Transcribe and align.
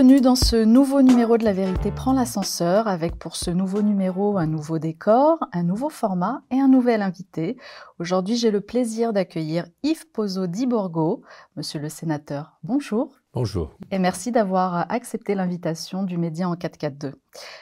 Bienvenue 0.00 0.22
dans 0.22 0.34
ce 0.34 0.56
nouveau 0.56 1.02
numéro 1.02 1.36
de 1.36 1.44
La 1.44 1.52
Vérité 1.52 1.92
prend 1.92 2.14
l'ascenseur 2.14 2.88
avec 2.88 3.16
pour 3.16 3.36
ce 3.36 3.50
nouveau 3.50 3.82
numéro 3.82 4.38
un 4.38 4.46
nouveau 4.46 4.78
décor, 4.78 5.38
un 5.52 5.62
nouveau 5.62 5.90
format 5.90 6.40
et 6.50 6.58
un 6.58 6.68
nouvel 6.68 7.02
invité. 7.02 7.58
Aujourd'hui, 7.98 8.36
j'ai 8.36 8.50
le 8.50 8.62
plaisir 8.62 9.12
d'accueillir 9.12 9.66
Yves 9.82 10.06
Pozzo 10.10 10.46
di 10.46 10.66
Borgo. 10.66 11.20
Monsieur 11.54 11.80
le 11.80 11.90
sénateur, 11.90 12.56
bonjour. 12.62 13.12
Bonjour. 13.34 13.74
Et 13.90 13.98
merci 13.98 14.32
d'avoir 14.32 14.90
accepté 14.90 15.34
l'invitation 15.34 16.02
du 16.02 16.16
Média 16.16 16.48
en 16.48 16.56
442. 16.56 17.12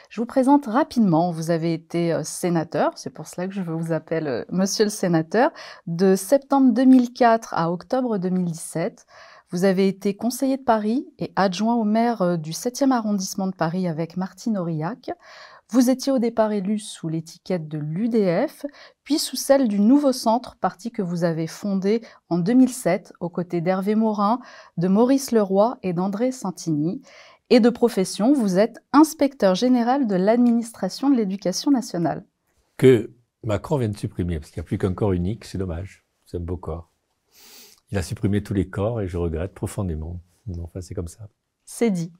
Je 0.09 0.21
vous 0.21 0.25
présente 0.25 0.65
rapidement. 0.65 1.31
Vous 1.31 1.51
avez 1.51 1.73
été 1.73 2.13
euh, 2.13 2.23
sénateur, 2.23 2.93
c'est 2.95 3.09
pour 3.09 3.27
cela 3.27 3.49
que 3.49 3.53
je 3.53 3.61
vous 3.61 3.91
appelle 3.91 4.27
euh, 4.27 4.45
Monsieur 4.49 4.85
le 4.85 4.89
sénateur, 4.89 5.51
de 5.87 6.15
septembre 6.15 6.71
2004 6.71 7.53
à 7.53 7.69
octobre 7.69 8.17
2017. 8.17 9.05
Vous 9.51 9.63
avez 9.63 9.87
été 9.87 10.15
conseiller 10.15 10.57
de 10.57 10.63
Paris 10.63 11.07
et 11.17 11.31
adjoint 11.35 11.73
au 11.73 11.83
maire 11.83 12.21
euh, 12.21 12.37
du 12.37 12.51
7e 12.51 12.91
arrondissement 12.91 13.47
de 13.47 13.55
Paris 13.55 13.87
avec 13.87 14.15
Martine 14.15 14.59
Aurillac. 14.59 15.09
Vous 15.71 15.89
étiez 15.89 16.11
au 16.11 16.19
départ 16.19 16.51
élu 16.51 16.77
sous 16.77 17.09
l'étiquette 17.09 17.67
de 17.67 17.79
l'UDF, 17.79 18.67
puis 19.03 19.17
sous 19.17 19.35
celle 19.35 19.67
du 19.67 19.79
Nouveau 19.79 20.11
Centre, 20.11 20.55
parti 20.57 20.91
que 20.91 21.01
vous 21.01 21.23
avez 21.23 21.47
fondé 21.47 22.01
en 22.29 22.37
2007 22.37 23.13
aux 23.19 23.29
côtés 23.29 23.61
d'Hervé 23.61 23.95
Morin, 23.95 24.39
de 24.77 24.87
Maurice 24.87 25.31
Leroy 25.31 25.79
et 25.81 25.93
d'André 25.93 26.31
Santini. 26.31 27.01
Et 27.49 27.59
de 27.59 27.69
profession, 27.69 28.33
vous 28.33 28.59
êtes 28.59 28.77
inspecteur 28.93 29.55
général 29.55 30.05
de 30.05 30.15
l'administration 30.15 31.09
de 31.09 31.15
l'éducation 31.15 31.71
nationale. 31.71 32.23
Que 32.77 33.11
Macron 33.43 33.77
vient 33.77 33.89
de 33.89 33.97
supprimer, 33.97 34.39
parce 34.39 34.51
qu'il 34.51 34.61
n'y 34.61 34.65
a 34.65 34.67
plus 34.67 34.77
qu'un 34.77 34.93
corps 34.93 35.13
unique, 35.13 35.45
c'est 35.45 35.57
dommage. 35.57 36.05
C'est 36.25 36.37
un 36.37 36.41
beau 36.41 36.57
corps. 36.57 36.91
Il 37.91 37.97
a 37.97 38.01
supprimé 38.01 38.43
tous 38.43 38.53
les 38.53 38.69
corps 38.69 39.01
et 39.01 39.07
je 39.07 39.17
regrette 39.17 39.53
profondément. 39.53 40.21
Enfin, 40.61 40.81
c'est 40.81 40.93
comme 40.93 41.07
ça. 41.07 41.27
C'est 41.65 41.91
dit. 41.91 42.11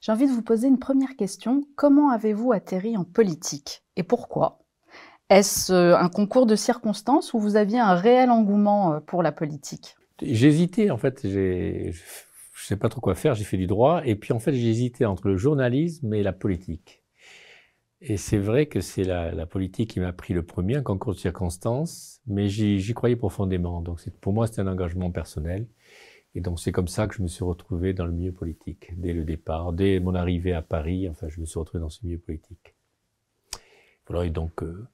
J'ai 0.00 0.12
envie 0.12 0.26
de 0.26 0.32
vous 0.32 0.42
poser 0.42 0.68
une 0.68 0.78
première 0.78 1.16
question. 1.16 1.64
Comment 1.76 2.10
avez-vous 2.10 2.52
atterri 2.52 2.96
en 2.96 3.04
politique 3.04 3.84
et 3.96 4.02
pourquoi? 4.02 4.58
Est-ce 5.30 5.72
euh, 5.72 5.96
un 5.96 6.08
concours 6.08 6.44
de 6.44 6.56
circonstances 6.56 7.32
ou 7.32 7.38
vous 7.38 7.56
aviez 7.56 7.78
un 7.78 7.94
réel 7.94 8.30
engouement 8.30 8.94
euh, 8.94 9.00
pour 9.00 9.22
la 9.22 9.32
politique? 9.32 9.96
Hésité, 10.20 10.90
en 10.90 10.98
fait. 10.98 11.26
Je 11.26 11.88
ne 11.88 11.92
sais 12.54 12.76
pas 12.76 12.88
trop 12.88 13.00
quoi 13.00 13.14
faire. 13.14 13.34
J'ai 13.34 13.44
fait 13.44 13.56
du 13.56 13.66
droit. 13.66 14.02
Et 14.04 14.14
puis, 14.14 14.32
en 14.32 14.38
fait, 14.38 14.52
hésité 14.52 15.06
entre 15.06 15.28
le 15.28 15.36
journalisme 15.36 16.12
et 16.12 16.22
la 16.22 16.32
politique. 16.32 17.01
Et 18.04 18.16
c'est 18.16 18.38
vrai 18.38 18.66
que 18.66 18.80
c'est 18.80 19.04
la, 19.04 19.46
politique 19.46 19.90
qui 19.90 20.00
m'a 20.00 20.12
pris 20.12 20.34
le 20.34 20.42
premier, 20.42 20.74
un 20.74 20.82
concours 20.82 21.14
de 21.14 21.18
circonstances, 21.20 22.20
mais 22.26 22.48
j'y 22.48 22.94
croyais 22.94 23.14
profondément. 23.14 23.80
Donc 23.80 24.00
pour 24.20 24.32
moi, 24.32 24.48
c'était 24.48 24.60
un 24.60 24.66
engagement 24.66 25.12
personnel. 25.12 25.68
Et 26.34 26.40
donc 26.40 26.58
c'est 26.58 26.72
comme 26.72 26.88
ça 26.88 27.06
que 27.06 27.14
je 27.14 27.22
me 27.22 27.28
suis 27.28 27.44
retrouvé 27.44 27.92
dans 27.92 28.04
le 28.04 28.12
milieu 28.12 28.32
politique, 28.32 28.92
dès 28.96 29.12
le 29.12 29.24
départ, 29.24 29.72
dès 29.72 30.00
mon 30.00 30.14
arrivée 30.16 30.52
à 30.52 30.62
Paris, 30.62 31.08
enfin 31.08 31.28
je 31.28 31.40
me 31.40 31.46
suis 31.46 31.58
retrouvé 31.60 31.80
dans 31.80 31.90
ce 31.90 32.04
milieu 32.04 32.18
politique. 32.18 32.74
Voilà, 34.08 34.26
et 34.26 34.30
donc 34.30 34.62
euh, 34.62 34.88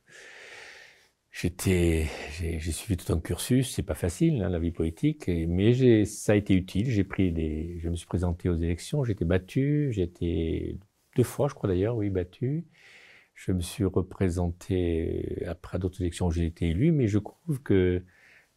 j'ai 1.31 2.09
suivi 2.73 2.97
tout 2.97 3.13
un 3.13 3.21
cursus, 3.21 3.73
c'est 3.73 3.85
pas 3.85 3.95
facile 3.95 4.43
hein, 4.43 4.51
la 4.51 4.59
vie 4.59 4.73
politique, 4.73 5.29
mais 5.29 6.05
ça 6.05 6.33
a 6.33 6.35
été 6.35 6.55
utile. 6.55 6.91
J'ai 6.91 7.05
pris 7.05 7.33
des, 7.33 7.79
je 7.81 7.89
me 7.89 7.95
suis 7.95 8.07
présenté 8.07 8.49
aux 8.49 8.57
élections, 8.57 9.05
j'ai 9.05 9.13
été 9.13 9.25
battu, 9.25 9.93
j'ai 9.93 10.03
été 10.03 10.77
deux 11.17 11.23
fois, 11.23 11.49
je 11.49 11.55
crois 11.55 11.71
d'ailleurs, 11.71 11.97
oui, 11.97 12.11
battu. 12.11 12.67
Je 13.39 13.53
me 13.53 13.61
suis 13.61 13.85
représenté 13.85 15.45
après 15.47 15.79
d'autres 15.79 16.01
élections 16.01 16.27
où 16.27 16.33
j'ai 16.33 16.45
été 16.45 16.71
élu, 16.71 16.91
mais 16.91 17.07
je 17.07 17.21
trouve 17.21 17.63
que, 17.63 18.03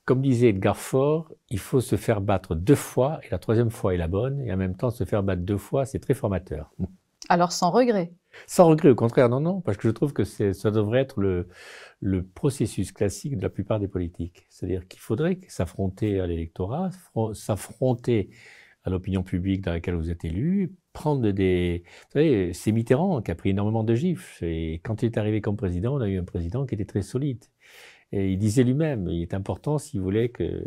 comme 0.05 0.23
disait 0.23 0.49
Edgar 0.49 0.75
Faure, 0.75 1.31
il 1.51 1.59
faut 1.59 1.81
se 1.81 1.97
faire 1.97 2.19
battre 2.19 2.55
deux 2.55 2.73
fois 2.73 3.19
et 3.23 3.29
la 3.29 3.38
troisième 3.38 3.69
fois 3.69 3.93
est 3.93 3.97
la 3.97 4.07
bonne, 4.07 4.41
et 4.41 4.51
en 4.51 4.57
même 4.57 4.75
temps 4.75 4.89
se 4.89 5.03
faire 5.03 5.22
battre 5.22 5.44
deux 5.44 5.59
fois, 5.59 5.85
c'est 5.85 6.00
très 6.00 6.16
formateur. 6.16 6.73
Alors 7.29 7.51
sans 7.51 7.69
regret 7.69 8.11
Sans 8.47 8.66
regret, 8.66 8.89
au 8.89 8.95
contraire, 8.95 9.29
non, 9.29 9.39
non, 9.39 9.61
parce 9.61 9.78
que 9.78 9.88
je 9.88 9.94
trouve 9.94 10.13
que 10.13 10.23
ça 10.23 10.72
devrait 10.72 11.01
être 11.01 11.22
le, 11.22 11.47
le 12.00 12.23
processus 12.25 12.91
classique 12.91 13.38
de 13.38 13.44
la 13.44 13.50
plupart 13.51 13.79
des 13.79 13.88
politiques. 13.88 14.47
C'est-à-dire 14.50 14.88
qu'il 14.88 15.00
faudrait 15.00 15.39
s'affronter 15.47 16.19
à 16.19 16.25
l'électorat, 16.25 16.89
s'affronter 17.33 18.31
à 18.83 18.89
l'opinion 18.89 19.22
publique 19.22 19.61
dans 19.61 19.73
laquelle 19.73 19.94
vous 19.94 20.09
êtes 20.09 20.25
élu, 20.25 20.73
prendre 20.94 21.31
des... 21.31 21.84
Vous 21.85 22.12
savez, 22.13 22.53
c'est 22.53 22.72
Mitterrand 22.72 23.22
qui 23.22 23.31
a 23.31 23.35
pris 23.35 23.50
énormément 23.50 23.84
de 23.84 23.96
gifs. 23.96 24.41
Et 24.44 24.81
quand 24.84 25.03
il 25.03 25.07
est 25.07 25.18
arrivé 25.18 25.41
comme 25.41 25.56
président, 25.56 25.96
on 25.96 26.02
a 26.02 26.07
eu 26.07 26.19
un 26.19 26.24
président 26.24 26.66
qui 26.66 26.75
était 26.75 26.85
très 26.85 27.02
solide. 27.02 27.44
Et 28.12 28.31
il 28.31 28.38
disait 28.38 28.63
lui-même, 28.63 29.07
il 29.07 29.22
est 29.22 29.34
important 29.34 29.78
s'il 29.78 30.01
voulait 30.01 30.30
que, 30.30 30.66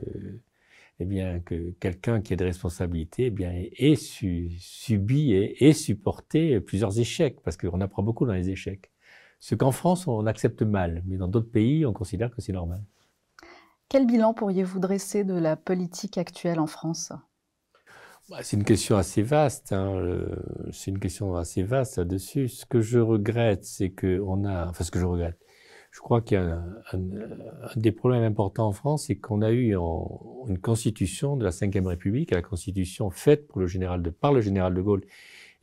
eh 0.98 1.04
bien, 1.04 1.40
que 1.40 1.72
quelqu'un 1.78 2.22
qui 2.22 2.32
a 2.32 2.36
des 2.36 2.44
responsabilités, 2.44 3.26
eh 3.26 3.30
bien, 3.30 3.52
ait 3.52 3.96
subi 3.96 5.32
et 5.32 5.68
ait 5.68 5.74
supporté 5.74 6.60
plusieurs 6.60 6.98
échecs, 6.98 7.40
parce 7.42 7.56
qu'on 7.56 7.80
apprend 7.82 8.02
beaucoup 8.02 8.24
dans 8.24 8.32
les 8.32 8.48
échecs. 8.48 8.90
Ce 9.40 9.54
qu'en 9.54 9.72
France, 9.72 10.06
on 10.06 10.24
accepte 10.26 10.62
mal, 10.62 11.02
mais 11.04 11.18
dans 11.18 11.28
d'autres 11.28 11.50
pays, 11.50 11.84
on 11.84 11.92
considère 11.92 12.30
que 12.30 12.40
c'est 12.40 12.52
normal. 12.52 12.82
Quel 13.90 14.06
bilan 14.06 14.32
pourriez-vous 14.32 14.80
dresser 14.80 15.22
de 15.24 15.34
la 15.34 15.56
politique 15.56 16.16
actuelle 16.16 16.58
en 16.58 16.66
France? 16.66 17.12
C'est 18.42 18.56
une 18.56 18.64
question 18.64 18.96
assez 18.96 19.22
vaste. 19.22 19.72
Hein, 19.72 20.26
c'est 20.72 20.90
une 20.90 20.98
question 20.98 21.36
assez 21.36 21.62
vaste 21.62 21.98
là-dessus. 21.98 22.48
Ce 22.48 22.66
que 22.66 22.80
je 22.80 22.98
regrette, 22.98 23.64
c'est 23.64 23.90
que 23.90 24.20
on 24.26 24.44
a, 24.44 24.68
enfin 24.68 24.84
ce 24.84 24.90
que 24.90 24.98
je 24.98 25.04
regrette, 25.04 25.38
je 25.94 26.00
crois 26.00 26.20
qu'il 26.22 26.38
y 26.38 26.40
a 26.40 26.60
un, 26.92 26.98
des 27.76 27.92
problèmes 27.92 28.24
importants 28.24 28.66
en 28.66 28.72
France, 28.72 29.04
c'est 29.06 29.16
qu'on 29.16 29.42
a 29.42 29.52
eu 29.52 29.76
une 29.76 30.58
constitution 30.58 31.36
de 31.36 31.44
la 31.44 31.50
Ve 31.50 31.86
République, 31.86 32.32
la 32.32 32.42
constitution 32.42 33.10
faite 33.10 33.46
pour 33.46 33.60
le 33.60 33.68
général 33.68 34.02
de, 34.02 34.10
par 34.10 34.32
le 34.32 34.40
général 34.40 34.74
de 34.74 34.82
Gaulle 34.82 35.04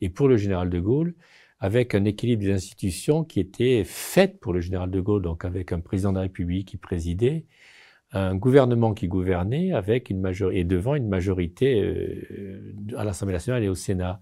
et 0.00 0.08
pour 0.08 0.28
le 0.28 0.38
général 0.38 0.70
de 0.70 0.80
Gaulle, 0.80 1.14
avec 1.58 1.94
un 1.94 2.06
équilibre 2.06 2.42
des 2.42 2.52
institutions 2.52 3.24
qui 3.24 3.40
était 3.40 3.84
fait 3.84 4.40
pour 4.40 4.54
le 4.54 4.60
général 4.60 4.90
de 4.90 5.00
Gaulle, 5.00 5.22
donc 5.22 5.44
avec 5.44 5.70
un 5.70 5.80
président 5.80 6.12
de 6.12 6.16
la 6.16 6.22
République 6.22 6.68
qui 6.68 6.76
présidait, 6.78 7.44
un 8.12 8.34
gouvernement 8.34 8.92
qui 8.94 9.08
gouvernait 9.08 9.72
avec 9.72 10.10
une 10.10 10.20
majorité 10.20 10.60
et 10.60 10.64
devant 10.64 10.94
une 10.94 11.08
majorité 11.08 11.82
euh, 11.82 12.74
à 12.96 13.04
l'Assemblée 13.04 13.32
nationale 13.32 13.64
et 13.64 13.68
au 13.68 13.74
Sénat. 13.74 14.20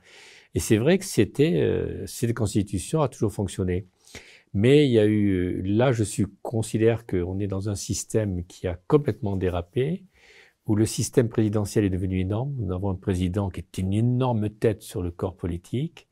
Et 0.55 0.61
c'est 0.61 0.77
vrai 0.77 0.99
que 0.99 1.05
c'était 1.05 1.61
euh, 1.61 2.05
cette 2.07 2.35
constitution 2.35 3.03
a 3.03 3.09
toujours 3.09 3.33
fonctionné. 3.33 3.87
Mais 4.53 4.87
il 4.87 4.93
y 4.93 4.99
a 4.99 5.07
eu 5.07 5.63
là, 5.63 5.93
je 5.93 6.03
suis 6.03 6.27
considère 6.43 7.07
qu'on 7.07 7.39
est 7.39 7.47
dans 7.47 7.69
un 7.69 7.77
système 7.77 8.45
qui 8.47 8.67
a 8.67 8.79
complètement 8.89 9.37
dérapé, 9.37 10.05
où 10.67 10.75
le 10.75 10.87
système 10.87 11.29
présidentiel 11.29 11.85
est 11.85 11.91
devenu 11.91 12.21
énorme. 12.21 12.55
Nous 12.59 12.73
avons 12.73 12.91
un 12.91 12.97
président 12.97 13.49
qui 13.49 13.61
est 13.61 13.79
une 13.79 13.93
énorme 13.93 14.51
tête 14.51 14.83
sur 14.83 15.03
le 15.03 15.11
corps 15.11 15.37
politique 15.37 16.09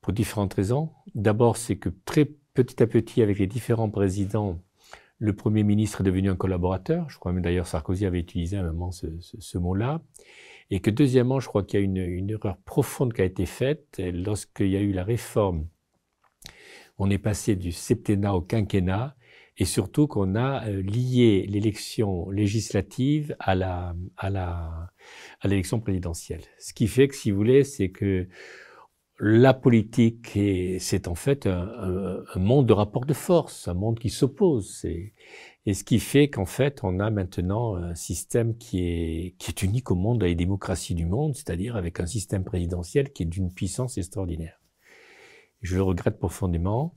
pour 0.00 0.12
différentes 0.12 0.54
raisons. 0.54 0.90
D'abord, 1.14 1.56
c'est 1.56 1.76
que 1.76 1.88
très 2.04 2.24
petit 2.54 2.82
à 2.82 2.86
petit, 2.86 3.22
avec 3.22 3.38
les 3.38 3.46
différents 3.46 3.90
présidents, 3.90 4.60
le 5.22 5.32
Premier 5.32 5.62
ministre 5.62 6.00
est 6.00 6.04
devenu 6.04 6.30
un 6.30 6.34
collaborateur. 6.34 7.08
Je 7.08 7.16
crois 7.16 7.32
même 7.32 7.44
d'ailleurs 7.44 7.68
Sarkozy 7.68 8.06
avait 8.06 8.18
utilisé 8.18 8.56
à 8.56 8.62
un 8.62 8.72
moment 8.72 8.90
ce, 8.90 9.56
mot-là. 9.56 10.02
Et 10.70 10.80
que 10.80 10.90
deuxièmement, 10.90 11.38
je 11.38 11.46
crois 11.46 11.62
qu'il 11.62 11.78
y 11.78 11.82
a 11.82 11.84
une, 11.84 12.28
erreur 12.28 12.56
profonde 12.64 13.12
qui 13.12 13.22
a 13.22 13.24
été 13.24 13.46
faite 13.46 14.02
lorsqu'il 14.12 14.66
y 14.66 14.76
a 14.76 14.80
eu 14.80 14.90
la 14.90 15.04
réforme. 15.04 15.68
On 16.98 17.08
est 17.08 17.18
passé 17.18 17.54
du 17.54 17.70
septennat 17.70 18.34
au 18.34 18.40
quinquennat 18.40 19.14
et 19.58 19.64
surtout 19.64 20.08
qu'on 20.08 20.34
a 20.34 20.66
euh, 20.66 20.82
lié 20.82 21.46
l'élection 21.48 22.28
législative 22.30 23.36
à 23.38 23.54
la 23.54 23.94
à 24.16 24.28
la 24.28 24.90
à 25.40 25.46
l'élection 25.46 25.78
présidentielle. 25.78 26.42
Ce 26.58 26.72
qui 26.72 26.88
fait 26.88 27.06
que, 27.06 27.14
si 27.14 27.30
vous 27.30 27.36
voulez, 27.36 27.62
c'est 27.62 27.90
que 27.90 28.26
la 29.18 29.54
politique, 29.54 30.38
c'est 30.80 31.06
en 31.06 31.14
fait 31.14 31.46
un, 31.46 32.24
monde 32.36 32.66
de 32.66 32.72
rapport 32.72 33.04
de 33.04 33.14
force, 33.14 33.68
un 33.68 33.74
monde 33.74 33.98
qui 33.98 34.10
s'oppose. 34.10 34.84
Et 35.64 35.74
ce 35.74 35.84
qui 35.84 36.00
fait 36.00 36.28
qu'en 36.28 36.46
fait, 36.46 36.80
on 36.82 36.98
a 36.98 37.10
maintenant 37.10 37.76
un 37.76 37.94
système 37.94 38.56
qui 38.56 38.82
est, 38.82 39.34
qui 39.38 39.50
est 39.50 39.62
unique 39.62 39.90
au 39.90 39.94
monde, 39.94 40.18
dans 40.18 40.26
les 40.26 40.34
démocraties 40.34 40.94
du 40.94 41.06
monde, 41.06 41.36
c'est-à-dire 41.36 41.76
avec 41.76 42.00
un 42.00 42.06
système 42.06 42.42
présidentiel 42.42 43.12
qui 43.12 43.22
est 43.22 43.26
d'une 43.26 43.52
puissance 43.52 43.96
extraordinaire. 43.96 44.60
Je 45.60 45.76
le 45.76 45.82
regrette 45.82 46.18
profondément. 46.18 46.96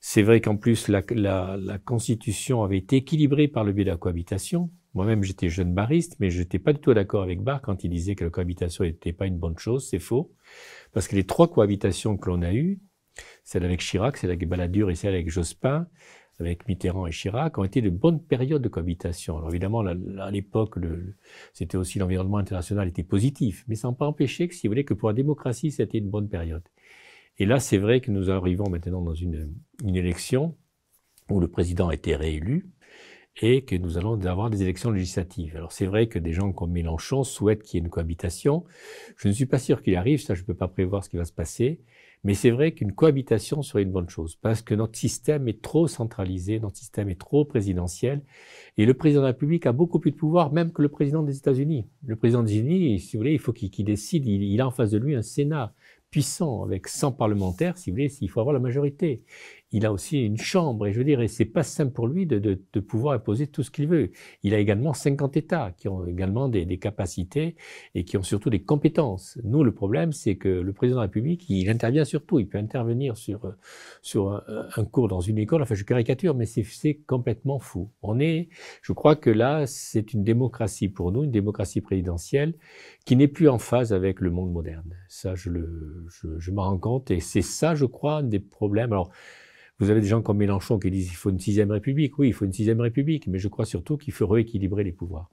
C'est 0.00 0.22
vrai 0.22 0.40
qu'en 0.40 0.56
plus, 0.56 0.88
la, 0.88 1.02
la, 1.10 1.78
Constitution 1.78 2.62
avait 2.62 2.78
été 2.78 2.96
équilibrée 2.96 3.48
par 3.48 3.64
le 3.64 3.72
biais 3.72 3.84
de 3.84 3.90
la 3.90 3.96
cohabitation. 3.96 4.70
Moi-même, 4.94 5.24
j'étais 5.24 5.48
jeune 5.48 5.74
bariste, 5.74 6.16
mais 6.20 6.30
je 6.30 6.38
n'étais 6.38 6.58
pas 6.58 6.72
du 6.72 6.78
tout 6.78 6.94
d'accord 6.94 7.22
avec 7.22 7.42
Barr 7.42 7.60
quand 7.60 7.82
il 7.82 7.90
disait 7.90 8.14
que 8.14 8.24
la 8.24 8.30
cohabitation 8.30 8.84
n'était 8.84 9.12
pas 9.12 9.26
une 9.26 9.38
bonne 9.38 9.58
chose. 9.58 9.88
C'est 9.88 9.98
faux. 9.98 10.32
Parce 10.92 11.08
que 11.08 11.16
les 11.16 11.24
trois 11.24 11.48
cohabitations 11.50 12.16
que 12.16 12.30
l'on 12.30 12.42
a 12.42 12.52
eues, 12.52 12.80
celle 13.42 13.64
avec 13.64 13.80
Chirac, 13.80 14.16
celle 14.16 14.30
avec 14.30 14.48
Balladur 14.48 14.90
et 14.90 14.94
celle 14.94 15.14
avec 15.14 15.28
Jospin, 15.28 15.88
avec 16.40 16.66
Mitterrand 16.68 17.06
et 17.06 17.10
Chirac, 17.10 17.58
ont 17.58 17.64
été 17.64 17.80
de 17.80 17.90
bonnes 17.90 18.22
périodes 18.22 18.62
de 18.62 18.68
cohabitation. 18.68 19.36
Alors 19.36 19.50
évidemment, 19.50 19.80
à 19.80 20.30
l'époque, 20.30 20.76
c'était 21.52 21.76
aussi 21.76 21.98
l'environnement 21.98 22.38
international 22.38 22.88
était 22.88 23.04
positif, 23.04 23.64
mais 23.68 23.74
ça 23.74 23.88
n'a 23.88 23.94
pas 23.94 24.06
empêché 24.06 24.48
que, 24.48 24.54
si 24.54 24.66
vous 24.66 24.72
voulez, 24.72 24.84
que 24.84 24.94
pour 24.94 25.08
la 25.08 25.14
démocratie, 25.14 25.70
c'était 25.70 25.98
une 25.98 26.10
bonne 26.10 26.28
période. 26.28 26.62
Et 27.38 27.46
là, 27.46 27.58
c'est 27.58 27.78
vrai 27.78 28.00
que 28.00 28.10
nous 28.10 28.30
arrivons 28.30 28.68
maintenant 28.68 29.02
dans 29.02 29.14
une, 29.14 29.52
une 29.84 29.96
élection 29.96 30.56
où 31.30 31.40
le 31.40 31.48
président 31.48 31.88
a 31.88 31.94
été 31.94 32.14
réélu, 32.16 32.70
et 33.40 33.64
que 33.64 33.76
nous 33.76 33.98
allons 33.98 34.20
avoir 34.26 34.50
des 34.50 34.62
élections 34.62 34.90
législatives. 34.90 35.56
Alors 35.56 35.72
c'est 35.72 35.86
vrai 35.86 36.06
que 36.06 36.18
des 36.18 36.32
gens 36.32 36.52
comme 36.52 36.70
Mélenchon 36.70 37.24
souhaitent 37.24 37.62
qu'il 37.62 37.78
y 37.78 37.82
ait 37.82 37.84
une 37.84 37.90
cohabitation. 37.90 38.64
Je 39.16 39.28
ne 39.28 39.32
suis 39.32 39.46
pas 39.46 39.58
sûr 39.58 39.82
qu'il 39.82 39.96
arrive, 39.96 40.20
ça 40.20 40.34
je 40.34 40.42
ne 40.42 40.46
peux 40.46 40.54
pas 40.54 40.68
prévoir 40.68 41.04
ce 41.04 41.08
qui 41.08 41.16
va 41.16 41.24
se 41.24 41.32
passer. 41.32 41.80
Mais 42.24 42.32
c'est 42.32 42.50
vrai 42.50 42.72
qu'une 42.72 42.92
cohabitation 42.92 43.62
serait 43.62 43.82
une 43.82 43.92
bonne 43.92 44.08
chose, 44.08 44.36
parce 44.36 44.62
que 44.62 44.74
notre 44.74 44.98
système 44.98 45.46
est 45.46 45.60
trop 45.60 45.86
centralisé, 45.86 46.58
notre 46.58 46.78
système 46.78 47.10
est 47.10 47.20
trop 47.20 47.44
présidentiel, 47.44 48.22
et 48.78 48.86
le 48.86 48.94
président 48.94 49.20
de 49.20 49.26
la 49.26 49.32
République 49.32 49.66
a 49.66 49.72
beaucoup 49.72 49.98
plus 50.00 50.10
de 50.10 50.16
pouvoir 50.16 50.50
même 50.50 50.72
que 50.72 50.80
le 50.80 50.88
président 50.88 51.22
des 51.22 51.36
États-Unis. 51.36 51.86
Le 52.06 52.16
président 52.16 52.42
des 52.42 52.56
États-Unis, 52.56 52.98
si 52.98 53.16
vous 53.16 53.20
voulez, 53.20 53.34
il 53.34 53.38
faut 53.38 53.52
qu'il 53.52 53.84
décide, 53.84 54.24
il, 54.24 54.42
il, 54.42 54.60
a 54.62 54.66
en 54.66 54.70
face 54.70 54.90
de 54.90 54.98
lui 54.98 55.14
un 55.14 55.20
Sénat 55.20 55.74
puissant, 56.10 56.62
avec 56.62 56.88
100 56.88 57.12
parlementaires, 57.12 57.76
si 57.76 57.90
vous 57.90 57.96
voulez, 57.96 58.08
s'il 58.08 58.30
faut 58.30 58.40
avoir 58.40 58.54
la 58.54 58.60
majorité 58.60 59.22
il 59.74 59.84
a 59.86 59.92
aussi 59.92 60.24
une 60.24 60.36
chambre, 60.36 60.86
et 60.86 60.92
je 60.92 60.98
veux 60.98 61.04
dire, 61.04 61.20
c'est 61.28 61.44
pas 61.44 61.64
simple 61.64 61.92
pour 61.92 62.06
lui 62.06 62.26
de, 62.26 62.38
de, 62.38 62.62
de, 62.72 62.80
pouvoir 62.80 63.14
imposer 63.14 63.48
tout 63.48 63.64
ce 63.64 63.72
qu'il 63.72 63.88
veut. 63.88 64.12
Il 64.44 64.54
a 64.54 64.58
également 64.60 64.94
50 64.94 65.36
États 65.36 65.72
qui 65.76 65.88
ont 65.88 66.06
également 66.06 66.48
des, 66.48 66.64
des, 66.64 66.78
capacités 66.78 67.56
et 67.96 68.04
qui 68.04 68.16
ont 68.16 68.22
surtout 68.22 68.50
des 68.50 68.62
compétences. 68.62 69.36
Nous, 69.42 69.64
le 69.64 69.74
problème, 69.74 70.12
c'est 70.12 70.36
que 70.36 70.48
le 70.48 70.72
président 70.72 70.98
de 70.98 71.00
la 71.00 71.06
République, 71.06 71.50
il 71.50 71.68
intervient 71.68 72.04
sur 72.04 72.24
tout. 72.24 72.38
Il 72.38 72.46
peut 72.46 72.58
intervenir 72.58 73.16
sur, 73.16 73.52
sur 74.00 74.30
un, 74.30 74.44
un 74.76 74.84
cours 74.84 75.08
dans 75.08 75.20
une 75.20 75.38
école. 75.38 75.60
Enfin, 75.60 75.74
je 75.74 75.82
caricature, 75.82 76.36
mais 76.36 76.46
c'est 76.46 76.94
complètement 77.08 77.58
fou. 77.58 77.90
On 78.02 78.20
est, 78.20 78.50
je 78.80 78.92
crois 78.92 79.16
que 79.16 79.30
là, 79.30 79.66
c'est 79.66 80.12
une 80.12 80.22
démocratie 80.22 80.88
pour 80.88 81.10
nous, 81.10 81.24
une 81.24 81.32
démocratie 81.32 81.80
présidentielle 81.80 82.54
qui 83.06 83.16
n'est 83.16 83.26
plus 83.26 83.48
en 83.48 83.58
phase 83.58 83.92
avec 83.92 84.20
le 84.20 84.30
monde 84.30 84.52
moderne. 84.52 84.94
Ça, 85.08 85.34
je, 85.34 85.50
le, 85.50 86.06
je, 86.10 86.38
je 86.38 86.50
m'en 86.52 86.62
rends 86.62 86.78
compte, 86.78 87.10
et 87.10 87.18
c'est 87.18 87.42
ça, 87.42 87.74
je 87.74 87.86
crois, 87.86 88.18
un 88.18 88.22
des 88.22 88.38
problèmes. 88.38 88.92
Alors, 88.92 89.10
vous 89.78 89.90
avez 89.90 90.00
des 90.00 90.06
gens 90.06 90.22
comme 90.22 90.38
Mélenchon 90.38 90.78
qui 90.78 90.90
disent 90.90 91.08
qu'il 91.08 91.16
faut 91.16 91.30
une 91.30 91.40
sixième 91.40 91.70
république. 91.70 92.18
Oui, 92.18 92.28
il 92.28 92.32
faut 92.32 92.44
une 92.44 92.52
sixième 92.52 92.80
république, 92.80 93.26
mais 93.26 93.38
je 93.38 93.48
crois 93.48 93.64
surtout 93.64 93.96
qu'il 93.96 94.12
faut 94.12 94.26
rééquilibrer 94.26 94.84
les 94.84 94.92
pouvoirs. 94.92 95.30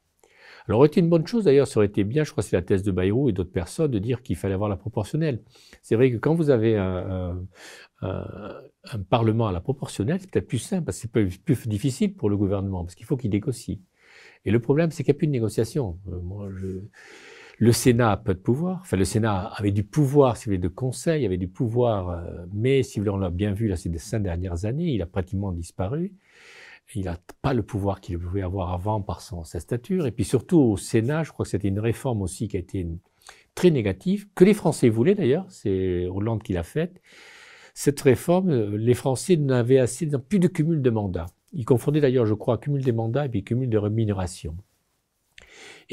Alors, 0.68 0.80
aurait 0.80 0.88
été 0.88 1.00
une 1.00 1.10
bonne 1.10 1.26
chose 1.26 1.46
d'ailleurs, 1.46 1.68
ça 1.68 1.80
aurait 1.80 1.88
été 1.88 2.04
bien, 2.04 2.24
je 2.24 2.32
crois 2.32 2.44
que 2.44 2.50
c'est 2.50 2.56
la 2.56 2.62
thèse 2.62 2.84
de 2.84 2.92
Bayrou 2.92 3.30
et 3.30 3.34
d'autres 3.34 3.52
personnes, 3.52 3.90
de 3.90 4.00
dire 4.00 4.22
qu'il 4.22 4.36
fallait 4.36 4.54
avoir 4.54 4.70
la 4.70 4.78
proportionnelle. 4.78 5.42
C'est 5.82 5.96
vrai 5.96 6.12
que 6.12 6.18
quand 6.18 6.36
vous 6.36 6.50
avez 6.50 6.78
un, 6.78 7.42
Parlement 9.10 9.48
à 9.48 9.52
la 9.52 9.62
proportionnelle, 9.62 10.20
c'est 10.20 10.30
peut-être 10.30 10.48
plus 10.48 10.58
simple, 10.60 10.86
parce 10.86 10.98
que 10.98 11.02
c'est 11.04 11.12
plus, 11.12 11.38
plus 11.38 11.68
difficile 11.68 12.16
pour 12.16 12.30
le 12.30 12.38
gouvernement, 12.38 12.84
parce 12.84 12.96
qu'il 12.96 13.06
faut 13.06 13.18
qu'il 13.18 13.32
négocie. 13.32 13.82
Et 14.46 14.52
le 14.52 14.60
problème, 14.60 14.92
c'est 14.92 15.04
qu'il 15.04 15.14
n'y 15.14 15.18
a 15.18 15.20
plus 15.20 15.28
de 15.28 15.32
négociation. 15.32 16.00
Euh, 16.08 16.20
moi, 16.20 16.50
je, 16.52 16.82
le 17.62 17.72
Sénat 17.74 18.14
a 18.14 18.18
peu 18.18 18.34
de 18.34 18.40
pouvoir. 18.40 18.80
Enfin, 18.82 18.98
le 18.98 19.06
Sénat 19.06 19.52
avait 19.56 19.72
du 19.72 19.84
pouvoir, 19.84 20.36
si 20.36 20.46
vous 20.46 20.50
voulez, 20.50 20.58
de 20.58 20.68
conseil, 20.68 21.28
avait 21.28 21.38
du 21.38 21.48
pouvoir, 21.48 22.10
euh, 22.10 22.46
mais 22.52 22.82
si 22.82 22.98
vous 22.98 23.04
voulez, 23.04 23.16
on 23.16 23.20
l'a 23.20 23.30
bien 23.30 23.54
vu 23.54 23.68
là 23.68 23.76
ces 23.76 23.96
cinq 24.00 24.24
dernières 24.24 24.66
années, 24.66 24.88
il 24.88 25.02
a 25.04 25.06
pratiquement 25.06 25.52
disparu. 25.52 26.12
Il 26.96 27.06
n'a 27.06 27.20
pas 27.44 27.54
le 27.54 27.62
pouvoir 27.62 28.02
qu'il 28.02 28.18
pouvait 28.18 28.42
avoir 28.42 28.74
avant 28.74 29.00
par 29.00 29.22
son, 29.22 29.44
sa 29.44 29.60
stature. 29.60 30.08
Et 30.08 30.12
puis 30.12 30.24
surtout 30.24 30.58
au 30.58 30.76
Sénat, 30.76 31.22
je 31.22 31.32
crois 31.32 31.44
que 31.44 31.52
c'était 31.52 31.68
une 31.68 31.80
réforme 31.80 32.24
aussi 32.24 32.48
qui 32.48 32.58
a 32.58 32.60
été 32.60 32.88
très 33.54 33.70
négative, 33.70 34.28
que 34.34 34.44
les 34.44 34.56
Français 34.56 34.90
voulaient 34.90 35.14
d'ailleurs, 35.14 35.46
c'est 35.50 36.08
Hollande 36.08 36.42
qui 36.42 36.54
l'a 36.54 36.64
faite. 36.64 37.00
Cette 37.76 38.02
réforme, 38.02 38.50
euh, 38.50 38.76
les 38.76 38.96
Français 38.96 39.38
n'avaient 39.38 39.78
assez, 39.78 40.10
plus 40.28 40.40
de 40.40 40.48
cumul 40.48 40.82
de 40.82 40.90
mandats. 40.90 41.28
Ils 41.54 41.66
confondaient 41.66 42.02
d'ailleurs, 42.02 42.26
je 42.26 42.34
crois, 42.34 42.58
cumul 42.58 42.84
des 42.84 42.92
mandats 42.92 43.28
et 43.28 43.30
puis 43.30 43.44
cumul 43.44 43.70
de 43.70 43.78
rémunération. 43.78 44.58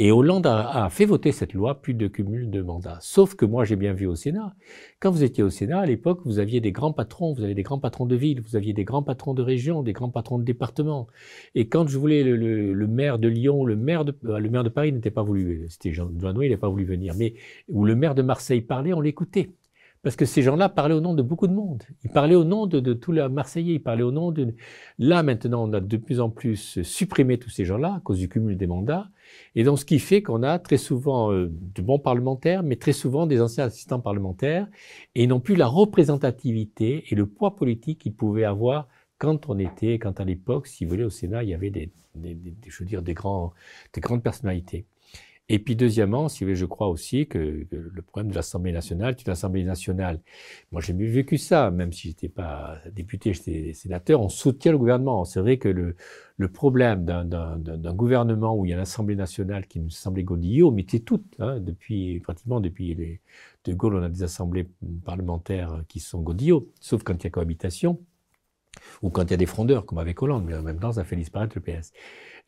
Et 0.00 0.12
Hollande 0.12 0.46
a, 0.46 0.88
fait 0.90 1.06
voter 1.06 1.32
cette 1.32 1.54
loi, 1.54 1.82
plus 1.82 1.92
de 1.92 2.06
cumul 2.06 2.50
de 2.50 2.62
mandats. 2.62 2.98
Sauf 3.00 3.34
que 3.34 3.44
moi, 3.44 3.64
j'ai 3.64 3.74
bien 3.74 3.92
vu 3.92 4.06
au 4.06 4.14
Sénat. 4.14 4.54
Quand 5.00 5.10
vous 5.10 5.24
étiez 5.24 5.42
au 5.42 5.50
Sénat, 5.50 5.80
à 5.80 5.86
l'époque, 5.86 6.20
vous 6.24 6.38
aviez 6.38 6.60
des 6.60 6.70
grands 6.70 6.92
patrons, 6.92 7.32
vous 7.32 7.42
aviez 7.42 7.56
des 7.56 7.64
grands 7.64 7.80
patrons 7.80 8.06
de 8.06 8.14
ville, 8.14 8.40
vous 8.40 8.54
aviez 8.54 8.72
des 8.72 8.84
grands 8.84 9.02
patrons 9.02 9.34
de 9.34 9.42
région, 9.42 9.82
des 9.82 9.92
grands 9.92 10.08
patrons 10.08 10.38
de 10.38 10.44
département. 10.44 11.08
Et 11.56 11.68
quand 11.68 11.88
je 11.88 11.98
voulais 11.98 12.22
le, 12.22 12.86
maire 12.86 13.18
de 13.18 13.26
Lyon, 13.26 13.64
le 13.64 13.74
maire 13.74 14.04
de, 14.04 14.16
euh, 14.26 14.38
le 14.38 14.48
maire 14.48 14.62
de 14.62 14.68
Paris 14.68 14.92
n'était 14.92 15.10
pas 15.10 15.24
voulu, 15.24 15.66
c'était 15.68 15.92
Jean 15.92 16.06
Douaneau, 16.06 16.42
il 16.42 16.50
n'a 16.50 16.58
pas 16.58 16.68
voulu 16.68 16.84
venir. 16.84 17.14
Mais 17.18 17.34
où 17.68 17.84
le 17.84 17.96
maire 17.96 18.14
de 18.14 18.22
Marseille 18.22 18.60
parlait, 18.60 18.92
on 18.92 19.00
l'écoutait. 19.00 19.50
Parce 20.02 20.14
que 20.14 20.24
ces 20.24 20.42
gens-là 20.42 20.68
parlaient 20.68 20.94
au 20.94 21.00
nom 21.00 21.14
de 21.14 21.22
beaucoup 21.22 21.48
de 21.48 21.52
monde. 21.52 21.82
Ils 22.04 22.10
parlaient 22.10 22.36
au 22.36 22.44
nom 22.44 22.66
de, 22.66 22.78
de 22.80 22.92
tous 22.92 23.12
les 23.12 23.28
Marseillais. 23.28 23.74
Ils 23.74 23.82
parlaient 23.82 24.02
au 24.02 24.12
nom 24.12 24.30
de. 24.30 24.54
Là, 24.98 25.22
maintenant, 25.22 25.68
on 25.68 25.72
a 25.72 25.80
de 25.80 25.96
plus 25.96 26.20
en 26.20 26.30
plus 26.30 26.82
supprimé 26.82 27.38
tous 27.38 27.50
ces 27.50 27.64
gens-là 27.64 27.94
à 27.96 28.00
cause 28.00 28.18
du 28.18 28.28
cumul 28.28 28.56
des 28.56 28.66
mandats. 28.66 29.10
Et 29.54 29.64
donc, 29.64 29.78
ce 29.78 29.84
qui 29.84 29.98
fait 29.98 30.22
qu'on 30.22 30.42
a 30.42 30.58
très 30.58 30.76
souvent 30.76 31.32
euh, 31.32 31.50
de 31.50 31.82
bons 31.82 31.98
parlementaires, 31.98 32.62
mais 32.62 32.76
très 32.76 32.92
souvent 32.92 33.26
des 33.26 33.40
anciens 33.40 33.64
assistants 33.64 34.00
parlementaires, 34.00 34.68
et 35.14 35.26
non 35.26 35.40
plus 35.40 35.56
la 35.56 35.66
représentativité 35.66 37.04
et 37.10 37.14
le 37.14 37.26
poids 37.26 37.56
politique 37.56 37.98
qu'ils 38.00 38.14
pouvaient 38.14 38.44
avoir 38.44 38.88
quand 39.18 39.48
on 39.48 39.58
était, 39.58 39.98
quand 39.98 40.20
à 40.20 40.24
l'époque, 40.24 40.68
si 40.68 40.84
vous 40.84 40.90
voulez, 40.90 41.04
au 41.04 41.10
Sénat, 41.10 41.42
il 41.42 41.50
y 41.50 41.54
avait 41.54 41.70
des, 41.70 41.90
des 42.14 42.38
je 42.66 42.78
veux 42.78 42.86
dire, 42.86 43.02
des, 43.02 43.14
grands, 43.14 43.52
des 43.92 44.00
grandes 44.00 44.22
personnalités. 44.22 44.86
Et 45.50 45.58
puis 45.58 45.76
deuxièmement, 45.76 46.28
si 46.28 46.54
je 46.54 46.64
crois 46.66 46.88
aussi 46.88 47.26
que, 47.26 47.66
le 47.70 48.02
problème 48.02 48.30
de 48.30 48.34
l'Assemblée 48.34 48.72
nationale, 48.72 49.14
c'est 49.16 49.26
une 49.26 49.32
Assemblée 49.32 49.64
nationale. 49.64 50.20
Moi, 50.72 50.82
j'ai 50.82 50.92
mieux 50.92 51.08
vécu 51.08 51.38
ça, 51.38 51.70
même 51.70 51.92
si 51.92 52.08
j'étais 52.08 52.28
pas 52.28 52.76
député, 52.92 53.32
j'étais 53.32 53.72
sénateur. 53.72 54.20
On 54.20 54.28
soutient 54.28 54.72
le 54.72 54.78
gouvernement. 54.78 55.24
C'est 55.24 55.40
vrai 55.40 55.56
que 55.56 55.68
le, 55.68 55.96
problème 56.48 57.04
d'un 57.04 57.94
gouvernement 57.94 58.54
où 58.56 58.66
il 58.66 58.70
y 58.70 58.74
a 58.74 58.76
l'Assemblée 58.76 59.16
nationale 59.16 59.66
qui 59.66 59.80
nous 59.80 59.90
semblait 59.90 60.22
godillot, 60.22 60.70
mais 60.70 60.84
c'est 60.88 61.00
toutes, 61.00 61.34
hein, 61.38 61.60
depuis 61.60 62.20
pratiquement 62.20 62.60
depuis 62.60 62.94
de 63.64 63.74
Gaulle, 63.74 63.96
on 63.96 64.02
a 64.02 64.08
des 64.08 64.22
assemblées 64.22 64.66
parlementaires 65.04 65.82
qui 65.88 66.00
sont 66.00 66.20
godillots, 66.20 66.68
sauf 66.80 67.02
quand 67.02 67.22
il 67.22 67.24
y 67.24 67.26
a 67.26 67.30
cohabitation 67.30 67.98
ou 69.02 69.10
quand 69.10 69.24
il 69.24 69.30
y 69.32 69.34
a 69.34 69.38
des 69.38 69.46
frondeurs, 69.46 69.86
comme 69.86 69.98
avec 69.98 70.22
Hollande, 70.22 70.44
mais 70.46 70.54
en 70.54 70.62
même 70.62 70.78
temps, 70.78 70.92
ça 70.92 71.04
fait 71.04 71.16
disparaître 71.16 71.56
le 71.56 71.62
PS. 71.62 71.92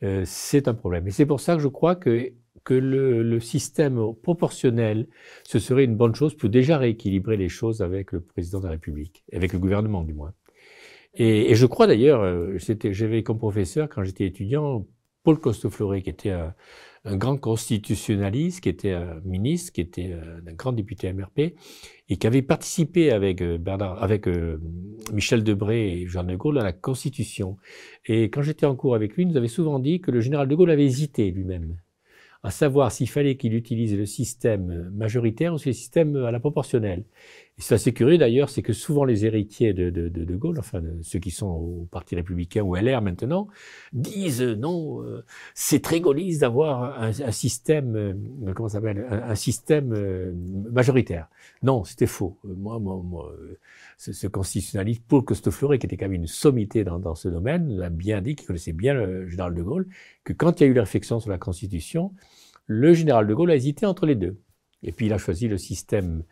Euh, 0.03 0.23
c'est 0.25 0.67
un 0.67 0.73
problème. 0.73 1.07
Et 1.07 1.11
c'est 1.11 1.25
pour 1.25 1.39
ça 1.39 1.55
que 1.55 1.61
je 1.61 1.67
crois 1.67 1.95
que 1.95 2.31
que 2.63 2.73
le, 2.73 3.39
système 3.39 3.99
proportionnel, 4.21 5.07
ce 5.43 5.59
serait 5.59 5.83
une 5.83 5.95
bonne 5.95 6.15
chose 6.15 6.35
pour 6.35 6.49
déjà 6.49 6.77
rééquilibrer 6.77 7.37
les 7.37 7.49
choses 7.49 7.81
avec 7.81 8.11
le 8.11 8.21
président 8.21 8.59
de 8.59 8.65
la 8.65 8.71
République, 8.71 9.23
avec 9.33 9.53
le 9.53 9.59
gouvernement 9.59 10.03
du 10.03 10.13
moins. 10.13 10.33
Et, 11.13 11.55
je 11.55 11.65
crois 11.65 11.87
d'ailleurs, 11.87 12.21
euh, 12.21 12.57
j'avais 12.57 13.23
comme 13.23 13.37
professeur 13.37 13.89
quand 13.89 14.03
j'étais 14.03 14.25
étudiant 14.25 14.85
Paul 15.23 15.39
Costefleuret, 15.39 16.01
qui 16.01 16.09
était 16.09 16.31
un, 16.31 16.55
un, 17.05 17.17
grand 17.17 17.37
constitutionnaliste, 17.37 18.61
qui 18.61 18.69
était 18.69 18.91
un 18.91 19.19
ministre, 19.25 19.73
qui 19.73 19.81
était 19.81 20.13
un 20.13 20.53
grand 20.53 20.71
député 20.71 21.11
MRP, 21.11 21.55
et 22.09 22.17
qui 22.17 22.27
avait 22.27 22.41
participé 22.41 23.11
avec 23.11 23.41
euh, 23.41 23.57
Bernard, 23.57 24.01
avec 24.01 24.27
euh, 24.27 24.61
Michel 25.13 25.43
Debré 25.43 26.01
et 26.01 26.07
Jean 26.07 26.23
de 26.23 26.35
Gaulle 26.35 26.59
à 26.59 26.63
la 26.63 26.73
Constitution. 26.73 27.57
Et 28.05 28.29
quand 28.29 28.41
j'étais 28.41 28.65
en 28.65 28.75
cours 28.75 28.95
avec 28.95 29.15
lui, 29.15 29.23
il 29.23 29.29
nous 29.29 29.37
avait 29.37 29.47
souvent 29.47 29.79
dit 29.79 30.01
que 30.01 30.11
le 30.11 30.21
général 30.21 30.47
de 30.47 30.55
Gaulle 30.55 30.71
avait 30.71 30.85
hésité 30.85 31.31
lui-même 31.31 31.77
à 32.43 32.51
savoir 32.51 32.91
s'il 32.91 33.09
fallait 33.09 33.37
qu'il 33.37 33.53
utilise 33.53 33.95
le 33.95 34.05
système 34.05 34.89
majoritaire 34.91 35.53
ou 35.53 35.57
le 35.63 35.73
système 35.73 36.15
à 36.15 36.31
la 36.31 36.39
proportionnelle. 36.39 37.05
Et 37.57 37.61
c'est 37.61 37.75
assez 37.75 37.93
curieux 37.93 38.17
d'ailleurs, 38.17 38.49
c'est 38.49 38.61
que 38.61 38.73
souvent 38.73 39.03
les 39.03 39.25
héritiers 39.25 39.73
de, 39.73 39.89
de, 39.89 40.07
de, 40.07 40.23
de 40.23 40.35
Gaulle, 40.35 40.57
enfin 40.57 40.81
ceux 41.01 41.19
qui 41.19 41.31
sont 41.31 41.47
au 41.47 41.87
Parti 41.91 42.15
républicain 42.15 42.61
ou 42.61 42.75
LR 42.75 43.01
maintenant, 43.01 43.47
disent 43.93 44.41
non, 44.41 45.03
euh, 45.03 45.23
c'est 45.53 45.81
très 45.81 45.99
gaulliste 45.99 46.41
d'avoir 46.41 46.99
un, 47.01 47.09
un, 47.09 47.31
système, 47.31 47.95
euh, 47.95 48.53
comment 48.55 48.69
ça 48.69 48.79
s'appelle, 48.79 49.05
un, 49.09 49.29
un, 49.29 49.35
système 49.35 49.93
euh, 49.93 50.33
majoritaire. 50.71 51.27
Non, 51.61 51.83
c'était 51.83 52.07
faux. 52.07 52.39
Moi, 52.43 52.79
moi, 52.79 53.01
moi 53.03 53.35
ce, 53.97 54.13
ce 54.13 54.27
constitutionnaliste 54.27 55.03
Paul 55.07 55.23
Costefleuret, 55.23 55.77
qui 55.77 55.85
était 55.85 55.97
quand 55.97 56.05
même 56.05 56.13
une 56.13 56.27
sommité 56.27 56.83
dans, 56.83 56.99
dans 56.99 57.15
ce 57.15 57.27
domaine, 57.27 57.77
l'a 57.77 57.89
bien 57.89 58.21
dit, 58.21 58.35
qui 58.35 58.45
connaissait 58.45 58.73
bien 58.73 58.93
le 58.93 59.27
général 59.27 59.53
de 59.53 59.61
Gaulle, 59.61 59.87
que 60.23 60.33
quand 60.33 60.59
il 60.59 60.63
y 60.63 60.67
a 60.67 60.69
eu 60.69 60.73
la 60.73 60.83
réflexion 60.83 61.19
sur 61.19 61.29
la 61.29 61.37
Constitution, 61.37 62.13
le 62.67 62.93
général 62.93 63.27
de 63.27 63.33
Gaulle 63.33 63.51
a 63.51 63.55
hésité 63.55 63.85
entre 63.85 64.05
les 64.05 64.15
deux. 64.15 64.39
Et 64.83 64.91
puis 64.91 65.07
il 65.07 65.13
a 65.13 65.17
choisi 65.17 65.47
le 65.47 65.57
système 65.57 66.19
euh, 66.19 66.23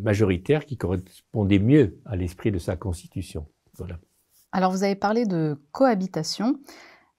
majoritaire 0.00 0.66
qui 0.66 0.76
correspondait 0.76 1.58
mieux 1.58 1.98
à 2.04 2.16
l'esprit 2.16 2.52
de 2.52 2.58
sa 2.58 2.76
constitution. 2.76 3.46
Voilà. 3.76 3.98
Alors 4.52 4.70
vous 4.70 4.84
avez 4.84 4.94
parlé 4.94 5.24
de 5.24 5.56
cohabitation, 5.72 6.60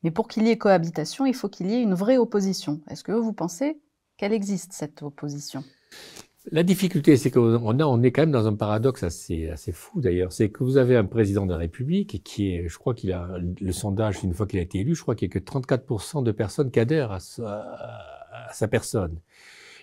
mais 0.03 0.11
pour 0.11 0.27
qu'il 0.27 0.43
y 0.43 0.49
ait 0.49 0.57
cohabitation, 0.57 1.25
il 1.25 1.33
faut 1.33 1.49
qu'il 1.49 1.67
y 1.67 1.73
ait 1.73 1.81
une 1.81 1.95
vraie 1.95 2.17
opposition. 2.17 2.81
Est-ce 2.89 3.03
que 3.03 3.11
vous 3.11 3.33
pensez 3.33 3.79
qu'elle 4.17 4.33
existe, 4.33 4.73
cette 4.73 5.01
opposition? 5.01 5.63
La 6.51 6.63
difficulté, 6.63 7.15
c'est 7.15 7.31
qu'on 7.31 7.55
on 7.63 8.03
est 8.03 8.11
quand 8.11 8.23
même 8.23 8.31
dans 8.31 8.47
un 8.47 8.55
paradoxe 8.55 9.03
assez, 9.03 9.49
assez 9.49 9.71
fou 9.71 10.01
d'ailleurs. 10.01 10.33
C'est 10.33 10.49
que 10.49 10.63
vous 10.63 10.75
avez 10.75 10.97
un 10.97 11.05
président 11.05 11.45
de 11.45 11.51
la 11.51 11.57
République 11.57 12.21
qui 12.23 12.53
est, 12.53 12.67
je 12.67 12.77
crois 12.77 12.93
qu'il 12.93 13.13
a, 13.13 13.37
le 13.39 13.71
sondage, 13.71 14.23
une 14.23 14.33
fois 14.33 14.45
qu'il 14.45 14.59
a 14.59 14.61
été 14.61 14.79
élu, 14.79 14.93
je 14.93 15.01
crois 15.01 15.15
qu'il 15.15 15.29
y 15.29 15.31
a 15.31 15.33
que 15.33 15.39
34% 15.39 16.21
de 16.21 16.31
personnes 16.33 16.69
qui 16.69 16.81
adhèrent 16.81 17.13
à 17.13 17.21
sa, 17.21 17.61
à 18.49 18.53
sa 18.53 18.67
personne. 18.67 19.19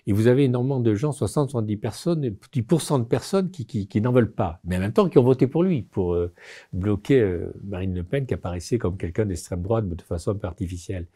Et 0.06 0.12
vous 0.12 0.26
avez 0.26 0.44
énormément 0.44 0.80
de 0.80 0.94
gens, 0.94 1.12
60, 1.12 1.50
70 1.50 1.76
personnes, 1.76 2.36
10% 2.52 3.00
de 3.00 3.04
personnes 3.04 3.50
qui, 3.50 4.00
n'en 4.00 4.12
veulent 4.12 4.32
pas, 4.32 4.60
mais 4.64 4.76
en 4.76 4.80
même 4.80 4.92
temps 4.92 5.08
qui 5.08 5.18
ont 5.18 5.22
voté 5.22 5.46
pour 5.46 5.62
lui, 5.62 5.82
pour 5.82 6.14
euh, 6.14 6.32
bloquer 6.72 7.20
euh, 7.20 7.52
Marine 7.64 7.94
Le 7.94 8.02
Pen, 8.02 8.26
qui 8.26 8.34
apparaissait 8.34 8.78
comme 8.78 8.96
quelqu'un 8.96 9.26
d'extrême 9.26 9.62
droite, 9.62 9.88
de 9.88 10.02
façon 10.02 10.32
un 10.32 10.34
peu 10.34 10.46
artificielle. 10.46 11.06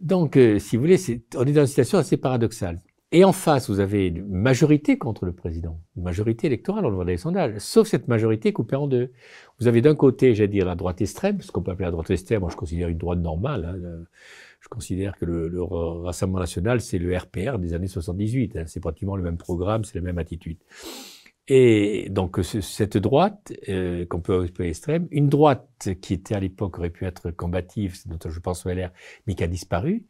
Donc, 0.00 0.36
euh, 0.36 0.58
si 0.58 0.76
vous 0.76 0.82
voulez, 0.82 0.98
on 1.36 1.44
est 1.44 1.52
dans 1.52 1.62
une 1.62 1.66
situation 1.66 1.98
assez 1.98 2.16
paradoxale. 2.16 2.80
Et 3.10 3.24
en 3.24 3.32
face, 3.32 3.70
vous 3.70 3.80
avez 3.80 4.08
une 4.08 4.26
majorité 4.28 4.98
contre 4.98 5.24
le 5.24 5.32
président, 5.32 5.80
une 5.96 6.02
majorité 6.02 6.46
électorale, 6.46 6.84
on 6.84 6.90
le 6.90 6.94
voit 6.94 7.04
dans 7.04 7.10
les 7.10 7.16
sondages, 7.16 7.54
sauf 7.58 7.88
cette 7.88 8.06
majorité 8.06 8.52
coupée 8.52 8.76
en 8.76 8.86
deux. 8.86 9.12
Vous 9.58 9.66
avez 9.66 9.80
d'un 9.80 9.94
côté, 9.94 10.34
j'allais 10.34 10.48
dire, 10.48 10.66
la 10.66 10.74
droite 10.74 11.00
extrême, 11.00 11.40
ce 11.40 11.50
qu'on 11.50 11.62
peut 11.62 11.70
appeler 11.70 11.86
la 11.86 11.90
droite 11.90 12.10
extrême, 12.10 12.40
moi 12.40 12.50
je 12.50 12.56
considère 12.56 12.88
une 12.88 12.98
droite 12.98 13.20
normale. 13.20 13.64
Hein, 13.64 14.04
je 14.60 14.68
considère 14.68 15.16
que 15.16 15.24
le, 15.24 15.48
le 15.48 15.62
Rassemblement 15.62 16.40
national, 16.40 16.80
c'est 16.80 16.98
le 16.98 17.16
RPR 17.16 17.58
des 17.58 17.74
années 17.74 17.88
78. 17.88 18.56
Hein, 18.56 18.64
c'est 18.66 18.80
pratiquement 18.80 19.16
le 19.16 19.22
même 19.22 19.36
programme, 19.36 19.84
c'est 19.84 19.96
la 19.96 20.04
même 20.04 20.18
attitude. 20.18 20.58
Et 21.50 22.08
donc 22.10 22.40
cette 22.44 22.98
droite, 22.98 23.54
euh, 23.70 24.04
qu'on 24.04 24.20
peut 24.20 24.44
appeler 24.44 24.68
extrême, 24.68 25.08
une 25.10 25.30
droite 25.30 25.88
qui 26.02 26.12
était 26.12 26.34
à 26.34 26.40
l'époque 26.40 26.78
aurait 26.78 26.90
pu 26.90 27.06
être 27.06 27.30
combative, 27.30 27.96
je 28.28 28.40
pense 28.40 28.66
au 28.66 28.68
LR, 28.68 28.90
mais 29.26 29.34
qui 29.34 29.44
a 29.44 29.46
disparu, 29.46 30.04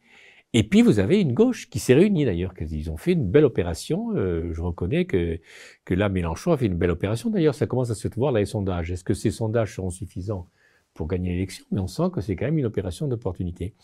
et 0.53 0.63
puis 0.63 0.81
vous 0.81 0.99
avez 0.99 1.21
une 1.21 1.33
gauche 1.33 1.69
qui 1.69 1.79
s'est 1.79 1.93
réunie 1.93 2.25
d'ailleurs, 2.25 2.53
ils 2.59 2.89
ont 2.89 2.97
fait 2.97 3.13
une 3.13 3.29
belle 3.29 3.45
opération. 3.45 4.11
Euh, 4.15 4.51
je 4.51 4.61
reconnais 4.61 5.05
que, 5.05 5.39
que 5.85 5.93
là, 5.93 6.09
Mélenchon 6.09 6.51
a 6.51 6.57
fait 6.57 6.65
une 6.65 6.77
belle 6.77 6.89
opération. 6.89 7.29
D'ailleurs, 7.29 7.53
ça 7.53 7.67
commence 7.67 7.91
à 7.91 7.95
se 7.95 8.07
voir 8.15 8.33
dans 8.33 8.39
les 8.39 8.45
sondages. 8.45 8.91
Est-ce 8.91 9.03
que 9.03 9.13
ces 9.13 9.29
sondages 9.29 9.75
seront 9.75 9.91
suffisants 9.91 10.47
pour 10.95 11.07
gagner 11.07 11.29
l'élection? 11.29 11.63
Mais 11.71 11.79
on 11.79 11.87
sent 11.87 12.09
que 12.11 12.21
c'est 12.21 12.35
quand 12.35 12.45
même 12.45 12.57
une 12.57 12.65
opération 12.65 13.07
d'opportunité. 13.07 13.75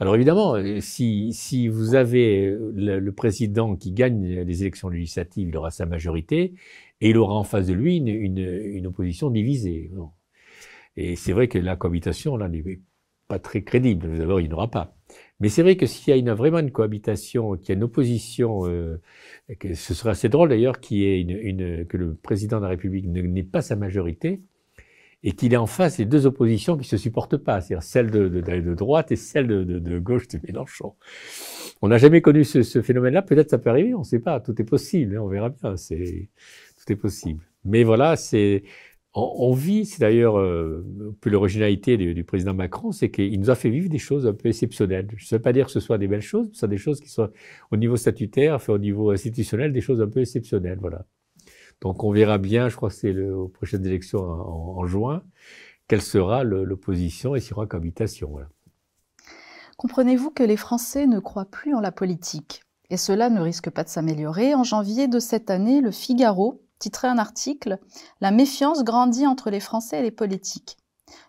Alors 0.00 0.14
évidemment, 0.14 0.54
euh, 0.56 0.80
si, 0.80 1.32
si 1.34 1.68
vous 1.68 1.94
avez 1.94 2.46
euh, 2.46 2.72
le, 2.74 3.12
président 3.12 3.76
qui 3.76 3.92
gagne 3.92 4.42
les 4.42 4.62
élections 4.62 4.88
législatives, 4.88 5.48
il 5.48 5.56
aura 5.56 5.70
sa 5.70 5.84
majorité 5.84 6.54
et 7.02 7.10
il 7.10 7.18
aura 7.18 7.34
en 7.34 7.44
face 7.44 7.66
de 7.66 7.74
lui 7.74 7.96
une, 7.98 8.08
une, 8.08 8.38
une 8.38 8.86
opposition 8.86 9.30
divisée. 9.30 9.90
Et 10.96 11.16
c'est 11.16 11.32
vrai 11.32 11.48
que 11.48 11.58
la 11.58 11.76
cohabitation, 11.76 12.36
là, 12.38 12.48
n'est 12.48 12.80
pas 13.28 13.38
très 13.38 13.62
crédible. 13.62 14.18
D'abord, 14.18 14.40
il 14.40 14.48
n'y 14.48 14.54
aura 14.54 14.70
pas. 14.70 14.96
Mais 15.40 15.48
c'est 15.50 15.62
vrai 15.62 15.76
que 15.76 15.86
s'il 15.86 16.10
y 16.10 16.14
a 16.14 16.16
une, 16.16 16.32
vraiment 16.32 16.58
une 16.60 16.72
cohabitation, 16.72 17.56
qu'il 17.56 17.68
y 17.70 17.72
a 17.72 17.74
une 17.74 17.84
opposition, 17.84 18.66
euh, 18.66 19.00
que 19.58 19.74
ce 19.74 19.94
serait 19.94 20.10
assez 20.10 20.28
drôle 20.28 20.48
d'ailleurs 20.50 20.76
ait 20.92 21.20
une, 21.20 21.30
une, 21.30 21.86
que 21.86 21.96
le 21.98 22.14
président 22.14 22.58
de 22.58 22.62
la 22.64 22.70
République 22.70 23.06
n'ait 23.06 23.42
pas 23.42 23.62
sa 23.62 23.76
majorité 23.76 24.42
et 25.22 25.32
qu'il 25.32 25.52
ait 25.52 25.58
en 25.58 25.66
face 25.66 25.98
les 25.98 26.06
deux 26.06 26.26
oppositions 26.26 26.76
qui 26.76 26.88
se 26.88 26.96
supportent 26.96 27.36
pas, 27.36 27.60
c'est-à-dire 27.60 27.82
celle 27.82 28.10
de, 28.10 28.28
de, 28.28 28.74
droite 28.74 29.12
et 29.12 29.16
celle 29.16 29.46
de, 29.46 29.98
gauche 29.98 30.28
de 30.28 30.38
Mélenchon. 30.46 30.94
On 31.82 31.88
n'a 31.88 31.98
jamais 31.98 32.20
connu 32.22 32.44
ce, 32.44 32.82
phénomène-là, 32.82 33.22
peut-être 33.22 33.50
ça 33.50 33.58
peut 33.58 33.70
arriver, 33.70 33.94
on 33.94 34.00
ne 34.00 34.04
sait 34.04 34.18
pas, 34.18 34.40
tout 34.40 34.60
est 34.60 34.64
possible, 34.64 35.16
hein, 35.16 35.20
on 35.22 35.28
verra 35.28 35.50
bien, 35.50 35.74
tout 35.74 36.92
est 36.92 36.96
possible. 36.96 37.44
Mais 37.64 37.84
voilà, 37.84 38.14
on, 39.12 39.52
vit, 39.52 39.84
c'est 39.84 40.00
d'ailleurs 40.00 40.38
euh, 40.38 40.86
un 41.26 41.30
l'originalité 41.30 41.96
du, 41.96 42.24
président 42.24 42.54
Macron, 42.54 42.92
c'est 42.92 43.10
qu'il 43.10 43.38
nous 43.40 43.50
a 43.50 43.54
fait 43.54 43.68
vivre 43.68 43.88
des 43.88 43.98
choses 43.98 44.26
un 44.26 44.32
peu 44.32 44.48
exceptionnelles. 44.48 45.08
Je 45.16 45.26
ne 45.26 45.38
veux 45.38 45.42
pas 45.42 45.52
dire 45.52 45.66
que 45.66 45.72
ce 45.72 45.80
soit 45.80 45.98
des 45.98 46.08
belles 46.08 46.22
choses, 46.22 46.46
mais 46.46 46.54
ce 46.54 46.60
sont 46.60 46.66
des 46.66 46.78
choses 46.78 47.00
qui 47.00 47.08
sont 47.10 47.28
au 47.70 47.76
niveau 47.76 47.96
statutaire, 47.96 48.62
fait 48.62 48.72
au 48.72 48.78
niveau 48.78 49.10
institutionnel, 49.10 49.72
des 49.72 49.80
choses 49.80 50.00
un 50.00 50.08
peu 50.08 50.20
exceptionnelles. 50.20 50.78
Voilà. 50.80 51.06
Donc 51.80 52.04
on 52.04 52.12
verra 52.12 52.38
bien, 52.38 52.68
je 52.68 52.76
crois 52.76 52.90
que 52.90 52.94
c'est 52.94 53.18
aux 53.18 53.48
prochaines 53.48 53.86
élections 53.86 54.20
en, 54.20 54.86
juin, 54.86 55.22
quelle 55.88 56.02
sera 56.02 56.44
l'opposition 56.44 57.34
et 57.34 57.40
s'il 57.40 57.50
y 57.50 57.54
aura 57.54 57.66
cohabitation. 57.66 58.38
Comprenez-vous 59.76 60.30
que 60.30 60.42
les 60.42 60.58
Français 60.58 61.06
ne 61.06 61.20
croient 61.20 61.46
plus 61.46 61.74
en 61.74 61.80
la 61.80 61.92
politique? 61.92 62.62
Et 62.90 62.96
cela 62.96 63.30
ne 63.30 63.40
risque 63.40 63.70
pas 63.70 63.84
de 63.84 63.88
s'améliorer. 63.88 64.54
En 64.54 64.64
janvier 64.64 65.08
de 65.08 65.20
cette 65.20 65.48
année, 65.48 65.80
le 65.80 65.90
Figaro 65.92 66.60
titrait 66.78 67.08
un 67.08 67.18
article 67.18 67.78
La 68.20 68.30
méfiance 68.32 68.84
grandit 68.84 69.26
entre 69.26 69.48
les 69.48 69.60
Français 69.60 70.00
et 70.00 70.02
les 70.02 70.10
politiques. 70.10 70.76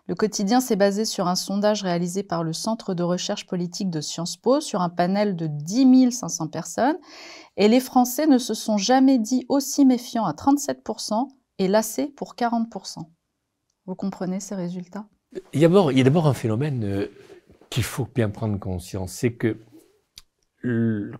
Le 0.06 0.14
quotidien 0.14 0.60
s'est 0.60 0.76
basé 0.76 1.04
sur 1.04 1.28
un 1.28 1.34
sondage 1.34 1.82
réalisé 1.82 2.22
par 2.22 2.44
le 2.44 2.52
Centre 2.52 2.94
de 2.94 3.02
recherche 3.02 3.46
politique 3.46 3.90
de 3.90 4.00
Sciences 4.00 4.36
Po 4.36 4.60
sur 4.60 4.80
un 4.80 4.88
panel 4.88 5.36
de 5.36 5.46
10 5.46 6.12
500 6.12 6.48
personnes 6.48 6.98
et 7.56 7.68
les 7.68 7.80
Français 7.80 8.26
ne 8.26 8.38
se 8.38 8.54
sont 8.54 8.78
jamais 8.78 9.18
dit 9.18 9.44
aussi 9.48 9.84
méfiants 9.84 10.24
à 10.24 10.32
37% 10.32 11.28
et 11.58 11.68
lassés 11.68 12.06
pour 12.06 12.34
40%. 12.34 12.98
Vous 13.86 13.94
comprenez 13.94 14.40
ces 14.40 14.54
résultats? 14.54 15.06
Il 15.52 15.60
y 15.60 15.64
a 15.64 16.04
d'abord 16.04 16.26
un 16.26 16.34
phénomène 16.34 16.84
euh, 16.84 17.06
qu'il 17.70 17.84
faut 17.84 18.06
bien 18.14 18.28
prendre 18.28 18.58
conscience, 18.58 19.12
c'est 19.12 19.32
que 19.32 19.58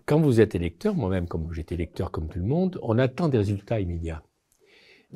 quand 0.05 0.21
vous 0.21 0.39
êtes 0.39 0.55
électeur, 0.55 0.95
moi-même 0.95 1.27
comme 1.27 1.51
j'étais 1.51 1.75
électeur 1.75 2.11
comme 2.11 2.29
tout 2.29 2.39
le 2.39 2.45
monde, 2.45 2.79
on 2.81 2.97
attend 2.97 3.27
des 3.27 3.37
résultats 3.37 3.79
immédiats. 3.79 4.23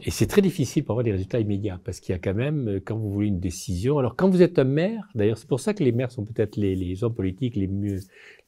Et 0.03 0.11
c'est 0.11 0.27
très 0.27 0.43
difficile 0.43 0.83
pour 0.83 0.93
avoir 0.93 1.03
des 1.03 1.11
résultats 1.11 1.39
immédiats, 1.39 1.79
parce 1.83 1.99
qu'il 1.99 2.13
y 2.13 2.15
a 2.15 2.19
quand 2.19 2.35
même, 2.35 2.67
euh, 2.67 2.79
quand 2.83 2.95
vous 2.97 3.11
voulez 3.11 3.27
une 3.27 3.39
décision, 3.39 3.97
alors 3.97 4.15
quand 4.15 4.29
vous 4.29 4.43
êtes 4.43 4.59
un 4.59 4.63
maire, 4.63 5.09
d'ailleurs 5.15 5.39
c'est 5.39 5.47
pour 5.47 5.59
ça 5.59 5.73
que 5.73 5.83
les 5.83 5.91
maires 5.91 6.11
sont 6.11 6.23
peut-être 6.23 6.55
les, 6.55 7.03
hommes 7.03 7.15
politiques 7.15 7.55
les 7.55 7.67
mieux, 7.67 7.99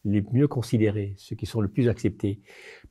les 0.05 0.23
mieux 0.31 0.47
considérés, 0.47 1.15
ceux 1.17 1.35
qui 1.35 1.47
sont 1.47 1.59
le 1.61 1.67
plus 1.67 1.89
acceptés. 1.89 2.39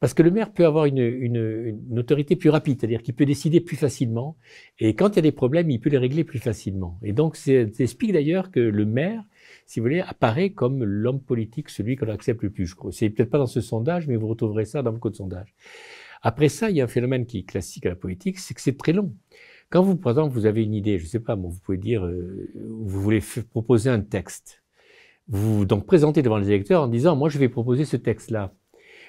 Parce 0.00 0.12
que 0.12 0.24
le 0.24 0.32
maire 0.32 0.52
peut 0.52 0.66
avoir 0.66 0.86
une, 0.86 0.98
une, 0.98 1.82
une 1.90 1.98
autorité 2.00 2.34
plus 2.34 2.50
rapide, 2.50 2.78
c'est-à-dire 2.80 3.02
qu'il 3.02 3.14
peut 3.14 3.26
décider 3.26 3.60
plus 3.60 3.76
facilement, 3.76 4.36
et 4.80 4.94
quand 4.94 5.10
il 5.10 5.16
y 5.16 5.18
a 5.20 5.22
des 5.22 5.32
problèmes, 5.32 5.70
il 5.70 5.80
peut 5.80 5.90
les 5.90 5.98
régler 5.98 6.24
plus 6.24 6.40
facilement. 6.40 6.98
Et 7.04 7.12
donc 7.12 7.36
ça 7.36 7.52
explique 7.52 8.12
d'ailleurs 8.12 8.50
que 8.50 8.60
le 8.60 8.84
maire, 8.84 9.22
si 9.66 9.78
vous 9.78 9.84
voulez, 9.84 10.00
apparaît 10.00 10.50
comme 10.50 10.82
l'homme 10.82 11.20
politique, 11.20 11.68
celui 11.68 11.94
qu'on 11.94 12.08
accepte 12.08 12.42
le 12.42 12.50
plus. 12.50 12.74
C'est 12.90 13.10
peut-être 13.10 13.30
pas 13.30 13.38
dans 13.38 13.46
ce 13.46 13.60
sondage, 13.60 14.08
mais 14.08 14.16
vous 14.16 14.26
retrouverez 14.26 14.64
ça 14.64 14.82
dans 14.82 14.92
beaucoup 14.92 15.10
de 15.10 15.16
sondages. 15.16 15.54
Après 16.22 16.48
ça, 16.48 16.70
il 16.70 16.76
y 16.76 16.80
a 16.80 16.84
un 16.84 16.88
phénomène 16.88 17.26
qui 17.26 17.38
est 17.38 17.42
classique 17.42 17.86
à 17.86 17.90
la 17.90 17.96
politique, 17.96 18.38
c'est 18.38 18.54
que 18.54 18.60
c'est 18.60 18.76
très 18.76 18.92
long. 18.92 19.14
Quand 19.70 19.82
vous, 19.82 19.96
par 19.96 20.12
exemple, 20.12 20.32
vous 20.32 20.46
avez 20.46 20.62
une 20.64 20.74
idée, 20.74 20.98
je 20.98 21.04
ne 21.04 21.08
sais 21.08 21.20
pas, 21.20 21.34
vous 21.34 21.58
pouvez 21.62 21.78
dire, 21.78 22.04
euh, 22.04 22.50
vous 22.54 23.00
voulez 23.00 23.22
proposer 23.50 23.90
un 23.90 24.00
texte. 24.00 24.62
Vous 25.28 25.58
vous 25.58 25.64
donc 25.66 25.86
présentez 25.86 26.22
devant 26.22 26.38
les 26.38 26.48
électeurs 26.48 26.82
en 26.84 26.88
disant, 26.88 27.14
moi 27.16 27.28
je 27.28 27.38
vais 27.38 27.50
proposer 27.50 27.84
ce 27.84 27.96
texte-là. 27.96 28.54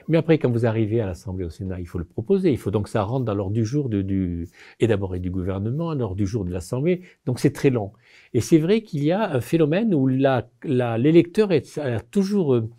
Mais 0.10 0.18
après, 0.18 0.40
quand 0.40 0.50
vous 0.50 0.66
arrivez 0.66 1.02
à 1.02 1.06
l'Assemblée, 1.06 1.46
au 1.46 1.50
Sénat, 1.52 1.80
il 1.80 1.86
faut 1.86 2.00
le 2.00 2.04
proposer. 2.04 2.52
Il 2.52 2.58
faut 2.58 2.72
donc 2.72 2.86
que 2.86 2.90
ça 2.90 3.04
rentre 3.04 3.26
dans 3.26 3.36
l'ordre 3.36 3.54
du 3.54 3.64
jour 3.64 3.90
de, 3.90 4.02
du, 4.02 4.48
et 4.80 4.88
d'abord 4.88 5.18
du 5.20 5.30
gouvernement, 5.30 5.94
l'ordre 5.94 6.16
du 6.16 6.26
jour 6.26 6.46
de 6.46 6.52
l'Assemblée. 6.52 7.02
Donc 7.26 7.40
c'est 7.40 7.52
très 7.52 7.70
long. 7.70 7.94
Et 8.34 8.42
c'est 8.42 8.58
vrai 8.58 8.82
qu'il 8.82 9.04
y 9.04 9.12
a 9.12 9.32
un 9.32 9.40
phénomène 9.40 9.94
où 9.94 10.08
l'électeur 10.08 11.52
est 11.52 11.80
toujours 12.10 12.56
euh, 12.56 12.70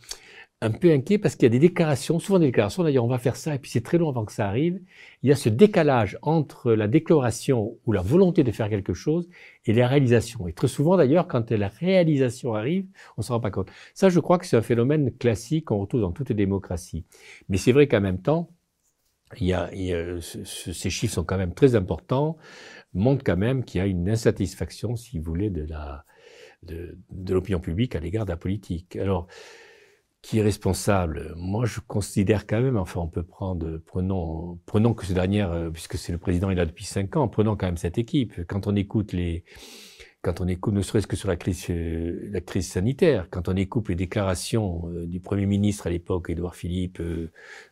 un 0.63 0.71
peu 0.71 0.91
inquiet 0.93 1.17
parce 1.19 1.37
qu'il 1.37 1.45
y 1.45 1.47
a 1.47 1.51
des 1.51 1.59
déclarations, 1.59 2.19
souvent 2.19 2.39
des 2.39 2.47
déclarations, 2.47 2.83
d'ailleurs 2.83 3.05
on 3.05 3.09
va 3.09 3.19
faire 3.19 3.37
ça 3.37 3.55
et 3.55 3.59
puis 3.59 3.71
c'est 3.71 3.81
très 3.81 3.97
long 3.97 4.11
avant 4.11 4.27
que 4.27 4.33
ça 4.33 4.47
arrive. 4.47 4.81
Il 5.23 5.29
y 5.31 5.33
a 5.33 5.37
ce 5.37 5.49
décalage 5.49 6.19
entre 6.21 6.73
la 6.73 6.87
déclaration 6.87 7.79
ou 7.87 7.93
la 7.93 8.03
volonté 8.03 8.45
de 8.45 8.51
faire 8.53 8.69
quelque 8.69 8.93
chose 8.93 9.29
et 9.65 9.73
la 9.73 9.89
réalisation. 9.89 10.47
Et 10.49 10.53
très 10.53 10.69
souvent 10.69 10.97
d'ailleurs, 10.99 11.29
quand 11.29 11.51
la 11.51 11.69
réalisation 11.69 12.55
arrive, 12.55 12.87
on 13.17 13.23
ne 13.23 13.25
s'en 13.25 13.35
rend 13.35 13.41
pas 13.41 13.51
compte. 13.51 13.71
Ça, 13.95 14.11
je 14.11 14.21
crois 14.21 14.39
que 14.39 14.47
c'est 14.47 14.57
un 14.57 14.63
phénomène 14.63 15.11
classique 15.17 15.67
qu'on 15.67 15.79
retrouve 15.79 16.03
dans 16.03 16.13
toutes 16.13 16.29
les 16.29 16.35
démocraties. 16.35 17.07
Mais 17.49 17.57
c'est 17.57 17.73
vrai 17.73 17.89
qu'en 17.89 18.03
même 18.03 18.21
temps, 18.21 18.51
il 19.39 19.47
y 19.47 19.55
a, 19.55 19.71
ces 20.21 20.91
chiffres 20.91 21.15
sont 21.15 21.25
quand 21.25 21.39
même 21.39 21.55
très 21.55 21.75
importants, 21.77 22.37
montrent 22.93 23.25
quand 23.25 23.37
même 23.37 23.65
qu'il 23.65 23.79
y 23.81 23.83
a 23.83 23.87
une 23.87 24.11
insatisfaction, 24.11 24.97
si 24.97 25.19
vous 25.19 25.25
voulez, 25.25 25.51
de 25.51 25.65
la 25.65 26.05
de, 26.63 26.99
de 27.11 27.33
l'opinion 27.33 27.61
publique 27.61 27.97
à 27.97 28.01
l'égard 28.01 28.27
de 28.27 28.31
la 28.31 28.37
politique. 28.37 28.97
Alors, 28.97 29.29
qui 30.23 30.39
est 30.39 30.43
responsable 30.43 31.33
Moi, 31.37 31.65
je 31.67 31.81
considère 31.81 32.47
quand 32.47 32.61
même, 32.61 32.77
enfin, 32.77 33.01
on 33.01 33.09
peut 33.09 33.23
prendre, 33.23 33.79
prenons, 33.87 34.59
prenons 34.67 34.93
que 34.95 35.07
ce 35.07 35.13
dernier, 35.13 35.43
euh, 35.43 35.71
puisque 35.71 35.97
c'est 35.97 36.13
le 36.13 36.19
président, 36.19 36.51
il 36.51 36.55
est 36.55 36.57
là 36.57 36.67
depuis 36.67 36.85
cinq 36.85 37.17
ans, 37.17 37.29
prenons 37.29 37.57
quand 37.57 37.67
même 37.67 37.79
cette 37.79 37.99
équipe. 37.99 38.45
Quand 38.47 38.67
on 38.67 38.77
écoute 38.77 39.13
les, 39.13 39.45
quand 40.21 40.43
on 40.43 40.49
écoute, 40.49 40.75
ne 40.75 40.83
serait-ce 40.83 41.07
que 41.07 41.17
sur 41.17 41.29
la 41.29 41.37
crise, 41.37 41.65
euh, 41.71 42.29
la 42.31 42.43
crise 42.43 42.69
sanitaire, 42.69 43.29
quand 43.31 43.49
on 43.49 43.57
écoute 43.57 43.89
les 43.89 43.95
déclarations 43.95 44.91
euh, 44.91 45.07
du 45.07 45.21
Premier 45.21 45.47
ministre 45.47 45.87
à 45.87 45.91
l'époque, 45.91 46.29
Édouard 46.29 46.55
Philippe, 46.55 47.01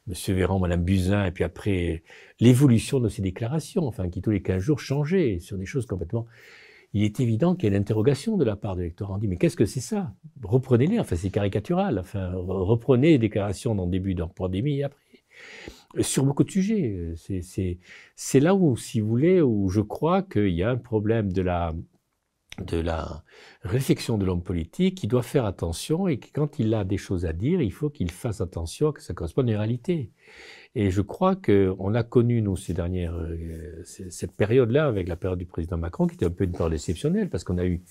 Monsieur 0.06 0.34
Véran, 0.34 0.58
Madame 0.58 0.82
Buzyn, 0.82 1.26
et 1.26 1.32
puis 1.32 1.44
après 1.44 2.02
l'évolution 2.40 2.98
de 2.98 3.10
ces 3.10 3.20
déclarations, 3.20 3.86
enfin, 3.86 4.08
qui 4.08 4.22
tous 4.22 4.30
les 4.30 4.42
15 4.42 4.62
jours 4.62 4.80
changeaient 4.80 5.38
sur 5.38 5.58
des 5.58 5.66
choses 5.66 5.84
complètement 5.84 6.26
il 6.94 7.02
est 7.04 7.20
évident 7.20 7.54
qu'il 7.54 7.64
y 7.64 7.72
a 7.72 7.76
une 7.76 7.80
interrogation 7.80 8.36
de 8.36 8.44
la 8.44 8.56
part 8.56 8.74
de 8.74 8.80
l'électorat. 8.80 9.14
On 9.14 9.18
dit, 9.18 9.28
mais 9.28 9.36
qu'est-ce 9.36 9.56
que 9.56 9.66
c'est 9.66 9.80
ça? 9.80 10.14
Reprenez-les, 10.42 10.98
enfin 10.98 11.16
c'est 11.16 11.30
caricatural, 11.30 11.98
enfin 11.98 12.32
reprenez 12.34 13.10
les 13.10 13.18
déclarations 13.18 13.74
dans 13.74 13.84
le 13.84 13.90
début 13.90 14.14
de 14.14 14.20
la 14.20 14.26
pandémie 14.26 14.78
et 14.78 14.84
après. 14.84 14.98
Sur 16.00 16.24
beaucoup 16.24 16.44
de 16.44 16.50
sujets, 16.50 17.14
c'est 18.16 18.40
là 18.40 18.54
où, 18.54 18.76
si 18.76 19.00
vous 19.00 19.08
voulez, 19.08 19.40
où 19.40 19.68
je 19.68 19.80
crois 19.80 20.22
qu'il 20.22 20.50
y 20.50 20.62
a 20.62 20.70
un 20.70 20.76
problème 20.76 21.32
de 21.32 21.42
la, 21.42 21.74
réflexion 23.62 24.18
de 24.18 24.24
l'homme 24.24 24.42
politique 24.42 24.96
qui 24.96 25.06
doit 25.06 25.22
faire 25.22 25.44
attention 25.44 26.08
et 26.08 26.18
que 26.18 26.28
quand 26.32 26.58
il 26.58 26.74
a 26.74 26.84
des 26.84 26.98
choses 26.98 27.24
à 27.24 27.32
dire, 27.32 27.62
il 27.62 27.72
faut 27.72 27.88
qu'il 27.88 28.10
fasse 28.10 28.40
attention 28.40 28.92
que 28.92 29.02
ça 29.02 29.14
corresponde 29.14 29.48
à 29.48 29.52
une 29.52 29.58
réalité. 29.58 30.10
Et 30.74 30.90
je 30.90 31.00
crois 31.00 31.34
qu'on 31.34 31.94
a 31.94 32.02
connu, 32.02 32.42
nous, 32.42 32.56
ces 32.56 32.74
dernières, 32.74 33.16
euh, 33.16 33.82
cette 33.84 34.32
période-là, 34.32 34.86
avec 34.86 35.08
la 35.08 35.16
période 35.16 35.38
du 35.38 35.46
président 35.46 35.78
Macron, 35.78 36.06
qui 36.06 36.14
était 36.14 36.26
un 36.26 36.30
peu 36.30 36.44
une 36.44 36.52
période 36.52 36.72
exceptionnelle, 36.72 37.30
parce 37.30 37.44
qu'on 37.44 37.58
a 37.58 37.64
eu 37.64 37.82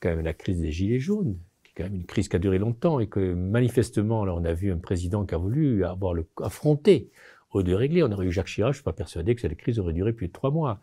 quand 0.00 0.10
même 0.10 0.24
la 0.24 0.34
crise 0.34 0.60
des 0.60 0.72
Gilets 0.72 0.98
jaunes, 0.98 1.38
qui 1.64 1.70
est 1.70 1.74
quand 1.76 1.84
même 1.84 1.94
une 1.94 2.06
crise 2.06 2.28
qui 2.28 2.36
a 2.36 2.38
duré 2.38 2.58
longtemps, 2.58 3.00
et 3.00 3.06
que 3.08 3.32
manifestement, 3.34 4.24
là, 4.24 4.34
on 4.34 4.44
a 4.44 4.52
vu 4.52 4.72
un 4.72 4.78
président 4.78 5.24
qui 5.24 5.34
a 5.34 5.38
voulu 5.38 5.84
avoir 5.84 6.14
le, 6.14 6.26
affronter 6.42 7.10
au 7.52 7.62
de 7.62 7.72
régler. 7.72 8.02
On 8.02 8.12
aurait 8.12 8.26
eu 8.26 8.32
Jacques 8.32 8.48
Chirac, 8.48 8.72
je 8.72 8.78
ne 8.78 8.80
suis 8.80 8.84
pas 8.84 8.92
persuadé 8.92 9.34
que 9.34 9.40
cette 9.40 9.56
crise 9.56 9.78
aurait 9.78 9.92
duré 9.92 10.12
plus 10.12 10.28
de 10.28 10.32
trois 10.32 10.50
mois, 10.50 10.80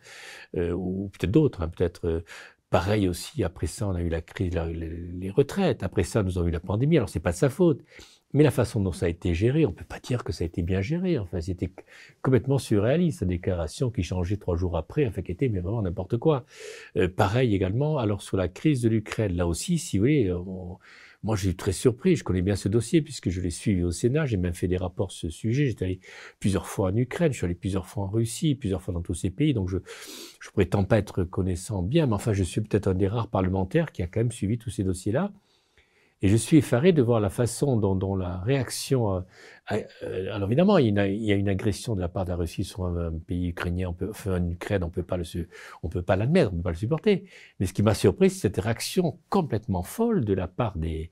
euh, 0.55 0.71
ou 0.71 1.09
peut-être 1.09 1.31
d'autres, 1.31 1.62
hein, 1.62 1.69
peut-être. 1.69 2.07
Euh, 2.07 2.21
pareil 2.69 3.07
aussi, 3.07 3.43
après 3.43 3.67
ça, 3.67 3.88
on 3.88 3.93
a 3.93 4.01
eu 4.01 4.09
la 4.09 4.21
crise, 4.21 4.55
les 4.55 5.29
retraites. 5.29 5.83
Après 5.83 6.03
ça, 6.03 6.23
nous 6.23 6.39
avons 6.39 6.47
eu 6.47 6.51
la 6.51 6.59
pandémie. 6.59 6.97
Alors, 6.97 7.09
c'est 7.09 7.19
pas 7.19 7.31
de 7.31 7.38
sa 7.38 7.50
faute. 7.50 7.81
Mais 8.33 8.43
la 8.43 8.51
façon 8.51 8.81
dont 8.81 8.91
ça 8.91 9.05
a 9.05 9.09
été 9.09 9.33
géré, 9.33 9.65
on 9.65 9.69
ne 9.69 9.75
peut 9.75 9.85
pas 9.85 9.99
dire 9.99 10.23
que 10.23 10.33
ça 10.33 10.43
a 10.43 10.47
été 10.47 10.63
bien 10.63 10.81
géré. 10.81 11.19
Enfin, 11.19 11.39
c'était 11.39 11.71
complètement 12.21 12.57
surréaliste. 12.57 13.19
Sa 13.19 13.25
déclaration 13.25 13.91
qui 13.91 14.03
changeait 14.03 14.37
trois 14.37 14.55
jours 14.57 14.75
après, 14.75 15.05
enfin, 15.05 15.21
qui 15.21 15.31
était 15.31 15.47
vraiment 15.47 15.81
n'importe 15.81 16.17
quoi. 16.17 16.45
Euh, 16.97 17.07
pareil 17.07 17.53
également, 17.53 17.99
alors 17.99 18.21
sur 18.21 18.37
la 18.37 18.47
crise 18.47 18.81
de 18.81 18.89
l'Ukraine, 18.89 19.35
là 19.35 19.47
aussi, 19.47 19.77
si 19.77 19.97
vous 19.97 20.03
voulez, 20.03 20.33
moi, 21.23 21.37
j'ai 21.37 21.49
été 21.49 21.57
très 21.57 21.71
surpris. 21.71 22.17
Je 22.17 22.23
connais 22.23 22.41
bien 22.41 22.55
ce 22.57 22.67
dossier 22.67 23.01
puisque 23.01 23.29
je 23.29 23.39
l'ai 23.39 23.49
suivi 23.49 23.81
au 23.83 23.91
Sénat. 23.91 24.25
J'ai 24.25 24.35
même 24.37 24.53
fait 24.53 24.67
des 24.67 24.77
rapports 24.77 25.11
sur 25.11 25.31
ce 25.31 25.35
sujet. 25.35 25.67
J'étais 25.67 25.85
allé 25.85 25.99
plusieurs 26.39 26.67
fois 26.67 26.89
en 26.89 26.97
Ukraine. 26.97 27.31
Je 27.31 27.37
suis 27.37 27.45
allé 27.45 27.55
plusieurs 27.55 27.85
fois 27.87 28.03
en 28.03 28.07
Russie, 28.07 28.55
plusieurs 28.55 28.81
fois 28.81 28.93
dans 28.93 29.01
tous 29.01 29.13
ces 29.13 29.29
pays. 29.29 29.53
Donc, 29.53 29.69
je, 29.69 29.77
je 30.41 30.49
prétends 30.51 30.83
pas 30.83 30.97
être 30.97 31.23
connaissant 31.23 31.81
bien, 31.81 32.07
mais 32.07 32.13
enfin, 32.13 32.33
je 32.33 32.43
suis 32.43 32.59
peut-être 32.59 32.87
un 32.87 32.93
des 32.93 33.07
rares 33.07 33.29
parlementaires 33.29 33.93
qui 33.93 34.01
a 34.03 34.07
quand 34.07 34.19
même 34.19 34.33
suivi 34.33 34.57
tous 34.57 34.69
ces 34.69 34.83
dossiers-là. 34.83 35.31
Et 36.24 36.30
je 36.30 36.38
suis 36.38 36.56
effaré 36.56 36.94
de 36.94 37.01
voir 37.01 37.20
la 37.20 37.30
façon 37.30 37.75
dont, 37.75 38.15
la 38.15 38.38
réaction. 38.38 39.18
Euh, 39.18 39.22
euh, 40.03 40.34
alors 40.34 40.48
évidemment, 40.48 40.77
il 40.77 40.96
y, 40.96 41.32
a, 41.34 41.36
une 41.36 41.50
agression 41.50 41.96
de 41.96 42.00
la 42.00 42.08
part 42.08 42.24
de 42.24 42.30
la 42.30 42.38
Russie 42.38 42.63
sur 42.63 42.86
un, 42.86 43.12
pays 43.12 43.50
ukrainien, 43.50 43.89
on 43.89 43.94
peut, 43.94 44.08
enfin, 44.10 44.39
en 44.39 44.50
Ukraine, 44.50 44.84
on 44.84 44.88
on 44.88 45.89
peut 45.89 46.01
pas 46.01 46.15
l'admettre, 46.15 46.51
on 46.53 46.56
peut 46.56 46.63
pas 46.63 46.70
le 46.70 46.77
supporter. 46.77 47.25
Mais 47.60 47.65
ce 47.65 47.74
qui 47.74 47.84
m'a 47.84 47.94
surpris, 47.94 48.30
c'est 48.30 48.39
cette 48.39 48.58
réaction 48.58 49.20
complètement 49.27 49.84
folle 49.84 50.24
de 50.24 50.34
la 50.34 50.48
part 50.48 50.77
de 50.77 51.10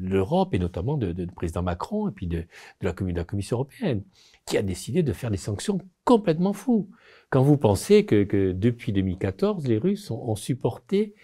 l'Europe 0.00 0.54
et 0.54 0.60
notamment 0.60 0.96
de, 0.96 1.10
de, 1.10 1.24
président 1.24 1.62
Macron 1.62 2.08
et 2.08 2.12
puis 2.12 2.28
de, 2.28 2.44
la, 2.82 2.92
Commission 2.92 3.56
européenne, 3.56 4.04
qui 4.46 4.56
a 4.56 4.62
décidé 4.62 5.02
de 5.02 5.12
faire 5.12 5.32
des 5.32 5.38
sanctions 5.38 5.80
complètement 6.04 6.52
fous. 6.52 6.88
Quand 7.30 7.42
vous 7.42 7.56
pensez 7.56 8.06
que, 8.06 8.52
depuis 8.52 8.92
2014, 8.92 9.66
les 9.66 9.78
Russes 9.78 10.12
ont 10.12 10.36
supporté 10.36 11.16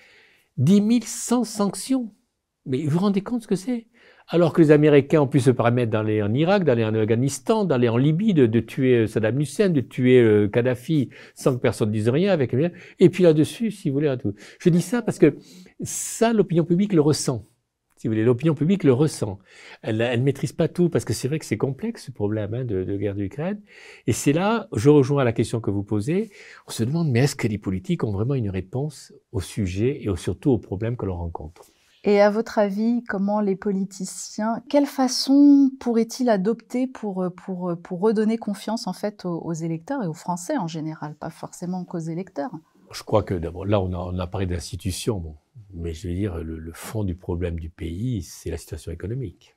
10 0.59 1.03
100 1.05 1.45
sanctions. 1.45 2.13
Mais 2.65 2.83
vous 2.85 2.91
vous 2.91 2.99
rendez 2.99 3.21
compte 3.21 3.43
ce 3.43 3.47
que 3.47 3.57
c'est? 3.57 3.87
Alors 4.29 4.53
que 4.53 4.61
les 4.61 4.73
Américains 4.73 5.21
ont 5.21 5.29
pu 5.29 5.39
se 5.39 5.53
permettre 5.53 5.93
d'aller 5.93 6.21
en 6.21 6.35
Irak, 6.35 6.65
d'aller 6.65 6.85
en 6.85 6.95
Afghanistan, 6.95 7.65
d'aller 7.65 7.89
en 7.89 7.97
Libye, 7.97 8.35
de, 8.35 8.61
tuer 8.61 9.05
euh, 9.05 9.07
Saddam 9.07 9.41
Hussein, 9.41 9.71
de 9.71 9.81
tuer 9.81 10.21
euh, 10.21 10.49
Kadhafi 10.49 11.11
sans 11.37 11.55
que 11.55 11.61
personne 11.61 11.91
ne 11.91 11.95
dise 11.95 12.09
rien 12.09 12.33
avec 12.33 12.55
Et 12.99 13.09
puis 13.09 13.23
là-dessus, 13.23 13.71
si 13.71 13.89
vous 13.89 13.95
voulez, 13.95 14.17
tout. 14.21 14.35
je 14.59 14.69
dis 14.69 14.83
ça 14.83 15.01
parce 15.01 15.19
que 15.19 15.37
ça, 15.83 16.33
l'opinion 16.33 16.65
publique 16.65 16.93
le 16.93 17.03
ressent 17.03 17.47
si 18.07 18.09
vous 18.09 18.15
voulez, 18.15 18.25
l'opinion 18.25 18.55
publique 18.55 18.85
le 18.85 18.93
ressent. 18.93 19.41
Elle 19.83 19.99
ne 19.99 20.23
maîtrise 20.23 20.53
pas 20.53 20.69
tout, 20.69 20.89
parce 20.89 21.05
que 21.05 21.13
c'est 21.13 21.27
vrai 21.27 21.41
que 21.41 21.45
c'est 21.45 21.57
complexe, 21.57 22.05
ce 22.05 22.13
problème 22.13 22.55
hein, 22.55 22.65
de, 22.65 22.97
guerre 22.97 23.17
d'Ukraine. 23.17 23.61
Et 24.07 24.13
c'est 24.13 24.33
là, 24.33 24.69
je 24.73 24.89
rejoins 24.91 25.25
la 25.25 25.33
question 25.33 25.61
que 25.61 25.73
vous 25.73 25.83
posez, 25.83 26.31
on 26.69 26.71
se 26.71 26.85
demande, 26.85 27.11
mais 27.11 27.25
est-ce 27.25 27.35
que 27.35 27.49
les 27.49 27.59
politiques 27.59 28.05
ont 28.05 28.13
vraiment 28.13 28.35
une 28.35 28.49
réponse 28.49 29.13
au 29.33 29.41
sujet 29.41 30.05
et 30.05 30.17
surtout 30.17 30.51
aux 30.51 30.59
problèmes 30.59 30.97
que 30.97 31.05
l'on 31.05 31.17
rencontre? 31.17 31.65
Et 32.05 32.21
à 32.21 32.31
votre 32.31 32.61
avis, 32.61 33.03
comment 33.09 33.41
les 33.41 33.57
politiciens, 33.57 34.63
quelle 34.71 34.87
façon 34.87 35.73
pourraient-ils 35.81 36.29
adopter 36.29 36.87
pour, 36.87 37.27
pour, 37.37 37.75
pour 37.83 38.01
redonner 38.01 38.39
confiance 38.39 38.87
en 38.87 38.93
fait 38.93 39.25
aux, 39.25 39.53
électeurs 39.53 40.05
et 40.05 40.07
aux 40.07 40.15
Français 40.15 40.57
en 40.57 40.69
général, 40.69 41.17
pas 41.17 41.31
forcément 41.31 41.85
qu'aux 41.85 41.99
électeurs? 41.99 42.53
Je 42.93 43.03
crois 43.03 43.23
que 43.23 43.35
d'abord, 43.35 43.67
là, 43.67 43.81
on 43.81 44.19
a, 44.19 44.27
parlé 44.27 44.47
d'institutions. 44.47 45.37
Mais 45.73 45.95
je 45.95 46.09
veux 46.09 46.15
dire, 46.15 46.39
le, 46.39 46.73
fond 46.73 47.05
du 47.05 47.15
problème 47.17 47.59
du 47.59 47.71
pays, 47.71 48.23
c'est 48.23 48.51
la 48.51 48.59
situation 48.59 48.93
économique. 48.93 49.57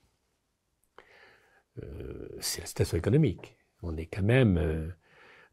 Euh, 1.84 2.30
c'est 2.40 2.62
la 2.62 2.68
situation 2.68 2.98
économique. 2.98 3.58
On 3.82 3.96
est 3.98 4.08
quand 4.08 4.24
même, 4.24 4.58
euh, 4.58 4.90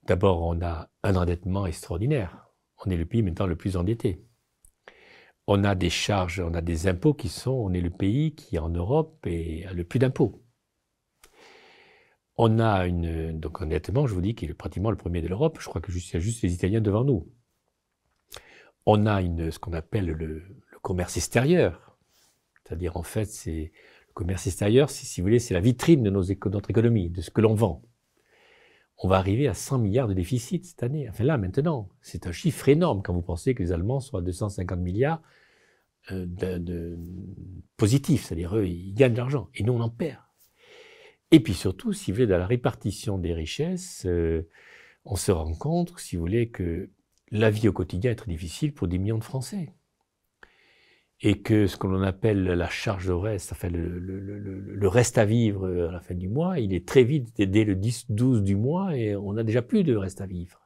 d'abord, 0.05 0.43
on 0.43 0.61
a 0.63 0.89
un 1.03 1.17
endettement 1.17 1.67
extraordinaire. 1.67 2.49
On 2.85 2.91
est 2.91 2.97
le 2.97 3.07
pays 3.07 3.23
maintenant 3.23 3.47
le 3.47 3.57
plus 3.57 3.77
endetté. 3.77 4.25
On 5.47 5.63
a 5.63 5.75
des 5.75 5.91
charges, 5.91 6.41
on 6.41 6.55
a 6.55 6.61
des 6.61 6.89
impôts 6.89 7.15
qui 7.15 7.29
sont, 7.29 7.53
on 7.53 7.73
est 7.73 7.81
le 7.81 7.91
pays 7.91 8.35
qui 8.35 8.59
en 8.59 8.69
Europe 8.69 9.25
a 9.27 9.73
le 9.73 9.85
plus 9.85 9.99
d'impôts. 9.99 10.43
On 12.37 12.59
a 12.59 12.87
une, 12.87 13.39
donc 13.39 13.61
honnêtement, 13.61 14.07
je 14.07 14.15
vous 14.15 14.21
dis 14.21 14.35
qu'il 14.35 14.51
est 14.51 14.55
pratiquement 14.55 14.91
le 14.91 14.97
premier 14.97 15.23
de 15.23 15.29
l'Europe. 15.29 15.59
Je 15.61 15.69
crois 15.69 15.81
que 15.81 15.93
y 15.93 16.17
a 16.17 16.21
juste 16.21 16.43
les 16.43 16.53
Italiens 16.53 16.81
devant 16.81 17.05
nous 17.05 17.29
on 18.87 19.05
a 19.07 19.21
une, 19.21 19.51
ce 19.51 19.59
qu'on 19.59 19.73
appelle 19.73 20.07
le, 20.07 20.43
commerce 20.83 21.17
extérieur. 21.17 21.99
C'est-à-dire, 22.63 22.97
en 22.97 23.03
fait, 23.03 23.27
c'est 23.27 23.73
le 24.09 24.13
commerce 24.15 24.47
extérieur, 24.47 24.89
si, 24.89 25.21
vous 25.21 25.27
voulez, 25.27 25.41
c'est 25.41 25.55
la 25.55 25.61
vitrine 25.61 26.05
de 26.05 26.11
notre 26.11 26.71
économie, 26.71 27.11
de 27.11 27.21
ce 27.21 27.31
que 27.31 27.41
l'on 27.41 27.55
vend. 27.55 27.83
On 28.99 29.09
va 29.09 29.17
arriver 29.17 29.49
à 29.49 29.55
100 29.55 29.79
milliards 29.79 30.09
de 30.09 30.15
déficit 30.15 30.65
cette 30.65 30.83
année. 30.85 31.09
Enfin 31.11 31.25
là, 31.25 31.37
maintenant, 31.39 31.89
c'est 32.01 32.27
un 32.29 32.33
chiffre 32.33 32.69
énorme 32.69 33.03
quand 33.03 33.13
vous 33.13 33.23
pensez 33.23 33.55
que 33.55 33.63
les 33.63 33.73
Allemands 33.73 34.01
sont 34.01 34.17
à 34.17 34.23
250 34.23 34.79
milliards 34.79 35.21
euh, 36.13 36.25
de, 36.27 36.97
positifs. 37.77 38.25
C'est-à-dire, 38.25 38.57
eux, 38.57 38.67
ils 38.67 38.95
gagnent 38.95 39.13
de 39.13 39.19
l'argent 39.19 39.51
et 39.55 39.65
nous, 39.65 39.73
on 39.73 39.81
en 39.81 39.91
perd. 39.91 40.21
Et 41.33 41.41
puis 41.41 41.55
surtout, 41.55 41.93
si 41.93 42.11
vous 42.11 42.17
voulez, 42.17 42.27
dans 42.29 42.39
la 42.39 42.47
répartition 42.47 43.19
des 43.19 43.35
richesses, 43.35 44.07
euh, 44.07 44.49
on 45.05 45.17
se 45.17 45.33
rend 45.33 45.53
compte, 45.53 45.93
si 45.99 46.15
vous 46.15 46.23
voulez, 46.23 46.49
que 46.49 46.91
la 47.31 47.51
vie 47.51 47.69
au 47.69 47.73
quotidien 47.73 48.11
est 48.11 48.17
très 48.17 48.31
difficile 48.31 48.73
pour 48.73 48.89
des 48.89 48.99
millions 48.99 49.19
de 49.19 49.25
Français. 49.25 49.73
Et 51.23 51.41
que 51.41 51.67
ce 51.67 51.79
que 51.79 51.87
l'on 51.87 52.03
appelle 52.03 52.45
la 52.45 52.69
charge 52.69 53.07
de 53.07 53.13
reste, 53.13 53.53
enfin 53.53 53.71
le, 53.71 54.89
reste 54.89 55.17
à 55.17 55.25
vivre 55.25 55.67
à 55.67 55.93
la 55.93 56.01
fin 56.01 56.15
du 56.15 56.29
mois, 56.29 56.59
il 56.61 56.75
est 56.75 56.87
très 56.87 57.05
vite 57.05 57.41
dès 57.41 57.65
le 57.65 57.75
10-12 57.75 58.43
du 58.43 58.55
mois 58.55 58.95
et 58.95 59.17
on 59.17 59.33
n'a 59.33 59.43
déjà 59.43 59.63
plus 59.63 59.83
de 59.83 59.97
reste 59.97 60.21
à 60.21 60.27
vivre. 60.27 60.61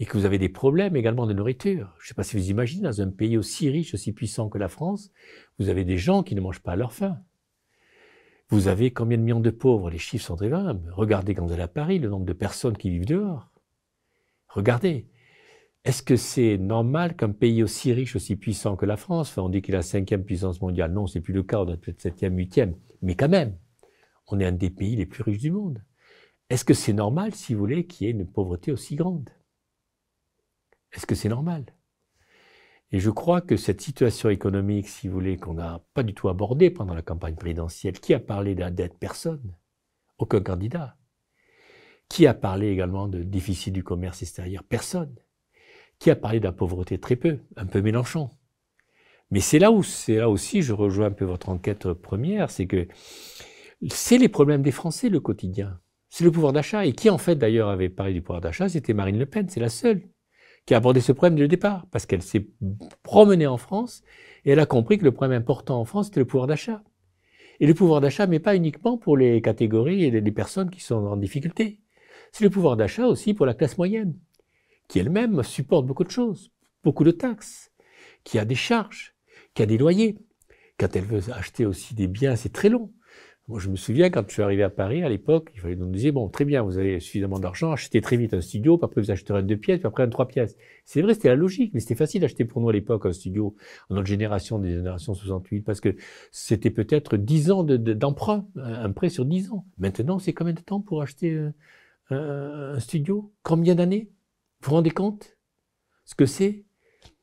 Et 0.00 0.04
que 0.04 0.18
vous 0.18 0.26
avez 0.26 0.38
des 0.38 0.50
problèmes 0.50 0.96
également 0.96 1.26
de 1.26 1.32
nourriture. 1.32 1.94
Je 1.98 2.04
ne 2.04 2.08
sais 2.08 2.14
pas 2.14 2.24
si 2.24 2.36
vous 2.36 2.50
imaginez, 2.50 2.82
dans 2.82 3.00
un 3.00 3.10
pays 3.10 3.38
aussi 3.38 3.70
riche, 3.70 3.94
aussi 3.94 4.12
puissant 4.12 4.50
que 4.50 4.58
la 4.58 4.68
France, 4.68 5.12
vous 5.58 5.70
avez 5.70 5.84
des 5.84 5.96
gens 5.96 6.22
qui 6.22 6.34
ne 6.34 6.40
mangent 6.40 6.62
pas 6.62 6.72
à 6.72 6.76
leur 6.76 6.92
faim. 6.92 7.18
Vous 8.50 8.68
avez 8.68 8.92
combien 8.92 9.16
de 9.16 9.22
millions 9.22 9.40
de 9.40 9.50
pauvres? 9.50 9.88
Les 9.88 9.98
chiffres 9.98 10.26
sont 10.26 10.36
très 10.36 10.50
Regardez 10.92 11.34
quand 11.34 11.46
vous 11.46 11.52
allez 11.52 11.62
à 11.62 11.68
Paris, 11.68 11.98
le 11.98 12.08
nombre 12.08 12.26
de 12.26 12.32
personnes 12.34 12.76
qui 12.76 12.90
vivent 12.90 13.06
dehors. 13.06 13.50
Regardez. 14.48 15.08
Est-ce 15.84 16.02
que 16.02 16.16
c'est 16.16 16.56
normal 16.56 17.14
qu'un 17.14 17.32
pays 17.32 17.62
aussi 17.62 17.92
riche, 17.92 18.16
aussi 18.16 18.36
puissant 18.36 18.74
que 18.74 18.86
la 18.86 18.96
France, 18.96 19.36
on 19.36 19.50
dit 19.50 19.60
qu'il 19.60 19.74
est 19.74 19.78
la 19.78 19.82
cinquième 19.82 20.24
puissance 20.24 20.62
mondiale, 20.62 20.92
non, 20.92 21.06
c'est 21.06 21.20
plus 21.20 21.34
le 21.34 21.42
cas, 21.42 21.60
on 21.60 21.70
est 21.70 21.76
peut-être 21.76 22.00
septième, 22.00 22.38
huitième, 22.38 22.74
mais 23.02 23.16
quand 23.16 23.28
même, 23.28 23.58
on 24.28 24.40
est 24.40 24.46
un 24.46 24.52
des 24.52 24.70
pays 24.70 24.96
les 24.96 25.04
plus 25.04 25.22
riches 25.22 25.42
du 25.42 25.50
monde. 25.50 25.84
Est-ce 26.48 26.64
que 26.64 26.72
c'est 26.72 26.94
normal, 26.94 27.34
si 27.34 27.52
vous 27.52 27.60
voulez, 27.60 27.86
qu'il 27.86 28.06
y 28.06 28.10
ait 28.10 28.14
une 28.14 28.26
pauvreté 28.26 28.72
aussi 28.72 28.96
grande? 28.96 29.28
Est-ce 30.92 31.06
que 31.06 31.14
c'est 31.14 31.28
normal? 31.28 31.66
Et 32.90 33.00
je 33.00 33.10
crois 33.10 33.42
que 33.42 33.56
cette 33.56 33.80
situation 33.80 34.30
économique, 34.30 34.88
si 34.88 35.08
vous 35.08 35.14
voulez, 35.14 35.36
qu'on 35.36 35.54
n'a 35.54 35.84
pas 35.92 36.02
du 36.02 36.14
tout 36.14 36.28
abordée 36.28 36.70
pendant 36.70 36.94
la 36.94 37.02
campagne 37.02 37.34
présidentielle, 37.34 37.98
qui 38.00 38.14
a 38.14 38.20
parlé 38.20 38.54
de 38.54 38.60
la 38.60 38.70
dette? 38.70 38.96
Personne. 38.98 39.54
Aucun 40.16 40.40
candidat. 40.40 40.96
Qui 42.08 42.26
a 42.26 42.34
parlé 42.34 42.68
également 42.68 43.08
de 43.08 43.22
déficit 43.22 43.74
du 43.74 43.82
commerce 43.82 44.22
extérieur? 44.22 44.62
Personne. 44.62 45.14
Qui 46.04 46.10
a 46.10 46.16
parlé 46.16 46.38
de 46.38 46.44
la 46.44 46.52
pauvreté 46.52 46.98
Très 46.98 47.16
peu, 47.16 47.38
un 47.56 47.64
peu 47.64 47.80
Mélenchon. 47.80 48.28
Mais 49.30 49.40
c'est 49.40 49.58
là 49.58 49.70
où, 49.70 49.82
c'est 49.82 50.16
là 50.16 50.28
aussi, 50.28 50.60
je 50.60 50.74
rejoins 50.74 51.06
un 51.06 51.12
peu 51.12 51.24
votre 51.24 51.48
enquête 51.48 51.94
première, 51.94 52.50
c'est 52.50 52.66
que 52.66 52.86
c'est 53.88 54.18
les 54.18 54.28
problèmes 54.28 54.60
des 54.60 54.70
Français, 54.70 55.08
le 55.08 55.18
quotidien. 55.20 55.80
C'est 56.10 56.24
le 56.24 56.30
pouvoir 56.30 56.52
d'achat. 56.52 56.84
Et 56.84 56.92
qui, 56.92 57.08
en 57.08 57.16
fait, 57.16 57.36
d'ailleurs, 57.36 57.70
avait 57.70 57.88
parlé 57.88 58.12
du 58.12 58.20
pouvoir 58.20 58.42
d'achat, 58.42 58.68
c'était 58.68 58.92
Marine 58.92 59.18
Le 59.18 59.24
Pen. 59.24 59.48
C'est 59.48 59.60
la 59.60 59.70
seule 59.70 60.02
qui 60.66 60.74
a 60.74 60.76
abordé 60.76 61.00
ce 61.00 61.10
problème 61.10 61.36
dès 61.36 61.40
le 61.44 61.48
départ. 61.48 61.86
Parce 61.90 62.04
qu'elle 62.04 62.20
s'est 62.20 62.48
promenée 63.02 63.46
en 63.46 63.56
France 63.56 64.02
et 64.44 64.50
elle 64.50 64.60
a 64.60 64.66
compris 64.66 64.98
que 64.98 65.04
le 65.04 65.12
problème 65.12 65.40
important 65.40 65.80
en 65.80 65.86
France, 65.86 66.08
c'était 66.08 66.20
le 66.20 66.26
pouvoir 66.26 66.48
d'achat. 66.48 66.84
Et 67.60 67.66
le 67.66 67.72
pouvoir 67.72 68.02
d'achat, 68.02 68.26
mais 68.26 68.40
pas 68.40 68.54
uniquement 68.54 68.98
pour 68.98 69.16
les 69.16 69.40
catégories 69.40 70.04
et 70.04 70.10
les 70.10 70.32
personnes 70.32 70.68
qui 70.68 70.82
sont 70.82 70.96
en 70.96 71.16
difficulté. 71.16 71.80
C'est 72.30 72.44
le 72.44 72.50
pouvoir 72.50 72.76
d'achat 72.76 73.06
aussi 73.06 73.32
pour 73.32 73.46
la 73.46 73.54
classe 73.54 73.78
moyenne 73.78 74.18
qui 74.88 74.98
elle-même 74.98 75.42
supporte 75.42 75.86
beaucoup 75.86 76.04
de 76.04 76.10
choses, 76.10 76.50
beaucoup 76.82 77.04
de 77.04 77.10
taxes, 77.10 77.72
qui 78.24 78.38
a 78.38 78.44
des 78.44 78.54
charges, 78.54 79.14
qui 79.54 79.62
a 79.62 79.66
des 79.66 79.78
loyers. 79.78 80.16
Quand 80.78 80.94
elle 80.96 81.04
veut 81.04 81.32
acheter 81.32 81.66
aussi 81.66 81.94
des 81.94 82.08
biens, 82.08 82.36
c'est 82.36 82.52
très 82.52 82.68
long. 82.68 82.92
Moi, 83.46 83.60
je 83.60 83.68
me 83.68 83.76
souviens 83.76 84.08
quand 84.08 84.24
je 84.26 84.32
suis 84.32 84.42
arrivé 84.42 84.62
à 84.62 84.70
Paris 84.70 85.02
à 85.02 85.08
l'époque, 85.10 85.50
il 85.54 85.60
fallait 85.60 85.76
nous 85.76 85.90
dire 85.90 86.14
bon, 86.14 86.30
très 86.30 86.46
bien, 86.46 86.62
vous 86.62 86.78
avez 86.78 86.98
suffisamment 86.98 87.38
d'argent, 87.38 87.72
achetez 87.72 88.00
très 88.00 88.16
vite 88.16 88.32
un 88.32 88.40
studio, 88.40 88.78
puis 88.78 88.86
après 88.86 89.02
vous 89.02 89.10
acheterez 89.10 89.42
deux 89.42 89.58
pièces, 89.58 89.80
puis 89.80 89.86
après 89.86 90.02
un 90.02 90.08
trois 90.08 90.26
pièces. 90.26 90.56
C'est 90.86 91.02
vrai, 91.02 91.12
c'était 91.12 91.28
la 91.28 91.36
logique, 91.36 91.74
mais 91.74 91.80
c'était 91.80 91.94
facile 91.94 92.22
d'acheter 92.22 92.46
pour 92.46 92.62
nous 92.62 92.70
à 92.70 92.72
l'époque 92.72 93.04
un 93.04 93.12
studio, 93.12 93.54
en 93.90 93.96
notre 93.96 94.06
génération, 94.06 94.58
des 94.58 94.70
générations 94.70 95.12
68, 95.12 95.60
parce 95.60 95.82
que 95.82 95.94
c'était 96.32 96.70
peut-être 96.70 97.18
dix 97.18 97.50
ans 97.50 97.64
d'emprunt, 97.64 98.46
un 98.56 98.90
prêt 98.92 99.10
sur 99.10 99.26
dix 99.26 99.52
ans. 99.52 99.66
Maintenant, 99.76 100.18
c'est 100.18 100.32
combien 100.32 100.54
de 100.54 100.60
temps 100.60 100.80
pour 100.80 101.02
acheter 101.02 101.38
euh, 102.12 102.74
un 102.74 102.80
studio? 102.80 103.30
Combien 103.42 103.74
d'années? 103.74 104.08
Vous 104.64 104.70
vous 104.70 104.76
rendez 104.76 104.90
compte 104.90 105.36
ce 106.04 106.14
que 106.14 106.26
c'est? 106.26 106.64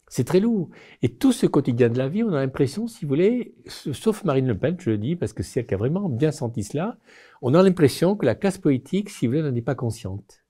C'est 0.08 0.26
très 0.26 0.42
lourd. 0.42 0.70
Et 1.02 1.16
tout 1.16 1.32
ce 1.32 1.46
quotidien 1.46 1.90
de 1.90 1.98
la 1.98 2.10
vie, 2.10 2.22
on 2.22 2.34
a 2.34 2.42
l'impression, 2.42 2.86
si 2.88 3.06
vous 3.06 3.10
voulez, 3.10 3.56
sauf 3.66 4.24
Marine 4.26 4.48
Le 4.48 4.58
Pen, 4.58 4.76
je 4.78 4.92
le 4.92 4.98
dis, 4.98 5.16
parce 5.16 5.32
que 5.32 5.42
c'est 5.42 5.62
elle 5.62 5.66
qui 5.66 5.74
a 5.74 5.78
vraiment 5.78 6.10
bien 6.10 6.32
senti 6.32 6.64
cela, 6.64 6.98
on 7.42 7.54
a 7.54 7.64
l'impression 7.64 8.16
que 8.16 8.26
la 8.26 8.36
classe 8.36 8.58
politique, 8.58 9.10
si 9.10 9.26
vous 9.26 9.32
voulez, 9.32 9.44
n'en 9.44 9.56
est 9.56 9.62
pas 9.62 9.74
consciente. 9.74 10.44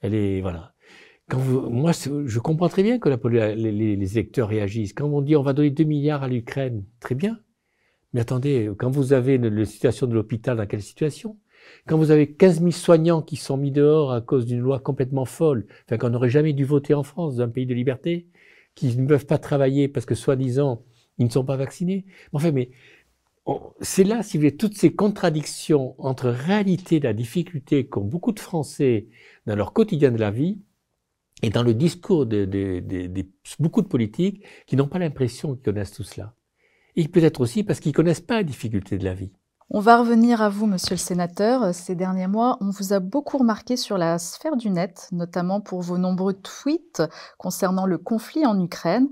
Elle 0.00 0.14
est, 0.14 0.40
voilà. 0.40 0.72
Quand 1.28 1.38
vous, 1.38 1.68
moi, 1.68 1.90
je 1.92 2.38
comprends 2.38 2.68
très 2.68 2.84
bien 2.84 3.00
que 3.00 3.08
les, 3.08 4.18
électeurs 4.18 4.48
réagissent. 4.48 4.92
Quand 4.92 5.06
on 5.08 5.20
dit 5.20 5.34
on 5.34 5.42
va 5.42 5.52
donner 5.52 5.70
2 5.70 5.82
milliards 5.82 6.22
à 6.22 6.28
l'Ukraine, 6.28 6.84
très 7.00 7.16
bien. 7.16 7.40
Mais 8.12 8.20
attendez, 8.20 8.70
quand 8.78 8.90
vous 8.90 9.12
avez 9.12 9.36
la 9.36 9.64
situation 9.64 10.06
de 10.06 10.14
l'hôpital, 10.14 10.56
dans 10.56 10.66
quelle 10.66 10.82
situation? 10.82 11.36
Quand 11.86 11.98
vous 11.98 12.10
avez 12.10 12.32
15 12.32 12.60
000 12.60 12.70
soignants 12.70 13.22
qui 13.22 13.36
sont 13.36 13.56
mis 13.56 13.70
dehors 13.70 14.12
à 14.12 14.20
cause 14.20 14.46
d'une 14.46 14.60
loi 14.60 14.80
complètement 14.80 15.24
folle, 15.24 15.66
enfin 15.84 15.98
qu'on 15.98 16.10
n'aurait 16.10 16.30
jamais 16.30 16.52
dû 16.52 16.64
voter 16.64 16.94
en 16.94 17.02
France, 17.02 17.36
dans 17.36 17.44
un 17.44 17.48
pays 17.48 17.66
de 17.66 17.74
liberté, 17.74 18.28
qui 18.74 18.96
ne 18.96 19.06
peuvent 19.06 19.26
pas 19.26 19.38
travailler 19.38 19.88
parce 19.88 20.06
que 20.06 20.14
soi-disant 20.14 20.82
ils 21.18 21.26
ne 21.26 21.30
sont 21.30 21.44
pas 21.44 21.56
vaccinés. 21.56 22.04
Enfin, 22.32 22.52
mais 22.52 22.70
c'est 23.80 24.04
là, 24.04 24.22
si 24.22 24.36
vous 24.36 24.42
voulez, 24.42 24.56
toutes 24.56 24.76
ces 24.76 24.94
contradictions 24.94 25.94
entre 25.98 26.28
réalité 26.28 27.00
la 27.00 27.12
difficulté 27.12 27.86
qu'ont 27.86 28.04
beaucoup 28.04 28.32
de 28.32 28.40
Français 28.40 29.06
dans 29.46 29.56
leur 29.56 29.72
quotidien 29.72 30.10
de 30.10 30.18
la 30.18 30.30
vie 30.30 30.58
et 31.42 31.50
dans 31.50 31.62
le 31.62 31.74
discours 31.74 32.26
de, 32.26 32.44
beaucoup 33.60 33.82
de 33.82 33.88
politiques 33.88 34.42
qui 34.66 34.76
n'ont 34.76 34.88
pas 34.88 34.98
l'impression 34.98 35.54
qu'ils 35.54 35.62
connaissent 35.62 35.92
tout 35.92 36.02
cela. 36.02 36.34
Et 36.96 37.08
peut-être 37.08 37.40
aussi 37.40 37.62
parce 37.62 37.78
qu'ils 37.78 37.92
connaissent 37.92 38.20
pas 38.20 38.36
la 38.36 38.42
difficulté 38.42 38.98
de 38.98 39.04
la 39.04 39.14
vie. 39.14 39.32
On 39.68 39.80
va 39.80 39.98
revenir 39.98 40.42
à 40.42 40.48
vous, 40.48 40.66
monsieur 40.66 40.94
le 40.94 41.00
sénateur. 41.00 41.74
Ces 41.74 41.96
derniers 41.96 42.28
mois, 42.28 42.56
on 42.60 42.70
vous 42.70 42.92
a 42.92 43.00
beaucoup 43.00 43.38
remarqué 43.38 43.76
sur 43.76 43.98
la 43.98 44.16
sphère 44.20 44.54
du 44.54 44.70
net, 44.70 45.08
notamment 45.10 45.60
pour 45.60 45.82
vos 45.82 45.98
nombreux 45.98 46.34
tweets 46.34 47.02
concernant 47.36 47.84
le 47.84 47.98
conflit 47.98 48.46
en 48.46 48.60
Ukraine, 48.60 49.08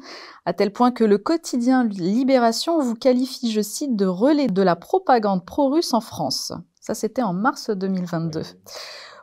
à 0.46 0.52
tel 0.52 0.72
point 0.72 0.92
que 0.92 1.02
le 1.02 1.18
quotidien 1.18 1.82
Libération 1.82 2.78
vous 2.78 2.94
qualifie, 2.94 3.50
je 3.50 3.62
cite, 3.62 3.96
de 3.96 4.06
relais 4.06 4.46
de 4.46 4.62
la 4.62 4.76
propagande 4.76 5.44
pro-russe 5.44 5.92
en 5.92 6.00
France. 6.00 6.52
Ça, 6.80 6.94
c'était 6.94 7.22
en 7.22 7.32
mars 7.32 7.70
2022. 7.70 8.42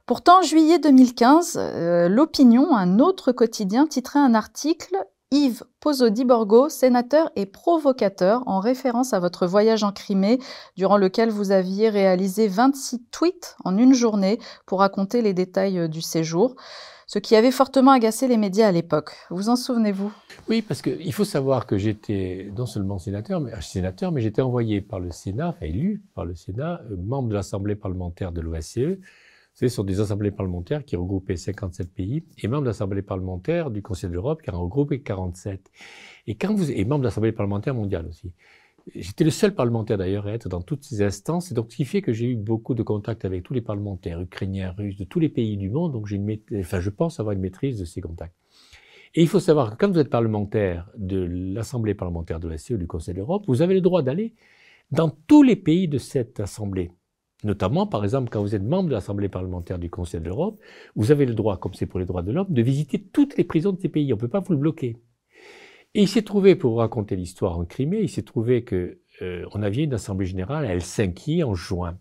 Pourtant, 0.06 0.40
en 0.40 0.42
juillet 0.42 0.80
2015, 0.80 1.54
euh, 1.56 2.10
l'opinion, 2.10 2.76
un 2.76 3.00
autre 3.00 3.32
quotidien, 3.32 3.88
titrait 3.88 4.20
un 4.20 4.34
article 4.34 4.98
Yves 5.34 5.64
Pozodi-Borgo, 5.80 6.68
sénateur 6.68 7.32
et 7.38 7.46
provocateur, 7.46 8.44
en 8.48 8.60
référence 8.60 9.14
à 9.14 9.20
votre 9.22 9.48
voyage 9.48 9.82
en 9.82 9.94
Crimée, 9.94 10.40
durant 10.76 10.98
lequel 10.98 11.30
vous 11.30 11.52
aviez 11.52 11.88
réalisé 11.88 12.50
26 12.50 13.06
tweets 13.12 13.56
en 13.64 13.78
une 13.78 13.94
journée 13.94 14.40
pour 14.66 14.80
raconter 14.80 15.22
les 15.22 15.34
détails 15.34 15.80
euh, 15.80 15.88
du 15.88 16.02
séjour, 16.02 16.58
ce 17.08 17.18
qui 17.18 17.38
avait 17.38 17.52
fortement 17.52 17.92
agacé 17.92 18.28
les 18.28 18.36
médias 18.36 18.68
à 18.68 18.74
l'époque. 18.74 19.12
Vous 19.30 19.48
en 19.48 19.56
souvenez-vous? 19.56 20.12
Oui, 20.50 20.62
parce 20.62 20.82
qu'il 20.82 21.14
faut 21.14 21.24
savoir 21.24 21.66
que 21.66 21.78
j'étais 21.78 22.52
non 22.58 22.66
seulement 22.66 23.00
sénateur, 23.00 23.40
mais, 23.40 23.54
euh, 23.54 23.62
sénateur, 23.62 24.12
mais 24.12 24.20
j'étais 24.20 24.42
envoyé 24.42 24.82
par 24.82 25.00
le 25.00 25.12
Sénat, 25.12 25.56
élu 25.62 26.04
par 26.14 26.26
le 26.26 26.36
Sénat, 26.36 26.82
euh, 26.92 26.98
membre 26.98 27.30
de 27.30 27.36
l'Assemblée 27.36 27.78
parlementaire 27.78 28.34
de 28.34 28.42
l'OSCE, 28.42 29.00
ce 29.54 29.68
sont 29.68 29.84
des 29.84 30.00
assemblées 30.00 30.32
parlementaires 30.32 30.86
qui 30.86 30.96
regroupaient 30.96 31.36
57 31.36 31.94
pays 31.94 32.24
et 32.38 32.48
membre 32.48 32.64
de 32.64 32.68
l'Assemblée 32.68 33.02
parlementaire 33.02 33.70
du 33.70 33.82
Conseil 33.82 34.10
de 34.10 34.16
l'Europe 34.16 34.42
qui 34.42 34.50
a 34.50 34.54
regroupé 34.54 35.02
47. 35.02 35.72
Et 36.28 36.36
quand 36.36 36.54
vous, 36.54 36.72
et 36.72 36.86
membre 36.86 37.02
de 37.02 37.06
l'Assemblée 37.06 37.32
parlementaire 37.32 37.76
mondiale 37.76 38.08
aussi. 38.08 38.32
J'étais 38.96 39.24
le 39.24 39.30
seul 39.30 39.54
parlementaire 39.54 39.98
d'ailleurs 39.98 40.26
à 40.26 40.32
être 40.32 40.50
dans 40.50 40.62
toutes 40.62 40.84
ces 40.84 41.04
instances, 41.04 41.52
et 41.52 41.54
donc 41.54 41.72
ce 41.72 41.76
qui 41.76 41.86
fait 41.86 42.02
que 42.02 42.14
j'ai 42.14 42.26
eu 42.26 42.36
beaucoup 42.36 42.74
de 42.74 42.82
contacts 42.82 43.26
avec 43.26 43.44
tous 43.44 43.54
les 43.54 43.62
parlementaires 43.62 44.20
ukrainiens, 44.20 44.72
russes, 44.72 44.98
de 44.98 45.04
tous 45.04 45.20
les 45.20 45.30
pays 45.30 45.56
du 45.56 45.70
monde, 45.70 45.92
donc 45.92 46.08
j'ai 46.08 46.16
une, 46.16 46.38
enfin, 46.56 46.80
je 46.80 46.90
pense 46.90 47.20
avoir 47.20 47.34
une 47.34 47.42
maîtrise 47.42 47.78
de 47.78 47.86
ces 47.86 48.02
contacts. 48.02 48.36
Et 49.14 49.22
il 49.22 49.28
faut 49.28 49.40
savoir 49.40 49.72
que 49.72 49.76
quand 49.76 49.92
vous 49.92 50.00
êtes 50.00 50.10
parlementaire 50.10 50.90
de 50.98 51.20
l'Assemblée 51.20 51.94
parlementaire 51.94 52.40
de 52.40 52.48
la 52.48 52.58
CE 52.58 52.74
du 52.74 52.88
Conseil 52.88 53.14
de 53.14 53.20
l'Europe, 53.20 53.44
vous 53.48 53.62
avez 53.62 53.76
le 53.76 53.82
droit 53.82 54.02
d'aller 54.02 54.34
dans 54.92 55.10
tous 55.10 55.44
les 55.44 55.56
pays 55.56 55.88
de 55.88 55.98
cette 55.98 56.40
Assemblée. 56.40 56.92
Notamment, 57.44 57.88
par 57.88 58.04
exemple, 58.04 58.30
quand 58.30 58.42
vous 58.42 58.54
êtes 58.56 58.64
membre 58.64 58.90
de 58.90 58.94
l'Assemblée 58.94 59.30
parlementaire 59.30 59.80
du 59.80 59.90
Conseil 59.90 60.20
de 60.20 60.26
l'Europe, 60.26 60.60
vous 60.96 61.12
avez 61.12 61.26
le 61.26 61.34
droit, 61.34 61.58
comme 61.58 61.74
c'est 61.74 61.88
pour 61.88 62.00
les 62.00 62.06
droits 62.06 62.22
de 62.22 62.32
l'homme, 62.32 62.48
de 62.50 62.62
visiter 62.62 63.02
toutes 63.02 63.36
les 63.38 63.44
prisons 63.44 63.72
de 63.72 63.80
ces 63.80 63.90
pays. 63.90 64.14
On 64.14 64.16
ne 64.16 64.22
peut 64.22 64.28
pas 64.28 64.42
vous 64.42 64.54
le 64.54 64.60
bloquer. 64.60 64.98
Et 65.94 66.04
il 66.04 66.08
s'est 66.08 66.22
trouvé, 66.22 66.56
pour 66.56 66.72
vous 66.72 66.78
raconter 66.78 67.16
l'histoire 67.16 67.58
en 67.58 67.66
Crimée, 67.66 68.02
il 68.02 68.10
s'est 68.10 68.22
trouvé 68.22 68.64
que 68.64 69.00
euh, 69.22 69.46
on 69.54 69.62
avait 69.62 69.84
une 69.84 69.94
assemblée 69.94 70.26
générale 70.26 70.66
à 70.66 70.74
Helsinki 70.74 71.44
en 71.44 71.54
juin. 71.54 71.98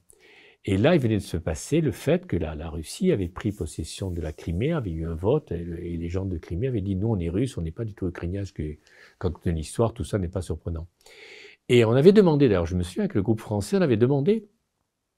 Et 0.67 0.77
là, 0.77 0.95
il 0.95 1.01
venait 1.01 1.17
de 1.17 1.23
se 1.23 1.39
passer 1.39 1.81
le 1.81 1.91
fait 1.91 2.27
que 2.27 2.37
la, 2.37 2.69
Russie 2.69 3.13
avait 3.13 3.29
pris 3.29 3.51
possession 3.51 4.11
de 4.11 4.21
la 4.21 4.33
Crimée, 4.33 4.73
avait 4.73 4.91
eu 4.91 5.07
un 5.07 5.15
vote, 5.15 5.53
et, 5.53 5.65
les 5.65 6.09
gens 6.09 6.27
de 6.27 6.37
Crimée 6.37 6.69
avaient 6.69 6.83
dit 6.83 6.97
nous, 6.97 7.09
on 7.09 7.19
est 7.19 7.31
russes, 7.31 7.57
on 7.57 7.63
n'est 7.63 7.71
pas 7.71 7.85
du 7.85 7.95
tout 7.95 8.07
ukrainiens, 8.07 8.41
parce 8.41 8.53
que 8.53 8.77
quand 9.19 9.33
on 9.47 9.51
l'histoire, 9.51 9.95
tout 9.95 10.05
ça 10.05 10.19
n'est 10.19 10.29
pas 10.29 10.43
surprenant. 10.43 10.87
Et 11.71 11.85
on 11.85 11.93
avait 11.93 12.13
demandé, 12.13 12.49
d'ailleurs, 12.49 12.67
je 12.67 12.77
me 12.77 12.83
souviens 12.83 13.09
que 13.09 13.17
le 13.17 13.23
groupe 13.23 13.41
français, 13.41 13.79
on 13.79 13.81
avait 13.81 13.97
demandé 13.97 14.49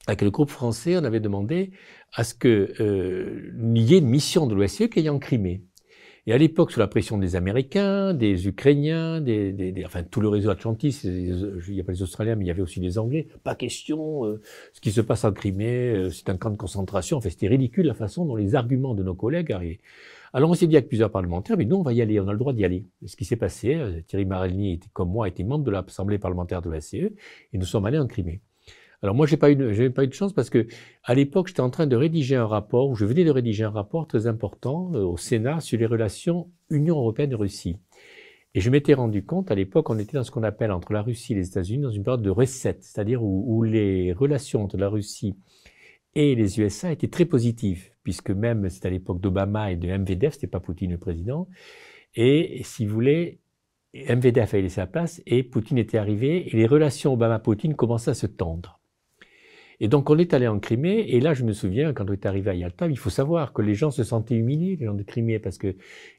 avec 0.06 0.22
le 0.22 0.30
groupe 0.30 0.50
français, 0.50 0.96
on 0.96 1.04
avait 1.04 1.20
demandé 1.20 1.70
à 2.12 2.24
ce 2.24 2.34
qu'il 2.34 2.74
euh, 2.80 3.52
y 3.74 3.94
ait 3.94 3.98
une 3.98 4.08
mission 4.08 4.46
de 4.46 4.54
l'OSCE 4.54 4.88
qui 4.88 4.98
aille 4.98 5.08
en 5.08 5.18
Crimée. 5.18 5.62
Et 6.26 6.32
à 6.32 6.38
l'époque, 6.38 6.70
sous 6.70 6.78
la 6.78 6.86
pression 6.86 7.18
des 7.18 7.34
Américains, 7.34 8.14
des 8.14 8.46
Ukrainiens, 8.46 9.20
des, 9.20 9.52
des, 9.52 9.84
enfin 9.84 10.04
tout 10.04 10.20
le 10.20 10.28
réseau 10.28 10.50
atlantiste, 10.50 11.02
il 11.02 11.60
n'y 11.68 11.80
a 11.80 11.84
pas 11.84 11.90
les 11.90 12.02
Australiens, 12.02 12.36
mais 12.36 12.44
il 12.44 12.48
y 12.48 12.50
avait 12.52 12.62
aussi 12.62 12.78
les 12.78 12.96
Anglais. 12.96 13.26
Pas 13.42 13.56
question, 13.56 14.24
euh, 14.26 14.40
ce 14.72 14.80
qui 14.80 14.92
se 14.92 15.00
passe 15.00 15.24
en 15.24 15.32
Crimée, 15.32 15.90
euh, 15.90 16.10
c'est 16.10 16.28
un 16.28 16.36
camp 16.36 16.50
de 16.50 16.56
concentration. 16.56 17.16
Enfin, 17.16 17.28
c'était 17.28 17.48
ridicule 17.48 17.86
la 17.86 17.94
façon 17.94 18.24
dont 18.24 18.36
les 18.36 18.54
arguments 18.54 18.94
de 18.94 19.02
nos 19.02 19.14
collègues 19.14 19.50
arrivaient. 19.50 19.80
Alors 20.32 20.48
on 20.50 20.54
s'est 20.54 20.68
dit 20.68 20.76
avec 20.76 20.88
plusieurs 20.88 21.10
parlementaires, 21.10 21.56
mais 21.56 21.64
nous 21.64 21.76
on 21.76 21.82
va 21.82 21.92
y 21.92 22.00
aller, 22.00 22.20
on 22.20 22.28
a 22.28 22.32
le 22.32 22.38
droit 22.38 22.52
d'y 22.52 22.64
aller. 22.64 22.86
ce 23.04 23.16
qui 23.16 23.24
s'est 23.24 23.36
passé, 23.36 23.74
euh, 23.74 24.00
Thierry 24.06 24.24
Marelny 24.24 24.78
comme 24.92 25.10
moi, 25.10 25.28
était 25.28 25.44
membre 25.44 25.64
de 25.64 25.70
l'Assemblée 25.72 26.18
parlementaire 26.18 26.62
de 26.62 26.70
la 26.70 26.80
CE, 26.80 26.96
et 26.96 27.58
nous 27.58 27.66
sommes 27.66 27.84
allés 27.84 27.98
en 27.98 28.06
Crimée. 28.06 28.40
Alors 29.02 29.16
moi, 29.16 29.26
j'ai 29.26 29.36
pas 29.36 29.50
eu, 29.50 29.74
j'ai 29.74 29.90
pas 29.90 30.04
eu 30.04 30.08
de 30.08 30.12
chance 30.12 30.32
parce 30.32 30.48
que 30.48 30.66
à 31.02 31.14
l'époque, 31.14 31.48
j'étais 31.48 31.60
en 31.60 31.70
train 31.70 31.86
de 31.86 31.96
rédiger 31.96 32.36
un 32.36 32.46
rapport, 32.46 32.88
ou 32.88 32.94
je 32.94 33.04
venais 33.04 33.24
de 33.24 33.30
rédiger 33.30 33.64
un 33.64 33.70
rapport 33.70 34.06
très 34.06 34.28
important 34.28 34.92
euh, 34.94 35.02
au 35.02 35.16
Sénat 35.16 35.60
sur 35.60 35.78
les 35.78 35.86
relations 35.86 36.50
Union 36.70 36.96
européenne-Russie. 36.98 37.78
Et 38.54 38.60
je 38.60 38.70
m'étais 38.70 38.94
rendu 38.94 39.24
compte, 39.24 39.50
à 39.50 39.54
l'époque, 39.54 39.90
on 39.90 39.98
était 39.98 40.16
dans 40.16 40.24
ce 40.24 40.30
qu'on 40.30 40.42
appelle 40.42 40.70
entre 40.70 40.92
la 40.92 41.02
Russie 41.02 41.32
et 41.32 41.36
les 41.36 41.48
États-Unis 41.48 41.82
dans 41.82 41.90
une 41.90 42.04
période 42.04 42.22
de 42.22 42.30
recette, 42.30 42.84
c'est-à-dire 42.84 43.22
où, 43.24 43.62
les 43.62 44.12
relations 44.12 44.62
entre 44.62 44.76
la 44.76 44.88
Russie 44.88 45.36
et 46.14 46.34
les 46.34 46.60
USA 46.60 46.92
étaient 46.92 47.08
très 47.08 47.24
positives, 47.24 47.88
puisque 48.02 48.30
même 48.30 48.68
c'était 48.68 48.88
à 48.88 48.90
l'époque 48.90 49.20
d'Obama 49.20 49.72
et 49.72 49.76
de 49.76 49.88
MVDF, 49.88 50.34
c'était 50.34 50.46
pas 50.46 50.60
Poutine 50.60 50.90
le 50.90 50.98
président. 50.98 51.48
Et 52.14 52.60
si 52.64 52.84
vous 52.84 52.92
voulez, 52.92 53.40
MVDF 53.94 54.52
avait 54.52 54.62
laissé 54.62 54.76
sa 54.76 54.86
place 54.86 55.22
et 55.26 55.42
Poutine 55.42 55.78
était 55.78 55.98
arrivé 55.98 56.48
et 56.48 56.56
les 56.56 56.66
relations 56.66 57.14
Obama-Poutine 57.14 57.74
commençaient 57.74 58.10
à 58.10 58.14
se 58.14 58.26
tendre. 58.26 58.81
Et 59.84 59.88
donc 59.88 60.10
on 60.10 60.16
est 60.16 60.32
allé 60.32 60.46
en 60.46 60.60
Crimée, 60.60 61.00
et 61.08 61.18
là 61.18 61.34
je 61.34 61.42
me 61.42 61.52
souviens, 61.52 61.92
quand 61.92 62.08
on 62.08 62.12
est 62.12 62.24
arrivé 62.24 62.50
à 62.50 62.54
Yalta, 62.54 62.86
il 62.86 62.96
faut 62.96 63.10
savoir 63.10 63.52
que 63.52 63.62
les 63.62 63.74
gens 63.74 63.90
se 63.90 64.04
sentaient 64.04 64.36
humiliés, 64.36 64.76
les 64.78 64.86
gens 64.86 64.94
de 64.94 65.02
Crimée, 65.02 65.40
parce 65.40 65.58
que 65.58 65.74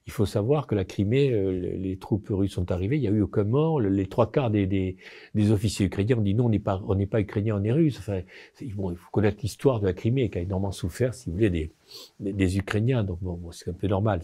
il 0.05 0.11
faut 0.11 0.25
savoir 0.25 0.67
que 0.67 0.75
la 0.75 0.83
Crimée, 0.83 1.31
euh, 1.31 1.77
les 1.77 1.95
troupes 1.95 2.27
russes 2.29 2.51
sont 2.51 2.73
arrivées, 2.73 2.97
il 2.97 2.99
n'y 3.03 3.07
a 3.07 3.11
eu 3.11 3.21
aucun 3.21 3.45
mort, 3.45 3.79
les 3.79 4.05
trois 4.07 4.29
quarts 4.29 4.51
des, 4.51 4.67
des, 4.67 5.51
officiers 5.51 5.85
ukrainiens 5.85 6.17
ont 6.17 6.21
dit 6.21 6.35
non, 6.35 6.47
on 6.47 6.49
n'est 6.49 6.59
pas, 6.59 6.81
on 6.85 7.05
pas 7.05 7.21
ukrainien, 7.21 7.57
on 7.57 7.63
est 7.63 7.71
russe. 7.71 7.99
Enfin, 7.99 8.19
il 8.59 8.73
faut 8.73 8.91
connaître 9.13 9.37
l'histoire 9.43 9.79
de 9.79 9.85
la 9.85 9.93
Crimée, 9.93 10.29
qui 10.29 10.39
a 10.39 10.41
énormément 10.41 10.73
souffert, 10.73 11.13
si 11.13 11.29
vous 11.29 11.37
voulez, 11.37 11.49
des, 11.49 11.71
des, 12.19 12.57
Ukrainiens, 12.57 13.05
donc 13.05 13.19
bon, 13.21 13.39
c'est 13.53 13.69
un 13.69 13.73
peu 13.73 13.87
normal. 13.87 14.19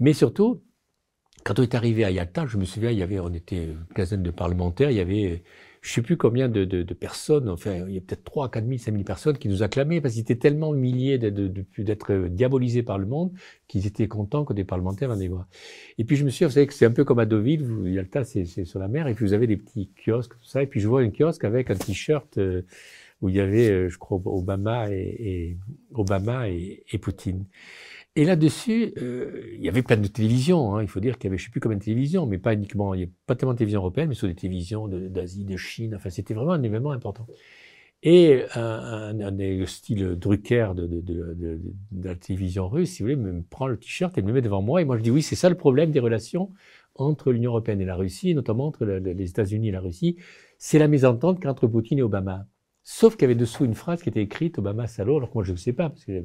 Mais 0.00 0.14
surtout, 0.14 0.62
quand 1.44 1.58
on 1.58 1.62
est 1.62 1.74
arrivé 1.74 2.02
à 2.02 2.10
Yalta, 2.10 2.46
je 2.46 2.56
me 2.56 2.64
souviens, 2.64 2.90
il 2.90 2.96
y 2.96 3.02
avait, 3.02 3.20
on 3.20 3.34
était 3.34 3.64
une 3.64 3.84
quinzaine 3.94 4.22
de 4.22 4.30
parlementaires, 4.30 4.90
il 4.90 4.96
y 4.96 5.00
avait 5.00 5.42
je 5.84 5.92
sais 5.92 6.02
plus 6.02 6.16
combien 6.16 6.48
de, 6.48 6.64
de, 6.64 6.82
de, 6.82 6.94
personnes, 6.94 7.46
enfin, 7.50 7.84
il 7.86 7.94
y 7.94 7.98
a 7.98 8.00
peut-être 8.00 8.24
3, 8.24 8.50
4 8.50 8.66
000, 8.66 8.78
5 8.78 8.92
000 8.92 9.04
personnes 9.04 9.36
qui 9.36 9.48
nous 9.48 9.62
acclamaient 9.62 10.00
parce 10.00 10.14
qu'ils 10.14 10.22
étaient 10.22 10.34
tellement 10.34 10.74
humiliés 10.74 11.18
d'être 11.18 12.26
diabolisés 12.28 12.82
par 12.82 12.96
le 12.96 13.04
monde 13.04 13.32
qu'ils 13.68 13.86
étaient 13.86 14.08
contents 14.08 14.46
que 14.46 14.54
des 14.54 14.64
parlementaires 14.64 15.10
venaient 15.10 15.28
voir. 15.28 15.46
Et 15.98 16.04
puis 16.04 16.16
je 16.16 16.24
me 16.24 16.30
suis 16.30 16.38
dit, 16.38 16.48
vous 16.48 16.54
savez 16.54 16.66
que 16.66 16.72
c'est 16.72 16.86
un 16.86 16.90
peu 16.90 17.04
comme 17.04 17.18
à 17.18 17.26
Deauville, 17.26 17.62
vous, 17.62 17.86
Yalta, 17.86 18.24
c'est 18.24 18.46
sur 18.46 18.78
la 18.78 18.88
mer, 18.88 19.08
et 19.08 19.14
puis 19.14 19.26
vous 19.26 19.34
avez 19.34 19.46
des 19.46 19.58
petits 19.58 19.90
kiosques, 19.94 20.32
tout 20.32 20.48
ça, 20.48 20.62
et 20.62 20.66
puis 20.66 20.80
je 20.80 20.88
vois 20.88 21.02
un 21.02 21.10
kiosque 21.10 21.44
avec 21.44 21.70
un 21.70 21.74
t-shirt 21.74 22.38
euh, 22.38 22.62
où 23.20 23.28
il 23.28 23.34
y 23.34 23.40
avait, 23.40 23.70
euh, 23.70 23.88
je 23.90 23.98
crois, 23.98 24.18
Obama 24.24 24.90
et, 24.90 25.16
et 25.18 25.58
Obama 25.92 26.48
et 26.48 26.98
Poutine. 26.98 27.44
Et 28.16 28.24
là-dessus, 28.24 28.94
euh, 28.98 29.42
il 29.54 29.62
y 29.62 29.68
avait 29.68 29.82
plein 29.82 29.96
de 29.96 30.06
télévisions. 30.06 30.76
Hein. 30.76 30.82
Il 30.82 30.88
faut 30.88 31.00
dire 31.00 31.18
qu'il 31.18 31.24
y 31.24 31.28
avait, 31.28 31.38
je 31.38 31.46
sais 31.46 31.50
plus 31.50 31.60
combien 31.60 31.78
de 31.78 31.82
télévisions, 31.82 32.26
mais 32.26 32.38
pas 32.38 32.54
uniquement, 32.54 32.94
il 32.94 32.98
n'y 32.98 33.04
a 33.04 33.08
pas 33.26 33.34
tellement 33.34 33.54
de 33.54 33.58
télévisions 33.58 33.80
européennes, 33.80 34.08
mais 34.08 34.14
sur 34.14 34.28
des 34.28 34.36
télévisions 34.36 34.86
d'Asie, 34.86 35.44
de, 35.44 35.56
Chine. 35.56 35.96
Enfin, 35.96 36.10
c'était 36.10 36.34
vraiment 36.34 36.52
un 36.52 36.62
événement 36.62 36.92
important. 36.92 37.26
Et 38.04 38.44
un, 38.54 39.18
un, 39.18 39.20
un 39.20 39.66
style 39.66 40.16
Drucker 40.16 40.74
de, 40.76 41.60
la 42.02 42.14
télévision 42.14 42.68
russe, 42.68 42.90
si 42.90 43.02
vous 43.02 43.08
voulez, 43.08 43.16
me 43.16 43.42
prend 43.42 43.66
le 43.66 43.78
t-shirt 43.78 44.16
et 44.16 44.22
me 44.22 44.32
met 44.32 44.42
devant 44.42 44.62
moi. 44.62 44.80
Et 44.80 44.84
moi, 44.84 44.96
je 44.96 45.02
dis 45.02 45.10
oui, 45.10 45.22
c'est 45.22 45.36
ça 45.36 45.48
le 45.48 45.56
problème 45.56 45.90
des 45.90 46.00
relations 46.00 46.52
entre 46.94 47.32
l'Union 47.32 47.50
européenne 47.50 47.80
et 47.80 47.84
la 47.84 47.96
Russie, 47.96 48.34
notamment 48.34 48.66
entre 48.66 48.84
les 48.84 49.28
États-Unis 49.28 49.68
et 49.68 49.72
la 49.72 49.80
Russie. 49.80 50.18
C'est 50.58 50.78
la 50.78 50.86
mésentente 50.86 51.42
qu'entre 51.42 51.66
Poutine 51.66 51.98
et 51.98 52.02
Obama. 52.02 52.46
Sauf 52.86 53.14
qu'il 53.14 53.22
y 53.22 53.24
avait 53.24 53.34
dessous 53.34 53.64
une 53.64 53.74
phrase 53.74 54.02
qui 54.02 54.10
était 54.10 54.20
écrite 54.20 54.58
Obama 54.58 54.86
salaud, 54.86 55.16
alors 55.16 55.30
que 55.30 55.34
moi 55.34 55.44
je 55.44 55.52
ne 55.52 55.56
sais 55.56 55.72
pas. 55.72 55.88
Parce 55.88 56.04
que, 56.04 56.22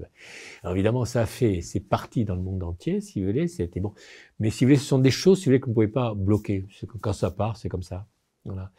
alors 0.61 0.75
évidemment, 0.75 1.05
ça 1.05 1.21
a 1.21 1.25
fait, 1.25 1.61
c'est 1.61 1.79
parti 1.79 2.25
dans 2.25 2.35
le 2.35 2.41
monde 2.41 2.61
entier, 2.63 2.99
si 2.99 3.21
vous 3.21 3.27
voulez, 3.27 3.47
c'était 3.47 3.79
bon. 3.79 3.93
Mais 4.39 4.49
si 4.49 4.65
vous 4.65 4.69
voulez, 4.69 4.77
ce 4.77 4.85
sont 4.85 4.99
des 4.99 5.09
choses, 5.09 5.39
si 5.39 5.45
vous 5.45 5.51
voulez, 5.51 5.61
qu'on 5.61 5.69
ne 5.69 5.75
pouvez 5.75 5.87
pas 5.87 6.13
bloquer. 6.13 6.67
Quand 6.99 7.13
ça 7.13 7.31
part, 7.31 7.55
c'est 7.55 7.69
comme 7.69 7.81
ça. 7.81 8.07
Voilà. 8.43 8.73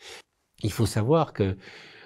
Il 0.62 0.70
faut 0.70 0.84
savoir 0.84 1.32
que 1.32 1.56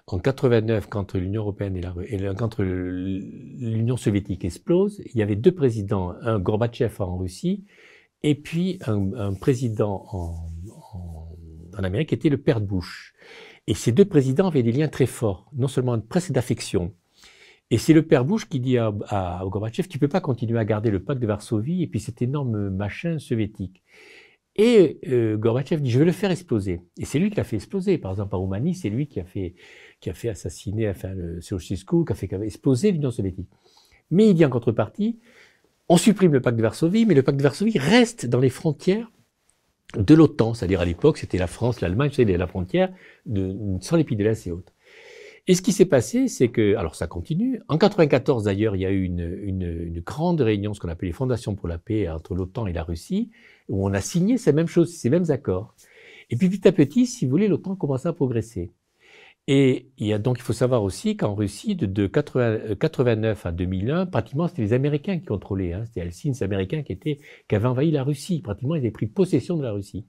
en 0.06 0.20
89, 0.20 0.86
quand 0.88 1.14
l'Union 1.14 1.42
européenne 1.42 1.76
et, 1.76 1.80
la, 1.80 1.94
et 2.06 2.18
quand 2.36 2.60
l'Union 2.60 3.96
soviétique 3.96 4.44
explose, 4.44 5.02
il 5.12 5.18
y 5.18 5.22
avait 5.22 5.34
deux 5.34 5.52
présidents, 5.52 6.14
un 6.20 6.38
Gorbatchev 6.38 6.94
en 7.00 7.16
Russie, 7.16 7.64
et 8.22 8.36
puis 8.36 8.78
un, 8.86 9.12
un 9.14 9.34
président 9.34 10.06
en, 10.12 10.52
en, 10.94 11.36
en 11.78 11.84
Amérique 11.84 12.10
qui 12.10 12.14
était 12.14 12.28
le 12.28 12.38
père 12.38 12.60
de 12.60 12.66
Bush. 12.66 13.12
Et 13.66 13.74
ces 13.74 13.92
deux 13.92 14.04
présidents 14.04 14.48
avaient 14.48 14.62
des 14.62 14.72
liens 14.72 14.88
très 14.88 15.06
forts, 15.06 15.50
non 15.56 15.68
seulement 15.68 15.98
presque 15.98 16.32
d'affection. 16.32 16.92
Et 17.70 17.78
c'est 17.78 17.94
le 17.94 18.02
père 18.02 18.24
Bush 18.24 18.46
qui 18.48 18.60
dit 18.60 18.76
à, 18.76 18.92
à, 19.08 19.42
Gorbatchev, 19.46 19.88
tu 19.88 19.98
peux 19.98 20.08
pas 20.08 20.20
continuer 20.20 20.58
à 20.58 20.64
garder 20.64 20.90
le 20.90 21.02
pacte 21.02 21.20
de 21.20 21.26
Varsovie 21.26 21.82
et 21.82 21.86
puis 21.86 21.98
cet 21.98 22.20
énorme 22.20 22.68
machin 22.68 23.18
soviétique. 23.18 23.82
Et 24.56 25.00
euh, 25.08 25.36
Gorbatchev 25.36 25.82
dit, 25.82 25.90
je 25.90 25.98
vais 25.98 26.04
le 26.04 26.12
faire 26.12 26.30
exploser. 26.30 26.80
Et 26.98 27.04
c'est 27.04 27.18
lui 27.18 27.30
qui 27.30 27.36
l'a 27.36 27.44
fait 27.44 27.56
exploser. 27.56 27.98
Par 27.98 28.12
exemple, 28.12 28.34
en 28.36 28.40
Roumanie, 28.40 28.74
c'est 28.74 28.90
lui 28.90 29.08
qui 29.08 29.18
a 29.18 29.24
fait, 29.24 29.54
qui 30.00 30.10
a 30.10 30.14
fait 30.14 30.28
assassiner, 30.28 30.88
enfin, 30.88 31.12
le 31.14 31.40
Ceausescu, 31.40 32.04
qui 32.04 32.12
a 32.12 32.14
fait, 32.14 32.32
exploser 32.42 32.92
l'Union 32.92 33.10
soviétique. 33.10 33.48
Mais 34.10 34.28
il 34.28 34.34
dit 34.34 34.44
en 34.44 34.50
contrepartie, 34.50 35.18
on 35.88 35.96
supprime 35.96 36.32
le 36.32 36.40
pacte 36.40 36.56
de 36.56 36.62
Varsovie, 36.62 37.06
mais 37.06 37.14
le 37.14 37.22
pacte 37.22 37.38
de 37.38 37.42
Varsovie 37.42 37.78
reste 37.78 38.26
dans 38.26 38.40
les 38.40 38.50
frontières 38.50 39.10
de 39.96 40.14
l'OTAN. 40.14 40.54
C'est-à-dire 40.54 40.80
à, 40.80 40.84
l'époque, 40.84 41.18
c'était 41.18 41.38
la 41.38 41.46
France, 41.46 41.80
l'Allemagne, 41.80 42.10
c'était 42.12 42.36
la 42.36 42.46
frontière 42.46 42.92
de, 43.26 43.56
sans 43.80 43.96
les 43.96 44.04
de 44.04 44.22
et 44.24 44.50
autres. 44.50 44.72
Et 45.46 45.54
ce 45.54 45.60
qui 45.60 45.72
s'est 45.72 45.84
passé, 45.84 46.26
c'est 46.26 46.48
que, 46.48 46.74
alors 46.76 46.94
ça 46.94 47.06
continue. 47.06 47.60
En 47.68 47.76
94 47.76 48.44
d'ailleurs, 48.44 48.76
il 48.76 48.82
y 48.82 48.86
a 48.86 48.90
eu 48.90 49.02
une, 49.02 49.38
une, 49.42 49.62
une 49.62 50.00
grande 50.00 50.40
réunion, 50.40 50.72
ce 50.72 50.80
qu'on 50.80 50.88
appelle 50.88 51.08
les 51.08 51.12
fondations 51.12 51.54
pour 51.54 51.68
la 51.68 51.76
paix 51.76 52.08
entre 52.08 52.34
l'OTAN 52.34 52.66
et 52.66 52.72
la 52.72 52.82
Russie, 52.82 53.30
où 53.68 53.86
on 53.86 53.92
a 53.92 54.00
signé 54.00 54.38
ces 54.38 54.52
mêmes 54.52 54.68
choses, 54.68 54.94
ces 54.94 55.10
mêmes 55.10 55.30
accords. 55.30 55.74
Et 56.30 56.36
puis 56.36 56.48
petit 56.48 56.66
à 56.66 56.72
petit, 56.72 57.06
si 57.06 57.26
vous 57.26 57.30
voulez, 57.30 57.48
l'OTAN 57.48 57.76
commence 57.76 58.06
à 58.06 58.14
progresser. 58.14 58.72
Et 59.46 59.90
il 59.98 60.06
y 60.06 60.12
a 60.14 60.18
donc, 60.18 60.38
il 60.38 60.42
faut 60.42 60.54
savoir 60.54 60.82
aussi 60.82 61.18
qu'en 61.18 61.34
Russie, 61.34 61.76
de, 61.76 61.84
de 61.84 62.06
80, 62.06 62.76
89 62.80 63.44
à 63.44 63.52
2001, 63.52 64.06
pratiquement 64.06 64.48
c'était 64.48 64.62
les 64.62 64.72
Américains 64.72 65.18
qui 65.18 65.26
contrôlaient. 65.26 65.74
Hein. 65.74 65.84
C'était 65.84 66.00
Helsinki, 66.00 66.38
les 66.38 66.42
Américains 66.42 66.82
qui, 66.82 66.96
qui 66.96 67.54
avaient 67.54 67.66
envahi 67.66 67.90
la 67.90 68.04
Russie. 68.04 68.40
Pratiquement, 68.40 68.74
ils 68.74 68.78
avaient 68.78 68.90
pris 68.90 69.06
possession 69.06 69.58
de 69.58 69.62
la 69.62 69.72
Russie. 69.72 70.06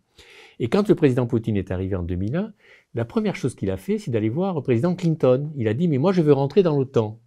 Et 0.59 0.69
quand 0.69 0.87
le 0.87 0.95
président 0.95 1.27
Poutine 1.27 1.57
est 1.57 1.71
arrivé 1.71 1.97
en 1.97 2.03
2001, 2.03 2.53
la 2.93 3.05
première 3.05 3.35
chose 3.35 3.55
qu'il 3.55 3.71
a 3.71 3.77
fait, 3.77 3.97
c'est 3.97 4.11
d'aller 4.11 4.29
voir 4.29 4.55
le 4.55 4.61
président 4.61 4.95
Clinton. 4.95 5.51
Il 5.57 5.67
a 5.67 5.73
dit, 5.73 5.89
mais 5.89 5.97
moi, 5.97 6.13
je 6.13 6.21
veux 6.21 6.31
rentrer 6.31 6.63
dans 6.63 6.77
l'OTAN. 6.77 7.19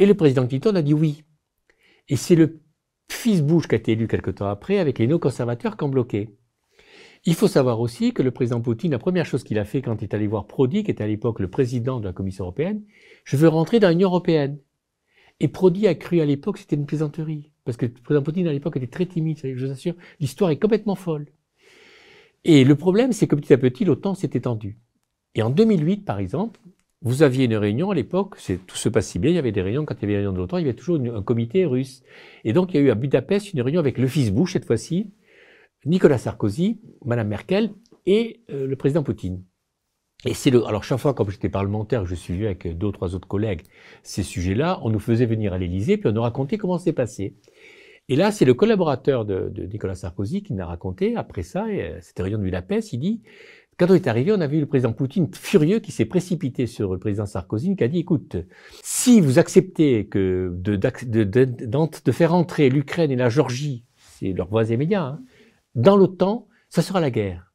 Et 0.00 0.06
le 0.06 0.14
président 0.14 0.46
Clinton 0.46 0.74
a 0.74 0.82
dit 0.82 0.92
oui. 0.92 1.22
Et 2.08 2.16
c'est 2.16 2.34
le 2.34 2.60
fils 3.08 3.42
Bush 3.42 3.68
qui 3.68 3.76
a 3.76 3.78
été 3.78 3.92
élu 3.92 4.08
quelque 4.08 4.32
temps 4.32 4.48
après, 4.48 4.78
avec 4.78 4.98
les 4.98 5.06
néoconservateurs 5.06 5.76
qui 5.76 5.84
ont 5.84 5.88
bloqué. 5.88 6.36
Il 7.28 7.34
faut 7.34 7.48
savoir 7.48 7.80
aussi 7.80 8.12
que 8.12 8.22
le 8.22 8.30
président 8.30 8.60
Poutine, 8.60 8.92
la 8.92 9.00
première 9.00 9.26
chose 9.26 9.42
qu'il 9.42 9.58
a 9.58 9.64
fait 9.64 9.82
quand 9.82 10.00
il 10.00 10.04
est 10.04 10.14
allé 10.14 10.28
voir 10.28 10.46
Prodi, 10.46 10.84
qui 10.84 10.92
était 10.92 11.02
à 11.02 11.08
l'époque 11.08 11.40
le 11.40 11.50
président 11.50 11.98
de 11.98 12.04
la 12.04 12.12
Commission 12.12 12.44
européenne, 12.44 12.82
je 13.24 13.36
veux 13.36 13.48
rentrer 13.48 13.80
dans 13.80 13.88
l'Union 13.88 14.08
européenne. 14.08 14.58
Et 15.40 15.48
Prodi 15.48 15.88
a 15.88 15.96
cru 15.96 16.20
à 16.20 16.24
l'époque 16.24 16.54
que 16.54 16.60
c'était 16.60 16.76
une 16.76 16.86
plaisanterie. 16.86 17.50
Parce 17.64 17.76
que 17.76 17.86
le 17.86 17.92
président 17.92 18.22
Poutine 18.22 18.46
à 18.46 18.52
l'époque 18.52 18.76
était 18.76 18.86
très 18.86 19.06
timide, 19.06 19.40
je 19.42 19.66
vous 19.66 19.72
assure. 19.72 19.94
L'histoire 20.20 20.50
est 20.50 20.58
complètement 20.58 20.94
folle. 20.94 21.26
Et 22.44 22.62
le 22.62 22.76
problème, 22.76 23.10
c'est 23.10 23.26
que 23.26 23.34
petit 23.34 23.52
à 23.52 23.58
petit, 23.58 23.84
l'OTAN 23.84 24.14
s'est 24.14 24.30
étendu. 24.34 24.78
Et 25.34 25.42
en 25.42 25.50
2008, 25.50 26.04
par 26.04 26.20
exemple, 26.20 26.60
vous 27.02 27.24
aviez 27.24 27.46
une 27.46 27.56
réunion 27.56 27.90
à 27.90 27.96
l'époque, 27.96 28.36
tout 28.68 28.76
se 28.76 28.88
passait 28.88 29.18
bien, 29.18 29.32
il 29.32 29.34
y 29.34 29.38
avait 29.38 29.50
des 29.50 29.62
réunions, 29.62 29.84
quand 29.84 29.96
il 29.96 30.02
y 30.02 30.04
avait 30.04 30.12
des 30.12 30.18
réunions 30.18 30.32
de 30.32 30.38
l'OTAN, 30.38 30.58
il 30.58 30.66
y 30.66 30.68
avait 30.68 30.78
toujours 30.78 31.00
un 31.00 31.22
comité 31.22 31.66
russe. 31.66 32.04
Et 32.44 32.52
donc, 32.52 32.72
il 32.72 32.76
y 32.76 32.78
a 32.78 32.82
eu 32.82 32.90
à 32.90 32.94
Budapest 32.94 33.52
une 33.52 33.62
réunion 33.62 33.80
avec 33.80 33.98
le 33.98 34.06
fils 34.06 34.30
Bush, 34.30 34.52
cette 34.52 34.64
fois-ci, 34.64 35.10
Nicolas 35.86 36.18
Sarkozy, 36.18 36.80
Madame 37.04 37.28
Merkel 37.28 37.72
et 38.04 38.42
euh, 38.50 38.66
le 38.66 38.76
président 38.76 39.02
Poutine. 39.02 39.42
Et 40.24 40.34
c'est 40.34 40.50
le, 40.50 40.66
alors 40.66 40.82
chaque 40.82 40.98
fois, 40.98 41.14
comme 41.14 41.30
j'étais 41.30 41.48
parlementaire, 41.48 42.04
je 42.04 42.14
suivais 42.14 42.46
avec 42.46 42.76
deux 42.76 42.88
ou 42.88 42.92
trois 42.92 43.14
autres 43.14 43.28
collègues 43.28 43.62
ces 44.02 44.24
sujets-là, 44.24 44.80
on 44.82 44.90
nous 44.90 44.98
faisait 44.98 45.26
venir 45.26 45.52
à 45.52 45.58
l'Élysée, 45.58 45.96
puis 45.96 46.08
on 46.08 46.12
nous 46.12 46.22
racontait 46.22 46.58
comment 46.58 46.78
c'est 46.78 46.92
passé. 46.92 47.36
Et 48.08 48.16
là, 48.16 48.32
c'est 48.32 48.44
le 48.44 48.54
collaborateur 48.54 49.24
de, 49.24 49.52
Nicolas 49.72 49.94
Sarkozy 49.94 50.42
qui 50.42 50.52
nous 50.52 50.62
a 50.62 50.66
raconté, 50.66 51.16
après 51.16 51.42
ça, 51.42 51.72
et 51.72 51.82
euh, 51.82 52.00
réunion 52.18 52.38
de 52.38 52.44
Budapest, 52.44 52.92
il 52.92 52.98
dit, 52.98 53.22
quand 53.78 53.90
on 53.90 53.94
est 53.94 54.08
arrivé, 54.08 54.32
on 54.32 54.40
a 54.40 54.46
vu 54.46 54.58
le 54.58 54.66
président 54.66 54.92
Poutine 54.92 55.28
furieux 55.32 55.80
qui 55.80 55.92
s'est 55.92 56.06
précipité 56.06 56.66
sur 56.66 56.92
le 56.92 56.98
président 56.98 57.26
Sarkozy, 57.26 57.76
qui 57.76 57.84
a 57.84 57.88
dit, 57.88 57.98
écoute, 57.98 58.36
si 58.82 59.20
vous 59.20 59.38
acceptez 59.38 60.04
de 60.04 62.12
faire 62.12 62.34
entrer 62.34 62.70
l'Ukraine 62.70 63.10
et 63.10 63.16
la 63.16 63.28
Géorgie, 63.28 63.84
c'est 63.96 64.32
leurs 64.32 64.48
voisins 64.48 64.74
immédiats, 64.74 65.04
hein, 65.04 65.20
dans 65.76 65.96
l'OTAN, 65.96 66.48
ça 66.68 66.82
sera 66.82 67.00
la 67.00 67.10
guerre. 67.10 67.52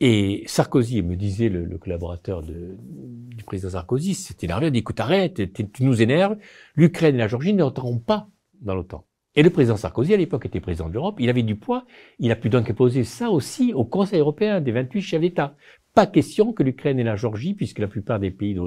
Et 0.00 0.42
Sarkozy, 0.46 1.00
me 1.02 1.14
disait 1.14 1.48
le, 1.48 1.78
collaborateur 1.78 2.42
du 2.42 3.44
président 3.46 3.70
Sarkozy, 3.70 4.14
c'était 4.14 4.46
énervé, 4.46 4.66
il 4.66 4.72
dit, 4.72 4.80
écoute, 4.80 4.98
arrête, 4.98 5.52
tu 5.52 5.84
nous 5.84 6.02
énerves, 6.02 6.36
l'Ukraine 6.74 7.14
et 7.14 7.18
la 7.18 7.28
Géorgie 7.28 7.54
n'entreront 7.54 8.00
pas 8.00 8.28
dans 8.60 8.74
l'OTAN. 8.74 9.06
Et 9.36 9.44
le 9.44 9.50
président 9.50 9.76
Sarkozy, 9.76 10.12
à 10.12 10.16
l'époque, 10.16 10.44
était 10.44 10.60
président 10.60 10.88
de 10.88 10.94
l'Europe, 10.94 11.16
il 11.20 11.30
avait 11.30 11.44
du 11.44 11.54
poids, 11.54 11.86
il 12.18 12.32
a 12.32 12.36
pu 12.36 12.50
donc 12.50 12.70
poser 12.72 13.04
ça 13.04 13.30
aussi 13.30 13.72
au 13.72 13.84
Conseil 13.84 14.18
européen 14.18 14.60
des 14.60 14.72
28 14.72 15.00
chefs 15.00 15.20
d'État. 15.20 15.54
Pas 15.94 16.06
question 16.06 16.54
que 16.54 16.62
l'Ukraine 16.62 16.98
et 16.98 17.04
la 17.04 17.16
Géorgie, 17.16 17.52
puisque 17.52 17.78
la 17.78 17.86
plupart 17.86 18.18
des 18.18 18.30
pays 18.30 18.58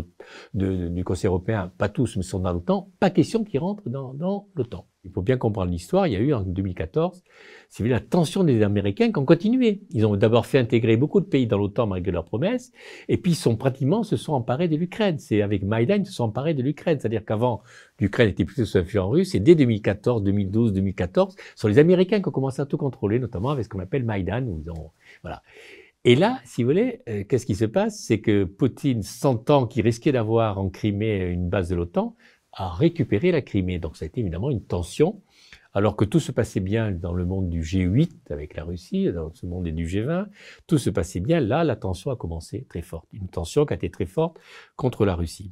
du 0.53 1.03
Conseil 1.03 1.27
européen, 1.27 1.71
pas 1.75 1.89
tous, 1.89 2.17
mais 2.17 2.23
sont 2.23 2.37
dans 2.37 2.53
l'OTAN, 2.53 2.91
pas 2.99 3.09
question 3.09 3.43
qu'ils 3.43 3.59
rentrent 3.59 3.89
dans, 3.89 4.47
l'OTAN. 4.55 4.87
Il 5.05 5.11
faut 5.11 5.23
bien 5.23 5.37
comprendre 5.37 5.71
l'histoire. 5.71 6.05
Il 6.05 6.13
y 6.13 6.15
a 6.15 6.19
eu 6.19 6.33
en 6.35 6.41
2014, 6.41 7.23
c'est 7.69 7.87
la 7.87 7.99
tension 7.99 8.43
des 8.43 8.61
Américains 8.61 9.11
qui 9.11 9.17
ont 9.17 9.25
continué. 9.25 9.81
Ils 9.89 10.05
ont 10.05 10.15
d'abord 10.15 10.45
fait 10.45 10.59
intégrer 10.59 10.97
beaucoup 10.97 11.19
de 11.19 11.25
pays 11.25 11.47
dans 11.47 11.57
l'OTAN 11.57 11.87
malgré 11.87 12.11
leurs 12.11 12.25
promesses, 12.25 12.71
et 13.09 13.17
puis 13.17 13.31
ils 13.31 13.35
sont 13.35 13.55
pratiquement 13.55 14.03
se 14.03 14.17
sont 14.17 14.33
emparés 14.33 14.67
de 14.67 14.75
l'Ukraine. 14.75 15.17
C'est 15.17 15.41
avec 15.41 15.63
Maïdan 15.63 15.95
ils 15.95 16.05
se 16.05 16.13
sont 16.13 16.25
emparés 16.25 16.53
de 16.53 16.61
l'Ukraine. 16.61 16.99
C'est-à-dire 16.99 17.25
qu'avant, 17.25 17.63
l'Ukraine 17.99 18.29
était 18.29 18.45
plutôt 18.45 18.65
sous 18.65 18.77
influence 18.77 19.11
russe, 19.11 19.33
et 19.33 19.39
dès 19.39 19.55
2014, 19.55 20.21
2012, 20.21 20.73
2014, 20.73 21.35
ce 21.35 21.41
sont 21.55 21.67
les 21.67 21.79
Américains 21.79 22.21
qui 22.21 22.27
ont 22.27 22.31
commencé 22.31 22.61
à 22.61 22.67
tout 22.67 22.77
contrôler, 22.77 23.17
notamment 23.17 23.49
avec 23.49 23.65
ce 23.65 23.69
qu'on 23.69 23.79
appelle 23.79 24.03
Maïdan. 24.03 24.43
Ont, 24.45 24.91
voilà. 25.23 25.41
Et 26.07 26.13
là, 26.13 26.39
si 26.45 26.61
vous 26.61 26.69
voulez, 26.69 27.01
euh, 27.09 27.23
qu'est-ce 27.23 27.47
qui 27.47 27.55
se 27.55 27.65
passe? 27.65 27.99
C'est 27.99 28.21
que 28.21 28.43
Poutine, 28.43 29.01
sentant 29.01 29.65
qu'il 29.65 29.83
risquait 29.83 30.11
d'avoir 30.11 30.59
en 30.59 30.69
Crimée 30.69 31.17
une 31.25 31.49
base 31.49 31.67
de 31.67 31.75
l'OTAN, 31.75 32.15
à 32.53 32.69
récupérer 32.69 33.31
la 33.31 33.41
Crimée. 33.41 33.79
Donc 33.79 33.97
ça 33.97 34.05
a 34.05 34.07
été 34.07 34.21
évidemment 34.21 34.51
une 34.51 34.63
tension, 34.63 35.23
alors 35.73 35.95
que 35.95 36.05
tout 36.05 36.19
se 36.19 36.31
passait 36.31 36.59
bien 36.59 36.91
dans 36.91 37.11
le 37.11 37.25
monde 37.25 37.49
du 37.49 37.61
G8 37.61 38.31
avec 38.31 38.55
la 38.55 38.65
Russie, 38.65 39.11
dans 39.11 39.33
ce 39.33 39.47
monde 39.47 39.67
du 39.67 39.87
G20, 39.87 40.27
tout 40.67 40.77
se 40.77 40.91
passait 40.91 41.21
bien. 41.21 41.39
Là, 41.39 41.63
la 41.63 41.75
tension 41.75 42.11
a 42.11 42.15
commencé 42.15 42.67
très 42.69 42.83
forte. 42.83 43.07
Une 43.11 43.27
tension 43.27 43.65
qui 43.65 43.73
a 43.73 43.75
été 43.75 43.89
très 43.89 44.05
forte 44.05 44.37
contre 44.75 45.05
la 45.05 45.15
Russie. 45.15 45.51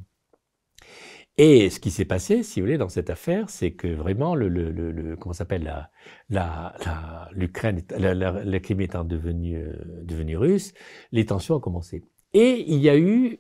Et 1.38 1.72
ce 1.72 1.80
qui 1.80 1.90
s'est 1.90 2.06
passé, 2.06 2.44
si 2.44 2.60
vous 2.60 2.68
voulez, 2.68 2.78
dans 2.78 2.90
cette 2.90 3.10
affaire, 3.10 3.50
c'est 3.50 3.72
que 3.72 3.88
vraiment, 3.88 4.36
le, 4.36 4.50
le, 4.50 5.16
comment 5.16 5.34
s'appelle 5.34 5.90
la, 6.30 6.74
l'Ukraine, 7.32 7.82
la, 7.98 8.60
Crimée 8.60 8.84
étant 8.84 9.04
devenue, 9.04 9.58
euh, 9.58 9.74
devenue 10.04 10.38
russe, 10.38 10.74
les 11.12 11.26
tensions 11.26 11.56
ont 11.56 11.60
commencé. 11.60 12.04
Et 12.34 12.64
il 12.68 12.80
y 12.80 12.90
a 12.90 12.98
eu 12.98 13.40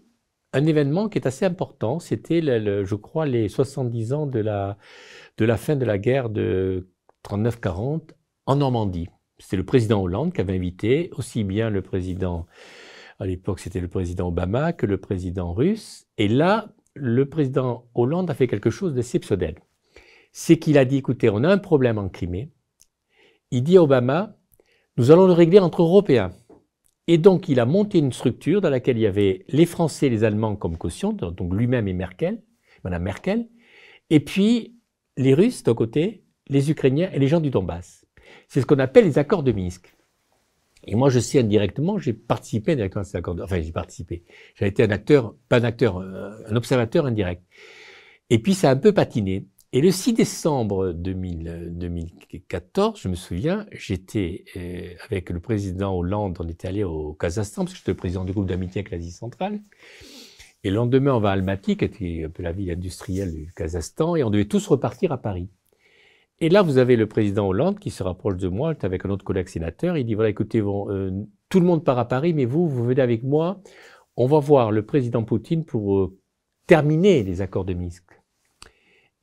un 0.53 0.65
événement 0.65 1.07
qui 1.07 1.19
est 1.19 1.27
assez 1.27 1.45
important. 1.45 1.99
C'était, 1.99 2.41
je 2.41 2.95
crois, 2.95 3.27
les 3.27 3.47
70 3.47 4.13
ans 4.13 4.25
de 4.25 4.39
la, 4.39 4.77
de 5.37 5.45
la 5.45 5.57
fin 5.57 5.75
de 5.75 5.85
la 5.85 5.99
guerre 5.99 6.29
de 6.29 6.89
39-40 7.23 8.09
en 8.47 8.55
Normandie. 8.55 9.09
C'était 9.37 9.57
le 9.57 9.65
président 9.65 10.01
Hollande 10.01 10.33
qui 10.33 10.41
avait 10.41 10.55
invité 10.55 11.09
aussi 11.13 11.43
bien 11.43 11.69
le 11.69 11.81
président, 11.81 12.45
à 13.19 13.25
l'époque 13.25 13.59
c'était 13.59 13.79
le 13.79 13.87
président 13.87 14.29
Obama, 14.29 14.73
que 14.73 14.85
le 14.85 14.97
président 14.97 15.53
russe. 15.53 16.05
Et 16.17 16.27
là, 16.27 16.73
le 16.95 17.27
président 17.27 17.85
Hollande 17.95 18.29
a 18.29 18.33
fait 18.33 18.47
quelque 18.47 18.69
chose 18.69 18.93
d'exceptionnel. 18.93 19.55
C'est 20.31 20.57
qu'il 20.57 20.77
a 20.77 20.85
dit, 20.85 20.97
écoutez, 20.97 21.29
on 21.29 21.43
a 21.43 21.49
un 21.49 21.57
problème 21.57 21.97
en 21.97 22.09
Crimée. 22.09 22.51
Il 23.51 23.63
dit 23.63 23.77
à 23.77 23.83
Obama, 23.83 24.35
nous 24.97 25.11
allons 25.11 25.27
le 25.27 25.33
régler 25.33 25.59
entre 25.59 25.81
Européens. 25.81 26.31
Et 27.07 27.17
donc, 27.17 27.49
il 27.49 27.59
a 27.59 27.65
monté 27.65 27.99
une 27.99 28.13
structure 28.13 28.61
dans 28.61 28.69
laquelle 28.69 28.97
il 28.97 29.01
y 29.01 29.07
avait 29.07 29.45
les 29.49 29.65
Français 29.65 30.07
et 30.07 30.09
les 30.09 30.23
Allemands 30.23 30.55
comme 30.55 30.77
caution, 30.77 31.11
donc 31.11 31.53
lui-même 31.53 31.87
et 31.87 31.93
Merkel, 31.93 32.41
Madame 32.83 33.03
Merkel, 33.03 33.49
et 34.09 34.19
puis 34.19 34.77
les 35.17 35.33
Russes 35.33 35.63
d'un 35.63 35.73
côté, 35.73 36.23
les 36.47 36.71
Ukrainiens 36.71 37.09
et 37.11 37.19
les 37.19 37.27
gens 37.27 37.41
du 37.41 37.49
Donbass. 37.49 38.05
C'est 38.47 38.61
ce 38.61 38.65
qu'on 38.65 38.79
appelle 38.79 39.05
les 39.05 39.17
accords 39.17 39.43
de 39.43 39.51
Minsk. 39.51 39.95
Et 40.85 40.95
moi, 40.95 41.09
je 41.09 41.19
sais 41.19 41.39
indirectement, 41.39 41.97
j'ai 41.97 42.13
participé 42.13 42.75
directement 42.75 43.03
à. 43.03 43.43
Enfin, 43.43 43.61
j'ai 43.61 43.71
participé. 43.71 44.23
J'ai 44.55 44.67
été 44.67 44.83
un 44.83 44.91
acteur, 44.91 45.35
pas 45.49 45.59
un 45.59 45.63
acteur, 45.63 45.97
euh, 45.97 46.31
un 46.47 46.55
observateur 46.55 47.05
indirect. 47.05 47.43
Et 48.29 48.39
puis, 48.39 48.53
ça 48.53 48.69
a 48.69 48.73
un 48.73 48.77
peu 48.77 48.93
patiné. 48.93 49.47
Et 49.75 49.81
le 49.81 49.91
6 49.91 50.13
décembre 50.13 50.91
2014, 50.91 53.01
je 53.01 53.07
me 53.07 53.15
souviens, 53.15 53.65
j'étais 53.71 54.45
euh, 54.55 54.93
avec 55.09 55.31
le 55.31 55.39
président 55.39 55.97
Hollande, 55.97 56.37
on 56.39 56.47
était 56.47 56.67
allé 56.67 56.83
au 56.83 57.13
Kazakhstan, 57.13 57.63
parce 57.63 57.73
que 57.73 57.79
j'étais 57.79 57.91
le 57.91 57.97
président 57.97 58.23
du 58.23 58.33
groupe 58.33 58.45
d'amitié 58.45 58.81
avec 58.81 58.91
l'Asie 58.91 59.11
centrale. 59.11 59.61
Et 60.63 60.69
le 60.69 60.75
lendemain, 60.75 61.13
on 61.13 61.19
va 61.19 61.29
à 61.29 61.33
Almaty, 61.33 61.75
qui 61.75 61.85
était 61.85 62.23
un 62.25 62.29
peu 62.29 62.43
la 62.43 62.51
ville 62.51 62.69
industrielle 62.69 63.33
du 63.33 63.51
Kazakhstan, 63.55 64.15
et 64.15 64.23
on 64.23 64.29
devait 64.29 64.45
tous 64.45 64.67
repartir 64.67 65.11
à 65.11 65.17
Paris. 65.17 65.49
Et 66.43 66.49
là, 66.49 66.61
vous 66.61 66.77
avez 66.77 66.97
le 66.97 67.07
président 67.07 67.47
Hollande 67.47 67.79
qui 67.79 67.89
se 67.89 68.03
rapproche 68.03 68.35
de 68.35 68.49
moi, 68.49 68.73
avec 68.81 69.05
un 69.05 69.09
autre 69.09 69.23
collègue 69.23 69.47
sénateur. 69.47 69.95
Il 69.95 70.05
dit, 70.05 70.13
voilà, 70.13 70.29
écoutez, 70.29 70.59
euh, 70.59 71.09
tout 71.47 71.61
le 71.61 71.65
monde 71.65 71.85
part 71.85 71.97
à 71.97 72.05
Paris, 72.05 72.33
mais 72.33 72.43
vous, 72.43 72.67
vous 72.67 72.83
venez 72.83 73.01
avec 73.01 73.23
moi. 73.23 73.61
On 74.17 74.27
va 74.27 74.39
voir 74.39 74.69
le 74.73 74.85
président 74.85 75.23
Poutine 75.23 75.63
pour 75.63 75.95
euh, 75.95 76.19
terminer 76.67 77.23
les 77.23 77.39
accords 77.39 77.63
de 77.63 77.73
Minsk. 77.73 78.03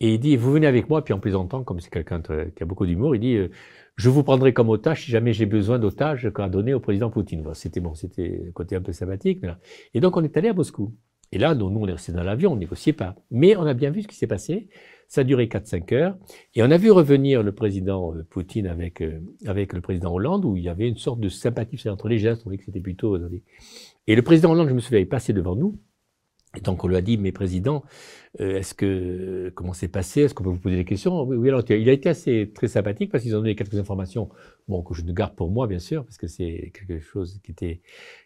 Et 0.01 0.15
il 0.15 0.19
dit, 0.19 0.35
vous 0.39 0.51
venez 0.51 0.67
avec 0.67 0.89
moi, 0.89 1.05
puis 1.05 1.13
en 1.13 1.19
plaisantant, 1.19 1.63
comme 1.63 1.79
c'est 1.81 1.91
quelqu'un 1.91 2.23
qui 2.23 2.63
a 2.63 2.65
beaucoup 2.65 2.87
d'humour, 2.87 3.15
il 3.15 3.21
dit, 3.21 3.37
euh, 3.37 3.51
je 3.97 4.09
vous 4.09 4.23
prendrai 4.23 4.55
comme 4.55 4.71
otage 4.71 5.05
si 5.05 5.11
jamais 5.11 5.35
j'ai 5.35 5.45
besoin 5.45 5.79
d'otages 5.79 6.33
à 6.35 6.49
donner 6.49 6.73
au 6.73 6.81
président 6.81 7.11
Poutine. 7.11 7.45
c'était 7.53 7.81
bon, 7.81 7.93
c'était 7.93 8.51
côté 8.55 8.77
un 8.77 8.81
peu 8.81 8.93
sympathique. 8.93 9.45
Et 9.93 10.01
donc 10.01 10.17
on 10.17 10.25
est 10.25 10.39
allé 10.39 10.49
à 10.49 10.55
Moscou. 10.55 10.95
Et 11.33 11.39
là, 11.39 11.55
nous, 11.55 11.69
nous 11.69 11.81
on 11.81 11.87
est 11.87 11.93
resté 11.93 12.13
dans 12.13 12.23
l'avion, 12.23 12.53
on 12.53 12.57
négociait 12.57 12.95
pas. 12.95 13.15
Mais 13.31 13.57
on 13.57 13.67
a 13.67 13.75
bien 13.75 13.91
vu 13.91 14.01
ce 14.01 14.09
qui 14.09 14.17
s'est 14.17 14.27
passé. 14.27 14.71
Ça 15.11 15.23
a 15.23 15.25
duré 15.25 15.47
4-5 15.47 15.93
heures. 15.93 16.17
Et 16.55 16.63
on 16.63 16.71
a 16.71 16.77
vu 16.77 16.93
revenir 16.93 17.43
le 17.43 17.51
président 17.51 18.15
euh, 18.15 18.23
Poutine 18.31 18.69
avec, 18.69 19.03
euh, 19.03 19.21
avec 19.45 19.73
le 19.73 19.81
président 19.81 20.15
Hollande, 20.15 20.45
où 20.45 20.57
il 20.57 20.63
y 20.63 20.69
avait 20.69 20.89
une 20.89 20.97
sorte 20.97 21.19
de 21.19 21.29
sympathie 21.29 21.89
entre 21.89 22.09
les 22.09 22.19
gestes. 22.19 22.43
On 22.43 22.45
voyait 22.45 22.59
que 22.59 22.65
c'était 22.65 22.81
plutôt. 22.81 23.19
Et 24.07 24.15
le 24.15 24.23
président 24.23 24.53
Hollande, 24.53 24.69
je 24.69 24.75
me 24.75 24.79
souviens, 24.79 25.01
est 25.01 25.07
passé 25.07 25.33
devant 25.33 25.57
nous. 25.57 25.81
Et 26.57 26.61
donc 26.61 26.83
on 26.85 26.89
lui 26.89 26.97
a 26.97 27.01
dit, 27.01 27.17
mais 27.17 27.33
président, 27.33 27.85
euh, 28.41 28.59
est-ce 28.59 28.75
que 28.75 29.53
comment 29.55 29.73
c'est 29.73 29.89
passé? 29.89 30.23
Est-ce 30.23 30.35
qu'on 30.35 30.45
peut 30.45 30.51
vous 30.51 30.59
poser 30.59 30.77
des 30.77 30.85
questions? 30.85 31.23
Oui, 31.23 31.49
alors 31.49 31.63
il 31.69 31.89
a 31.89 31.93
été 31.93 32.09
assez 32.09 32.51
très 32.53 32.67
sympathique 32.67 33.11
parce 33.11 33.23
qu'ils 33.23 33.35
ont 33.37 33.39
donné 33.39 33.55
quelques 33.55 33.79
informations, 33.79 34.29
bon 34.67 34.83
que 34.83 34.95
je 34.95 35.03
ne 35.03 35.13
garde 35.13 35.37
pour 35.37 35.51
moi 35.51 35.69
bien 35.69 35.79
sûr 35.79 36.05
parce 36.05 36.19
que 36.19 36.27
c'est 36.27 36.73
quelque 36.75 36.99
chose 36.99 37.41
qui 37.45 37.53
était 37.53 37.83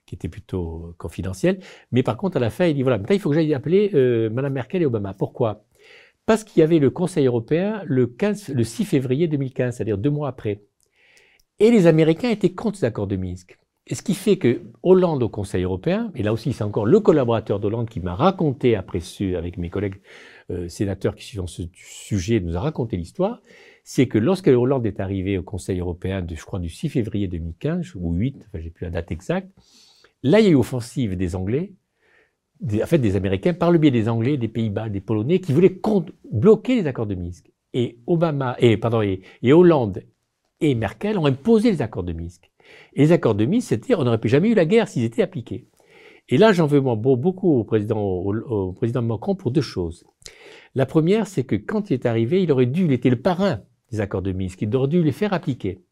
qui 0.06 0.14
était 0.14 0.28
plutôt 0.28 0.94
confidentiel. 0.96 1.60
Mais 1.92 2.02
par 2.02 2.16
contre 2.16 2.38
à 2.38 2.40
la 2.40 2.48
fin 2.48 2.64
il 2.66 2.74
dit 2.74 2.82
voilà 2.82 2.96
maintenant 2.96 3.14
il 3.14 3.20
faut 3.20 3.28
que 3.28 3.34
j'aille 3.34 3.52
appeler 3.52 3.90
euh, 3.92 4.30
Madame 4.30 4.54
Merkel 4.54 4.80
et 4.80 4.86
Obama. 4.86 5.12
Pourquoi? 5.12 5.66
Parce 6.26 6.44
qu'il 6.44 6.60
y 6.60 6.62
avait 6.62 6.78
le 6.78 6.90
Conseil 6.90 7.26
européen 7.26 7.82
le 7.84 8.06
15, 8.06 8.48
le 8.48 8.64
6 8.64 8.84
février 8.84 9.28
2015, 9.28 9.76
c'est-à-dire 9.76 9.98
deux 9.98 10.10
mois 10.10 10.28
après, 10.28 10.62
et 11.58 11.70
les 11.70 11.86
Américains 11.86 12.30
étaient 12.30 12.52
contre 12.52 12.78
ces 12.78 12.86
accords 12.86 13.06
de 13.06 13.16
Minsk. 13.16 13.58
Et 13.86 13.94
ce 13.94 14.02
qui 14.02 14.14
fait 14.14 14.38
que 14.38 14.62
Hollande 14.82 15.22
au 15.22 15.28
Conseil 15.28 15.64
européen, 15.64 16.10
et 16.14 16.22
là 16.22 16.32
aussi 16.32 16.54
c'est 16.54 16.64
encore 16.64 16.86
le 16.86 17.00
collaborateur 17.00 17.60
d'Hollande 17.60 17.90
qui 17.90 18.00
m'a 18.00 18.14
raconté 18.14 18.76
après 18.76 19.00
ce, 19.00 19.34
avec 19.34 19.58
mes 19.58 19.68
collègues 19.68 20.00
euh, 20.50 20.68
sénateurs 20.68 21.14
qui 21.14 21.24
suivent 21.24 21.46
ce 21.46 21.64
sujet, 21.74 22.40
nous 22.40 22.56
a 22.56 22.60
raconté 22.60 22.96
l'histoire, 22.96 23.42
c'est 23.82 24.08
que 24.08 24.16
lorsque 24.16 24.48
Hollande 24.48 24.86
est 24.86 25.00
arrivé 25.00 25.36
au 25.36 25.42
Conseil 25.42 25.80
européen, 25.80 26.26
je 26.26 26.42
crois 26.42 26.58
du 26.58 26.70
6 26.70 26.88
février 26.88 27.28
2015 27.28 27.94
ou 27.96 28.14
8, 28.14 28.46
enfin 28.48 28.58
j'ai 28.62 28.70
plus 28.70 28.84
la 28.84 28.90
date 28.90 29.12
exacte, 29.12 29.50
là 30.22 30.40
il 30.40 30.46
y 30.46 30.48
a 30.48 30.52
eu 30.52 30.56
offensive 30.56 31.18
des 31.18 31.36
Anglais, 31.36 31.74
en 32.62 32.86
fait 32.86 32.98
des 32.98 33.16
Américains 33.16 33.54
par 33.54 33.70
le 33.70 33.78
biais 33.78 33.90
des 33.90 34.08
Anglais, 34.08 34.36
des 34.36 34.48
Pays-Bas, 34.48 34.88
des 34.88 35.00
Polonais 35.00 35.40
qui 35.40 35.52
voulaient 35.52 35.80
bloquer 36.30 36.76
les 36.76 36.86
accords 36.86 37.06
de 37.06 37.14
Minsk. 37.14 37.50
Et 37.72 37.98
Obama 38.06 38.56
et 38.60 38.78
Hollande 39.52 40.02
et 40.60 40.74
Merkel 40.74 41.18
ont 41.18 41.26
imposé 41.26 41.70
les 41.70 41.82
accords 41.82 42.04
de 42.04 42.12
Minsk. 42.12 42.50
Et 42.94 43.00
les 43.00 43.12
accords 43.12 43.34
de 43.34 43.44
Minsk, 43.44 43.68
c'était, 43.68 43.94
on 43.94 44.04
n'aurait 44.04 44.20
plus 44.20 44.28
jamais 44.28 44.48
eu 44.48 44.54
la 44.54 44.64
guerre 44.64 44.88
s'ils 44.88 45.04
étaient 45.04 45.22
appliqués. 45.22 45.66
Et 46.28 46.38
là, 46.38 46.52
j'en 46.52 46.66
veux 46.66 46.80
beaucoup 46.80 47.58
au 47.58 47.64
président, 47.64 48.00
au, 48.00 48.72
président 48.72 49.02
Macron 49.02 49.34
pour 49.34 49.50
deux 49.50 49.60
choses. 49.60 50.04
La 50.74 50.86
première, 50.86 51.26
c'est 51.26 51.44
que 51.44 51.56
quand 51.56 51.90
il 51.90 51.94
est 51.94 52.06
arrivé, 52.06 52.42
il 52.42 52.50
aurait 52.50 52.66
dû, 52.66 52.84
il 52.84 52.92
était 52.92 53.10
le 53.10 53.20
parrain 53.20 53.60
des 53.90 54.00
accords 54.00 54.22
de 54.22 54.32
Minsk, 54.32 54.62
il 54.62 54.74
aurait 54.74 54.88
dû 54.88 55.02
les 55.02 55.12
faire 55.12 55.34
appliquer. 55.34 55.82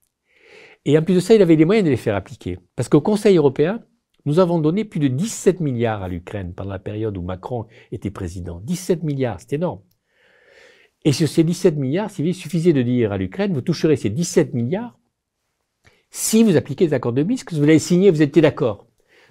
Et 0.85 0.97
en 0.97 1.03
plus 1.03 1.15
de 1.15 1.21
ça, 1.21 1.35
il 1.35 1.43
avait 1.43 1.57
les 1.57 1.65
moyens 1.65 1.85
de 1.85 1.91
les 1.91 1.97
faire 1.97 2.17
appliquer. 2.17 2.59
Parce 2.75 2.89
qu'au 2.89 3.01
Conseil 3.01 3.37
européen, 3.37 3.83
nous 4.25 4.39
avons 4.39 4.59
donné 4.59 4.85
plus 4.85 5.01
de 5.01 5.09
17 5.09 5.61
milliards 5.61 6.03
à 6.03 6.09
l'Ukraine 6.09 6.53
pendant 6.55 6.71
la 6.71 6.79
période 6.79 7.17
où 7.17 7.23
Macron 7.23 7.67
était 7.91 8.11
président. 8.11 8.61
17 8.61 9.03
milliards, 9.03 9.41
c'est 9.41 9.55
énorme. 9.55 9.81
Et 11.05 11.13
sur 11.13 11.29
ces 11.29 11.43
17 11.43 11.77
milliards, 11.77 12.11
il 12.19 12.35
suffisait 12.35 12.73
de 12.73 12.83
dire 12.83 13.13
à 13.13 13.19
l'Ukraine, 13.19 13.53
vous 13.53 13.61
toucherez 13.61 13.97
ces 13.97 14.11
17 14.11 14.55
milliards 14.55 14.99
si 16.15 16.45
vous 16.45 16.59
appliquez 16.59 16.85
les 16.85 16.93
accords 16.93 17.15
de 17.15 17.23
Minsk, 17.23 17.55
vous 17.55 17.61
l'avez 17.63 17.79
signé, 17.79 18.11
vous 18.11 18.21
étiez 18.21 18.43
d'accord. 18.43 18.87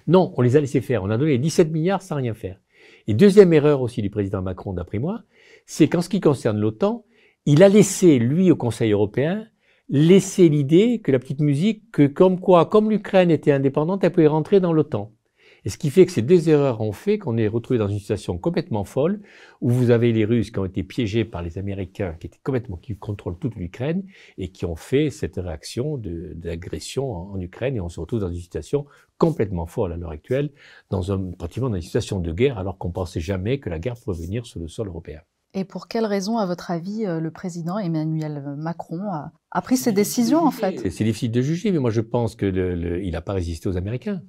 Non, 0.08 0.34
on 0.36 0.42
les 0.42 0.56
a 0.56 0.60
laissés 0.60 0.80
faire. 0.80 1.04
On 1.04 1.10
a 1.10 1.16
donné 1.16 1.38
17 1.38 1.70
milliards 1.70 2.02
sans 2.02 2.16
rien 2.16 2.34
faire. 2.34 2.58
Et 3.06 3.14
deuxième 3.14 3.52
erreur 3.52 3.82
aussi 3.82 4.02
du 4.02 4.10
président 4.10 4.42
Macron, 4.42 4.72
d'après 4.72 4.98
moi, 4.98 5.22
c'est 5.64 5.88
qu'en 5.88 6.02
ce 6.02 6.08
qui 6.08 6.20
concerne 6.20 6.58
l'OTAN, 6.58 7.04
il 7.46 7.62
a 7.62 7.68
laissé, 7.68 8.18
lui, 8.18 8.50
au 8.50 8.56
Conseil 8.56 8.90
européen, 8.90 9.46
laisser 9.92 10.48
l'idée 10.48 11.00
que 11.00 11.12
la 11.12 11.18
petite 11.18 11.40
musique, 11.40 11.90
que 11.92 12.06
comme 12.06 12.40
quoi, 12.40 12.64
comme 12.66 12.90
l'Ukraine 12.90 13.30
était 13.30 13.52
indépendante, 13.52 14.02
elle 14.02 14.10
pouvait 14.10 14.26
rentrer 14.26 14.58
dans 14.58 14.72
l'OTAN. 14.72 15.12
Et 15.64 15.68
ce 15.68 15.76
qui 15.76 15.90
fait 15.90 16.06
que 16.06 16.12
ces 16.12 16.22
deux 16.22 16.48
erreurs 16.48 16.80
ont 16.80 16.92
fait 16.92 17.18
qu'on 17.18 17.36
est 17.36 17.46
retrouvé 17.46 17.78
dans 17.78 17.86
une 17.86 17.98
situation 17.98 18.36
complètement 18.38 18.84
folle, 18.84 19.20
où 19.60 19.68
vous 19.68 19.90
avez 19.90 20.12
les 20.12 20.24
Russes 20.24 20.50
qui 20.50 20.58
ont 20.58 20.64
été 20.64 20.82
piégés 20.82 21.24
par 21.24 21.42
les 21.42 21.58
Américains, 21.58 22.16
qui 22.18 22.26
étaient 22.26 22.40
complètement, 22.42 22.78
qui 22.78 22.96
contrôlent 22.96 23.38
toute 23.38 23.54
l'Ukraine, 23.54 24.02
et 24.38 24.48
qui 24.48 24.64
ont 24.64 24.76
fait 24.76 25.10
cette 25.10 25.36
réaction 25.36 25.98
d'agression 25.98 27.12
en, 27.12 27.38
Ukraine, 27.38 27.76
et 27.76 27.80
on 27.80 27.90
se 27.90 28.00
retrouve 28.00 28.20
dans 28.20 28.30
une 28.32 28.40
situation 28.40 28.86
complètement 29.18 29.66
folle 29.66 29.92
à 29.92 29.96
l'heure 29.96 30.10
actuelle, 30.10 30.50
dans 30.90 31.12
un, 31.12 31.32
pratiquement 31.32 31.68
dans 31.68 31.76
une 31.76 31.82
situation 31.82 32.18
de 32.18 32.32
guerre, 32.32 32.58
alors 32.58 32.78
qu'on 32.78 32.90
pensait 32.90 33.20
jamais 33.20 33.60
que 33.60 33.68
la 33.70 33.78
guerre 33.78 33.94
pourrait 34.02 34.16
venir 34.16 34.46
sur 34.46 34.58
le 34.58 34.68
sol 34.68 34.88
européen. 34.88 35.20
Et 35.54 35.64
pour 35.64 35.86
quelles 35.86 36.06
raisons, 36.06 36.38
à 36.38 36.46
votre 36.46 36.70
avis, 36.70 37.04
euh, 37.04 37.20
le 37.20 37.30
président 37.30 37.78
Emmanuel 37.78 38.42
Macron 38.56 39.02
a, 39.50 39.62
pris 39.62 39.76
ces 39.76 39.92
décisions, 39.92 40.44
en 40.44 40.50
fait? 40.50 40.90
C'est 40.90 41.04
difficile 41.04 41.30
de 41.30 41.42
juger, 41.42 41.72
mais 41.72 41.78
moi 41.78 41.90
je 41.90 42.00
pense 42.00 42.36
qu'il 42.36 43.10
n'a 43.12 43.20
pas 43.20 43.34
résisté 43.34 43.68
aux 43.68 43.76
Américains. 43.76 44.22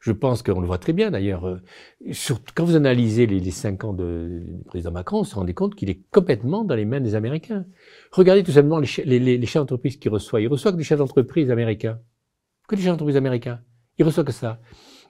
Je 0.00 0.12
pense 0.12 0.42
qu'on 0.42 0.60
le 0.60 0.66
voit 0.66 0.78
très 0.78 0.92
bien 0.92 1.10
d'ailleurs. 1.10 1.46
Euh, 1.46 1.60
quand 2.54 2.64
vous 2.64 2.76
analysez 2.76 3.26
les, 3.26 3.50
cinq 3.50 3.84
ans 3.84 3.92
de, 3.92 4.44
du 4.46 4.64
président 4.64 4.92
Macron, 4.92 5.20
on 5.20 5.24
se 5.24 5.34
rendait 5.34 5.52
compte 5.52 5.74
qu'il 5.74 5.90
est 5.90 6.02
complètement 6.10 6.64
dans 6.64 6.74
les 6.74 6.84
mains 6.84 7.00
des 7.00 7.14
Américains. 7.14 7.66
Regardez 8.12 8.42
tout 8.42 8.52
simplement 8.52 8.78
les, 8.78 9.18
les, 9.18 9.46
chefs 9.46 9.62
d'entreprise 9.62 9.96
qu'il 9.98 10.10
reçoit. 10.10 10.40
Il 10.40 10.48
reçoit 10.48 10.72
que 10.72 10.76
des 10.76 10.84
chefs 10.84 10.98
d'entreprise 10.98 11.50
américains. 11.50 11.98
Que 12.68 12.76
des 12.76 12.82
chefs 12.82 12.92
d'entreprise 12.92 13.16
américains. 13.16 13.60
Il 13.98 14.04
reçoit 14.04 14.24
que 14.24 14.32
ça. 14.32 14.60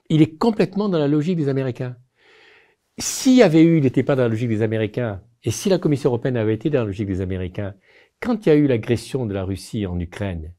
Il 0.09 0.21
est 0.21 0.35
complètement 0.37 0.89
dans 0.89 0.99
la 0.99 1.07
logique 1.07 1.37
des 1.37 1.49
Américains. 1.49 1.95
S'il 2.97 3.35
y 3.35 3.43
avait 3.43 3.61
eu, 3.61 3.77
il 3.77 3.83
n'était 3.83 4.03
pas 4.03 4.15
dans 4.15 4.23
la 4.23 4.29
logique 4.29 4.49
des 4.49 4.61
Américains, 4.61 5.21
et 5.43 5.51
si 5.51 5.69
la 5.69 5.77
Commission 5.77 6.09
européenne 6.09 6.37
avait 6.37 6.53
été 6.53 6.69
dans 6.69 6.79
la 6.79 6.85
logique 6.85 7.07
des 7.07 7.21
Américains, 7.21 7.73
quand 8.19 8.45
il 8.45 8.49
y 8.49 8.51
a 8.51 8.55
eu 8.55 8.67
l'agression 8.67 9.25
de 9.25 9.33
la 9.33 9.43
Russie 9.43 9.85
en 9.85 9.99
Ukraine, 9.99 10.53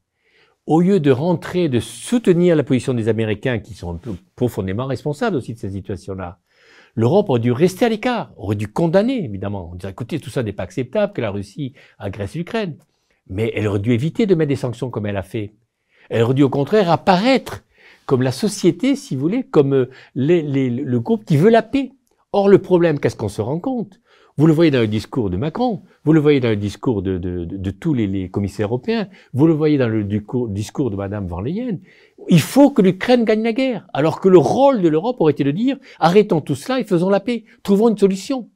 au 0.65 0.81
lieu 0.81 0.99
de 0.99 1.11
rentrer, 1.11 1.67
de 1.67 1.79
soutenir 1.79 2.55
la 2.55 2.63
position 2.63 2.93
des 2.93 3.07
Américains, 3.07 3.59
qui 3.59 3.73
sont 3.73 3.99
profondément 4.35 4.85
responsables 4.85 5.35
aussi 5.35 5.53
de 5.53 5.59
cette 5.59 5.71
situation-là, 5.71 6.39
l'Europe 6.95 7.29
aurait 7.29 7.39
dû 7.39 7.51
rester 7.51 7.85
à 7.85 7.89
l'écart, 7.89 8.31
aurait 8.37 8.55
dû 8.55 8.67
condamner, 8.67 9.23
évidemment. 9.23 9.71
On 9.71 9.75
dirait, 9.75 9.91
écoutez, 9.91 10.19
tout 10.19 10.29
ça 10.29 10.43
n'est 10.43 10.53
pas 10.53 10.63
acceptable 10.63 11.13
que 11.13 11.21
la 11.21 11.31
Russie 11.31 11.73
agresse 11.97 12.35
l'Ukraine. 12.35 12.77
Mais 13.27 13.51
elle 13.55 13.67
aurait 13.67 13.79
dû 13.79 13.93
éviter 13.93 14.25
de 14.25 14.35
mettre 14.35 14.49
des 14.49 14.55
sanctions 14.55 14.89
comme 14.89 15.05
elle 15.05 15.17
a 15.17 15.23
fait. 15.23 15.53
Elle 16.09 16.23
aurait 16.23 16.33
dû 16.33 16.43
au 16.43 16.49
contraire 16.49 16.89
apparaître 16.91 17.63
comme 18.05 18.21
la 18.21 18.31
société, 18.31 18.95
si 18.95 19.15
vous 19.15 19.21
voulez, 19.21 19.43
comme 19.43 19.73
euh, 19.73 19.89
le 20.15 20.97
groupe 20.97 21.25
qui 21.25 21.37
veut 21.37 21.51
la 21.51 21.61
paix. 21.61 21.91
Or, 22.31 22.47
le 22.47 22.59
problème, 22.59 22.99
qu'est-ce 22.99 23.15
qu'on 23.15 23.29
se 23.29 23.41
rend 23.41 23.59
compte? 23.59 23.99
Vous 24.39 24.47
le 24.47 24.53
voyez 24.53 24.71
dans 24.71 24.79
le 24.79 24.87
discours 24.87 25.29
de 25.29 25.35
Macron, 25.35 25.81
vous 26.05 26.13
le 26.13 26.21
voyez 26.21 26.39
dans 26.39 26.47
le 26.47 26.55
discours 26.55 27.01
de, 27.01 27.71
tous 27.71 27.93
les, 27.93 28.07
les, 28.07 28.29
commissaires 28.29 28.67
européens, 28.67 29.09
vous 29.33 29.47
le 29.47 29.53
voyez 29.53 29.77
dans 29.77 29.89
le 29.89 30.05
discours 30.05 30.89
de 30.89 30.95
Madame 30.95 31.27
van 31.27 31.41
Leyen. 31.41 31.79
Il 32.29 32.39
faut 32.39 32.71
que 32.71 32.81
l'Ukraine 32.81 33.25
gagne 33.25 33.43
la 33.43 33.51
guerre, 33.51 33.85
alors 33.93 34.21
que 34.21 34.29
le 34.29 34.37
rôle 34.37 34.81
de 34.81 34.87
l'Europe 34.87 35.17
aurait 35.19 35.33
été 35.33 35.43
de 35.43 35.51
dire 35.51 35.77
arrêtons 35.99 36.39
tout 36.39 36.55
cela 36.55 36.79
et 36.79 36.85
faisons 36.85 37.09
la 37.09 37.19
paix, 37.19 37.43
trouvons 37.63 37.89
une 37.89 37.97
solution. 37.97 38.47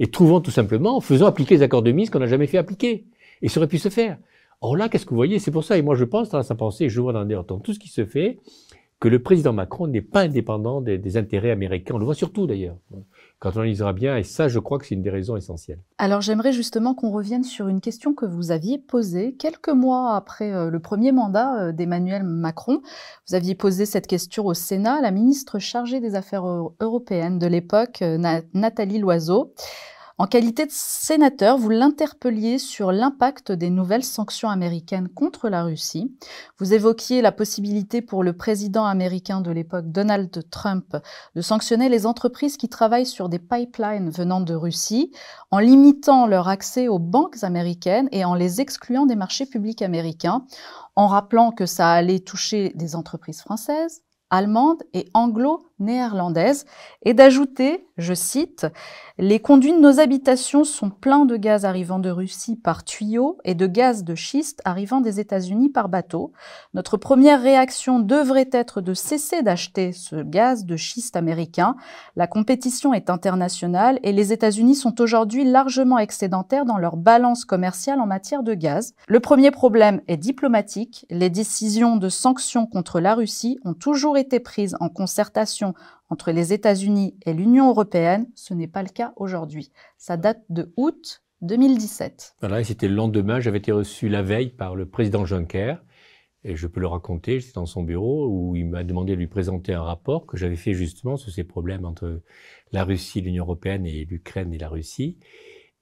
Et 0.00 0.08
trouvons 0.08 0.40
tout 0.40 0.50
simplement, 0.50 1.00
faisons 1.00 1.26
appliquer 1.26 1.54
les 1.54 1.62
accords 1.62 1.82
de 1.82 1.92
Minsk 1.92 2.12
qu'on 2.12 2.18
n'a 2.18 2.26
jamais 2.26 2.48
fait 2.48 2.58
appliquer. 2.58 3.04
Et 3.40 3.48
ça 3.48 3.60
aurait 3.60 3.68
pu 3.68 3.78
se 3.78 3.88
faire. 3.88 4.18
Or 4.60 4.76
là, 4.76 4.88
qu'est-ce 4.88 5.04
que 5.04 5.10
vous 5.10 5.16
voyez? 5.16 5.38
C'est 5.38 5.52
pour 5.52 5.62
ça, 5.62 5.78
et 5.78 5.82
moi 5.82 5.94
je 5.94 6.04
pense 6.04 6.30
dans 6.30 6.42
sa 6.42 6.56
pensée, 6.56 6.88
je 6.88 7.00
vois 7.00 7.12
dans, 7.12 7.24
dans 7.24 7.60
tout 7.60 7.72
ce 7.72 7.78
qui 7.78 7.88
se 7.88 8.04
fait, 8.04 8.38
que 8.98 9.06
le 9.06 9.22
président 9.22 9.52
Macron 9.52 9.86
n'est 9.86 10.02
pas 10.02 10.22
indépendant 10.22 10.80
des, 10.80 10.98
des 10.98 11.16
intérêts 11.16 11.52
américains. 11.52 11.94
On 11.94 11.98
le 11.98 12.04
voit 12.04 12.14
surtout 12.16 12.48
d'ailleurs 12.48 12.76
quand 13.40 13.56
on 13.56 13.62
lisera 13.62 13.94
bien, 13.94 14.18
et 14.18 14.22
ça, 14.22 14.48
je 14.48 14.58
crois 14.58 14.78
que 14.78 14.84
c'est 14.86 14.94
une 14.94 15.02
des 15.02 15.10
raisons 15.10 15.34
essentielles. 15.34 15.80
Alors 15.96 16.20
j'aimerais 16.20 16.52
justement 16.52 16.94
qu'on 16.94 17.10
revienne 17.10 17.42
sur 17.42 17.68
une 17.68 17.80
question 17.80 18.12
que 18.12 18.26
vous 18.26 18.50
aviez 18.50 18.78
posée 18.78 19.34
quelques 19.38 19.70
mois 19.70 20.14
après 20.14 20.52
euh, 20.52 20.68
le 20.68 20.78
premier 20.78 21.10
mandat 21.10 21.58
euh, 21.58 21.72
d'Emmanuel 21.72 22.22
Macron. 22.22 22.82
Vous 23.26 23.34
aviez 23.34 23.54
posé 23.54 23.86
cette 23.86 24.06
question 24.06 24.44
au 24.44 24.52
Sénat 24.52 25.00
la 25.00 25.10
ministre 25.10 25.58
chargée 25.58 26.00
des 26.00 26.16
Affaires 26.16 26.44
européennes 26.80 27.38
de 27.38 27.46
l'époque, 27.46 28.02
euh, 28.02 28.18
Nathalie 28.52 28.98
Loiseau. 28.98 29.54
En 30.20 30.26
qualité 30.26 30.66
de 30.66 30.70
sénateur, 30.70 31.56
vous 31.56 31.70
l'interpelliez 31.70 32.58
sur 32.58 32.92
l'impact 32.92 33.52
des 33.52 33.70
nouvelles 33.70 34.04
sanctions 34.04 34.50
américaines 34.50 35.08
contre 35.08 35.48
la 35.48 35.62
Russie. 35.62 36.14
Vous 36.58 36.74
évoquiez 36.74 37.22
la 37.22 37.32
possibilité 37.32 38.02
pour 38.02 38.22
le 38.22 38.34
président 38.34 38.84
américain 38.84 39.40
de 39.40 39.50
l'époque, 39.50 39.86
Donald 39.86 40.30
Trump, 40.50 40.94
de 41.34 41.40
sanctionner 41.40 41.88
les 41.88 42.04
entreprises 42.04 42.58
qui 42.58 42.68
travaillent 42.68 43.06
sur 43.06 43.30
des 43.30 43.38
pipelines 43.38 44.10
venant 44.10 44.42
de 44.42 44.54
Russie, 44.54 45.10
en 45.50 45.58
limitant 45.58 46.26
leur 46.26 46.48
accès 46.48 46.86
aux 46.86 46.98
banques 46.98 47.42
américaines 47.42 48.10
et 48.12 48.26
en 48.26 48.34
les 48.34 48.60
excluant 48.60 49.06
des 49.06 49.16
marchés 49.16 49.46
publics 49.46 49.80
américains, 49.80 50.44
en 50.96 51.06
rappelant 51.06 51.50
que 51.50 51.64
ça 51.64 51.92
allait 51.92 52.20
toucher 52.20 52.72
des 52.74 52.94
entreprises 52.94 53.40
françaises, 53.40 54.02
allemande 54.30 54.82
et 54.94 55.08
anglo-néerlandaise, 55.12 56.64
et 57.02 57.14
d'ajouter, 57.14 57.86
je 57.98 58.14
cite, 58.14 58.66
Les 59.18 59.40
conduits 59.40 59.72
de 59.72 59.78
nos 59.78 60.00
habitations 60.00 60.64
sont 60.64 60.88
pleins 60.88 61.26
de 61.26 61.36
gaz 61.36 61.64
arrivant 61.64 61.98
de 61.98 62.10
Russie 62.10 62.56
par 62.56 62.84
tuyau 62.84 63.38
et 63.44 63.54
de 63.54 63.66
gaz 63.66 64.04
de 64.04 64.14
schiste 64.14 64.62
arrivant 64.64 65.00
des 65.00 65.20
États-Unis 65.20 65.68
par 65.68 65.88
bateau. 65.88 66.32
Notre 66.72 66.96
première 66.96 67.42
réaction 67.42 67.98
devrait 67.98 68.48
être 68.52 68.80
de 68.80 68.94
cesser 68.94 69.42
d'acheter 69.42 69.92
ce 69.92 70.22
gaz 70.22 70.64
de 70.64 70.76
schiste 70.76 71.16
américain. 71.16 71.76
La 72.16 72.26
compétition 72.26 72.94
est 72.94 73.10
internationale 73.10 73.98
et 74.02 74.12
les 74.12 74.32
États-Unis 74.32 74.76
sont 74.76 75.00
aujourd'hui 75.00 75.44
largement 75.44 75.98
excédentaires 75.98 76.64
dans 76.64 76.78
leur 76.78 76.96
balance 76.96 77.44
commerciale 77.44 78.00
en 78.00 78.06
matière 78.06 78.42
de 78.42 78.54
gaz. 78.54 78.94
Le 79.08 79.20
premier 79.20 79.50
problème 79.50 80.00
est 80.08 80.16
diplomatique. 80.16 81.04
Les 81.10 81.30
décisions 81.30 81.96
de 81.96 82.08
sanctions 82.08 82.66
contre 82.66 83.00
la 83.00 83.14
Russie 83.14 83.58
ont 83.64 83.74
toujours 83.74 84.16
prises 84.24 84.76
en 84.80 84.88
concertation 84.88 85.74
entre 86.08 86.32
les 86.32 86.52
États-Unis 86.52 87.16
et 87.24 87.32
l'Union 87.32 87.68
européenne. 87.68 88.26
Ce 88.34 88.54
n'est 88.54 88.68
pas 88.68 88.82
le 88.82 88.88
cas 88.88 89.12
aujourd'hui. 89.16 89.72
Ça 89.98 90.16
date 90.16 90.42
de 90.48 90.72
août 90.76 91.22
2017. 91.42 92.36
Voilà, 92.40 92.62
c'était 92.64 92.88
le 92.88 92.94
lendemain. 92.94 93.40
J'avais 93.40 93.58
été 93.58 93.72
reçu 93.72 94.08
la 94.08 94.22
veille 94.22 94.50
par 94.50 94.76
le 94.76 94.86
président 94.86 95.24
Juncker. 95.24 95.76
Et 96.42 96.56
je 96.56 96.66
peux 96.66 96.80
le 96.80 96.86
raconter, 96.86 97.38
j'étais 97.38 97.52
dans 97.52 97.66
son 97.66 97.82
bureau 97.82 98.26
où 98.28 98.56
il 98.56 98.64
m'a 98.64 98.82
demandé 98.82 99.12
de 99.12 99.18
lui 99.18 99.26
présenter 99.26 99.74
un 99.74 99.82
rapport 99.82 100.24
que 100.24 100.38
j'avais 100.38 100.56
fait 100.56 100.72
justement 100.72 101.18
sur 101.18 101.30
ces 101.30 101.44
problèmes 101.44 101.84
entre 101.84 102.22
la 102.72 102.84
Russie, 102.84 103.20
l'Union 103.20 103.44
européenne 103.44 103.84
et 103.84 104.06
l'Ukraine 104.06 104.54
et 104.54 104.58
la 104.58 104.70
Russie. 104.70 105.18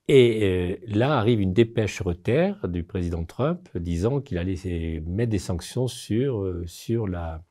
Et 0.08 0.42
euh, 0.42 0.76
là 0.88 1.16
arrive 1.16 1.40
une 1.40 1.52
dépêche 1.52 2.00
Reuters 2.00 2.66
du 2.66 2.82
président 2.82 3.24
Trump 3.24 3.68
disant 3.76 4.20
qu'il 4.20 4.38
allait 4.38 5.00
mettre 5.06 5.30
des 5.30 5.38
sanctions 5.38 5.86
sur, 5.86 6.40
euh, 6.40 6.64
sur 6.66 7.06
la, 7.06 7.44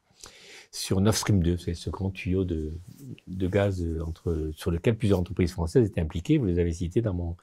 sur 0.72 1.02
Nord 1.02 1.16
Stream 1.16 1.42
2, 1.42 1.58
c'est 1.58 1.74
ce 1.74 1.90
grand 1.90 2.12
tuyau 2.12 2.44
de, 2.46 2.74
gaz 3.28 3.86
entre, 4.06 4.52
sur 4.54 4.72
lequel 4.72 4.96
plusieurs 4.98 5.20
entreprises 5.20 5.52
françaises 5.52 5.88
étaient 5.88 6.02
impliquées. 6.02 6.38
Vous 6.38 6.46
les 6.46 6.60
avez 6.60 6.72
citées 6.72 7.02
dans 7.02 7.14
mon. 7.14 7.36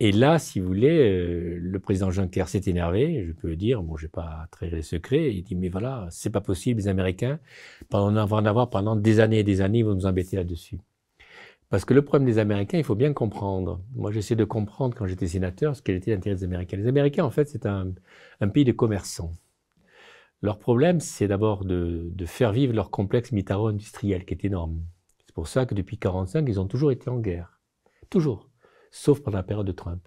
Et 0.00 0.12
là, 0.12 0.38
si 0.38 0.60
vous 0.60 0.66
voulez, 0.68 0.96
euh, 0.98 1.58
le 1.60 1.80
président 1.80 2.10
Juncker 2.12 2.46
s'est 2.48 2.62
énervé, 2.66 3.24
je 3.26 3.32
peux 3.32 3.48
le 3.48 3.56
dire, 3.56 3.82
bon, 3.82 3.96
je 3.96 4.02
vais 4.02 4.10
pas 4.10 4.46
trahir 4.52 4.76
les 4.76 4.82
secrets, 4.82 5.34
il 5.34 5.42
dit, 5.42 5.56
mais 5.56 5.68
voilà, 5.68 6.06
c'est 6.10 6.30
pas 6.30 6.40
possible, 6.40 6.80
les 6.80 6.88
Américains, 6.88 7.40
en 7.92 8.16
avoir 8.16 8.70
pendant 8.70 8.94
des 8.94 9.18
années 9.20 9.40
et 9.40 9.44
des 9.44 9.60
années, 9.60 9.80
ils 9.80 9.84
vont 9.84 9.94
nous 9.94 10.06
embêter 10.06 10.36
là-dessus. 10.36 10.78
Parce 11.70 11.84
que 11.84 11.94
le 11.94 12.02
problème 12.02 12.26
des 12.26 12.38
Américains, 12.38 12.78
il 12.78 12.84
faut 12.84 12.94
bien 12.94 13.12
comprendre. 13.12 13.82
Moi, 13.96 14.12
j'essaie 14.12 14.36
de 14.36 14.44
comprendre 14.44 14.96
quand 14.96 15.06
j'étais 15.06 15.28
sénateur 15.28 15.76
ce 15.76 15.82
qu'était 15.82 15.98
était 15.98 16.10
l'intérêt 16.12 16.36
des 16.36 16.44
Américains. 16.44 16.76
Les 16.78 16.86
Américains, 16.88 17.24
en 17.24 17.30
fait, 17.30 17.48
c'est 17.48 17.66
un 17.66 18.48
pays 18.48 18.64
de 18.64 18.72
commerçants. 18.72 19.32
Leur 20.40 20.58
problème, 20.58 21.00
c'est 21.00 21.26
d'abord 21.26 21.64
de, 21.64 22.12
faire 22.26 22.52
vivre 22.52 22.72
leur 22.72 22.90
complexe 22.90 23.32
militaro-industriel 23.32 24.24
qui 24.24 24.34
est 24.34 24.44
énorme. 24.44 24.80
C'est 25.26 25.34
pour 25.34 25.48
ça 25.48 25.66
que 25.66 25.74
depuis 25.74 25.96
1945, 25.96 26.48
ils 26.48 26.60
ont 26.60 26.66
toujours 26.66 26.92
été 26.92 27.10
en 27.10 27.18
guerre. 27.18 27.60
Toujours. 28.08 28.48
Sauf 28.90 29.20
pendant 29.20 29.38
la 29.38 29.42
période 29.42 29.66
de 29.66 29.72
Trump. 29.72 30.06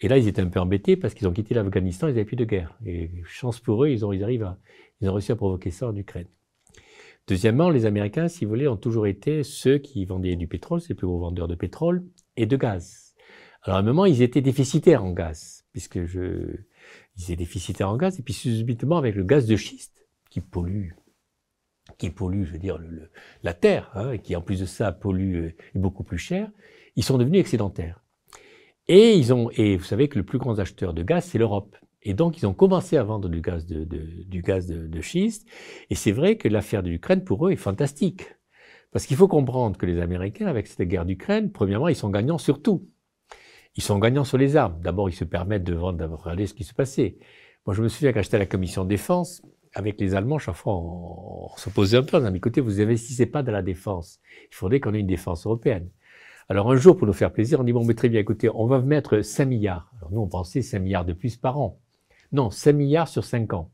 Et 0.00 0.08
là, 0.08 0.18
ils 0.18 0.26
étaient 0.26 0.42
un 0.42 0.48
peu 0.48 0.60
embêtés 0.60 0.96
parce 0.96 1.14
qu'ils 1.14 1.28
ont 1.28 1.32
quitté 1.32 1.54
l'Afghanistan, 1.54 2.08
ils 2.08 2.14
n'avaient 2.14 2.24
plus 2.24 2.36
de 2.36 2.44
guerre. 2.44 2.76
Et 2.84 3.10
chance 3.24 3.60
pour 3.60 3.84
eux, 3.84 3.90
ils 3.90 4.04
ont, 4.04 4.10
arrivent 4.10 4.42
à, 4.42 4.58
ils 5.00 5.08
ont 5.08 5.12
réussi 5.12 5.32
à 5.32 5.36
provoquer 5.36 5.70
ça 5.70 5.88
en 5.88 5.96
Ukraine. 5.96 6.26
Deuxièmement, 7.26 7.70
les 7.70 7.86
Américains, 7.86 8.28
si 8.28 8.44
vous 8.44 8.50
voulez, 8.50 8.68
ont 8.68 8.76
toujours 8.76 9.06
été 9.06 9.44
ceux 9.44 9.78
qui 9.78 10.04
vendaient 10.04 10.36
du 10.36 10.46
pétrole, 10.46 10.80
c'est 10.80 10.90
les 10.90 10.94
plus 10.94 11.06
gros 11.06 11.20
vendeurs 11.20 11.48
de 11.48 11.54
pétrole 11.54 12.04
et 12.36 12.44
de 12.44 12.56
gaz. 12.56 13.14
Alors 13.62 13.78
à 13.78 13.80
un 13.80 13.84
moment, 13.84 14.04
ils 14.04 14.20
étaient 14.20 14.42
déficitaires 14.42 15.04
en 15.04 15.12
gaz, 15.12 15.64
puisque 15.72 16.04
je, 16.04 16.64
ils 17.16 17.24
étaient 17.24 17.36
déficitaires 17.36 17.90
en 17.90 17.96
gaz, 17.96 18.18
et 18.18 18.22
puis 18.22 18.34
subitement 18.34 18.98
avec 18.98 19.14
le 19.14 19.24
gaz 19.24 19.46
de 19.46 19.56
schiste, 19.56 20.06
qui 20.30 20.40
pollue, 20.40 20.90
qui 21.98 22.10
pollue, 22.10 22.44
je 22.44 22.52
veux 22.52 22.58
dire, 22.58 22.78
le, 22.78 23.10
la 23.42 23.54
terre, 23.54 23.90
hein, 23.94 24.12
et 24.12 24.18
qui 24.18 24.34
en 24.36 24.42
plus 24.42 24.60
de 24.60 24.66
ça 24.66 24.92
pollue 24.92 25.36
euh, 25.36 25.54
beaucoup 25.74 26.04
plus 26.04 26.18
cher, 26.18 26.50
ils 26.96 27.04
sont 27.04 27.18
devenus 27.18 27.40
excédentaires. 27.40 28.02
Et 28.86 29.14
ils 29.14 29.32
ont, 29.32 29.50
et 29.52 29.76
vous 29.76 29.84
savez 29.84 30.08
que 30.08 30.18
le 30.18 30.24
plus 30.24 30.38
grand 30.38 30.58
acheteur 30.58 30.92
de 30.92 31.02
gaz, 31.02 31.24
c'est 31.24 31.38
l'Europe. 31.38 31.76
Et 32.02 32.12
donc, 32.12 32.36
ils 32.36 32.46
ont 32.46 32.52
commencé 32.52 32.98
à 32.98 33.02
vendre 33.02 33.30
du 33.30 33.40
gaz 33.40 33.64
de, 33.64 33.84
de 33.84 34.24
du 34.24 34.42
gaz 34.42 34.66
de 34.66 35.00
schiste. 35.00 35.48
Et 35.88 35.94
c'est 35.94 36.12
vrai 36.12 36.36
que 36.36 36.48
l'affaire 36.48 36.82
de 36.82 36.90
l'Ukraine, 36.90 37.24
pour 37.24 37.46
eux, 37.46 37.52
est 37.52 37.56
fantastique. 37.56 38.26
Parce 38.92 39.06
qu'il 39.06 39.16
faut 39.16 39.26
comprendre 39.26 39.78
que 39.78 39.86
les 39.86 40.00
Américains, 40.00 40.46
avec 40.46 40.66
cette 40.66 40.86
guerre 40.86 41.06
d'Ukraine, 41.06 41.50
premièrement, 41.50 41.88
ils 41.88 41.96
sont 41.96 42.10
gagnants 42.10 42.38
sur 42.38 42.62
tout. 42.62 42.88
Ils 43.76 43.82
sont 43.82 43.98
gagnants 43.98 44.24
sur 44.24 44.38
les 44.38 44.56
armes. 44.56 44.80
D'abord, 44.82 45.08
ils 45.08 45.14
se 45.14 45.24
permettent 45.24 45.64
de 45.64 45.74
vendre, 45.74 45.98
de 45.98 46.04
regarder 46.04 46.46
ce 46.46 46.54
qui 46.54 46.64
se 46.64 46.74
passait. 46.74 47.16
Moi, 47.66 47.74
je 47.74 47.82
me 47.82 47.88
souviens 47.88 48.12
quand 48.12 48.32
la 48.32 48.46
commission 48.46 48.84
de 48.84 48.88
défense, 48.88 49.42
avec 49.74 50.00
les 50.00 50.14
Allemands, 50.14 50.38
chaque 50.38 50.54
fois, 50.54 50.74
on, 50.74 51.50
on 51.52 51.56
s'opposait 51.56 51.96
un 51.96 52.02
peu. 52.02 52.16
On 52.16 52.24
a 52.24 52.30
dit, 52.30 52.36
écoutez, 52.36 52.60
vous 52.60 52.80
investissez 52.80 53.26
pas 53.26 53.42
dans 53.42 53.52
la 53.52 53.62
défense. 53.62 54.20
Il 54.50 54.54
faudrait 54.54 54.80
qu'on 54.80 54.94
ait 54.94 55.00
une 55.00 55.06
défense 55.06 55.46
européenne. 55.46 55.88
Alors, 56.48 56.70
un 56.70 56.76
jour, 56.76 56.96
pour 56.96 57.06
nous 57.06 57.12
faire 57.12 57.32
plaisir, 57.32 57.58
on 57.60 57.64
dit, 57.64 57.72
bon, 57.72 57.84
mais 57.84 57.94
très 57.94 58.08
bien, 58.08 58.20
écoutez, 58.20 58.48
on 58.54 58.66
va 58.66 58.80
mettre 58.80 59.22
5 59.22 59.46
milliards. 59.46 59.90
Alors, 59.96 60.12
nous, 60.12 60.20
on 60.20 60.28
pensait 60.28 60.62
5 60.62 60.78
milliards 60.78 61.04
de 61.04 61.14
plus 61.14 61.36
par 61.36 61.58
an. 61.58 61.80
Non, 62.32 62.50
5 62.50 62.72
milliards 62.74 63.08
sur 63.08 63.24
5 63.24 63.54
ans. 63.54 63.70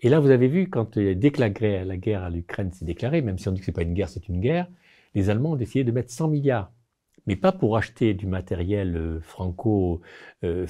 Et 0.00 0.08
là, 0.08 0.18
vous 0.18 0.30
avez 0.30 0.48
vu, 0.48 0.70
quand, 0.70 0.98
dès 0.98 1.30
que 1.30 1.40
la 1.40 1.50
guerre, 1.50 1.84
la 1.84 1.98
guerre 1.98 2.22
à 2.24 2.30
l'Ukraine 2.30 2.72
s'est 2.72 2.86
déclarée, 2.86 3.20
même 3.20 3.38
si 3.38 3.48
on 3.48 3.52
dit 3.52 3.60
que 3.60 3.66
c'est 3.66 3.72
pas 3.72 3.82
une 3.82 3.92
guerre, 3.92 4.08
c'est 4.08 4.28
une 4.28 4.40
guerre, 4.40 4.66
les 5.14 5.28
Allemands 5.28 5.52
ont 5.52 5.56
décidé 5.56 5.84
de 5.84 5.92
mettre 5.92 6.10
100 6.10 6.28
milliards 6.28 6.72
mais 7.26 7.36
pas 7.36 7.52
pour 7.52 7.76
acheter 7.76 8.14
du 8.14 8.26
matériel 8.26 8.96
euh, 8.96 9.20
franco, 9.20 10.00
euh, 10.44 10.66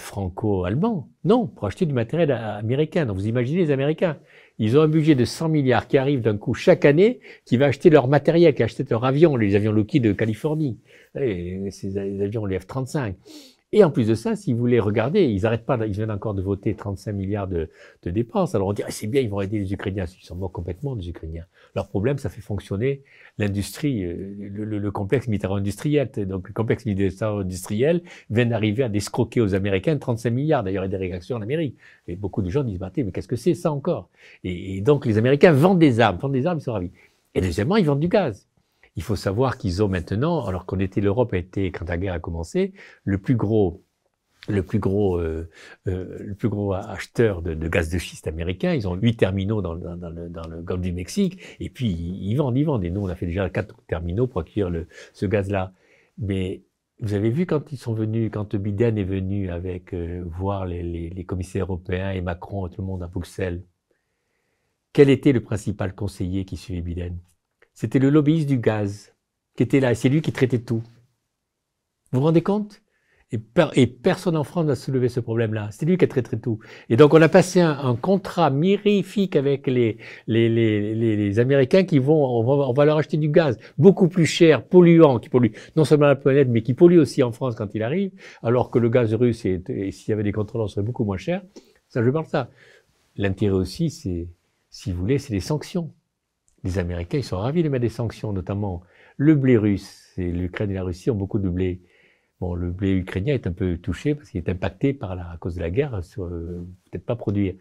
non, 1.25 1.47
pour 1.47 1.67
acheter 1.67 1.87
du 1.87 1.93
matériel 1.93 2.33
américain. 2.33 3.07
Donc 3.07 3.17
vous 3.17 3.29
imaginez 3.29 3.61
les 3.61 3.71
Américains, 3.71 4.19
ils 4.59 4.77
ont 4.77 4.83
un 4.83 4.89
budget 4.89 5.15
de 5.15 5.25
100 5.25 5.49
milliards 5.49 5.89
qui 5.89 5.99
arrive 5.99 6.21
d'un 6.21 6.37
coup 6.37 6.55
chaque 6.55 6.85
année, 6.85 7.21
qui 7.47 7.57
va 7.57 7.67
acheter 7.67 7.91
leur 7.91 8.09
matériel, 8.09 8.55
qui 8.55 8.63
achète 8.63 8.91
leur 8.91 9.05
avion, 9.05 9.37
les 9.37 9.55
avions 9.55 9.73
Lockheed 9.73 10.03
de 10.03 10.13
Californie, 10.13 10.79
et 11.19 11.71
ces 11.71 11.97
avions 11.99 12.45
les 12.45 12.59
F-35. 12.59 13.15
Et 13.73 13.85
en 13.85 13.91
plus 13.93 14.09
de 14.09 14.17
ça, 14.17 14.35
si 14.35 14.53
vous 14.53 14.59
voulez 14.59 14.81
regarder, 14.81 15.27
ils 15.27 15.43
n'arrêtent 15.43 15.65
pas, 15.65 15.79
ils 15.87 15.93
viennent 15.93 16.11
encore 16.11 16.35
de 16.35 16.43
voter 16.43 16.75
35 16.75 17.13
milliards 17.13 17.47
de, 17.47 17.71
dépenses. 18.05 18.57
Alors 18.57 18.67
on 18.67 18.73
dirait, 18.73 18.91
c'est 18.91 19.07
bien, 19.07 19.21
ils 19.21 19.31
vont 19.31 19.41
aider 19.41 19.61
les 19.61 19.73
Ukrainiens. 19.73 20.07
Ils 20.07 20.25
sont 20.25 20.35
morts 20.35 20.51
complètement, 20.51 20.97
les 20.97 21.09
Ukrainiens. 21.09 21.45
Leur 21.77 21.89
problème, 21.89 22.19
ça 22.19 22.31
fait 22.31 22.41
fonctionner 22.41 23.05
l'industrie, 23.39 24.03
euh, 24.05 24.35
le, 24.41 24.65
le, 24.65 24.91
complexe 24.91 25.29
militaire-industriel. 25.29 26.11
Donc 26.27 26.49
le 26.49 26.53
complexe 26.53 26.85
militaire-industriel 26.85 28.03
vient 28.29 28.47
d'arriver 28.47 28.83
à 28.83 28.89
d'escroquer 28.89 29.41
aux 29.41 29.55
Américains 29.55 29.97
35 29.97 30.31
milliards. 30.31 30.65
D'ailleurs, 30.65 30.85
il 30.85 30.91
y 30.91 30.95
a 30.95 30.99
des 30.99 31.09
réactions 31.09 31.37
en 31.37 31.43
Amérique. 31.43 31.77
Et 32.09 32.17
beaucoup 32.17 32.43
de 32.43 32.51
gens 32.51 32.65
disent, 32.65 32.79
bah, 32.81 32.91
mais 32.97 33.13
qu'est-ce 33.13 33.29
que 33.29 33.37
c'est 33.37 33.55
ça 33.55 33.71
encore? 33.71 34.09
Et, 34.43 34.79
et, 34.79 34.81
donc 34.81 35.07
les 35.07 35.17
Américains 35.17 35.53
vendent 35.53 35.79
des 35.79 36.01
armes, 36.01 36.19
vendent 36.19 36.33
des 36.33 36.47
armes, 36.49 36.59
ils 36.59 36.63
sont 36.63 36.73
ravis. 36.73 36.91
Et 37.37 37.41
deuxièmement, 37.41 37.77
ils 37.77 37.87
vendent 37.87 38.01
du 38.01 38.09
gaz. 38.09 38.50
Il 39.01 39.03
faut 39.03 39.17
savoir 39.17 39.57
qu'ils 39.57 39.83
ont 39.83 39.89
maintenant, 39.89 40.45
alors 40.45 40.67
qu'on 40.67 40.79
était, 40.79 41.01
l'Europe 41.01 41.33
a 41.33 41.39
été, 41.39 41.73
quand 41.73 41.89
la 41.89 41.97
guerre 41.97 42.13
a 42.13 42.19
commencé, 42.19 42.75
le 43.05 43.17
plus 43.17 43.35
gros 43.35 43.83
le 44.47 44.63
plus 44.63 44.79
gros, 44.79 45.17
euh, 45.17 45.49
euh, 45.87 46.19
le 46.19 46.35
plus 46.35 46.51
gros 46.51 46.75
acheteur 46.75 47.41
de, 47.41 47.55
gaz 47.67 47.89
de 47.89 47.97
schiste 47.97 48.27
américain. 48.27 48.75
Ils 48.75 48.87
ont 48.87 48.95
huit 48.97 49.17
terminaux 49.17 49.63
dans, 49.63 49.73
le, 49.73 50.61
golfe 50.61 50.83
du 50.83 50.93
Mexique. 50.93 51.41
Et 51.61 51.71
puis, 51.71 51.89
ils, 51.89 52.35
vendent, 52.35 52.59
ils 52.59 52.65
vendent. 52.65 52.85
Et 52.85 52.91
nous, 52.91 53.01
on 53.01 53.09
a 53.09 53.15
fait 53.15 53.25
déjà 53.25 53.49
quatre 53.49 53.75
terminaux 53.87 54.27
pour 54.27 54.43
accueillir 54.43 54.69
le, 54.69 54.87
ce 55.15 55.25
gaz-là. 55.25 55.73
Mais 56.19 56.63
vous 57.01 57.15
avez 57.15 57.31
vu 57.31 57.47
quand 57.47 57.73
ils 57.73 57.79
sont 57.79 57.95
venus, 57.95 58.31
quand 58.31 58.55
Biden 58.55 58.99
est 58.99 59.05
venu 59.05 59.49
avec 59.49 59.95
euh, 59.95 60.23
voir 60.27 60.67
les, 60.67 60.83
les, 60.83 61.09
les, 61.09 61.25
commissaires 61.25 61.65
européens 61.65 62.11
et 62.11 62.21
Macron 62.21 62.69
tout 62.69 62.83
le 62.83 62.87
monde 62.87 63.03
à 63.03 63.07
Bruxelles, 63.07 63.65
quel 64.93 65.09
était 65.09 65.33
le 65.33 65.41
principal 65.41 65.95
conseiller 65.95 66.45
qui 66.45 66.59
suivait 66.59 66.83
Biden? 66.83 67.19
C'était 67.81 67.99
le 67.99 68.11
lobbyiste 68.11 68.47
du 68.47 68.59
gaz 68.59 69.15
qui 69.57 69.63
était 69.63 69.81
là. 69.81 69.95
C'est 69.95 70.11
lui 70.11 70.21
qui 70.21 70.33
traitait 70.33 70.59
tout. 70.59 70.83
Vous 72.13 72.21
vous 72.21 72.27
rendez 72.27 72.43
compte? 72.43 72.83
Et, 73.33 73.87
personne 73.87 74.37
en 74.37 74.45
France 74.45 74.67
n'a 74.67 74.75
soulevé 74.75 75.09
ce 75.09 75.19
problème-là. 75.19 75.71
C'est 75.73 75.87
lui 75.87 75.97
qui 75.97 76.05
a 76.05 76.09
traité 76.09 76.39
tout. 76.39 76.59
Et 76.91 76.99
donc 76.99 77.15
on 77.15 77.23
a 77.23 77.29
passé 77.31 77.59
un, 77.63 77.97
contrat 77.97 78.51
mirifique 78.51 79.35
avec 79.35 79.67
les, 79.67 79.97
Américains 81.39 81.85
qui 81.85 81.99
vont 82.01 82.23
on, 82.23 82.73
va, 82.75 82.85
leur 82.85 82.99
acheter 82.99 83.17
du 83.17 83.31
gaz 83.31 83.57
beaucoup 83.79 84.09
plus 84.09 84.27
cher, 84.27 84.63
polluant, 84.67 85.19
qui 85.19 85.31
pollue 85.31 85.53
non 85.75 85.87
seulement 85.87 86.09
la 86.09 86.17
planète, 86.17 86.49
mais 86.51 86.61
qui 86.61 86.75
pollue 86.75 86.99
aussi 86.99 87.23
en 87.23 87.33
France 87.33 87.55
quand 87.55 87.75
il 87.75 87.83
arrive, 87.83 88.11
alors 88.43 88.71
que 88.71 88.79
le 88.79 88.91
gaz 88.91 89.15
russe, 89.15 89.39
s'il 89.39 89.63
y 90.09 90.13
avait 90.13 90.23
des 90.23 90.33
contrôleurs, 90.33 90.69
serait 90.69 90.85
beaucoup 90.85 91.05
moins 91.05 91.17
cher. 91.17 91.41
Ça, 91.89 92.03
je 92.03 92.11
parle 92.11 92.27
de 92.27 92.31
ça. 92.31 92.51
L'intérêt 93.17 93.55
aussi, 93.55 93.89
c'est, 93.89 94.29
si 94.69 94.93
vous 94.93 95.01
voulez, 95.01 95.17
c'est 95.17 95.33
les 95.33 95.41
sanctions 95.41 95.95
les 96.65 96.79
Américains, 96.79 97.19
ils 97.19 97.25
sont 97.25 97.39
ravis 97.39 97.63
de 97.63 97.69
mettre 97.69 97.83
des 97.83 97.89
sanctions, 97.89 98.33
notamment 98.33 98.83
le 99.17 99.35
blé 99.35 99.57
russe. 99.57 100.13
L'Ukraine 100.17 100.71
et 100.71 100.75
la 100.75 100.83
Russie 100.83 101.11
ont 101.11 101.15
beaucoup 101.15 101.39
de 101.39 101.49
blé. 101.49 101.81
Bon, 102.41 102.55
le 102.55 102.71
blé 102.71 102.93
ukrainien 102.93 103.35
est 103.35 103.47
un 103.47 103.53
peu 103.53 103.77
touché 103.79 104.15
parce 104.15 104.31
qu'il 104.31 104.39
est 104.39 104.49
impacté 104.49 104.95
par 104.95 105.15
la, 105.15 105.31
à 105.31 105.37
cause 105.37 105.55
de 105.57 105.61
la 105.61 105.71
guerre, 105.71 106.01
euh, 106.19 106.65
peut-être 106.91 107.05
pas 107.05 107.17
produire. 107.17 107.55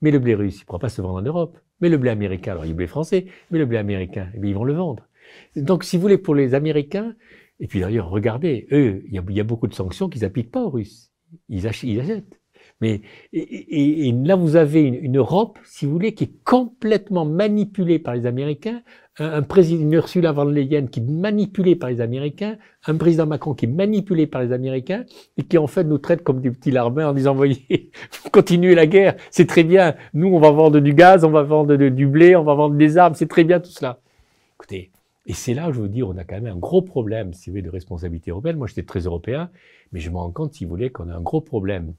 Mais 0.00 0.10
le 0.10 0.18
blé 0.18 0.34
russe, 0.34 0.58
il 0.58 0.62
ne 0.62 0.66
pourra 0.66 0.78
pas 0.78 0.88
se 0.88 1.00
vendre 1.02 1.14
en 1.14 1.22
Europe. 1.22 1.58
Mais 1.80 1.88
le 1.88 1.98
blé 1.98 2.10
américain, 2.10 2.52
alors 2.52 2.64
il 2.64 2.68
y 2.68 2.70
a 2.70 2.72
le 2.72 2.76
blé 2.76 2.86
français, 2.86 3.26
mais 3.50 3.58
le 3.58 3.66
blé 3.66 3.76
américain, 3.78 4.28
eh 4.34 4.40
ils 4.42 4.54
vont 4.54 4.64
le 4.64 4.72
vendre. 4.72 5.06
Donc, 5.56 5.84
si 5.84 5.96
vous 5.96 6.02
voulez, 6.02 6.18
pour 6.18 6.34
les 6.34 6.54
Américains, 6.54 7.14
et 7.60 7.66
puis 7.66 7.80
d'ailleurs, 7.80 8.10
regardez, 8.10 8.66
eux, 8.72 9.02
il 9.06 9.14
y, 9.14 9.40
a, 9.40 9.44
beaucoup 9.44 9.68
de 9.68 9.74
sanctions 9.74 10.08
qu'ils 10.08 10.22
n'appliquent 10.22 10.50
pas 10.50 10.62
aux 10.62 10.70
Russes. 10.70 11.12
Ils 11.48 11.66
achètent. 11.66 12.40
Mais 12.82 13.00
et, 13.32 14.12
là, 14.24 14.34
vous 14.34 14.56
avez 14.56 14.82
une, 14.82 15.16
Europe, 15.16 15.56
si 15.62 15.86
vous 15.86 15.92
voulez, 15.92 16.14
qui 16.14 16.24
est 16.24 16.32
complètement 16.44 17.24
manipulée 17.24 18.00
par 18.00 18.12
les 18.12 18.26
Américains, 18.26 18.82
un, 19.18 19.42
président, 19.42 19.82
une 19.82 19.92
Ursula 19.92 20.32
von 20.32 20.46
Leyen 20.46 20.86
qui 20.88 20.98
est 20.98 21.08
manipulée 21.08 21.76
par 21.76 21.90
les 21.90 22.00
Américains, 22.00 22.56
un 22.86 22.96
président 22.96 23.26
Macron 23.26 23.54
qui 23.54 23.66
est 23.66 23.68
manipulé 23.68 24.26
par 24.26 24.42
les 24.42 24.50
Américains 24.50 25.04
et 25.36 25.44
qui 25.44 25.58
en 25.58 25.68
fait 25.68 25.84
nous 25.84 25.98
traite 25.98 26.24
comme 26.24 26.40
des 26.40 26.50
petits 26.50 26.72
larbins 26.72 27.10
en 27.10 27.12
disant 27.12 27.36
voyez, 27.36 27.92
continuez 28.32 28.74
la 28.74 28.88
guerre, 28.88 29.14
c'est 29.30 29.46
très 29.46 29.62
bien. 29.62 29.94
Nous, 30.12 30.26
on 30.26 30.40
va 30.40 30.50
vendre 30.50 30.80
du 30.80 30.92
gaz, 30.92 31.22
on 31.22 31.30
va 31.30 31.44
vendre 31.44 31.76
du 31.76 32.06
blé, 32.08 32.34
on 32.34 32.42
va 32.42 32.54
vendre 32.54 32.74
des 32.74 32.98
armes, 32.98 33.14
c'est 33.14 33.28
très 33.28 33.44
bien 33.44 33.60
tout 33.60 33.70
cela. 33.70 34.00
Écoutez, 34.56 34.90
et 35.26 35.34
c'est 35.34 35.54
là, 35.54 35.70
je 35.70 35.78
vous 35.78 35.86
dis, 35.86 36.02
on 36.02 36.16
a 36.16 36.24
quand 36.24 36.40
même 36.40 36.52
un 36.52 36.58
gros 36.58 36.82
problème, 36.82 37.32
si 37.32 37.48
vous 37.48 37.52
voulez, 37.52 37.62
de 37.62 37.70
responsabilité 37.70 38.32
européenne. 38.32 38.56
Moi, 38.56 38.66
j'étais 38.66 38.82
très 38.82 39.00
européen, 39.00 39.50
mais 39.92 40.00
je 40.00 40.10
me 40.10 40.16
rends 40.16 40.32
compte, 40.32 40.54
si 40.54 40.64
vous 40.64 40.70
voulez, 40.70 40.90
qu'on 40.90 41.08
a 41.08 41.14
un 41.14 41.20
gros 41.20 41.40
problème 41.40 41.94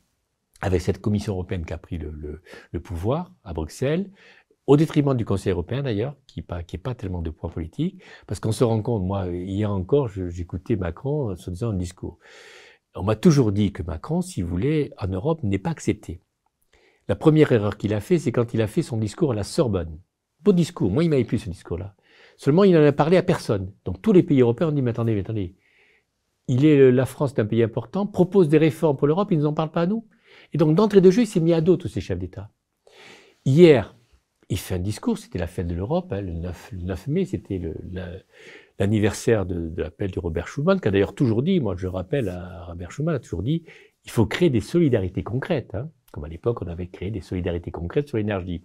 avec 0.64 0.82
cette 0.82 1.02
Commission 1.02 1.34
européenne 1.34 1.66
qui 1.66 1.74
a 1.74 1.78
pris 1.78 1.98
le, 1.98 2.80
pouvoir 2.80 3.34
à 3.44 3.54
Bruxelles, 3.54 4.10
au 4.66 4.78
détriment 4.78 5.14
du 5.14 5.26
Conseil 5.26 5.52
européen 5.52 5.84
d'ailleurs, 5.84 6.16
qui 6.26 6.40
n'est 6.40 6.64
qui 6.64 6.78
pas 6.78 6.96
tellement 6.96 7.22
de 7.22 7.32
poids 7.32 7.50
politique, 7.50 8.02
parce 8.28 8.40
qu'on 8.40 8.54
se 8.54 8.64
rend 8.64 8.82
compte, 8.82 9.04
moi, 9.04 9.28
hier 9.28 9.70
encore, 9.70 10.08
j'écoutais 10.08 10.78
Macron 10.78 11.36
se 11.36 11.50
disant 11.50 11.72
un 11.72 11.76
discours. 11.76 12.18
On 12.96 13.04
m'a 13.04 13.18
toujours 13.18 13.52
dit 13.52 13.74
que 13.74 13.84
Macron, 13.84 14.22
si 14.22 14.42
vous 14.42 14.48
voulez, 14.48 14.94
en 14.98 15.08
Europe, 15.08 15.44
n'est 15.44 15.60
pas 15.60 15.72
accepté. 15.72 16.22
La 17.10 17.18
première 17.18 17.52
erreur 17.52 17.76
qu'il 17.76 17.94
a 17.94 18.00
fait, 18.00 18.18
c'est 18.18 18.32
quand 18.32 18.54
il 18.54 18.62
a 18.62 18.68
fait 18.68 18.84
son 18.84 18.96
discours 18.96 19.34
à 19.34 19.36
la 19.36 19.44
Sorbonne. 19.44 20.00
Beau 20.44 20.54
discours, 20.54 20.92
moi 20.92 21.04
il 21.04 21.10
m'avait 21.10 21.26
plu 21.26 21.40
ce 21.40 21.50
discours-là. 21.50 21.94
Seulement, 22.38 22.64
il 22.64 22.72
n'en 22.72 22.86
a 22.86 22.94
parlé 22.94 23.18
à 23.18 23.24
personne. 23.24 23.74
Donc 23.84 24.02
tous 24.02 24.14
les 24.14 24.24
pays 24.24 24.40
européens 24.40 24.70
ont 24.70 24.72
dit, 24.72 24.82
mais 24.82 24.92
attendez, 24.92 25.14
mais 25.14 25.22
attendez, 25.22 25.58
il 26.48 26.64
est, 26.64 26.90
la 26.90 27.06
France 27.06 27.34
est 27.34 27.42
un 27.42 27.46
pays 27.46 27.64
important, 27.64 28.08
propose 28.08 28.48
des 28.48 28.58
réformes 28.58 28.96
pour 28.96 29.08
l'Europe, 29.08 29.30
il 29.32 29.38
ne 29.40 29.44
nous 29.44 29.50
en 29.50 29.54
parle 29.54 29.72
pas 29.72 29.82
à 29.82 29.88
nous. 29.88 30.08
Et 30.54 30.58
donc, 30.58 30.76
d'entrée 30.76 31.02
de 31.02 31.12
jeu, 31.12 31.24
il 31.24 31.28
s'est 31.28 31.40
mis 31.40 31.54
à 31.54 31.62
dos 31.62 31.78
tous 31.78 31.88
ces 31.88 32.02
chefs 32.02 32.20
d'État. 32.20 32.52
Hier, 33.46 33.96
il 34.50 34.58
fait 34.58 34.76
un 34.76 34.80
discours, 34.80 35.18
c'était 35.18 35.40
la 35.40 35.48
fête 35.48 35.68
de 35.68 35.74
l'Europe, 35.74 36.14
hein, 36.14 36.22
le, 36.22 36.34
9, 36.34 37.08
mai, 37.08 37.26
c'était 37.26 37.60
l'anniversaire 38.80 39.46
de, 39.46 39.74
l'appel 39.76 40.12
du 40.12 40.20
Robert 40.20 40.48
Schuman, 40.48 40.80
qui 40.80 40.88
a 40.88 40.92
d'ailleurs 40.92 41.16
toujours 41.16 41.42
dit, 41.42 41.60
moi 41.60 41.76
je 41.76 41.88
rappelle 41.88 42.30
à 42.30 42.66
Robert 42.66 42.92
Schuman, 42.92 43.16
a 43.16 43.20
toujours 43.20 43.44
dit, 43.44 43.64
il 44.06 44.12
faut 44.12 44.26
créer 44.26 44.50
des 44.50 44.62
solidarités 44.62 45.24
concrètes, 45.24 45.76
hein, 45.76 45.90
comme 46.12 46.26
à 46.26 46.28
l'époque 46.28 46.62
on 46.62 46.68
avait 46.68 46.88
créé 46.88 47.10
des 47.10 47.22
solidarités 47.22 47.72
concrètes 47.72 48.08
sur 48.08 48.18
l'énergie. 48.18 48.64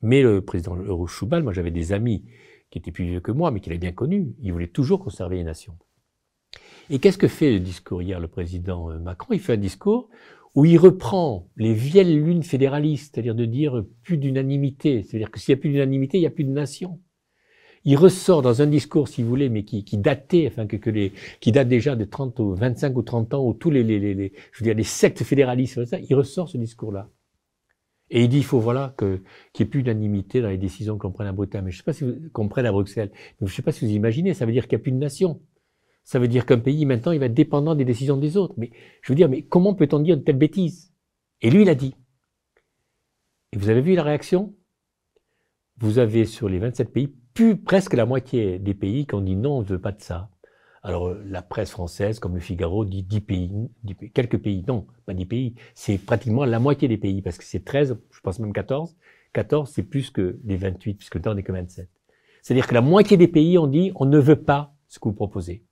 Mais 0.00 0.22
le 0.22 0.40
président 0.40 0.76
Schuman, 1.06 1.44
moi 1.44 1.52
j'avais 1.52 1.70
des 1.70 1.92
amis 1.92 2.24
qui 2.70 2.78
étaient 2.78 2.90
plus 2.90 3.04
vieux 3.04 3.20
que 3.20 3.32
moi, 3.32 3.50
mais 3.50 3.60
qu'il 3.60 3.72
avait 3.72 3.78
bien 3.78 3.92
connu, 3.92 4.34
il 4.40 4.52
voulait 4.52 4.66
toujours 4.68 4.98
conserver 5.00 5.36
les 5.36 5.44
nations. 5.44 5.76
Et 6.90 6.98
qu'est-ce 6.98 7.18
que 7.18 7.28
fait 7.28 7.52
le 7.52 7.60
discours 7.60 8.02
hier, 8.02 8.18
le 8.18 8.28
président 8.28 8.88
Macron? 8.98 9.34
Il 9.34 9.40
fait 9.40 9.52
un 9.54 9.58
discours 9.58 10.08
où 10.54 10.64
il 10.64 10.76
reprend 10.76 11.48
les 11.56 11.72
vieilles 11.72 12.16
lunes 12.16 12.42
fédéralistes, 12.42 13.14
c'est-à-dire 13.14 13.34
de 13.34 13.46
dire 13.46 13.84
plus 14.02 14.18
d'unanimité, 14.18 15.02
c'est-à-dire 15.02 15.30
que 15.30 15.40
s'il 15.40 15.54
n'y 15.54 15.58
a 15.58 15.60
plus 15.60 15.70
d'unanimité, 15.70 16.18
il 16.18 16.20
n'y 16.20 16.26
a 16.26 16.30
plus 16.30 16.44
de 16.44 16.50
nation. 16.50 17.00
Il 17.84 17.96
ressort 17.96 18.42
dans 18.42 18.62
un 18.62 18.66
discours, 18.66 19.08
si 19.08 19.22
vous 19.22 19.28
voulez, 19.28 19.48
mais 19.48 19.64
qui, 19.64 19.84
qui 19.84 19.98
datait, 19.98 20.46
enfin 20.46 20.66
que, 20.66 20.90
les, 20.90 21.12
qui 21.40 21.50
date 21.50 21.68
déjà 21.68 21.96
de 21.96 22.04
30 22.04 22.38
ou 22.38 22.54
25 22.54 22.96
ou 22.96 23.02
30 23.02 23.34
ans, 23.34 23.44
où 23.44 23.54
tous 23.54 23.70
les, 23.70 23.82
les, 23.82 23.98
les, 23.98 24.32
je 24.52 24.60
veux 24.60 24.64
dire, 24.64 24.74
les 24.74 24.84
sectes 24.84 25.24
fédéralistes, 25.24 25.80
il 26.08 26.14
ressort 26.14 26.48
ce 26.48 26.58
discours-là. 26.58 27.10
Et 28.10 28.24
il 28.24 28.28
dit, 28.28 28.38
il 28.38 28.44
faut 28.44 28.60
voilà 28.60 28.94
que 28.96 29.22
qu'il 29.52 29.64
n'y 29.64 29.68
ait 29.68 29.70
plus 29.70 29.82
d'unanimité 29.82 30.42
dans 30.42 30.50
les 30.50 30.58
décisions 30.58 30.98
qu'on 30.98 31.12
prenne 31.12 31.26
à 31.26 31.32
Bretagne. 31.32 31.64
Mais 31.64 31.70
je 31.70 31.78
sais 31.78 31.82
pas 31.82 31.94
si 31.94 32.04
vous, 32.04 32.14
qu'on 32.32 32.46
prenne 32.46 32.66
à 32.66 32.72
Bruxelles. 32.72 33.10
Mais 33.40 33.48
je 33.48 33.54
sais 33.54 33.62
pas 33.62 33.72
si 33.72 33.86
vous 33.86 33.92
imaginez, 33.92 34.34
ça 34.34 34.44
veut 34.44 34.52
dire 34.52 34.68
qu'il 34.68 34.76
n'y 34.76 34.82
a 34.82 34.84
plus 34.84 34.92
de 34.92 34.98
nation. 34.98 35.40
Ça 36.04 36.18
veut 36.18 36.28
dire 36.28 36.46
qu'un 36.46 36.58
pays, 36.58 36.84
maintenant, 36.84 37.12
il 37.12 37.20
va 37.20 37.26
être 37.26 37.34
dépendant 37.34 37.74
des 37.74 37.84
décisions 37.84 38.16
des 38.16 38.36
autres. 38.36 38.54
Mais 38.56 38.70
je 39.02 39.12
veux 39.12 39.16
dire, 39.16 39.28
mais 39.28 39.42
comment 39.42 39.74
peut-on 39.74 40.00
dire 40.00 40.16
de 40.16 40.22
telles 40.22 40.36
bêtises 40.36 40.92
Et 41.40 41.50
lui, 41.50 41.62
il 41.62 41.68
a 41.68 41.74
dit. 41.74 41.94
Et 43.52 43.58
vous 43.58 43.68
avez 43.68 43.80
vu 43.80 43.94
la 43.94 44.02
réaction? 44.02 44.54
Vous 45.78 45.98
avez 45.98 46.24
sur 46.24 46.48
les 46.48 46.58
27 46.58 46.92
pays, 46.92 47.14
plus 47.34 47.56
presque 47.56 47.94
la 47.94 48.06
moitié 48.06 48.58
des 48.58 48.74
pays 48.74 49.06
qui 49.06 49.14
ont 49.14 49.20
dit 49.20 49.36
non, 49.36 49.58
on 49.58 49.60
ne 49.62 49.66
veut 49.66 49.80
pas 49.80 49.92
de 49.92 50.00
ça. 50.00 50.30
Alors 50.82 51.14
la 51.14 51.42
presse 51.42 51.70
française, 51.70 52.18
comme 52.18 52.34
le 52.34 52.40
Figaro, 52.40 52.84
dit 52.84 53.04
10 53.04 53.20
pays, 53.20 53.50
quelques 54.14 54.38
pays. 54.38 54.64
Non, 54.66 54.86
pas 55.06 55.14
10 55.14 55.26
pays. 55.26 55.54
C'est 55.74 55.98
pratiquement 55.98 56.44
la 56.44 56.58
moitié 56.58 56.88
des 56.88 56.98
pays, 56.98 57.22
parce 57.22 57.38
que 57.38 57.44
c'est 57.44 57.64
13, 57.64 57.98
je 58.10 58.20
pense 58.20 58.38
même 58.40 58.52
14. 58.52 58.96
14, 59.32 59.70
c'est 59.70 59.84
plus 59.84 60.10
que 60.10 60.38
les 60.44 60.56
28, 60.56 60.94
puisque 60.94 61.14
le 61.14 61.22
temps 61.22 61.34
n'est 61.34 61.42
que 61.42 61.52
27. 61.52 61.88
C'est-à-dire 62.42 62.66
que 62.66 62.74
la 62.74 62.80
moitié 62.80 63.16
des 63.16 63.28
pays 63.28 63.56
ont 63.58 63.68
dit 63.68 63.92
on 63.94 64.04
ne 64.04 64.18
veut 64.18 64.42
pas 64.42 64.74
ce 64.88 64.98
que 64.98 65.08
vous 65.08 65.14
proposez. 65.14 65.64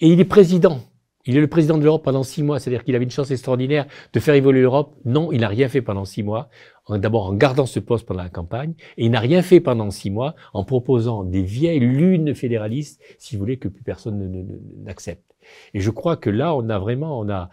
Et 0.00 0.08
il 0.08 0.20
est 0.20 0.24
président. 0.24 0.80
Il 1.26 1.36
est 1.36 1.40
le 1.40 1.48
président 1.48 1.76
de 1.76 1.82
l'Europe 1.82 2.04
pendant 2.04 2.22
six 2.22 2.42
mois, 2.42 2.60
c'est-à-dire 2.60 2.84
qu'il 2.84 2.94
avait 2.94 3.04
une 3.04 3.10
chance 3.10 3.32
extraordinaire 3.32 3.86
de 4.12 4.20
faire 4.20 4.34
évoluer 4.34 4.60
l'Europe. 4.60 4.94
Non, 5.04 5.32
il 5.32 5.40
n'a 5.40 5.48
rien 5.48 5.68
fait 5.68 5.82
pendant 5.82 6.04
six 6.04 6.22
mois, 6.22 6.48
d'abord 6.88 7.26
en 7.26 7.34
gardant 7.34 7.66
ce 7.66 7.80
poste 7.80 8.06
pendant 8.06 8.22
la 8.22 8.28
campagne, 8.28 8.74
et 8.96 9.06
il 9.06 9.10
n'a 9.10 9.18
rien 9.18 9.42
fait 9.42 9.58
pendant 9.58 9.90
six 9.90 10.10
mois 10.10 10.36
en 10.54 10.64
proposant 10.64 11.24
des 11.24 11.42
vieilles 11.42 11.80
lunes 11.80 12.34
fédéralistes, 12.34 13.00
si 13.18 13.34
vous 13.34 13.40
voulez, 13.40 13.56
que 13.56 13.66
plus 13.66 13.82
personne 13.82 14.60
n'accepte. 14.84 15.34
Et 15.74 15.80
je 15.80 15.90
crois 15.90 16.16
que 16.16 16.30
là, 16.30 16.54
on 16.54 16.68
a 16.68 16.78
vraiment, 16.78 17.18
on 17.18 17.28
a, 17.28 17.50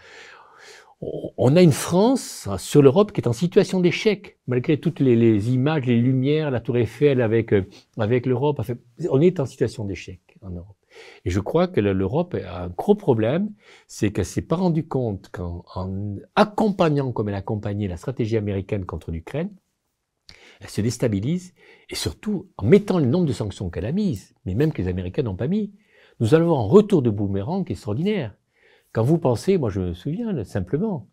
on 1.02 1.56
a 1.56 1.62
une 1.62 1.72
France 1.72 2.48
sur 2.58 2.84
l'Europe 2.84 3.12
qui 3.12 3.22
est 3.22 3.28
en 3.28 3.34
situation 3.34 3.80
d'échec, 3.80 4.38
malgré 4.46 4.80
toutes 4.80 5.00
les, 5.00 5.52
images, 5.52 5.86
les 5.86 5.98
lumières, 5.98 6.52
la 6.52 6.60
Tour 6.60 6.78
Eiffel 6.78 7.22
avec, 7.22 7.54
euh, 7.54 7.68
avec 7.98 8.28
l'Europe. 8.28 8.62
on 9.10 9.20
est 9.20 9.40
en 9.40 9.48
situation 9.48 9.84
d'échec 9.86 10.20
en 10.42 10.52
Europe. 10.52 10.78
Et 11.26 11.30
je 11.30 11.40
crois 11.40 11.68
que 11.68 11.80
l'Europe 11.80 12.36
a 12.36 12.64
un 12.64 12.70
gros 12.70 12.96
problème, 12.96 13.52
c'est 13.88 14.12
qu'elle 14.12 14.26
s'est 14.26 14.42
pas 14.42 14.56
rendu 14.56 14.88
compte 14.88 15.30
qu'en 15.30 15.64
accompagnant 16.36 17.12
comme 17.12 17.30
elle 17.30 17.36
a 17.36 17.40
accompagné 17.40 17.88
la 17.88 17.98
stratégie 17.98 18.38
américaine 18.38 18.86
contre 18.86 19.12
l'Ukraine, 19.12 19.56
elle 20.62 20.70
se 20.70 20.82
déstabilise, 20.82 21.54
et 21.90 21.96
surtout 21.96 22.50
en 22.58 22.66
mettant 22.66 23.00
le 23.00 23.06
nombre 23.06 23.26
de 23.26 23.34
sanctions 23.34 23.70
qu'elle 23.70 23.86
a 23.86 23.92
mises, 23.92 24.34
mais 24.46 24.56
même 24.56 24.72
que 24.72 24.82
les 24.82 24.88
Américains 24.88 25.24
n'ont 25.24 25.36
pas 25.36 25.48
mis, 25.48 25.74
nous 26.20 26.36
allons 26.36 26.46
avoir 26.46 26.62
un 26.62 26.68
retour 26.68 27.02
de 27.02 27.10
boomerang 27.10 27.70
extraordinaire. 27.70 28.36
Quand 28.94 29.04
vous 29.04 29.18
pensez, 29.18 29.58
moi 29.58 29.70
je 29.70 29.82
me 29.82 29.94
souviens 29.94 30.44
simplement, 30.44 31.10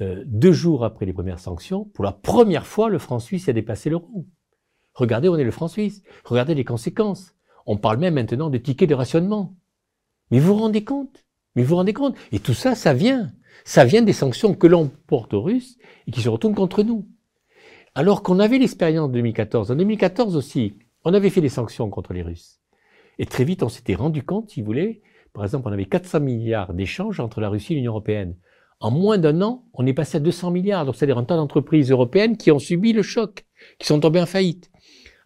euh, 0.00 0.22
deux 0.26 0.52
jours 0.52 0.84
après 0.84 1.06
les 1.06 1.12
premières 1.12 1.40
sanctions, 1.40 1.84
pour 1.84 2.04
la 2.04 2.12
première 2.12 2.66
fois, 2.66 2.90
le 2.90 2.98
franc 2.98 3.18
suisse 3.18 3.48
a 3.48 3.52
dépassé 3.52 3.90
l'euro. 3.90 4.26
Regardez 4.96 5.28
où 5.28 5.36
est 5.36 5.44
le 5.44 5.50
franc 5.50 5.68
suisse. 5.68 6.02
Regardez 6.24 6.54
les 6.54 6.64
conséquences. 6.64 7.35
On 7.66 7.76
parle 7.76 7.98
même 7.98 8.14
maintenant 8.14 8.48
de 8.48 8.58
tickets 8.58 8.88
de 8.88 8.94
rationnement. 8.94 9.54
Mais 10.30 10.38
vous 10.38 10.54
vous 10.54 10.62
rendez 10.62 10.84
compte? 10.84 11.24
Mais 11.54 11.62
vous 11.62 11.76
rendez 11.76 11.92
compte? 11.92 12.16
Et 12.32 12.38
tout 12.38 12.54
ça, 12.54 12.74
ça 12.74 12.94
vient. 12.94 13.32
Ça 13.64 13.84
vient 13.84 14.02
des 14.02 14.12
sanctions 14.12 14.54
que 14.54 14.66
l'on 14.66 14.90
porte 15.06 15.34
aux 15.34 15.42
Russes 15.42 15.76
et 16.06 16.10
qui 16.12 16.20
se 16.20 16.28
retournent 16.28 16.54
contre 16.54 16.82
nous. 16.82 17.08
Alors 17.94 18.22
qu'on 18.22 18.38
avait 18.38 18.58
l'expérience 18.58 19.08
de 19.08 19.14
2014. 19.14 19.70
En 19.70 19.76
2014 19.76 20.36
aussi, 20.36 20.78
on 21.04 21.14
avait 21.14 21.30
fait 21.30 21.40
des 21.40 21.48
sanctions 21.48 21.90
contre 21.90 22.12
les 22.12 22.22
Russes. 22.22 22.60
Et 23.18 23.26
très 23.26 23.44
vite, 23.44 23.62
on 23.62 23.68
s'était 23.68 23.94
rendu 23.94 24.22
compte, 24.22 24.50
si 24.50 24.60
vous 24.60 24.66
voulez, 24.66 25.02
par 25.32 25.44
exemple, 25.44 25.68
on 25.68 25.72
avait 25.72 25.86
400 25.86 26.20
milliards 26.20 26.74
d'échanges 26.74 27.20
entre 27.20 27.40
la 27.40 27.48
Russie 27.48 27.72
et 27.72 27.76
l'Union 27.76 27.92
européenne. 27.92 28.36
En 28.80 28.90
moins 28.90 29.18
d'un 29.18 29.40
an, 29.40 29.64
on 29.72 29.86
est 29.86 29.94
passé 29.94 30.18
à 30.18 30.20
200 30.20 30.50
milliards. 30.50 30.84
Donc, 30.84 30.96
c'est-à-dire 30.96 31.18
un 31.18 31.24
tas 31.24 31.36
d'entreprises 31.36 31.90
européennes 31.90 32.36
qui 32.36 32.50
ont 32.50 32.58
subi 32.58 32.92
le 32.92 33.02
choc, 33.02 33.46
qui 33.78 33.86
sont 33.86 34.00
tombées 34.00 34.20
en 34.20 34.26
faillite. 34.26 34.70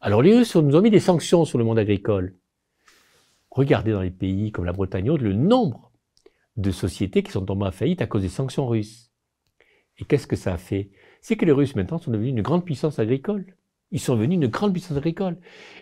Alors 0.03 0.23
les 0.23 0.35
Russes 0.35 0.57
nous 0.57 0.75
ont 0.75 0.81
mis 0.81 0.91
des 0.91 0.99
sanctions 0.99 1.45
sur 1.45 1.59
le 1.59 1.65
monde 1.65 1.79
agricole. 1.79 2.35
Regardez 3.51 3.93
dans 3.93 4.01
les 4.01 4.11
pays 4.11 4.51
comme 4.51 4.65
la 4.65 4.73
Bretagne 4.73 5.15
le 5.15 5.35
nombre 5.35 5.93
de 6.57 6.71
sociétés 6.71 7.23
qui 7.23 7.33
sont 7.33 7.45
tombées 7.45 7.67
en 7.67 7.71
faillite 7.71 8.01
à 8.01 8.07
cause 8.07 8.23
des 8.23 8.31
sanctions 8.31 8.67
russes. 8.67 9.13
Et 9.99 10.07
qu'est-ce 10.07 10.27
que 10.27 10.37
ça 10.37 10.55
a 10.55 10.57
fait? 10.57 10.91
C'est 11.21 11.37
que 11.37 11.45
les 11.45 11.53
Russes 11.53 11.77
maintenant 11.77 11.99
sont 11.99 12.11
devenus 12.11 12.31
une 12.31 12.41
grande 12.41 12.65
puissance 12.65 12.99
agricole. 12.99 13.45
Ils 13.91 14.01
sont 14.01 14.17
devenus 14.17 14.37
une 14.37 14.47
grande 14.47 14.73
puissance 14.73 14.97
agricole. 14.97 15.37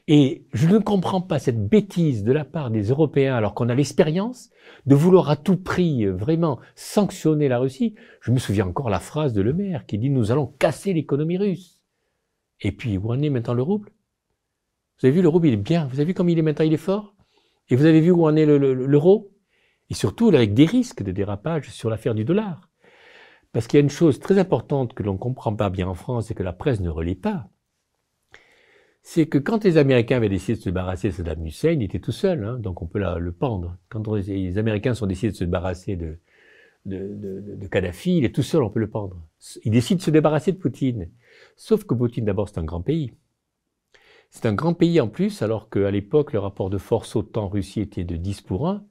Et 0.09 0.47
je 0.53 0.67
ne 0.67 0.79
comprends 0.79 1.21
pas 1.21 1.39
cette 1.39 1.69
bêtise 1.69 2.25
de 2.25 2.33
la 2.33 2.45
part 2.45 2.73
des 2.73 2.89
Européens, 2.89 3.37
alors 3.37 3.55
qu'on 3.55 3.69
a 3.69 3.75
l'expérience 3.77 4.51
de 4.87 4.97
vouloir 4.97 5.31
à 5.31 5.37
tout 5.37 5.59
prix 5.59 6.07
vraiment 6.07 6.59
sanctionner 6.75 7.47
la 7.47 7.61
Russie. 7.61 7.95
Je 8.21 8.33
me 8.33 8.41
souviens 8.41 8.67
encore 8.67 8.91
la 8.91 8.99
phrase 8.99 9.33
de 9.33 9.43
Le 9.43 9.53
Maire 9.53 9.87
qui 9.87 9.97
dit 9.97 10.11
nous 10.11 10.33
allons 10.33 10.47
casser 10.47 10.93
l'économie 10.93 11.39
russe. 11.39 11.81
Et 12.61 12.73
puis, 12.73 12.99
où 12.99 13.13
en 13.13 13.23
est 13.23 13.31
maintenant 13.31 13.55
le 13.55 13.63
rouble? 13.63 13.93
Vous 15.01 15.07
avez 15.07 15.15
vu, 15.15 15.23
le 15.23 15.29
rouble, 15.29 15.49
il 15.49 15.55
est 15.55 15.57
bien. 15.57 15.87
Vous 15.87 16.01
avez 16.01 16.07
vu 16.07 16.15
comme 16.15 16.29
il 16.29 16.39
est 16.39 16.43
maintenant, 16.43 16.65
il 16.65 16.73
est 16.73 16.77
fort? 16.77 17.15
Et 17.69 17.77
vous 17.77 17.85
avez 17.85 18.01
vu 18.01 18.11
où 18.11 18.27
en 18.27 18.35
est 18.37 18.47
l'euro? 18.47 19.31
Et 19.91 19.95
surtout, 19.95 20.29
avec 20.29 20.55
des 20.55 20.65
risques 20.65 21.03
de 21.03 21.13
dérapage 21.13 21.71
sur 21.71 21.89
l'affaire 21.89 22.15
du 22.15 22.25
dollar. 22.25 22.69
Parce 23.53 23.67
qu'il 23.67 23.79
y 23.79 23.81
a 23.81 23.85
une 23.85 23.91
chose 23.91 24.19
très 24.19 24.39
importante 24.39 24.95
que 24.95 25.03
l'on 25.03 25.15
ne 25.15 25.19
comprend 25.19 25.55
pas 25.55 25.71
bien 25.71 25.89
en 25.89 25.95
France 25.95 26.31
et 26.31 26.35
que 26.35 26.43
la 26.43 26.53
presse 26.53 26.81
ne 26.81 26.91
relie 26.91 27.15
pas. 27.15 27.49
C'est 29.03 29.27
que 29.27 29.39
quand 29.39 29.65
les 29.65 29.79
Américains 29.79 30.17
avaient 30.17 30.29
décidé 30.29 30.57
de 30.57 30.63
se 30.63 30.69
débarrasser 30.69 31.09
de 31.09 31.15
Saddam 31.15 31.47
Hussein, 31.47 31.71
il 31.71 31.83
était 31.83 32.01
tout 32.01 32.13
seul, 32.13 32.45
hein, 32.45 32.59
donc 32.59 32.83
on 32.83 32.87
peut 32.87 32.99
le 32.99 33.33
pendre. 33.33 33.79
Quand 33.89 34.07
les 34.13 34.59
Américains 34.59 34.95
sont 34.95 35.07
décidés 35.07 35.33
de 35.33 35.37
se 35.37 35.45
débarrasser 35.45 35.97
de, 35.97 36.19
de, 36.85 37.67
Kadhafi, 37.69 38.19
il 38.19 38.25
est 38.25 38.35
tout 38.35 38.43
seul, 38.43 38.63
on 38.63 38.71
peut 38.71 38.81
le 38.81 38.91
pendre. 38.91 39.23
Il 39.65 39.73
décide 39.73 39.99
de 39.99 40.03
se 40.03 40.11
débarrasser 40.11 40.53
de 40.53 40.59
Poutine. 40.59 41.11
Sauf 41.57 41.85
que 41.85 41.95
Poutine, 41.95 42.25
d'abord, 42.25 42.49
c'est 42.49 42.59
un 42.59 42.65
grand 42.65 42.83
pays. 42.83 43.15
C'est 44.31 44.47
un 44.47 44.53
grand 44.53 44.75
pays 44.75 45.01
en 45.01 45.09
plus, 45.09 45.43
alors 45.43 45.71
qu'à 45.71 45.91
l'époque, 45.91 46.33
le 46.33 46.39
rapport 46.39 46.71
de 46.71 46.79
force 46.79 47.17
OTAN-Russie 47.17 47.81
était 47.81 48.05
de 48.05 48.17
10 48.17 48.43
pour 48.43 48.69
1, 48.69 48.85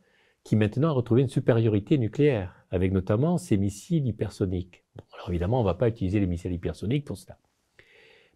qui 0.44 0.56
maintenant 0.56 0.90
a 0.90 0.94
retrouvé 0.94 1.22
une 1.22 1.30
supériorité 1.30 1.98
nucléaire, 1.98 2.66
avec 2.72 2.92
notamment 2.92 3.38
ses 3.38 3.58
missiles 3.58 4.08
hypersoniques. 4.08 4.84
alors 5.14 5.30
évidemment, 5.30 5.60
on 5.60 5.64
ne 5.64 5.68
va 5.68 5.76
pas 5.76 5.90
utiliser 5.90 6.20
les 6.20 6.28
missiles 6.28 6.54
hypersoniques 6.54 7.06
pour 7.06 7.18
cela. 7.18 7.38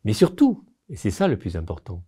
Mais 0.03 0.13
surtout, 0.13 0.65
et 0.89 0.95
c'est 0.95 1.11
ça 1.11 1.27
le 1.27 1.37
plus 1.37 1.55
important, 1.55 2.03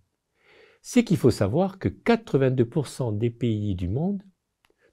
c'est 0.82 1.04
qu'il 1.04 1.18
faut 1.18 1.32
savoir 1.32 1.80
que 1.80 1.88
82% 1.89 3.18
des 3.18 3.30
pays 3.30 3.76
du 3.76 3.88
monde 3.88 4.22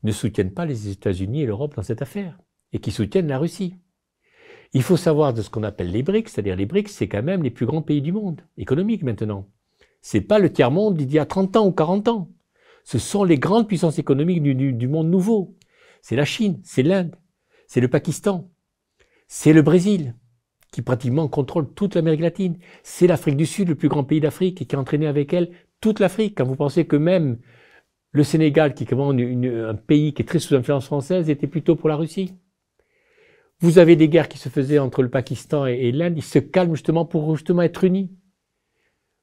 ne 0.02 0.12
soutiennent 0.12 0.54
pas 0.54 0.64
les 0.64 0.88
États-Unis 0.88 1.42
et 1.42 1.46
l'Europe 1.46 1.74
dans 1.74 1.82
cette 1.82 2.02
affaire, 2.02 2.40
et 2.72 2.78
qui 2.78 2.90
soutiennent 2.90 3.28
la 3.28 3.38
Russie. 3.38 3.74
Il 4.72 4.82
faut 4.82 4.96
savoir 4.96 5.34
de 5.34 5.42
ce 5.42 5.50
qu'on 5.50 5.64
appelle 5.64 5.90
les 5.90 6.02
BRICS, 6.02 6.28
c'est-à-dire 6.28 6.56
les 6.56 6.66
BRICS, 6.66 6.90
c'est 6.90 7.08
quand 7.08 7.22
même 7.22 7.42
les 7.42 7.50
plus 7.50 7.66
grands 7.66 7.82
pays 7.82 8.00
du 8.00 8.12
monde, 8.12 8.40
économique 8.56 9.02
maintenant. 9.02 9.50
C'est 10.00 10.20
pas 10.20 10.38
le 10.38 10.52
tiers-monde 10.52 10.96
d'il 10.96 11.12
y 11.12 11.18
a 11.18 11.26
30 11.26 11.56
ans 11.56 11.66
ou 11.66 11.72
40 11.72 12.08
ans. 12.08 12.30
Ce 12.84 12.98
sont 12.98 13.24
les 13.24 13.38
grandes 13.38 13.68
puissances 13.68 13.98
économiques 13.98 14.42
du, 14.42 14.88
monde 14.88 15.10
nouveau. 15.10 15.56
C'est 16.02 16.16
la 16.16 16.24
Chine, 16.24 16.60
c'est 16.64 16.82
l'Inde, 16.82 17.14
c'est 17.66 17.80
le 17.80 17.88
Pakistan, 17.88 18.50
c'est 19.28 19.52
le 19.52 19.62
Brésil, 19.62 20.14
qui 20.72 20.82
pratiquement 20.82 21.28
contrôle 21.28 21.72
toute 21.74 21.94
l'Amérique 21.94 22.22
latine. 22.22 22.58
C'est 22.82 23.06
l'Afrique 23.06 23.36
du 23.36 23.46
Sud, 23.46 23.68
le 23.68 23.74
plus 23.74 23.88
grand 23.88 24.04
pays 24.04 24.20
d'Afrique, 24.20 24.62
et 24.62 24.64
qui 24.64 24.74
a 24.74 24.80
entraîné 24.80 25.06
avec 25.06 25.32
elle 25.34 25.50
toute 25.80 26.00
l'Afrique. 26.00 26.38
Quand 26.38 26.46
vous 26.46 26.56
pensez 26.56 26.86
que 26.86 26.96
même 26.96 27.38
le 28.12 28.24
Sénégal, 28.24 28.74
qui 28.74 28.84
est 28.84 28.92
un 28.92 29.74
pays 29.74 30.14
qui 30.14 30.22
est 30.22 30.24
très 30.24 30.38
sous 30.38 30.54
influence 30.54 30.86
française, 30.86 31.28
était 31.28 31.46
plutôt 31.46 31.76
pour 31.76 31.88
la 31.88 31.96
Russie. 31.96 32.34
Vous 33.60 33.78
avez 33.78 33.94
des 33.94 34.08
guerres 34.08 34.28
qui 34.28 34.38
se 34.38 34.48
faisaient 34.48 34.78
entre 34.78 35.02
le 35.02 35.10
Pakistan 35.10 35.66
et, 35.66 35.92
l'Inde, 35.92 36.16
ils 36.16 36.24
se 36.24 36.38
calment 36.38 36.74
justement 36.74 37.04
pour 37.04 37.36
justement 37.36 37.62
être 37.62 37.84
unis. 37.84 38.10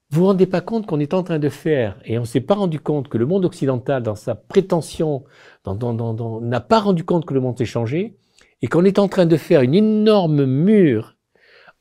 Vous 0.10 0.22
vous 0.22 0.28
rendez 0.28 0.48
pas 0.48 0.62
compte 0.62 0.86
qu'on 0.86 1.02
est 1.02 1.14
en 1.14 1.22
train 1.22 1.38
de 1.38 1.50
faire, 1.50 2.00
et 2.06 2.18
on 2.18 2.24
s'est 2.24 2.40
pas 2.40 2.56
rendu 2.56 2.80
compte 2.80 3.10
que 3.10 3.18
le 3.18 3.26
monde 3.26 3.44
occidental, 3.44 4.04
dans 4.04 4.16
sa 4.16 4.36
prétention, 4.36 5.26
n'a 5.66 6.62
pas 6.62 6.80
rendu 6.80 7.04
compte 7.04 7.26
que 7.26 7.34
le 7.34 7.42
monde 7.42 7.58
s'est 7.58 7.66
changé, 7.66 8.16
et 8.62 8.68
qu'on 8.68 8.86
est 8.86 9.00
en 9.00 9.10
train 9.10 9.26
de 9.26 9.36
faire 9.36 9.62
une 9.62 9.76
énorme 9.76 10.46
mur 10.46 11.18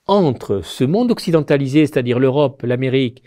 entre 0.07 0.61
ce 0.61 0.83
monde 0.83 1.13
occidentalisé, 1.13 1.87
c'est-à-dire 1.87 2.19
l'Europe, 2.19 2.63
l'Amérique, 2.63 3.23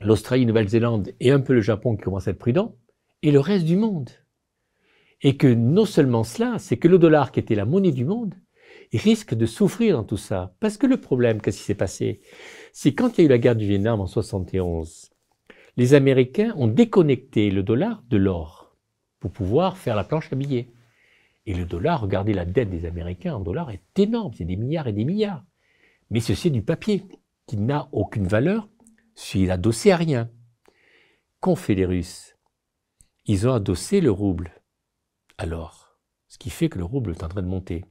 l'Australie, 0.00 0.46
Nouvelle-Zélande 0.46 1.10
et 1.18 1.32
un 1.32 1.40
peu 1.40 1.52
le 1.52 1.60
Japon 1.60 1.96
qui 1.96 2.02
commence 2.02 2.28
à 2.28 2.30
être 2.30 2.38
prudent, 2.38 2.76
et 3.22 3.32
le 3.32 3.40
reste 3.40 3.64
du 3.64 3.76
monde. 3.76 4.10
Et 5.20 5.36
que 5.36 5.46
non 5.46 5.84
seulement 5.84 6.22
cela, 6.22 6.58
c'est 6.58 6.76
que 6.76 6.88
le 6.88 6.98
dollar 6.98 7.32
qui 7.32 7.40
était 7.40 7.54
la 7.54 7.64
monnaie 7.64 7.92
du 7.92 8.04
monde, 8.04 8.34
risque 8.98 9.34
de 9.34 9.46
souffrir 9.46 9.96
dans 9.96 10.04
tout 10.04 10.16
ça. 10.16 10.54
Parce 10.60 10.76
que 10.76 10.86
le 10.86 11.00
problème, 11.00 11.40
qu'est-ce 11.40 11.58
qui 11.58 11.64
s'est 11.64 11.74
passé? 11.74 12.20
C'est 12.72 12.94
quand 12.94 13.16
il 13.16 13.20
y 13.20 13.24
a 13.24 13.26
eu 13.26 13.28
la 13.28 13.38
guerre 13.38 13.56
du 13.56 13.66
Vietnam 13.66 14.00
en 14.00 14.06
71, 14.06 15.10
les 15.76 15.94
Américains 15.94 16.54
ont 16.56 16.68
déconnecté 16.68 17.50
le 17.50 17.62
dollar 17.62 18.02
de 18.08 18.16
l'or 18.16 18.76
pour 19.20 19.32
pouvoir 19.32 19.76
faire 19.76 19.96
la 19.96 20.04
planche 20.04 20.32
à 20.32 20.36
billets. 20.36 20.70
Et 21.46 21.54
le 21.54 21.64
dollar, 21.64 22.00
regardez 22.00 22.32
la 22.32 22.44
dette 22.44 22.70
des 22.70 22.86
Américains 22.86 23.34
en 23.34 23.40
dollars 23.40 23.70
est 23.70 23.98
énorme, 23.98 24.32
c'est 24.34 24.44
des 24.44 24.56
milliards 24.56 24.86
et 24.86 24.92
des 24.92 25.04
milliards. 25.04 25.44
Mais 26.10 26.20
ceci 26.20 26.48
est 26.48 26.52
du 26.52 26.62
papier 26.62 27.04
qui 27.46 27.56
n'a 27.56 27.88
aucune 27.92 28.26
valeur 28.26 28.68
s'il 29.14 29.50
adossé 29.50 29.90
à 29.90 29.96
rien. 29.96 30.30
Qu'ont 31.40 31.56
fait 31.56 31.74
les 31.74 31.86
Russes? 31.86 32.36
Ils 33.26 33.48
ont 33.48 33.52
adossé 33.52 34.00
le 34.00 34.10
rouble 34.10 34.52
alors. 35.38 35.98
Ce 36.28 36.38
qui 36.38 36.50
fait 36.50 36.68
que 36.68 36.78
le 36.78 36.84
rouble 36.84 37.12
est 37.12 37.22
en 37.22 37.28
train 37.28 37.42
de 37.42 37.48
monter. 37.48 37.84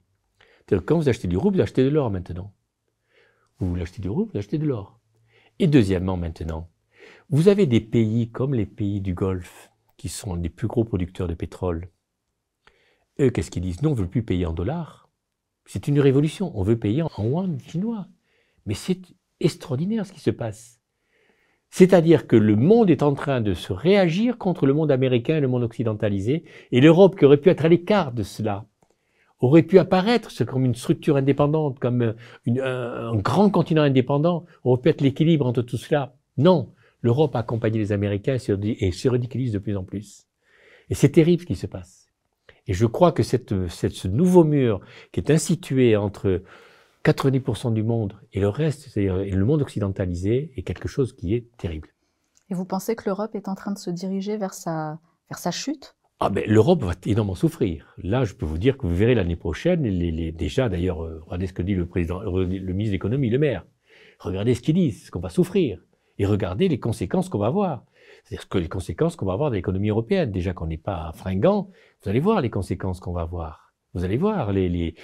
Quand 0.69 0.97
vous 0.97 1.09
achetez 1.09 1.27
du 1.27 1.37
rouble, 1.37 1.57
vous 1.57 1.63
achetez 1.63 1.83
de 1.83 1.89
l'or 1.89 2.09
maintenant. 2.09 2.53
Vous 3.59 3.69
voulez 3.69 3.83
acheter 3.83 4.01
du 4.01 4.09
rouble, 4.09 4.31
vous 4.31 4.39
achetez 4.39 4.57
de 4.57 4.65
l'or. 4.65 4.99
Et 5.59 5.67
deuxièmement, 5.67 6.17
maintenant, 6.17 6.69
vous 7.29 7.47
avez 7.47 7.65
des 7.65 7.81
pays 7.81 8.29
comme 8.29 8.53
les 8.53 8.65
pays 8.65 9.01
du 9.01 9.13
Golfe, 9.13 9.71
qui 9.97 10.09
sont 10.09 10.35
les 10.35 10.49
plus 10.49 10.67
gros 10.67 10.83
producteurs 10.83 11.27
de 11.27 11.33
pétrole. 11.33 11.89
Eux, 13.19 13.29
qu'est-ce 13.29 13.51
qu'ils 13.51 13.61
disent? 13.61 13.81
Non, 13.81 13.91
on 13.91 13.95
ne 13.95 13.99
veut 13.99 14.07
plus 14.07 14.23
payer 14.23 14.45
en 14.45 14.53
dollars. 14.53 15.09
C'est 15.65 15.87
une 15.87 15.99
révolution. 15.99 16.51
On 16.55 16.63
veut 16.63 16.79
payer 16.79 17.03
en 17.03 17.09
yuan 17.19 17.59
chinois. 17.59 18.07
Mais 18.65 18.73
c'est 18.73 19.01
extraordinaire 19.39 20.05
ce 20.05 20.13
qui 20.13 20.19
se 20.19 20.31
passe. 20.31 20.79
C'est-à-dire 21.69 22.27
que 22.27 22.35
le 22.35 22.55
monde 22.55 22.89
est 22.89 23.03
en 23.03 23.13
train 23.13 23.41
de 23.41 23.53
se 23.53 23.73
réagir 23.73 24.37
contre 24.37 24.65
le 24.65 24.73
monde 24.73 24.91
américain 24.91 25.37
et 25.37 25.41
le 25.41 25.47
monde 25.47 25.63
occidentalisé, 25.63 26.43
et 26.71 26.81
l'Europe, 26.81 27.17
qui 27.17 27.25
aurait 27.25 27.37
pu 27.37 27.49
être 27.49 27.65
à 27.65 27.69
l'écart 27.69 28.11
de 28.11 28.23
cela, 28.23 28.67
aurait 29.43 29.63
pu 29.63 29.77
apparaître 29.77 30.31
comme 30.45 30.63
une 30.65 30.75
structure 30.75 31.17
indépendante, 31.17 31.77
comme 31.77 32.15
un, 32.47 33.15
grand 33.17 33.49
continent 33.49 33.81
indépendant, 33.81 34.45
aurait 34.63 34.81
pu 34.81 34.89
être 34.89 35.01
l'équilibre 35.01 35.45
entre 35.45 35.61
tout 35.61 35.77
cela. 35.77 36.15
Non, 36.37 36.71
l'Europe 37.01 37.35
a 37.35 37.39
accompagné 37.39 37.77
les 37.77 37.91
Américains 37.91 38.35
et 38.35 38.91
se 38.91 39.09
ridiculise 39.09 39.51
de 39.51 39.59
plus 39.59 39.75
en 39.75 39.83
plus. 39.83 40.27
Et 40.89 40.95
c'est 40.95 41.09
terrible 41.09 41.41
ce 41.41 41.47
qui 41.47 41.55
se 41.55 41.67
passe. 41.67 42.07
Et 42.67 42.73
je 42.73 42.85
crois 42.85 43.11
que 43.11 43.23
ce 43.23 44.07
nouveau 44.07 44.45
mur 44.45 44.79
qui 45.11 45.19
est 45.19 45.29
institué 45.29 45.97
entre 45.97 46.41
90% 47.03 47.73
du 47.73 47.83
monde 47.83 48.13
et 48.31 48.39
le 48.39 48.47
reste, 48.47 48.87
c'est-à-dire 48.89 49.17
le 49.17 49.45
monde 49.45 49.61
occidentalisé, 49.61 50.53
est 50.55 50.61
quelque 50.61 50.87
chose 50.87 51.13
qui 51.13 51.35
est 51.35 51.49
terrible. 51.57 51.89
Et 52.49 52.53
vous 52.53 52.65
pensez 52.65 52.95
que 52.95 53.03
l'Europe 53.07 53.35
est 53.35 53.49
en 53.49 53.55
train 53.55 53.73
de 53.73 53.77
se 53.77 53.89
diriger 53.89 54.37
vers 54.37 54.53
sa 54.53 54.99
chute? 55.51 55.95
Ah 56.25 56.29
ben, 56.29 56.43
L'Europe 56.47 56.83
va 56.83 56.93
énormément 57.05 57.35
souffrir. 57.35 57.93
Là, 57.97 58.23
je 58.23 58.33
peux 58.33 58.45
vous 58.45 58.57
dire 58.57 58.77
que 58.77 58.87
vous 58.87 58.95
verrez 58.95 59.13
l'année 59.13 59.35
prochaine, 59.35 59.83
les, 59.83 60.11
les, 60.11 60.31
déjà 60.31 60.69
d'ailleurs, 60.69 61.03
euh, 61.03 61.21
regardez 61.25 61.47
ce 61.47 61.53
que 61.53 61.61
dit 61.61 61.75
le, 61.75 61.85
président, 61.85 62.21
le 62.21 62.45
ministre 62.45 62.91
de 62.91 62.91
l'économie, 62.91 63.29
le 63.29 63.39
maire. 63.39 63.65
Regardez 64.19 64.55
ce 64.55 64.61
qu'il 64.61 64.75
dit, 64.75 64.91
ce 64.91 65.11
qu'on 65.11 65.19
va 65.19 65.29
souffrir. 65.29 65.79
Et 66.19 66.25
regardez 66.25 66.69
les 66.69 66.79
conséquences 66.79 67.27
qu'on 67.27 67.39
va 67.39 67.47
avoir. 67.47 67.83
C'est-à-dire 68.23 68.47
que 68.47 68.57
les 68.57 68.69
conséquences 68.69 69.17
qu'on 69.17 69.25
va 69.25 69.33
avoir 69.33 69.49
de 69.49 69.55
l'économie 69.55 69.89
européenne. 69.89 70.31
Déjà 70.31 70.53
qu'on 70.53 70.67
n'est 70.67 70.77
pas 70.77 71.11
fringant, 71.13 71.69
vous 72.01 72.09
allez 72.09 72.21
voir 72.21 72.39
les 72.39 72.49
conséquences 72.49 73.01
qu'on 73.01 73.11
va 73.11 73.21
avoir. 73.21 73.62
Vous 73.93 74.03
allez 74.03 74.17
voir 74.17 74.51
les, 74.51 74.95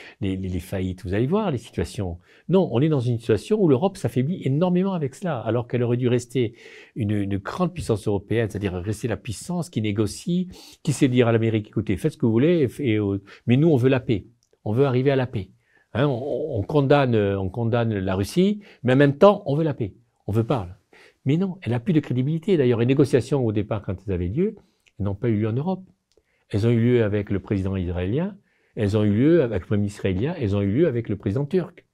faillites, 0.59 1.03
vous 1.03 1.13
allez 1.13 1.27
voir 1.27 1.51
les 1.51 1.59
situations. 1.59 2.17
Non, 2.47 2.67
on 2.71 2.81
est 2.81 2.89
dans 2.89 2.99
une 2.99 3.19
situation 3.19 3.61
où 3.61 3.67
l'Europe 3.67 3.97
s'affaiblit 3.97 4.41
énormément 4.43 4.93
avec 4.93 5.13
cela, 5.13 5.39
alors 5.39 5.67
qu'elle 5.67 5.83
aurait 5.83 5.97
dû 5.97 6.07
rester 6.07 6.55
une, 6.95 7.37
grande 7.37 7.73
puissance 7.73 8.07
européenne, 8.07 8.49
c'est-à-dire 8.49 8.73
rester 8.73 9.07
la 9.07 9.17
puissance 9.17 9.69
qui 9.69 9.81
négocie, 9.81 10.49
qui 10.81 10.91
sait 10.91 11.07
dire 11.07 11.27
à 11.27 11.31
l'Amérique, 11.31 11.67
écoutez, 11.67 11.97
faites 11.97 12.13
ce 12.13 12.17
que 12.17 12.25
vous 12.25 12.31
voulez, 12.31 12.67
et, 12.79 12.99
mais 13.45 13.57
nous, 13.57 13.69
on 13.69 13.75
veut 13.75 13.89
la 13.89 13.99
paix. 13.99 14.25
On 14.65 14.73
veut 14.73 14.85
arriver 14.85 15.11
à 15.11 15.15
la 15.15 15.27
paix. 15.27 15.51
Hein, 15.93 16.07
on, 16.07 16.57
on, 16.57 16.63
condamne, 16.63 17.15
on 17.15 17.49
condamne 17.49 17.93
la 17.93 18.15
Russie, 18.15 18.61
mais 18.83 18.93
en 18.93 18.97
même 18.97 19.17
temps, 19.17 19.43
on 19.45 19.55
veut 19.55 19.63
la 19.63 19.75
paix. 19.75 19.93
On 20.25 20.31
veut 20.31 20.43
parler. 20.43 20.71
Mais 21.25 21.37
non, 21.37 21.57
elle 21.61 21.71
n'a 21.71 21.79
plus 21.79 21.93
de 21.93 21.99
crédibilité. 21.99 22.57
D'ailleurs, 22.57 22.79
les 22.79 22.85
négociations 22.87 23.45
au 23.45 23.51
départ, 23.51 23.83
quand 23.83 23.95
elles 24.05 24.13
avaient 24.13 24.27
lieu, 24.27 24.55
n'ont 24.99 25.15
pas 25.15 25.29
eu 25.29 25.39
lieu 25.39 25.47
en 25.47 25.53
Europe. 25.53 25.83
Elles 26.49 26.65
ont 26.65 26.71
eu 26.71 26.79
lieu 26.79 27.03
avec 27.03 27.29
le 27.29 27.39
président 27.39 27.75
israélien, 27.75 28.35
elles 28.79 28.95
ont 28.95 29.03
eu 29.03 29.11
lieu 29.11 29.43
avec 29.43 29.63
le 29.63 29.67
Premier 29.67 29.81
ministre 29.81 30.05
israélien, 30.05 30.35
elles 30.39 30.55
ont 30.55 30.61
eu 30.61 30.71
lieu 30.71 30.87
avec 30.87 31.09
le 31.09 31.17
président 31.17 31.45
turc. 31.45 31.85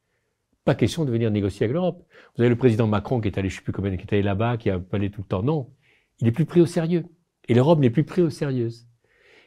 Pas 0.65 0.75
question 0.75 1.03
de 1.03 1.11
venir 1.11 1.31
négocier 1.31 1.63
avec 1.63 1.73
l'Europe. 1.73 2.05
Vous 2.35 2.43
avez 2.43 2.49
le 2.49 2.55
président 2.55 2.85
Macron 2.85 3.19
qui 3.19 3.27
est 3.27 3.39
allé, 3.39 3.49
je 3.49 3.55
sais 3.55 3.63
plus 3.63 3.73
combien, 3.73 3.97
qui 3.97 4.03
est 4.03 4.13
allé 4.13 4.21
là-bas, 4.21 4.57
qui 4.57 4.69
a 4.69 4.77
parlé 4.77 5.09
tout 5.09 5.21
le 5.21 5.27
temps. 5.27 5.41
Non. 5.41 5.71
Il 6.19 6.27
est 6.27 6.31
plus 6.31 6.45
pris 6.45 6.61
au 6.61 6.67
sérieux. 6.67 7.05
Et 7.49 7.55
l'Europe 7.55 7.79
n'est 7.79 7.89
plus 7.89 8.03
pris 8.03 8.21
au 8.21 8.29
sérieux. 8.29 8.69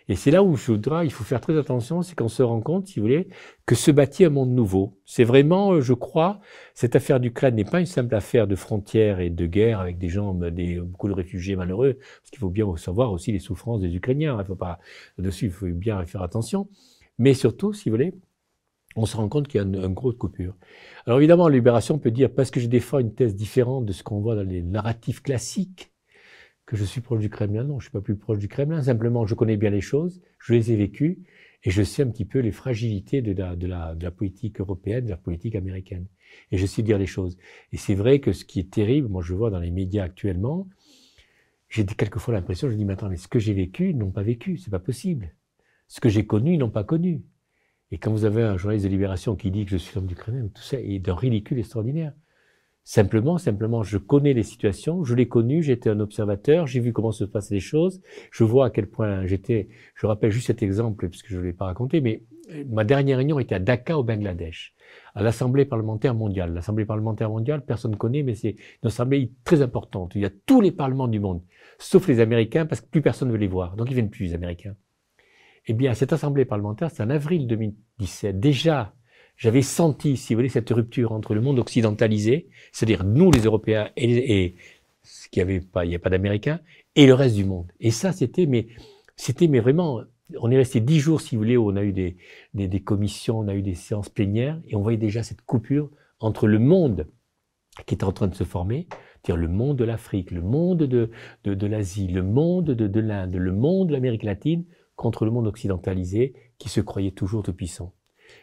Et 0.09 0.17
c'est 0.17 0.33
là 0.33 0.43
où 0.43 0.57
je 0.57 0.73
voudrais, 0.73 1.07
il 1.07 1.13
faut 1.13 1.23
faire 1.23 1.41
très 1.41 1.57
attention, 1.57 2.03
c'est 2.03 2.17
qu'on 2.17 2.29
se 2.29 2.43
rend 2.43 2.61
compte, 2.61 2.89
si 2.89 2.99
vous 2.99 3.05
voulez, 3.05 3.29
que 3.67 3.77
se 3.77 3.93
bâtit 3.93 4.25
un 4.25 4.31
monde 4.31 4.51
nouveau. 4.51 4.99
C'est 5.05 5.23
vraiment, 5.23 5.81
je 5.81 5.93
crois, 5.93 6.41
cette 6.75 6.97
affaire 6.97 7.21
d'Ukraine 7.21 7.55
n'est 7.55 7.65
pas 7.65 7.79
une 7.79 7.87
simple 7.87 8.15
affaire 8.17 8.49
de 8.49 8.57
frontières 8.57 9.21
et 9.21 9.31
de 9.31 9.47
guerre 9.47 9.81
avec 9.81 9.99
des 9.99 10.09
gens, 10.09 10.35
des, 10.35 10.81
beaucoup 10.81 11.09
de 11.09 11.13
réfugiés 11.13 11.55
malheureux, 11.55 11.99
parce 12.01 12.31
qu'il 12.31 12.39
faut 12.39 12.49
bien 12.51 12.67
savoir 12.77 13.13
aussi 13.13 13.31
les 13.31 13.39
souffrances 13.39 13.81
des 13.81 13.95
Ukrainiens. 13.95 14.39
Il 14.41 14.47
faut 14.47 14.57
pas, 14.57 14.81
dessus, 15.19 15.45
il 15.47 15.53
faut 15.53 15.67
bien 15.67 16.05
faire 16.07 16.23
attention. 16.23 16.69
Mais 17.19 17.35
surtout, 17.35 17.73
si 17.73 17.89
vous 17.89 17.95
voulez, 17.95 18.15
on 18.97 19.07
se 19.07 19.17
rend 19.17 19.29
compte 19.29 19.49
qu'il 19.49 19.61
y 19.61 19.65
a 19.65 19.67
une, 19.67 19.77
une, 19.77 19.95
grosse 19.95 20.17
coupure. 20.17 20.57
Alors 21.07 21.19
évidemment, 21.19 21.49
Libération 21.49 21.99
peut 21.99 22.11
dire, 22.11 22.33
parce 22.33 22.51
que 22.51 22.61
je 22.61 22.67
défends 22.67 22.99
une 22.99 23.15
thèse 23.15 23.35
différente 23.35 23.85
de 23.87 23.93
ce 23.93 24.03
qu'on 24.03 24.21
voit 24.21 24.35
dans 24.35 24.49
les 24.49 24.63
narratifs 24.63 25.23
classiques, 25.23 25.93
que 26.67 26.77
je 26.77 26.85
suis 26.85 27.01
proche 27.01 27.21
du 27.21 27.31
Kremlin. 27.31 27.65
Non, 27.65 27.79
je 27.81 27.85
suis 27.85 27.93
pas 27.93 28.01
plus 28.01 28.17
proche 28.17 28.39
du 28.39 28.49
Kremlin. 28.49 28.83
Simplement, 28.83 29.27
je 29.27 29.35
connais 29.35 29.57
bien 29.57 29.71
les 29.71 29.81
choses, 29.81 30.21
je 30.39 30.53
les 30.53 30.73
ai 30.73 30.77
vécues, 30.77 31.21
et 31.65 31.71
je 31.71 31.83
sais 31.83 32.03
un 32.03 32.09
petit 32.09 32.25
peu 32.25 32.41
les 32.41 32.53
fragilités 32.53 33.23
de 33.23 33.33
la 33.67 34.11
politique 34.11 34.61
européenne, 34.61 35.07
de 35.07 35.11
la 35.11 35.17
politique 35.17 35.55
américaine. 35.55 36.07
Et 36.53 36.59
je 36.59 36.67
sais 36.67 36.83
dire 36.83 36.99
les 36.99 37.07
choses. 37.07 37.37
Et 37.73 37.77
c'est 37.77 37.95
vrai 37.95 38.21
que 38.21 38.33
ce 38.33 38.45
qui 38.45 38.61
est 38.61 38.71
terrible, 38.71 39.09
moi 39.09 39.23
je 39.23 39.35
vois 39.35 39.51
dans 39.51 39.59
les 39.59 39.71
médias 39.71 40.05
actuellement, 40.05 40.69
j'ai 41.69 41.85
quelquefois 41.85 42.35
l'impression, 42.35 42.71
je 42.71 42.75
dis, 42.75 42.85
mais 42.85 42.95
attends, 42.95 43.11
mais 43.11 43.17
ce 43.17 43.29
que 43.29 43.39
j'ai 43.39 43.53
vécu, 43.53 43.91
ils 43.91 43.99
n'ont 43.99 44.11
pas 44.11 44.23
vécu, 44.23 44.57
c'est 44.57 44.71
pas 44.71 44.79
possible. 44.79 45.35
Ce 45.89 46.01
que 46.01 46.09
j'ai 46.09 46.27
connu, 46.27 46.55
ils 46.55 46.59
n'ont 46.59 46.71
pas 46.71 46.85
connu. 46.85 47.23
Et 47.91 47.99
quand 47.99 48.13
vous 48.13 48.27
avez 48.27 48.43
un 48.43 48.57
journaliste 48.59 48.85
de 48.85 48.91
Libération 48.91 49.35
qui 49.35 49.51
dit 49.51 49.65
que 49.65 49.71
je 49.71 49.79
suis 49.79 49.95
l'homme 49.95 50.07
du 50.07 50.15
Kremlin, 50.15 50.49
tout 50.55 50.63
ça 50.63 50.79
est 50.79 50.99
d'un 50.99 51.15
ridicule 51.15 51.59
extraordinaire. 51.59 52.13
Simplement, 52.85 53.37
simplement, 53.37 53.83
je 53.83 53.99
connais 53.99 54.33
les 54.33 54.43
situations, 54.43 55.05
je 55.05 55.15
l'ai 55.15 55.29
connu, 55.29 55.63
j'étais 55.63 55.91
un 55.91 56.01
observateur, 56.01 56.67
j'ai 56.67 56.81
vu 56.81 56.93
comment 56.93 57.13
se 57.13 57.25
passaient 57.25 57.55
les 57.55 57.61
choses, 57.61 58.01
je 58.31 58.45
vois 58.45 58.67
à 58.67 58.71
quel 58.71 58.87
point 58.87 59.27
j'étais, 59.27 59.69
je 59.95 60.07
rappelle 60.07 60.31
juste 60.31 60.47
cet 60.47 60.63
exemple, 60.63 61.09
puisque 61.09 61.29
je 61.29 61.37
ne 61.37 61.43
l'ai 61.43 61.53
pas 61.53 61.67
raconté, 61.67 62.01
mais 62.01 62.23
euh, 62.51 62.65
ma 62.71 62.85
dernière 62.85 63.19
réunion 63.19 63.39
était 63.39 63.55
à 63.55 63.59
Dhaka, 63.59 63.99
au 63.99 64.05
Bangladesh, 64.05 64.75
à 65.15 65.23
l'Assemblée 65.23 65.67
parlementaire 65.67 66.15
mondiale. 66.15 66.55
L'Assemblée 66.55 66.87
parlementaire 66.87 67.29
mondiale, 67.29 67.63
personne 67.63 67.91
ne 67.91 67.97
connaît, 67.97 68.23
mais 68.23 68.35
c'est 68.35 68.57
une 68.83 68.87
assemblée 68.87 69.33
très 69.45 69.61
importante. 69.61 70.15
Il 70.15 70.23
y 70.23 70.27
a 70.27 70.31
tous 70.47 70.63
les 70.63 70.73
parlements 70.73 71.09
du 71.09 71.21
monde, 71.21 71.43
sauf 71.79 72.09
les 72.09 72.21
Américains, 72.21 72.65
parce 72.65 72.81
que 72.81 72.89
plus 72.89 73.03
personne 73.03 73.29
ne 73.29 73.33
veut 73.33 73.39
les 73.39 73.49
voir. 73.49 73.77
Donc 73.77 73.91
ils 73.91 73.95
viennent 73.95 74.11
plus, 74.11 74.25
les 74.25 74.35
Américains. 74.35 74.75
Eh 75.71 75.75
bien, 75.75 75.93
cette 75.93 76.15
assemblée 76.15 76.47
parlementaire, 76.47 76.91
c'est 76.91 77.03
en 77.03 77.11
avril 77.11 77.47
2017. 77.47 78.41
Déjà, 78.41 78.95
j'avais 79.37 79.61
senti, 79.61 80.17
si 80.17 80.33
vous 80.33 80.39
voulez, 80.39 80.49
cette 80.49 80.71
rupture 80.71 81.13
entre 81.13 81.35
le 81.35 81.43
monde 81.43 81.59
occidentalisé, 81.59 82.49
c'est-à-dire 82.73 83.05
nous 83.05 83.31
les 83.31 83.43
Européens 83.43 83.91
et, 83.97 84.55
ce 85.03 85.29
qui 85.29 85.43
avait 85.43 85.61
pas, 85.61 85.85
il 85.85 85.91
n'y 85.91 85.95
a 85.95 85.99
pas 85.99 86.09
d'Américains, 86.09 86.61
et 86.97 87.07
le 87.07 87.13
reste 87.13 87.37
du 87.37 87.45
monde. 87.45 87.71
Et 87.81 87.91
ça, 87.91 88.13
c'était, 88.13 88.47
mais 88.47 88.69
c'était, 89.17 89.47
mais 89.47 89.61
vraiment, 89.61 90.01
on 90.41 90.51
est 90.51 90.57
resté 90.57 90.81
dix 90.81 91.01
jours, 91.01 91.21
si 91.21 91.37
vous 91.37 91.43
voulez, 91.43 91.59
où 91.59 91.71
on 91.71 91.77
a 91.77 91.85
eu 91.85 91.93
des, 91.93 92.17
des, 92.55 92.67
des, 92.67 92.81
commissions, 92.81 93.39
on 93.39 93.49
a 93.49 93.55
eu 93.55 93.63
des 93.63 93.75
séances 93.75 94.09
plénières, 94.09 94.59
et 94.69 94.75
on 94.75 94.81
voyait 94.81 94.99
déjà 94.99 95.23
cette 95.23 95.43
coupure 95.43 95.91
entre 96.19 96.47
le 96.47 96.59
monde 96.59 97.07
qui 97.87 97.95
est 97.95 98.05
en 98.05 98.13
train 98.13 98.27
de 98.27 98.35
se 98.35 98.45
former, 98.45 98.89
c'est-à-dire 99.23 99.41
le 99.41 99.49
monde 99.49 99.77
de 99.77 99.85
l'Afrique, 99.85 100.31
le 100.31 100.43
monde 100.43 100.79
de, 100.79 101.11
de, 101.45 101.55
de 101.55 101.67
l'Asie, 101.67 102.09
le 102.09 102.23
monde 102.23 102.67
de, 102.67 102.87
de 102.87 103.01
l'Inde, 103.01 103.35
le 103.35 103.53
monde 103.53 103.89
de 103.89 103.93
l'Amérique 103.93 104.25
latine, 104.25 104.65
contre 104.99 105.25
le 105.25 105.31
monde 105.31 105.47
occidentalisé 105.47 106.35
qui 106.59 106.69
se 106.69 106.81
croyait 106.81 107.13
toujours 107.13 107.45
tout 107.45 107.55
puissant. 107.55 107.95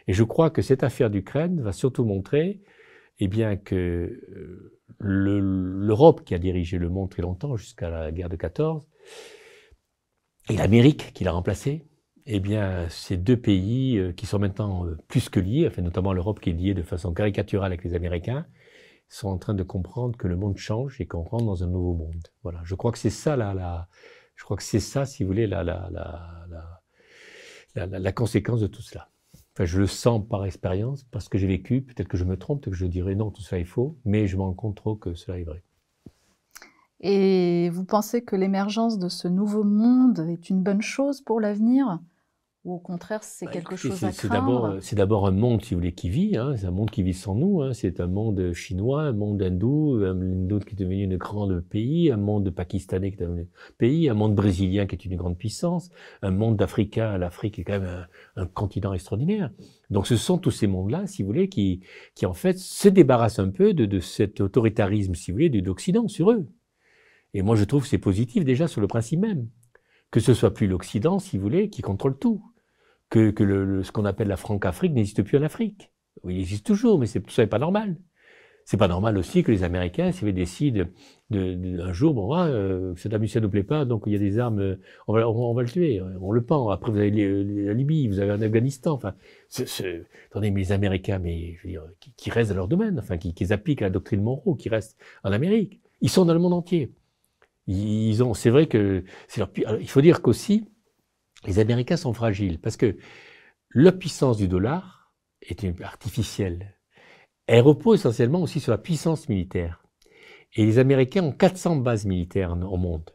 Et 0.07 0.13
je 0.13 0.23
crois 0.23 0.49
que 0.49 0.61
cette 0.61 0.83
affaire 0.83 1.09
d'Ukraine 1.09 1.61
va 1.61 1.73
surtout 1.73 2.05
montrer 2.05 2.61
eh 3.19 3.27
bien, 3.27 3.57
que 3.57 3.75
euh, 3.75 4.79
l'Europe, 4.99 6.23
qui 6.23 6.33
a 6.33 6.39
dirigé 6.39 6.77
le 6.77 6.89
monde 6.89 7.11
très 7.11 7.21
longtemps, 7.21 7.57
jusqu'à 7.57 7.89
la 7.89 8.11
guerre 8.11 8.29
de 8.29 8.37
14, 8.37 8.87
et 10.49 10.55
l'Amérique, 10.55 11.11
qui 11.13 11.25
l'a 11.25 11.33
remplacé, 11.33 11.85
eh 12.25 12.39
bien, 12.39 12.87
ces 12.89 13.17
deux 13.17 13.37
pays 13.37 13.97
euh, 13.97 14.13
qui 14.13 14.25
sont 14.25 14.39
maintenant 14.39 14.85
euh, 14.85 14.97
plus 15.09 15.27
que 15.27 15.41
liés, 15.41 15.67
enfin, 15.67 15.81
notamment 15.81 16.13
l'Europe 16.13 16.39
qui 16.39 16.51
est 16.51 16.53
liée 16.53 16.73
de 16.73 16.83
façon 16.83 17.13
caricaturale 17.13 17.71
avec 17.71 17.83
les 17.83 17.93
Américains, 17.93 18.45
sont 19.09 19.27
en 19.27 19.37
train 19.37 19.53
de 19.53 19.63
comprendre 19.63 20.17
que 20.17 20.27
le 20.27 20.37
monde 20.37 20.57
change 20.57 20.99
et 21.01 21.05
qu'on 21.05 21.23
rentre 21.23 21.45
dans 21.45 21.63
un 21.63 21.67
nouveau 21.67 21.93
monde. 21.93 22.27
Voilà. 22.43 22.61
Je 22.63 22.75
crois 22.75 22.91
que 22.91 22.97
c'est 22.97 23.09
ça, 23.09 23.35
la, 23.35 23.53
la, 23.53 23.87
je 24.35 24.43
crois 24.43 24.57
que 24.57 24.63
c'est 24.63 24.79
ça, 24.79 25.05
si 25.05 25.23
vous 25.23 25.27
voulez, 25.27 25.47
la, 25.47 25.63
conséquence 28.13 28.61
de 28.61 28.67
tout 28.67 28.81
cela. 28.81 29.09
Enfin, 29.53 29.65
je 29.65 29.79
le 29.79 29.87
sens 29.87 30.21
par 30.27 30.45
expérience, 30.45 31.03
parce 31.11 31.29
que 31.29 31.37
j'ai 31.37 31.47
vécu. 31.47 31.81
Peut-être 31.81 32.07
que 32.07 32.17
je 32.17 32.25
me 32.25 32.37
trompe, 32.37 32.61
peut-être 32.61 32.73
que 32.73 32.79
je 32.79 32.85
dirais 32.85 33.15
non, 33.15 33.31
tout 33.31 33.41
ça 33.41 33.57
est 33.57 33.63
faux, 33.65 33.97
mais 34.03 34.27
je 34.27 34.35
me 34.35 34.41
rends 34.41 34.53
compte 34.53 34.75
trop 34.75 34.95
que 34.95 35.13
cela 35.13 35.39
est 35.39 35.43
vrai. 35.43 35.63
Et 36.99 37.69
vous 37.69 37.85
pensez 37.85 38.23
que 38.23 38.35
l'émergence 38.35 38.99
de 38.99 39.09
ce 39.09 39.27
nouveau 39.27 39.63
monde 39.63 40.27
est 40.29 40.49
une 40.49 40.61
bonne 40.61 40.81
chose 40.81 41.21
pour 41.21 41.39
l'avenir? 41.39 41.99
Ou 42.65 42.73
au 42.73 42.79
contraire, 42.79 43.23
c'est 43.23 43.45
bah, 43.45 43.51
quelque 43.51 43.75
chose 43.75 44.03
à 44.03 44.11
craindre 44.11 44.79
C'est 44.81 44.95
d'abord 44.95 45.27
un 45.27 45.31
monde, 45.31 45.63
si 45.63 45.75
vous 45.75 45.79
voulez, 45.79 45.93
qui 45.93 46.09
vit. 46.09 46.35
Hein, 46.35 46.55
c'est 46.57 46.65
un 46.65 46.71
monde 46.71 46.89
qui 46.89 47.03
vit 47.03 47.13
sans 47.13 47.35
nous. 47.35 47.61
Hein, 47.61 47.73
c'est 47.73 47.99
un 47.99 48.07
monde 48.07 48.53
chinois, 48.53 49.03
un 49.03 49.13
monde 49.13 49.39
hindou, 49.39 50.01
un 50.03 50.15
monde 50.15 50.65
qui 50.65 50.73
est 50.73 50.77
devenu 50.77 51.13
un 51.13 51.17
grand 51.17 51.61
pays, 51.61 52.11
un 52.11 52.17
monde 52.17 52.49
pakistanais 52.49 53.11
qui 53.11 53.21
est 53.21 53.25
devenu 53.25 53.43
un 53.43 53.73
pays, 53.77 54.09
un 54.09 54.15
monde 54.15 54.33
brésilien 54.33 54.87
qui 54.87 54.95
est 54.95 55.05
une 55.05 55.15
grande 55.15 55.37
puissance, 55.37 55.91
un 56.23 56.31
monde 56.31 56.57
d'Africains. 56.57 57.19
L'Afrique 57.19 57.59
est 57.59 57.63
quand 57.63 57.79
même 57.79 58.07
un, 58.35 58.47
continent 58.47 58.93
extraordinaire. 58.93 59.51
Donc 59.91 60.07
ce 60.07 60.17
sont 60.17 60.39
tous 60.39 60.49
ces 60.49 60.65
mondes-là, 60.65 61.05
si 61.05 61.21
vous 61.21 61.27
voulez, 61.27 61.49
qui, 61.49 61.81
qui 62.15 62.25
en 62.25 62.33
fait 62.33 62.57
se 62.57 62.89
débarrassent 62.89 63.37
un 63.37 63.49
peu 63.49 63.75
de, 63.75 63.85
de 63.85 63.99
cet 63.99 64.41
autoritarisme, 64.41 65.13
si 65.13 65.29
vous 65.29 65.35
voulez, 65.35 65.49
de 65.49 65.63
l'Occident 65.63 66.07
sur 66.07 66.31
eux. 66.31 66.47
Et 67.35 67.43
moi, 67.43 67.55
je 67.55 67.63
trouve 67.63 67.83
que 67.83 67.89
c'est 67.89 67.99
positif 67.99 68.43
déjà 68.43 68.67
sur 68.67 68.81
le 68.81 68.87
principe 68.87 69.19
même. 69.19 69.49
Que 70.09 70.19
ce 70.19 70.33
soit 70.33 70.53
plus 70.53 70.65
l'Occident, 70.65 71.19
si 71.19 71.37
vous 71.37 71.43
voulez, 71.43 71.69
qui 71.69 71.83
contrôle 71.83 72.17
tout 72.17 72.41
que, 73.09 73.31
que 73.31 73.43
le, 73.43 73.83
ce 73.83 73.91
qu'on 73.91 74.05
appelle 74.05 74.27
la 74.27 74.37
Franc-Afrique 74.37 74.93
n'existe 74.93 75.23
plus 75.23 75.37
en 75.37 75.43
Afrique. 75.43 75.91
Il 76.27 76.39
existe 76.39 76.65
toujours, 76.65 76.99
mais 76.99 77.07
tout 77.07 77.29
ça 77.29 77.43
n'est 77.43 77.47
pas 77.47 77.59
normal. 77.59 77.97
C'est 78.65 78.77
pas 78.77 78.87
normal 78.87 79.15
aussi 79.19 79.43
que 79.43 79.51
les 79.51 79.63
Américains, 79.63 80.11
s'ils 80.11 80.33
décident 80.33 80.85
de, 81.29 81.53
de, 81.53 81.81
un 81.81 81.93
jour, 81.93 82.15
bon, 82.15 82.33
ah, 82.33 82.47
euh, 82.47 82.95
Saddam 82.95 83.21
Hussein 83.23 83.39
ne 83.39 83.45
plaît 83.45 83.63
pas, 83.63 83.85
donc 83.85 84.03
il 84.07 84.13
y 84.13 84.15
a 84.15 84.19
des 84.19 84.39
armes, 84.39 84.77
on 85.07 85.13
va, 85.13 85.29
on, 85.29 85.53
va 85.53 85.61
le 85.61 85.67
tuer, 85.67 86.01
on 86.19 86.31
le 86.31 86.43
pend. 86.43 86.69
Après, 86.69 86.91
vous 86.91 86.97
avez 86.97 87.11
la 87.11 87.73
Libye, 87.73 88.07
vous 88.07 88.19
avez 88.19 88.31
en 88.31 88.41
Afghanistan. 88.41 88.93
Enfin, 88.93 89.13
attendez, 90.31 90.49
mais 90.49 90.61
les 90.61 90.71
Américains, 90.71 91.19
mais 91.19 91.53
je 91.57 91.63
veux 91.63 91.69
dire, 91.69 91.83
qui, 91.99 92.11
qui 92.13 92.31
restent 92.31 92.49
dans 92.49 92.57
leur 92.57 92.67
domaine, 92.67 92.97
enfin, 92.97 93.17
qui, 93.17 93.35
qui 93.35 93.53
appliquent 93.53 93.81
la 93.81 93.91
doctrine 93.91 94.23
Monroe, 94.23 94.55
qui 94.57 94.69
restent 94.69 94.97
en 95.23 95.31
Amérique. 95.31 95.79
Ils 96.01 96.09
sont 96.09 96.25
dans 96.25 96.33
le 96.33 96.39
monde 96.39 96.53
entier. 96.53 96.91
Ils 97.67 98.23
ont, 98.23 98.33
c'est 98.33 98.49
vrai 98.49 98.65
que 98.65 99.03
leur, 99.37 99.49
il 99.79 99.89
faut 99.89 100.01
dire 100.01 100.23
qu'aussi, 100.23 100.65
les 101.45 101.59
Américains 101.59 101.97
sont 101.97 102.13
fragiles 102.13 102.59
parce 102.59 102.77
que 102.77 102.97
la 103.73 103.91
puissance 103.91 104.37
du 104.37 104.47
dollar 104.47 105.13
est 105.41 105.63
artificielle. 105.81 106.75
Elle 107.47 107.61
repose 107.61 107.99
essentiellement 107.99 108.41
aussi 108.41 108.59
sur 108.59 108.71
la 108.71 108.77
puissance 108.77 109.29
militaire. 109.29 109.83
Et 110.53 110.65
les 110.65 110.79
Américains 110.79 111.23
ont 111.23 111.31
400 111.31 111.77
bases 111.77 112.05
militaires 112.05 112.51
au 112.51 112.77
monde. 112.77 113.09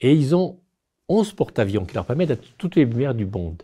Et 0.00 0.12
ils 0.12 0.34
ont 0.34 0.60
11 1.08 1.32
porte-avions 1.34 1.84
qui 1.84 1.94
leur 1.94 2.06
permettent 2.06 2.28
d'être 2.28 2.56
toutes 2.58 2.76
les 2.76 2.86
mers 2.86 3.14
du 3.14 3.26
monde. 3.26 3.62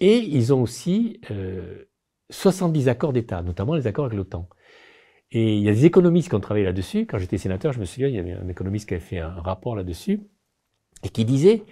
Et 0.00 0.18
ils 0.18 0.52
ont 0.52 0.62
aussi 0.62 1.20
euh, 1.30 1.84
70 2.30 2.88
accords 2.88 3.12
d'État, 3.12 3.42
notamment 3.42 3.74
les 3.74 3.86
accords 3.86 4.06
avec 4.06 4.16
l'OTAN. 4.16 4.48
Et 5.30 5.56
il 5.56 5.62
y 5.62 5.68
a 5.68 5.72
des 5.72 5.84
économistes 5.84 6.28
qui 6.28 6.34
ont 6.34 6.40
travaillé 6.40 6.64
là-dessus. 6.64 7.06
Quand 7.06 7.18
j'étais 7.18 7.38
sénateur, 7.38 7.72
je 7.72 7.80
me 7.80 7.84
souviens, 7.84 8.08
il 8.08 8.14
y 8.14 8.18
avait 8.18 8.32
un 8.32 8.48
économiste 8.48 8.88
qui 8.88 8.94
avait 8.94 9.02
fait 9.02 9.18
un 9.18 9.40
rapport 9.40 9.74
là-dessus 9.74 10.20
et 11.02 11.08
qui 11.08 11.24
disait 11.24 11.62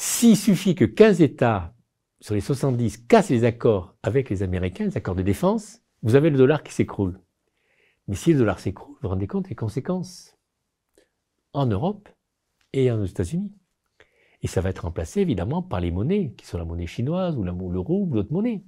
s'il 0.00 0.36
suffit 0.36 0.76
que 0.76 0.84
15 0.84 1.22
États 1.22 1.74
sur 2.20 2.36
les 2.36 2.40
70 2.40 2.98
cassent 3.08 3.30
les 3.30 3.42
accords 3.42 3.96
avec 4.04 4.30
les 4.30 4.44
Américains, 4.44 4.84
les 4.84 4.96
accords 4.96 5.16
de 5.16 5.22
défense, 5.22 5.82
vous 6.02 6.14
avez 6.14 6.30
le 6.30 6.38
dollar 6.38 6.62
qui 6.62 6.72
s'écroule. 6.72 7.20
Mais 8.06 8.14
si 8.14 8.32
le 8.32 8.38
dollar 8.38 8.60
s'écroule, 8.60 8.94
vous 8.94 8.98
vous 9.02 9.08
rendez 9.08 9.26
compte 9.26 9.48
des 9.48 9.56
conséquences 9.56 10.38
en 11.52 11.66
Europe 11.66 12.08
et 12.72 12.92
aux 12.92 13.06
États-Unis. 13.06 13.52
Et 14.42 14.46
ça 14.46 14.60
va 14.60 14.70
être 14.70 14.84
remplacé 14.84 15.20
évidemment 15.20 15.62
par 15.62 15.80
les 15.80 15.90
monnaies, 15.90 16.32
qui 16.36 16.46
sont 16.46 16.58
la 16.58 16.64
monnaie 16.64 16.86
chinoise 16.86 17.36
ou 17.36 17.42
l'euro 17.42 18.04
ou 18.04 18.06
d'autres 18.06 18.32
monnaies. 18.32 18.62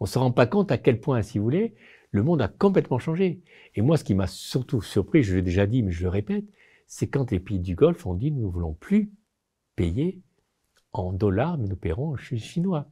On 0.00 0.06
ne 0.06 0.08
se 0.08 0.18
rend 0.18 0.32
pas 0.32 0.46
compte 0.46 0.72
à 0.72 0.78
quel 0.78 1.00
point, 1.00 1.22
si 1.22 1.38
vous 1.38 1.44
voulez, 1.44 1.76
le 2.10 2.24
monde 2.24 2.42
a 2.42 2.48
complètement 2.48 2.98
changé. 2.98 3.42
Et 3.76 3.80
moi, 3.80 3.96
ce 3.96 4.02
qui 4.02 4.16
m'a 4.16 4.26
surtout 4.26 4.82
surpris, 4.82 5.22
je 5.22 5.36
l'ai 5.36 5.42
déjà 5.42 5.68
dit, 5.68 5.84
mais 5.84 5.92
je 5.92 6.02
le 6.02 6.08
répète, 6.08 6.46
c'est 6.88 7.06
quand 7.06 7.30
les 7.30 7.38
pays 7.38 7.60
du 7.60 7.76
Golfe 7.76 8.06
ont 8.06 8.14
dit 8.14 8.32
nous 8.32 8.48
ne 8.48 8.52
voulons 8.52 8.74
plus 8.74 9.12
payer 9.76 10.20
en 10.94 11.12
dollars, 11.12 11.58
mais 11.58 11.68
nous 11.68 11.76
paierons 11.76 12.12
en 12.12 12.16
chinois. 12.16 12.86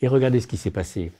Et 0.00 0.08
regardez 0.08 0.40
ce 0.40 0.46
qui 0.46 0.56
s'est 0.56 0.70
passé. 0.70 1.12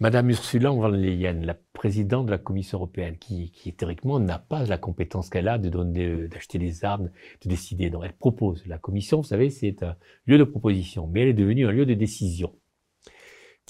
Madame 0.00 0.30
Ursula 0.30 0.70
von 0.70 0.88
der 0.88 0.98
Leyen, 0.98 1.40
la 1.44 1.54
présidente 1.54 2.26
de 2.26 2.32
la 2.32 2.38
Commission 2.38 2.78
européenne, 2.78 3.16
qui, 3.16 3.52
théoriquement 3.76 4.18
n'a 4.18 4.40
pas 4.40 4.64
la 4.64 4.76
compétence 4.76 5.30
qu'elle 5.30 5.46
a 5.46 5.58
de 5.58 5.68
donner, 5.68 6.26
d'acheter 6.26 6.58
des 6.58 6.84
armes, 6.84 7.10
de 7.42 7.48
décider. 7.48 7.90
Donc 7.90 8.02
elle 8.04 8.16
propose. 8.16 8.66
La 8.66 8.78
Commission, 8.78 9.18
vous 9.18 9.28
savez, 9.28 9.50
c'est 9.50 9.84
un 9.84 9.96
lieu 10.26 10.36
de 10.36 10.44
proposition, 10.44 11.06
mais 11.06 11.22
elle 11.22 11.28
est 11.28 11.34
devenue 11.34 11.66
un 11.66 11.70
lieu 11.70 11.86
de 11.86 11.94
décision. 11.94 12.58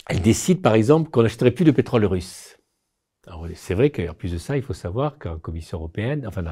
Elle 0.08 0.22
décide, 0.22 0.62
par 0.62 0.74
exemple, 0.74 1.10
qu'on 1.10 1.22
n'achèterait 1.22 1.50
plus 1.50 1.64
de 1.64 1.70
pétrole 1.70 2.04
russe. 2.06 2.58
C'est 3.54 3.74
vrai 3.74 3.90
qu'en 3.90 4.14
plus 4.14 4.32
de 4.32 4.38
ça, 4.38 4.56
il 4.56 4.62
faut 4.62 4.74
savoir 4.74 5.18
qu'en 5.18 5.38
Commission 5.38 5.78
européenne, 5.78 6.26
enfin 6.26 6.44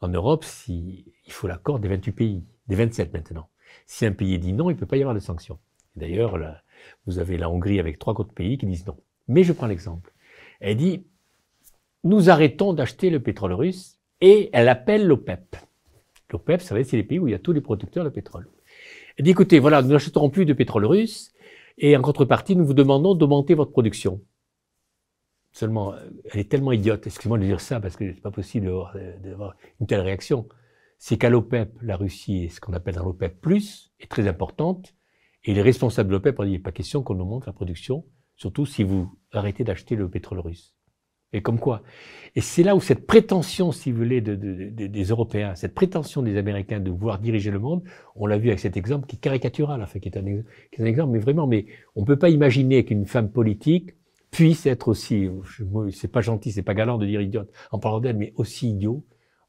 en 0.00 0.08
Europe, 0.08 0.44
il 0.68 1.04
faut 1.28 1.46
l'accord 1.46 1.78
des 1.78 1.88
28 1.88 2.12
pays, 2.12 2.44
des 2.68 2.74
27 2.74 3.12
maintenant. 3.12 3.48
Si 3.86 4.06
un 4.06 4.12
pays 4.12 4.38
dit 4.38 4.52
non, 4.52 4.70
il 4.70 4.74
ne 4.74 4.78
peut 4.78 4.86
pas 4.86 4.96
y 4.96 5.00
avoir 5.00 5.14
de 5.14 5.20
sanctions. 5.20 5.58
D'ailleurs, 5.96 6.38
vous 7.06 7.18
avez 7.18 7.36
la 7.36 7.50
Hongrie 7.50 7.80
avec 7.80 7.98
trois 7.98 8.14
autres 8.18 8.32
pays 8.32 8.58
qui 8.58 8.66
disent 8.66 8.86
non. 8.86 8.96
Mais 9.28 9.44
je 9.44 9.52
prends 9.52 9.66
l'exemple. 9.66 10.12
Elle 10.60 10.76
dit, 10.76 11.04
nous 12.04 12.30
arrêtons 12.30 12.72
d'acheter 12.72 13.10
le 13.10 13.20
pétrole 13.20 13.52
russe 13.52 13.98
et 14.20 14.50
elle 14.52 14.68
appelle 14.68 15.06
l'OPEP. 15.06 15.56
L'OPEP, 16.30 16.60
ça 16.60 16.74
va 16.74 16.84
c'est 16.84 16.96
les 16.96 17.02
pays 17.02 17.18
où 17.18 17.28
il 17.28 17.32
y 17.32 17.34
a 17.34 17.38
tous 17.38 17.52
les 17.52 17.60
producteurs 17.60 18.04
de 18.04 18.10
pétrole. 18.10 18.48
Elle 19.16 19.24
dit, 19.24 19.30
écoutez, 19.30 19.58
voilà, 19.58 19.82
nous 19.82 19.88
n'achèterons 19.88 20.30
plus 20.30 20.46
de 20.46 20.52
pétrole 20.52 20.86
russe 20.86 21.32
et 21.78 21.96
en 21.96 22.02
contrepartie, 22.02 22.56
nous 22.56 22.64
vous 22.64 22.74
demandons 22.74 23.14
d'augmenter 23.14 23.54
votre 23.54 23.72
production. 23.72 24.20
Seulement, 25.52 25.94
elle 26.32 26.40
est 26.40 26.50
tellement 26.50 26.72
idiote, 26.72 27.06
excusez-moi 27.06 27.38
de 27.38 27.44
dire 27.44 27.60
ça 27.60 27.80
parce 27.80 27.96
que 27.96 28.12
c'est 28.14 28.20
pas 28.20 28.30
possible 28.30 28.70
d'avoir 29.22 29.56
une 29.80 29.86
telle 29.86 30.00
réaction 30.00 30.46
c'est 31.00 31.16
qu'à 31.16 31.30
l'OPEP, 31.30 31.78
la 31.80 31.96
Russie, 31.96 32.50
ce 32.50 32.60
qu'on 32.60 32.74
appelle 32.74 32.94
dans 32.94 33.06
l'OPEP+, 33.06 33.34
est 34.00 34.10
très 34.10 34.28
importante, 34.28 34.94
et 35.44 35.54
les 35.54 35.62
responsables 35.62 36.10
de 36.10 36.14
l'OPEP 36.14 36.38
ont 36.38 36.44
dit, 36.44 36.50
il 36.50 36.52
n'est 36.52 36.58
pas 36.58 36.72
question 36.72 37.02
qu'on 37.02 37.18
augmente 37.18 37.46
la 37.46 37.54
production, 37.54 38.04
surtout 38.36 38.66
si 38.66 38.82
vous 38.84 39.10
arrêtez 39.32 39.64
d'acheter 39.64 39.96
le 39.96 40.10
pétrole 40.10 40.40
russe. 40.40 40.76
Et 41.32 41.40
comme 41.40 41.58
quoi. 41.58 41.82
Et 42.36 42.42
c'est 42.42 42.62
là 42.62 42.76
où 42.76 42.80
cette 42.80 43.06
prétention, 43.06 43.72
si 43.72 43.92
vous 43.92 43.98
voulez, 43.98 44.20
de, 44.20 44.34
des 44.34 45.04
Européens, 45.04 45.54
cette 45.54 45.74
prétention 45.74 46.20
des 46.22 46.36
Américains 46.36 46.80
de 46.80 46.90
vouloir 46.90 47.18
diriger 47.18 47.50
le 47.50 47.60
monde, 47.60 47.82
on 48.14 48.26
l'a 48.26 48.36
vu 48.36 48.48
avec 48.48 48.60
cet 48.60 48.76
exemple 48.76 49.06
qui 49.06 49.16
est 49.16 49.20
caricatural, 49.20 49.82
enfin, 49.82 50.00
qui 50.00 50.08
est 50.08 50.18
un, 50.18 50.22
qui 50.22 50.80
est 50.80 50.82
un 50.82 50.84
exemple, 50.84 51.12
mais 51.12 51.18
vraiment, 51.18 51.46
mais 51.46 51.64
on 51.96 52.02
ne 52.02 52.06
peut 52.06 52.18
pas 52.18 52.28
imaginer 52.28 52.84
qu'une 52.84 53.06
femme 53.06 53.30
politique 53.30 53.92
puisse 54.30 54.66
être 54.66 54.88
aussi, 54.88 55.30
c'est 55.92 56.12
pas 56.12 56.20
gentil, 56.20 56.52
c'est 56.52 56.62
pas 56.62 56.74
galant 56.74 56.98
de 56.98 57.06
dire 57.06 57.22
idiote 57.22 57.50
en 57.70 57.78
parlant 57.78 58.00
d'elle, 58.00 58.18
mais 58.18 58.34
aussi 58.36 58.68
idiot 58.68 59.02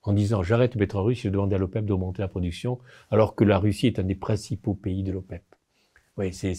en 0.04 0.14
disant 0.14 0.44
j'arrête 0.44 0.76
le 0.76 0.80
pétrole 0.80 1.06
russe, 1.06 1.22
je 1.22 1.30
demande 1.30 1.54
à 1.54 1.58
l'OPEP 1.58 1.86
d'augmenter 1.86 2.22
la 2.22 2.28
production, 2.28 2.80
alors 3.10 3.36
que 3.36 3.44
la 3.44 3.60
Russie 3.60 3.88
est 3.88 4.00
un 4.00 4.04
des 4.04 4.16
principaux 4.16 4.74
pays 4.74 5.04
de 5.04 5.12
l'OPEP. 5.12 5.44
Oui, 6.18 6.34
c'est 6.34 6.56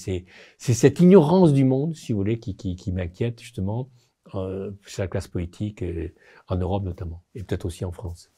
cette 0.59 1.01
ignorance 1.01 1.53
du 1.53 1.65
monde, 1.65 1.95
si 1.95 2.13
vous 2.13 2.19
voulez, 2.19 2.39
qui, 2.39 2.57
qui, 2.57 2.75
qui 2.75 2.91
m'inquiète 2.93 3.41
justement, 3.41 3.89
euh, 4.35 4.71
la 4.99 5.09
classe 5.09 5.29
politique, 5.29 5.83
euh, 5.83 6.09
en 6.49 6.57
Europe 6.57 6.85
notamment, 6.85 7.23
et 7.35 7.43
peut-être 7.43 7.67
aussi 7.67 7.85
en 7.85 7.93
France. 7.93 8.31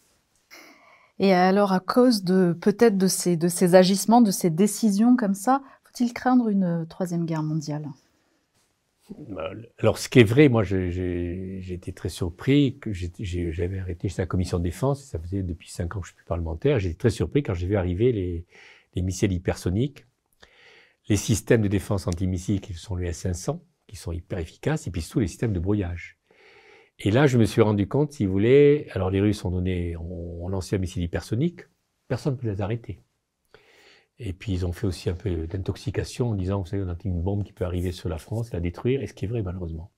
Et 1.20 1.32
alors, 1.32 1.72
à 1.72 1.80
cause 1.80 2.24
de 2.24 2.52
peut-être 2.61 2.98
de 2.98 3.07
ces, 3.07 3.36
de 3.36 3.46
ces 3.46 3.76
agissements, 3.76 4.20
de 4.20 4.32
ces 4.32 4.50
décisions 4.50 5.14
comme 5.16 5.34
ça, 5.34 5.62
faut-il 5.84 6.12
craindre 6.12 6.48
une 6.48 6.86
troisième 6.88 7.24
guerre 7.24 7.44
mondiale? 7.44 7.86
Alors, 9.78 9.98
ce 9.98 10.09
qui 10.09 10.20
est 10.20 10.24
vrai, 10.24 10.48
moi, 10.48 10.62
j'ai 10.62 11.72
été 11.72 11.92
très 11.92 12.09
surpris 12.09 12.78
j'avais 12.90 13.78
arrêté, 13.78 14.09
j'étais 14.09 14.20
à 14.20 14.24
la 14.24 14.28
commission 14.28 14.59
de 14.59 14.64
défense, 14.64 15.05
ça 15.05 15.18
faisait 15.18 15.42
depuis 15.42 15.70
cinq 15.70 15.96
ans 15.96 16.00
que 16.00 16.09
je 16.09 16.14
suis 16.14 16.24
parlementaire. 16.24 16.78
J'étais 16.78 16.96
très 16.96 17.11
surpris 17.11 17.42
quand 17.42 17.55
j'ai 17.55 17.66
vu 17.66 17.76
arriver 17.76 18.12
les, 18.12 18.46
les, 18.94 19.02
missiles 19.02 19.32
hypersoniques, 19.32 20.07
les 21.09 21.16
systèmes 21.16 21.61
de 21.61 21.68
défense 21.68 22.07
anti-missiles 22.07 22.61
qui 22.61 22.72
sont 22.72 22.96
les 22.96 23.09
S-500, 23.09 23.61
qui 23.86 23.96
sont 23.96 24.12
hyper 24.12 24.38
efficaces, 24.38 24.86
et 24.86 24.90
puis 24.90 25.02
surtout 25.02 25.20
les 25.20 25.28
systèmes 25.28 25.52
de 25.52 25.61
brouillage. 25.61 26.18
Et 26.98 27.11
là, 27.11 27.26
je 27.26 27.38
me 27.38 27.44
suis 27.44 27.61
rendu 27.61 27.88
compte, 27.88 28.12
si 28.12 28.24
vous 28.24 28.32
voulez, 28.32 28.88
alors 28.92 29.11
les 29.11 29.20
Russes 29.20 29.44
ont 29.44 29.50
donné, 29.50 29.96
ont, 29.96 30.48
lancé 30.48 30.76
un 30.76 30.78
missile 30.78 31.02
hypersonique, 31.02 31.62
personne 32.09 32.34
ne 32.34 32.38
peut 32.38 32.48
les 32.48 32.61
arrêter. 32.61 33.03
Et 34.18 34.32
puis 34.32 34.52
ils 34.52 34.66
ont 34.66 34.72
fait 34.72 34.86
aussi 34.86 35.10
un 35.10 35.14
peu 35.14 35.46
d'intoxication 35.46 36.30
en 36.30 36.34
disant, 36.34 36.60
vous 36.60 36.66
savez, 36.66 36.82
on 36.82 36.88
a 36.88 36.96
une 37.04 37.22
bombe 37.22 37.44
qui 37.44 37.52
peut 37.52 37.64
arriver 37.64 37.92
sur 37.92 38.08
la 38.08 38.18
France, 38.18 38.52
la 38.52 38.60
détruire, 38.60 39.02
et 39.02 39.06
ce 39.06 39.14
qui 39.14 39.24
est 39.24 39.28
vrai 39.28 39.42
malheureusement. 39.42 39.92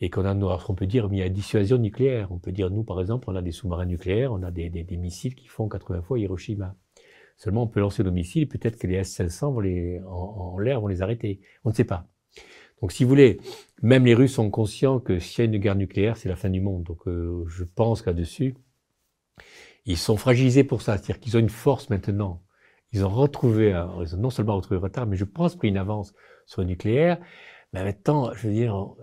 Et 0.00 0.10
qu'on 0.10 0.24
a, 0.24 0.34
on 0.34 0.74
peut 0.74 0.86
dire, 0.86 1.08
il 1.12 1.18
y 1.18 1.22
a 1.22 1.28
dissuasion 1.28 1.78
nucléaire. 1.78 2.32
On 2.32 2.38
peut 2.38 2.52
dire, 2.52 2.70
nous 2.70 2.84
par 2.84 3.00
exemple, 3.00 3.28
on 3.30 3.36
a 3.36 3.42
des 3.42 3.52
sous-marins 3.52 3.86
nucléaires, 3.86 4.32
on 4.32 4.42
a 4.42 4.50
des, 4.50 4.68
des, 4.70 4.96
missiles 4.96 5.34
qui 5.34 5.46
font 5.46 5.68
80 5.68 6.02
fois 6.02 6.18
Hiroshima. 6.18 6.76
Seulement, 7.36 7.64
on 7.64 7.66
peut 7.66 7.80
lancer 7.80 8.02
nos 8.04 8.12
missiles, 8.12 8.48
peut-être 8.48 8.76
que 8.76 8.86
les 8.86 8.96
S-500 8.96 9.52
vont 9.52 9.60
les, 9.60 10.00
en, 10.00 10.54
en 10.54 10.58
l'air 10.58 10.80
vont 10.80 10.88
les 10.88 11.02
arrêter. 11.02 11.40
On 11.64 11.70
ne 11.70 11.74
sait 11.74 11.84
pas. 11.84 12.08
Donc, 12.80 12.92
si 12.92 13.04
vous 13.04 13.08
voulez, 13.08 13.40
même 13.82 14.04
les 14.04 14.14
Russes 14.14 14.34
sont 14.34 14.50
conscients 14.50 15.00
que 15.00 15.18
s'il 15.18 15.44
y 15.44 15.48
a 15.48 15.50
une 15.50 15.58
guerre 15.58 15.76
nucléaire, 15.76 16.16
c'est 16.16 16.28
la 16.28 16.36
fin 16.36 16.50
du 16.50 16.60
monde. 16.60 16.84
Donc, 16.84 17.06
euh, 17.06 17.44
je 17.48 17.64
pense 17.64 18.02
qu'à 18.02 18.12
dessus 18.12 18.54
ils 19.86 19.98
sont 19.98 20.16
fragilisés 20.16 20.64
pour 20.64 20.82
ça. 20.82 20.96
C'est-à-dire 20.96 21.20
qu'ils 21.20 21.36
ont 21.36 21.40
une 21.40 21.50
force 21.50 21.90
maintenant 21.90 22.42
ils 22.94 23.04
ont 23.04 23.10
retrouvé, 23.10 23.70
ils 24.02 24.14
ont 24.14 24.18
non 24.18 24.30
seulement 24.30 24.56
retrouvé 24.56 24.76
le 24.76 24.84
retard, 24.84 25.06
mais 25.06 25.16
je 25.16 25.24
pense 25.24 25.56
pris 25.56 25.68
une 25.68 25.76
avance 25.76 26.14
sur 26.46 26.62
le 26.62 26.68
nucléaire. 26.68 27.18
Mais 27.72 27.84
maintenant, 27.84 28.32
je 28.34 28.46
veux 28.46 28.54
dire, 28.54 28.94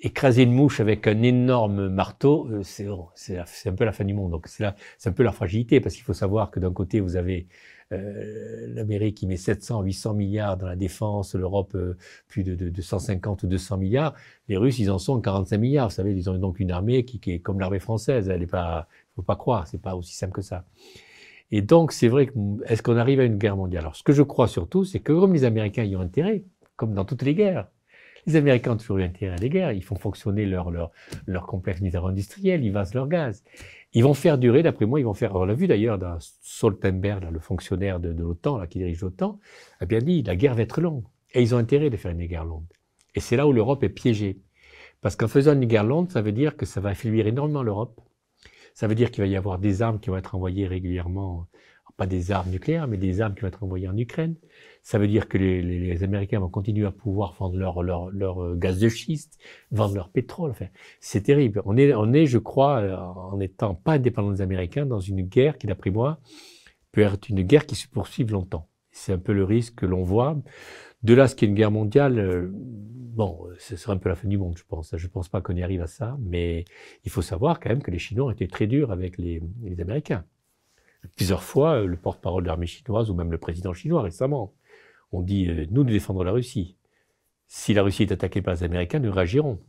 écraser 0.00 0.44
une 0.44 0.52
mouche 0.52 0.80
avec 0.80 1.06
un 1.06 1.22
énorme 1.22 1.88
marteau, 1.88 2.48
euh, 2.50 2.62
c'est 2.62 3.68
un 3.68 3.74
peu 3.74 3.84
la 3.84 3.92
fin 3.92 4.04
du 4.04 4.14
monde. 4.14 4.30
Donc 4.30 4.46
c'est 4.46 4.64
un 4.64 5.12
peu 5.12 5.22
la 5.22 5.32
fragilité, 5.32 5.80
parce 5.80 5.94
qu'il 5.94 6.04
faut 6.04 6.14
savoir 6.14 6.50
que 6.50 6.60
d'un 6.60 6.72
côté, 6.72 7.00
vous 7.00 7.16
avez 7.16 7.48
euh, 7.92 8.66
l'Amérique 8.68 9.16
qui 9.16 9.26
met 9.26 9.36
700, 9.36 9.82
800 9.82 10.14
milliards 10.14 10.56
dans 10.56 10.66
la 10.66 10.76
défense, 10.76 11.34
l'Europe 11.34 11.74
euh, 11.74 11.96
plus 12.28 12.44
de, 12.44 12.54
de, 12.54 12.82
150 12.82 13.42
ou 13.42 13.46
200 13.46 13.78
milliards. 13.78 14.14
Les 14.48 14.56
Russes, 14.56 14.78
ils 14.78 14.90
en 14.90 14.98
sont 14.98 15.20
45 15.20 15.58
milliards. 15.58 15.88
Vous 15.88 15.94
savez, 15.94 16.12
ils 16.14 16.30
ont 16.30 16.38
donc 16.38 16.60
une 16.60 16.70
armée 16.70 17.04
qui, 17.04 17.20
est 17.30 17.40
comme 17.40 17.60
l'armée 17.60 17.80
française. 17.80 18.28
Elle 18.28 18.42
est 18.42 18.46
pas, 18.46 18.88
faut 19.16 19.22
pas 19.22 19.36
croire, 19.36 19.66
c'est 19.66 19.80
pas 19.82 19.96
aussi 19.96 20.14
simple 20.14 20.32
que 20.32 20.42
ça. 20.42 20.64
Et 21.50 21.62
donc, 21.62 21.92
c'est 21.92 22.08
vrai 22.08 22.26
que, 22.26 22.32
est-ce 22.66 22.82
qu'on 22.82 22.96
arrive 22.96 23.20
à 23.20 23.24
une 23.24 23.38
guerre 23.38 23.56
mondiale? 23.56 23.82
Alors, 23.84 23.96
ce 23.96 24.02
que 24.02 24.12
je 24.12 24.22
crois 24.22 24.48
surtout, 24.48 24.84
c'est 24.84 25.00
que 25.00 25.12
comme 25.12 25.32
les 25.32 25.44
Américains 25.44 25.84
y 25.84 25.96
ont 25.96 26.00
intérêt, 26.00 26.44
comme 26.76 26.94
dans 26.94 27.04
toutes 27.04 27.22
les 27.22 27.34
guerres, 27.34 27.68
les 28.26 28.36
Américains 28.36 28.72
ont 28.72 28.76
toujours 28.76 28.98
eu 28.98 29.04
intérêt 29.04 29.34
à 29.34 29.36
les 29.36 29.48
guerres, 29.48 29.72
ils 29.72 29.82
font 29.82 29.96
fonctionner 29.96 30.44
leur, 30.44 30.70
leur, 30.70 30.90
leur 31.26 31.46
complexe 31.46 31.80
militaire 31.80 32.04
industriel, 32.04 32.62
ils 32.62 32.72
vasent 32.72 32.92
leur 32.92 33.08
gaz. 33.08 33.42
Ils 33.94 34.04
vont 34.04 34.12
faire 34.12 34.36
durer, 34.36 34.62
d'après 34.62 34.84
moi, 34.84 35.00
ils 35.00 35.04
vont 35.04 35.14
faire, 35.14 35.34
on 35.34 35.46
l'a 35.46 35.54
vu 35.54 35.66
d'ailleurs 35.66 35.98
dans 35.98 36.18
Stoltenberg, 36.20 37.26
le 37.32 37.40
fonctionnaire 37.40 38.00
de, 38.00 38.10
l'OTAN, 38.10 38.66
qui 38.66 38.78
dirige 38.78 39.00
l'OTAN, 39.00 39.40
a 39.80 39.86
bien 39.86 40.00
dit, 40.00 40.22
la 40.22 40.36
guerre 40.36 40.54
va 40.54 40.62
être 40.62 40.80
longue. 40.80 41.04
Et 41.32 41.42
ils 41.42 41.54
ont 41.54 41.58
intérêt 41.58 41.88
de 41.88 41.96
faire 41.96 42.10
une 42.10 42.26
guerre 42.26 42.44
longue. 42.44 42.66
Et 43.14 43.20
c'est 43.20 43.36
là 43.36 43.46
où 43.46 43.52
l'Europe 43.52 43.82
est 43.82 43.88
piégée. 43.88 44.40
Parce 45.00 45.16
qu'en 45.16 45.28
faisant 45.28 45.54
une 45.54 45.64
guerre 45.64 45.84
longue, 45.84 46.10
ça 46.10 46.20
veut 46.20 46.32
dire 46.32 46.56
que 46.56 46.66
ça 46.66 46.80
va 46.80 46.90
affaiblir 46.90 47.26
énormément 47.26 47.62
l'Europe. 47.62 48.00
Ça 48.78 48.86
veut 48.86 48.94
dire 48.94 49.10
qu'il 49.10 49.24
va 49.24 49.26
y 49.26 49.34
avoir 49.34 49.58
des 49.58 49.82
armes 49.82 49.98
qui 49.98 50.08
vont 50.08 50.18
être 50.18 50.36
envoyées 50.36 50.68
régulièrement, 50.68 51.48
pas 51.96 52.06
des 52.06 52.30
armes 52.30 52.48
nucléaires, 52.48 52.86
mais 52.86 52.96
des 52.96 53.20
armes 53.20 53.34
qui 53.34 53.40
vont 53.40 53.48
être 53.48 53.64
envoyées 53.64 53.88
en 53.88 53.96
Ukraine. 53.96 54.36
Ça 54.84 55.00
veut 55.00 55.08
dire 55.08 55.26
que 55.26 55.36
les, 55.36 56.04
Américains 56.04 56.38
vont 56.38 56.48
continuer 56.48 56.86
à 56.86 56.92
pouvoir 56.92 57.34
vendre 57.40 57.56
leur, 57.56 57.82
leur, 57.82 58.08
leur 58.10 58.40
euh, 58.40 58.54
gaz 58.54 58.78
de 58.78 58.88
schiste, 58.88 59.36
vendre 59.72 59.96
leur 59.96 60.10
pétrole. 60.10 60.52
Enfin, 60.52 60.66
c'est 61.00 61.22
terrible. 61.22 61.60
On 61.64 61.76
est, 61.76 61.92
on 61.92 62.12
est, 62.12 62.26
je 62.26 62.38
crois, 62.38 62.78
euh, 62.78 62.96
en 62.96 63.38
n'étant 63.38 63.74
pas 63.74 63.94
indépendants 63.94 64.30
des 64.30 64.42
Américains, 64.42 64.86
dans 64.86 65.00
une 65.00 65.22
guerre 65.22 65.58
qui, 65.58 65.66
d'après 65.66 65.90
moi, 65.90 66.20
peut 66.92 67.00
être 67.00 67.30
une 67.30 67.42
guerre 67.42 67.66
qui 67.66 67.74
se 67.74 67.88
poursuive 67.88 68.30
longtemps. 68.30 68.68
C'est 68.92 69.12
un 69.12 69.18
peu 69.18 69.32
le 69.32 69.42
risque 69.42 69.74
que 69.74 69.86
l'on 69.86 70.04
voit. 70.04 70.36
De 71.02 71.14
là, 71.14 71.28
ce 71.28 71.36
qui 71.36 71.44
est 71.44 71.48
une 71.48 71.54
guerre 71.54 71.70
mondiale, 71.70 72.18
euh, 72.18 72.48
bon, 72.52 73.48
ce 73.58 73.76
serait 73.76 73.92
un 73.92 73.98
peu 73.98 74.08
la 74.08 74.16
fin 74.16 74.28
du 74.28 74.38
monde, 74.38 74.56
je 74.58 74.64
pense. 74.64 74.96
Je 74.96 75.06
ne 75.06 75.10
pense 75.10 75.28
pas 75.28 75.40
qu'on 75.40 75.54
y 75.54 75.62
arrive 75.62 75.82
à 75.82 75.86
ça, 75.86 76.16
mais 76.20 76.64
il 77.04 77.10
faut 77.10 77.22
savoir 77.22 77.60
quand 77.60 77.68
même 77.68 77.82
que 77.82 77.90
les 77.90 77.98
Chinois 77.98 78.26
ont 78.26 78.30
été 78.30 78.48
très 78.48 78.66
durs 78.66 78.90
avec 78.90 79.16
les, 79.18 79.40
Américains. 79.80 80.24
Plusieurs 81.14 81.42
fois, 81.44 81.84
le 81.84 81.96
porte-parole 81.96 82.42
de 82.42 82.48
l'armée 82.48 82.66
chinoise 82.66 83.10
ou 83.10 83.14
même 83.14 83.30
le 83.30 83.38
président 83.38 83.72
chinois 83.72 84.02
récemment 84.02 84.54
ont 85.12 85.22
dit 85.22 85.48
euh, 85.48 85.66
nous, 85.70 85.84
nous 85.84 85.90
défendrons 85.90 86.24
la 86.24 86.32
Russie. 86.32 86.76
Si 87.46 87.74
la 87.74 87.82
Russie 87.82 88.02
est 88.02 88.12
attaquée 88.12 88.42
par 88.42 88.54
les 88.54 88.64
Américains, 88.64 88.98
nous 88.98 89.12
réagirons. 89.12 89.60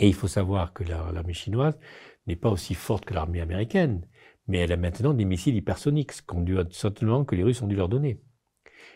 Et 0.00 0.08
il 0.08 0.14
faut 0.14 0.28
savoir 0.28 0.72
que 0.72 0.84
l'armée 0.84 1.34
chinoise 1.34 1.78
n'est 2.26 2.36
pas 2.36 2.50
aussi 2.50 2.74
forte 2.74 3.04
que 3.04 3.14
l'armée 3.14 3.40
américaine, 3.40 4.06
mais 4.46 4.58
elle 4.58 4.72
a 4.72 4.76
maintenant 4.76 5.12
des 5.12 5.24
missiles 5.24 5.56
hypersoniques, 5.56 6.12
ce 6.12 6.22
qu'on 6.22 6.44
certainement 6.70 7.24
que 7.24 7.34
les 7.36 7.42
Russes 7.42 7.62
ont 7.62 7.66
dû 7.66 7.76
leur 7.76 7.88
donner. 7.88 8.20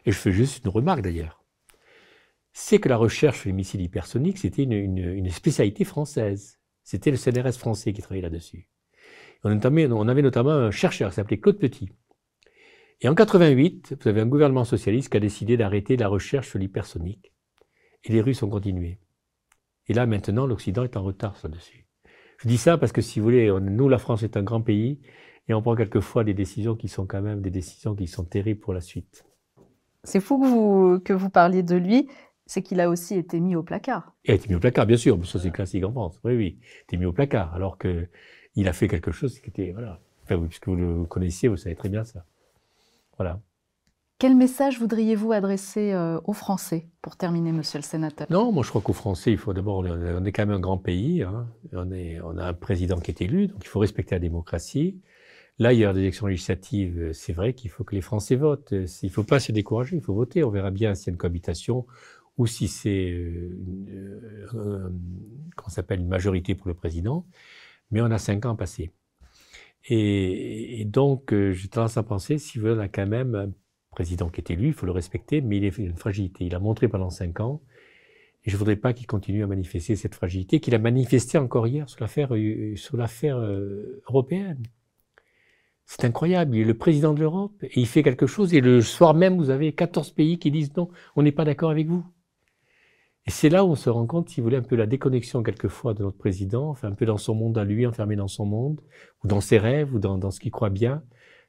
Et 0.07 0.13
je 0.13 0.17
fais 0.17 0.33
juste 0.33 0.65
une 0.65 0.71
remarque 0.71 1.03
d'ailleurs 1.03 1.42
c'est 2.53 2.79
que 2.79 2.89
la 2.89 2.97
recherche 2.97 3.41
sur 3.41 3.49
les 3.49 3.55
missiles 3.55 3.81
hypersoniques, 3.81 4.39
c'était 4.39 4.63
une, 4.63 5.31
spécialité 5.31 5.85
française. 5.85 6.59
C'était 6.85 7.11
le 7.11 7.17
CNRS 7.17 7.59
français 7.59 7.93
qui 7.93 8.03
travaillait 8.03 8.23
là-dessus. 8.23 8.69
On, 9.45 10.09
avait 10.09 10.23
notamment 10.23 10.51
un 10.51 10.71
chercheur 10.71 11.11
qui 11.11 11.17
s'appelait 11.17 11.41
Claude 11.41 11.59
Petit. 11.59 11.89
Et 13.01 13.09
en 13.09 13.15
88, 13.15 13.97
vous 14.01 14.09
avez 14.09 14.21
un 14.21 14.27
gouvernement 14.27 14.65
socialiste 14.65 15.11
qui 15.11 15.17
a 15.17 15.21
décidé 15.21 15.57
d'arrêter 15.57 15.97
la 15.97 16.09
recherche 16.09 16.51
sur 16.51 16.59
l'hypersonique. 16.59 17.33
Et 18.05 18.13
les 18.13 18.21
Russes 18.21 18.43
ont 18.43 18.51
continué. 18.51 18.99
Et 19.89 19.95
là, 19.95 20.07
maintenant, 20.07 20.47
l'Occident 20.47 20.85
est 20.85 20.97
en 20.97 21.03
retard 21.03 21.37
là-dessus. 21.43 21.87
Je 22.39 22.49
dis 22.49 22.59
ça 22.59 22.79
parce 22.79 22.93
que, 22.93 23.01
si 23.01 23.19
vous 23.19 23.25
voulez, 23.25 23.51
nous, 23.61 23.89
la 23.89 23.99
France 23.99 24.23
est 24.23 24.37
un 24.37 24.43
grand 24.43 24.61
pays, 24.61 25.01
et 25.49 25.55
on 25.55 25.63
prend 25.63 25.75
quelquefois 25.75 26.25
des 26.25 26.35
décisions 26.35 26.77
qui 26.77 26.89
sont 26.89 27.07
quand 27.07 27.23
même 27.23 27.41
des 27.41 27.51
décisions 27.51 27.95
qui 27.95 28.07
sont 28.07 28.25
terribles 28.25 28.61
pour 28.61 28.75
la 28.75 28.81
suite. 28.81 29.25
C'est 30.05 30.21
fou 30.21 30.41
que 30.41 30.47
vous, 30.47 31.01
que 31.01 31.13
vous 31.13 31.31
parliez 31.31 31.63
de 31.63 31.77
lui 31.77 32.09
c'est 32.47 32.63
qu'il 32.63 32.81
a 32.81 32.89
aussi 32.89 33.17
été 33.17 33.41
mis 33.41 33.57
au 33.57 33.63
placard. 33.63 34.15
Il 34.25 34.33
a 34.33 34.35
été 34.35 34.49
mis 34.49 34.55
au 34.55 34.61
placard, 34.61 34.87
bien 34.87 34.97
sûr, 34.97 35.25
ça 35.27 35.39
c'est 35.39 35.51
classique 35.51 35.85
en 35.85 35.93
France. 35.93 36.21
Oui, 36.25 36.37
oui, 36.37 36.59
il 36.61 36.65
a 36.65 36.83
été 36.83 36.97
mis 36.97 37.07
au 37.07 37.13
placard, 37.13 37.55
alors 37.55 37.79
qu'il 37.79 38.69
a 38.69 38.73
fait 38.73 38.89
quelque 38.89 39.13
chose 39.13 39.39
qui 39.39 39.49
était, 39.49 39.73
voilà. 39.73 40.01
Enfin, 40.25 40.39
puisque 40.47 40.69
vous 40.69 40.77
le 40.77 41.05
connaissiez, 41.05 41.49
vous 41.49 41.57
savez 41.57 41.75
très 41.75 41.89
bien 41.89 42.05
ça. 42.05 42.25
Voilà. 43.17 43.41
Quel 44.19 44.37
message 44.37 44.79
voudriez-vous 44.79 45.33
adresser 45.33 45.93
euh, 45.93 46.21
aux 46.25 46.33
Français 46.33 46.87
pour 47.03 47.17
terminer, 47.17 47.51
monsieur 47.51 47.81
le 47.81 47.83
sénateur? 47.83 48.29
Non, 48.31 48.53
moi 48.53 48.63
je 48.63 48.69
crois 48.69 48.81
qu'aux 48.81 48.93
Français, 48.93 49.33
il 49.33 49.39
faut 49.39 49.53
d'abord, 49.53 49.79
on 49.79 50.25
est 50.25 50.31
quand 50.31 50.47
même 50.47 50.57
un 50.57 50.61
grand 50.61 50.79
pays, 50.79 51.25
hein. 51.25 51.49
on, 51.73 51.91
est, 51.91 52.21
on 52.21 52.39
a 52.39 52.45
un 52.45 52.53
président 52.53 53.01
qui 53.01 53.11
est 53.11 53.21
élu, 53.21 53.49
donc 53.49 53.65
il 53.65 53.69
faut 53.69 53.81
respecter 53.81 54.15
la 54.15 54.21
démocratie. 54.21 55.01
Là, 55.59 55.73
il 55.73 55.81
y 55.81 55.85
a 55.85 55.93
des 55.93 56.01
élections 56.01 56.29
législatives, 56.29 57.11
c'est 57.13 57.33
vrai 57.33 57.53
qu'il 57.53 57.71
faut 57.71 57.85
que 57.85 57.95
les 57.95 58.01
Français 58.01 58.37
votent. 58.37 58.71
Il 58.71 58.87
ne 59.03 59.09
faut 59.09 59.25
pas 59.25 59.39
se 59.39 59.53
décourager, 59.53 59.97
il 59.97 60.03
faut 60.03 60.15
voter. 60.15 60.45
On 60.45 60.51
verra 60.51 60.71
bien 60.71 60.95
s'il 60.95 61.09
y 61.09 61.11
a 61.11 61.13
une 61.13 61.19
cohabitation 61.19 61.87
ou 62.39 62.47
si 62.47 62.69
c'est 62.69 63.11
euh, 63.11 64.51
euh 64.55 64.91
s'appelle 65.69 66.01
une 66.01 66.09
majorité 66.09 66.55
pour 66.55 66.69
le 66.69 66.75
président, 66.75 67.27
mais 67.91 68.01
on 68.03 68.11
a 68.11 68.19
cinq 68.19 68.47
ans 68.47 68.57
passés. 68.57 68.91
Et, 69.85 70.81
et 70.81 70.85
donc, 70.85 71.33
euh, 71.33 71.53
j'ai 71.53 71.69
tendance 71.69 71.97
à 71.97 72.03
penser, 72.03 72.39
si 72.39 72.59
vous 72.59 72.69
on 72.69 72.79
a 72.79 72.89
quand 72.89 73.07
même 73.07 73.35
un 73.35 73.51
président 73.91 74.29
qui 74.29 74.41
est 74.41 74.51
élu, 74.51 74.69
il 74.69 74.73
faut 74.73 74.87
le 74.87 74.93
respecter, 74.93 75.41
mais 75.41 75.59
il 75.59 75.65
a 75.65 75.71
une 75.79 75.97
fragilité. 75.97 76.45
Il 76.45 76.55
a 76.55 76.59
montré 76.59 76.89
pendant 76.89 77.11
cinq 77.11 77.41
ans, 77.41 77.63
et 78.45 78.51
je 78.51 78.57
voudrais 78.57 78.77
pas 78.77 78.93
qu'il 78.93 79.07
continue 79.07 79.45
à 79.45 79.47
manifester 79.47 79.97
cette 79.97 80.15
fragilité 80.15 80.61
qu'il 80.61 80.75
a 80.75 80.79
manifesté 80.79 81.39
encore 81.39 81.67
hier 81.67 81.89
sur 81.89 82.01
l'affaire 82.01 83.41
européenne. 84.09 84.63
C'est 85.87 86.05
incroyable, 86.05 86.57
il 86.57 86.63
est 86.63 86.65
le 86.65 86.75
président 86.75 87.13
de 87.13 87.21
l'Europe 87.21 87.63
et 87.63 87.79
il 87.79 87.87
fait 87.87 88.03
quelque 88.03 88.27
chose 88.27 88.55
et 88.55 88.61
le 88.61 88.81
soir 88.81 89.15
même 89.15 89.37
vous 89.37 89.51
avez 89.51 89.73
14 89.73 90.13
pays 90.13 90.39
qui 90.39 90.51
disent 90.51 90.75
non, 90.77 90.89
on 91.17 91.23
n'est 91.23 91.33
pas 91.33 91.45
d'accord 91.45 91.71
avec 91.71 91.87
vous. 91.87 92.05
Et 93.27 93.31
c'est 93.31 93.49
là 93.49 93.65
où 93.65 93.69
on 93.69 93.75
se 93.77 93.89
rend 93.89 94.07
compte, 94.07 94.29
si 94.29 94.41
vous 94.41 94.45
voulez, 94.45 94.57
un 94.57 94.63
peu 94.63 94.75
la 94.75 94.87
déconnexion 94.87 95.43
quelquefois 95.43 95.95
de 95.95 96.03
notre 96.03 96.19
président, 96.19 96.69
enfin 96.71 96.89
un 96.89 96.95
peu 96.95 97.07
dans 97.07 97.19
son 97.19 97.35
monde 97.35 97.57
à 97.57 97.65
lui, 97.65 97.87
enfermé 97.87 98.17
dans 98.17 98.29
son 98.29 98.47
monde, 98.47 98.81
ou 99.23 99.29
dans 99.29 99.41
ses 99.41 99.59
rêves, 99.59 99.95
ou 99.95 100.01
dans, 100.01 100.19
dans 100.19 100.33
ce 100.33 100.41
qu'il 100.41 100.51
croit 100.51 100.71
bien, 100.71 101.05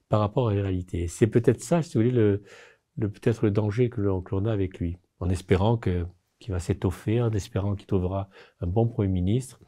par 0.09 0.19
rapport 0.19 0.49
à 0.49 0.53
la 0.53 0.61
réalité. 0.61 1.07
C'est 1.07 1.27
peut-être 1.27 1.61
ça, 1.61 1.81
si 1.81 1.97
vous 1.97 2.03
voulez, 2.03 2.13
le, 2.13 2.43
le 2.97 3.09
peut-être 3.09 3.43
le 3.43 3.51
danger 3.51 3.89
que 3.89 4.01
l'on 4.01 4.45
a 4.45 4.51
avec 4.51 4.79
lui, 4.79 4.97
en 5.19 5.29
espérant 5.29 5.77
que 5.77 6.05
qu'il 6.39 6.51
va 6.51 6.59
s'étoffer, 6.59 7.21
en 7.21 7.31
espérant 7.31 7.73
qu'il 7.73 7.87
trouvera 7.87 8.29
un 8.59 8.67
bon 8.67 8.85
Premier 8.87 9.07
ministre, 9.07 9.61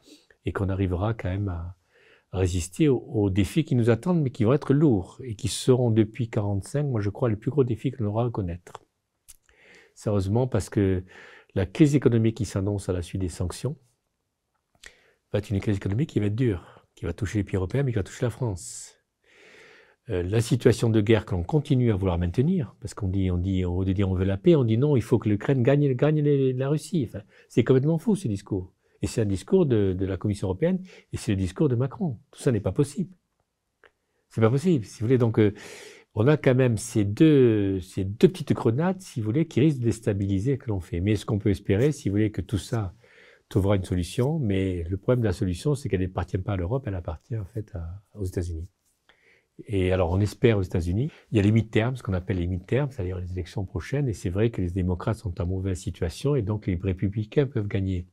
et 0.44 0.52
qu'on 0.52 0.68
arrivera 0.68 1.14
quand 1.14 1.30
même 1.30 1.48
à, 1.48 1.74
résister 2.32 2.88
aux, 2.88 2.98
aux, 2.98 3.30
défis 3.30 3.64
qui 3.64 3.74
nous 3.74 3.88
attendent, 3.88 4.20
mais 4.20 4.30
qui 4.30 4.44
vont 4.44 4.52
être 4.52 4.74
lourds, 4.74 5.18
et 5.24 5.34
qui 5.34 5.48
seront 5.48 5.90
depuis 5.90 6.28
45, 6.28 6.84
moi 6.84 7.00
je 7.00 7.10
crois, 7.10 7.30
les 7.30 7.36
plus 7.36 7.50
gros 7.50 7.64
défis 7.64 7.90
que 7.90 8.02
l'on 8.02 8.10
aura 8.10 8.26
à 8.26 8.30
connaître. 8.30 8.84
Sérieusement, 9.94 10.46
parce 10.46 10.68
que 10.68 11.02
la 11.56 11.64
crise 11.64 11.96
économique 11.96 12.36
qui 12.36 12.44
s'annonce 12.44 12.90
à 12.90 12.92
la 12.92 13.00
suite 13.00 13.22
des 13.22 13.30
sanctions 13.30 13.76
va 15.32 15.38
être 15.38 15.50
une 15.50 15.58
crise 15.58 15.76
économique 15.76 16.10
qui 16.10 16.20
va 16.20 16.26
être 16.26 16.34
dure, 16.34 16.86
qui 16.94 17.06
va 17.06 17.14
toucher 17.14 17.38
les 17.38 17.44
pays 17.44 17.56
européens, 17.56 17.82
mais 17.82 17.92
qui 17.92 17.96
va 17.96 18.02
toucher 18.02 18.26
la 18.26 18.30
France. 18.30 18.92
euh, 20.10 20.22
la 20.22 20.40
situation 20.40 20.90
de 20.90 21.00
guerre 21.00 21.24
que 21.24 21.34
l'on 21.34 21.42
continue 21.42 21.90
à 21.90 21.96
vouloir 21.96 22.18
maintenir, 22.18 22.76
parce 22.80 22.94
qu'on 22.94 23.08
dit, 23.08 23.30
on 23.30 23.38
dit, 23.38 23.64
on 23.64 23.82
dit 23.82 24.04
on 24.04 24.14
veut 24.14 24.24
la 24.26 24.36
paix, 24.36 24.54
on 24.54 24.64
dit 24.64 24.78
non, 24.78 24.96
il 24.96 25.02
faut 25.02 25.18
que 25.18 25.28
l'Ukraine 25.28 25.62
gagne, 25.62 25.94
gagne 25.94 26.20
la 26.20 26.68
Russie. 26.68 27.10
C'est 27.48 27.64
complètement 27.64 27.98
fou 27.98 28.14
ce 28.14 28.28
discours. 28.28 28.72
Et 29.02 29.06
c'est 29.06 29.22
un 29.22 29.26
discours 29.26 29.66
de, 29.66 29.94
de, 29.98 30.06
la 30.06 30.16
Commission 30.16 30.48
européenne 30.48 30.82
et 31.12 31.16
c'est 31.16 31.32
le 31.32 31.36
discours 31.36 31.68
de 31.68 31.74
Macron. 31.74 32.18
Tout 32.30 32.40
ça 32.40 32.52
n'est 32.52 32.60
pas 32.60 32.72
possible. 32.72 33.14
C'est 34.28 34.40
pas 34.40 34.50
possible. 34.50 34.84
Si 34.84 35.00
vous 35.00 35.06
voulez, 35.06 35.18
donc 35.18 35.38
euh, 35.38 35.54
on 36.16 36.26
a 36.26 36.38
quand 36.38 36.54
même 36.54 36.78
ces 36.78 37.04
deux, 37.04 37.78
petites 38.18 38.54
grenades, 38.54 39.00
si 39.00 39.20
vous 39.20 39.26
voulez, 39.26 39.46
qui 39.46 39.60
risquent 39.60 39.80
de 39.80 39.84
déstabiliser 39.84 40.54
ce 40.54 40.58
que 40.58 40.68
l'on 40.68 40.80
fait. 40.80 41.00
Mais 41.00 41.14
ce 41.14 41.26
qu'on 41.26 41.38
peut 41.38 41.50
espérer, 41.50 41.92
si 41.92 42.08
vous 42.08 42.14
voulez, 42.14 42.30
que 42.30 42.40
tout 42.40 42.56
ça 42.58 42.94
trouvera 43.50 43.76
une 43.76 43.84
solution? 43.84 44.38
Mais 44.38 44.82
le 44.88 44.96
problème 44.96 45.20
de 45.20 45.26
la 45.26 45.34
solution, 45.34 45.74
c'est 45.74 45.90
qu'elle 45.90 46.00
n'appartient 46.00 46.38
pas 46.38 46.54
à 46.54 46.56
l'Europe, 46.56 46.84
elle 46.86 46.94
appartient 46.94 47.36
en 47.36 47.44
fait 47.44 47.74
aux 48.14 48.24
États-Unis. 48.24 48.66
Et 49.66 49.92
alors, 49.92 50.10
on 50.10 50.20
espère 50.20 50.56
aux 50.56 50.62
États-Unis. 50.62 51.10
Il 51.32 51.36
y 51.36 51.40
a 51.40 51.42
les 51.42 51.52
mi-termes, 51.52 51.96
ce 51.96 52.02
qu'on 52.02 52.14
appelle 52.14 52.38
les 52.38 52.46
mi-termes, 52.46 52.90
c'est-à-dire 52.90 53.18
les 53.18 53.32
élections 53.32 53.66
prochaines. 53.66 54.08
Et 54.08 54.14
c'est 54.14 54.30
vrai 54.30 54.50
que 54.50 54.62
les 54.62 54.70
démocrates 54.70 55.18
sont 55.18 55.38
en 55.38 55.46
mauvaise 55.46 55.78
situation 55.78 56.34
et 56.34 56.42
donc 56.42 56.66
les 56.66 56.78
républicains 56.82 57.46
peuvent 57.46 57.68
gagner. 57.68 58.06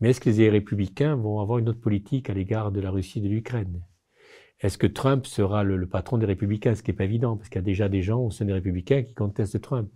Mais 0.00 0.10
est-ce 0.10 0.20
que 0.20 0.30
les 0.30 0.48
républicains 0.48 1.14
vont 1.14 1.40
avoir 1.40 1.58
une 1.58 1.68
autre 1.68 1.80
politique 1.80 2.30
à 2.30 2.34
l'égard 2.34 2.72
de 2.72 2.80
la 2.80 2.90
Russie 2.90 3.18
et 3.18 3.22
de 3.22 3.28
l'Ukraine? 3.28 3.82
Est-ce 4.60 4.78
que 4.78 4.86
Trump 4.86 5.26
sera 5.26 5.62
le, 5.62 5.86
patron 5.86 6.18
des 6.18 6.26
républicains? 6.26 6.74
Ce 6.74 6.82
qui 6.82 6.90
n'est 6.90 6.96
pas 6.96 7.04
évident, 7.04 7.36
parce 7.36 7.48
qu'il 7.48 7.56
y 7.56 7.58
a 7.58 7.62
déjà 7.62 7.88
des 7.88 8.02
gens 8.02 8.20
au 8.20 8.30
sein 8.30 8.44
des 8.44 8.52
républicains 8.52 9.02
qui 9.02 9.14
contestent 9.14 9.60
Trump. 9.60 9.90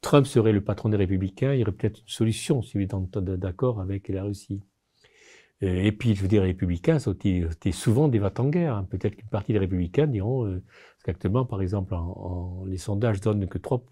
Trump 0.00 0.26
serait 0.26 0.52
le 0.52 0.62
patron 0.62 0.88
des 0.88 0.96
républicains, 0.96 1.52
il 1.54 1.60
y 1.60 1.62
aurait 1.62 1.72
peut-être 1.72 2.00
une 2.00 2.08
solution 2.08 2.62
s'il 2.62 2.80
est 2.80 2.94
d'accord 3.16 3.80
avec 3.80 4.08
la 4.08 4.24
Russie. 4.24 4.62
Euh, 5.62 5.82
et 5.82 5.92
puis, 5.92 6.14
je 6.14 6.22
veux 6.22 6.28
dire, 6.28 6.42
les 6.42 6.48
républicains 6.48 6.98
sont 6.98 7.14
souvent 7.72 8.08
des 8.08 8.18
vats 8.18 8.32
en 8.38 8.48
guerre. 8.48 8.76
Hein. 8.76 8.86
Peut-être 8.90 9.16
qu'une 9.16 9.28
partie 9.28 9.52
des 9.52 9.58
républicains 9.58 10.06
diront, 10.06 10.46
euh, 10.46 10.62
qu'actuellement, 11.04 11.44
par 11.44 11.60
exemple, 11.60 11.94
en, 11.94 12.64
les 12.66 12.78
sondages 12.78 13.20
donnent 13.20 13.46
que 13.46 13.58
3 13.58 13.84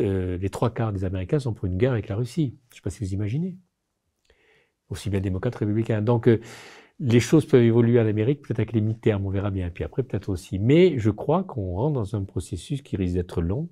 euh, 0.00 0.38
les 0.38 0.50
trois 0.50 0.70
quarts 0.70 0.92
des 0.92 1.04
Américains 1.04 1.38
sont 1.38 1.54
pour 1.54 1.66
une 1.66 1.76
guerre 1.76 1.92
avec 1.92 2.08
la 2.08 2.16
Russie. 2.16 2.58
Je 2.68 2.74
ne 2.74 2.76
sais 2.76 2.82
pas 2.82 2.90
si 2.90 3.04
vous 3.04 3.14
imaginez. 3.14 3.56
Aussi 4.88 5.10
bien 5.10 5.20
démocrates 5.20 5.56
républicains. 5.56 6.02
Donc, 6.02 6.28
euh, 6.28 6.40
les 6.98 7.20
choses 7.20 7.46
peuvent 7.46 7.62
évoluer 7.62 8.00
en 8.00 8.06
Amérique, 8.06 8.42
peut-être 8.42 8.60
avec 8.60 8.72
les 8.72 8.80
mi-termes, 8.80 9.26
on 9.26 9.30
verra 9.30 9.50
bien. 9.50 9.70
Puis 9.70 9.84
après, 9.84 10.02
peut-être 10.02 10.30
aussi. 10.30 10.58
Mais 10.58 10.98
je 10.98 11.10
crois 11.10 11.44
qu'on 11.44 11.74
rentre 11.74 11.94
dans 11.94 12.16
un 12.16 12.24
processus 12.24 12.82
qui 12.82 12.96
risque 12.96 13.14
d'être 13.14 13.42
long, 13.42 13.68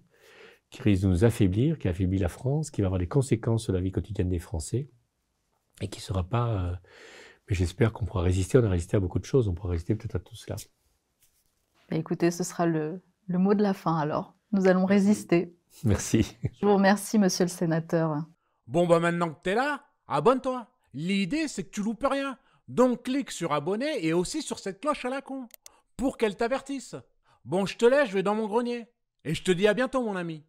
qui 0.71 0.83
risque 0.83 1.05
de 1.05 1.09
nous 1.09 1.25
affaiblir, 1.25 1.79
qui 1.79 1.89
affaiblit 1.89 2.19
la 2.19 2.29
France, 2.29 2.71
qui 2.71 2.83
va 2.83 2.87
avoir 2.87 2.99
des 2.99 3.09
conséquences 3.09 3.65
sur 3.65 3.73
la 3.73 3.81
vie 3.81 3.93
quotidienne 3.93 4.29
des 4.29 4.39
Français 4.39 4.91
et 5.81 5.89
qui 5.89 6.01
ne 6.01 6.03
sera 6.03 6.25
pas. 6.25 6.49
Euh, 6.49 6.75
mais 7.49 7.57
j'espère 7.57 7.93
qu'on 7.93 8.05
pourra 8.05 8.23
résister. 8.23 8.59
On 8.59 8.65
a 8.65 8.69
résisté 8.69 8.97
à 8.97 9.01
beaucoup 9.01 9.19
de 9.19 9.25
choses. 9.25 9.49
On 9.49 9.55
pourra 9.55 9.71
résister 9.71 9.95
peut-être 9.95 10.17
à 10.17 10.21
tout 10.21 10.37
cela. 10.37 10.57
écoutez, 11.91 12.31
ce 12.31 12.45
sera 12.45 12.67
le, 12.67 13.03
le 13.27 13.39
mot 13.39 13.55
de 13.55 13.63
la 13.63 13.75
fin 13.75 13.97
alors. 13.99 14.35
Nous 14.53 14.67
allons 14.69 14.85
résister. 14.85 15.57
Merci. 15.83 16.37
Je 16.61 16.67
vous 16.67 16.75
remercie, 16.75 17.19
monsieur 17.19 17.45
le 17.45 17.51
sénateur. 17.51 18.25
Bon, 18.67 18.87
bah 18.87 19.01
maintenant 19.01 19.31
que 19.31 19.43
tu 19.43 19.51
es 19.51 19.55
là, 19.55 19.85
abonne-toi. 20.07 20.69
L'idée, 20.95 21.49
c'est 21.49 21.65
que 21.65 21.71
tu 21.71 21.83
loupes 21.83 22.07
rien. 22.09 22.39
Donc 22.69 23.05
clique 23.05 23.31
sur 23.31 23.53
abonner 23.53 24.05
et 24.05 24.13
aussi 24.13 24.43
sur 24.43 24.59
cette 24.59 24.81
cloche 24.81 25.05
à 25.05 25.11
la 25.11 25.23
con 25.23 25.49
pour 25.97 26.17
qu'elle 26.17 26.37
t'avertisse. 26.37 26.97
Bon, 27.45 27.67
je 27.67 27.77
te 27.77 27.85
laisse, 27.85 28.09
je 28.09 28.15
vais 28.15 28.23
dans 28.23 28.35
mon 28.35 28.47
grenier. 28.47 28.87
Et 29.25 29.35
je 29.35 29.43
te 29.43 29.51
dis 29.51 29.67
à 29.67 29.75
bientôt, 29.75 30.03
mon 30.03 30.17
ami. 30.17 30.43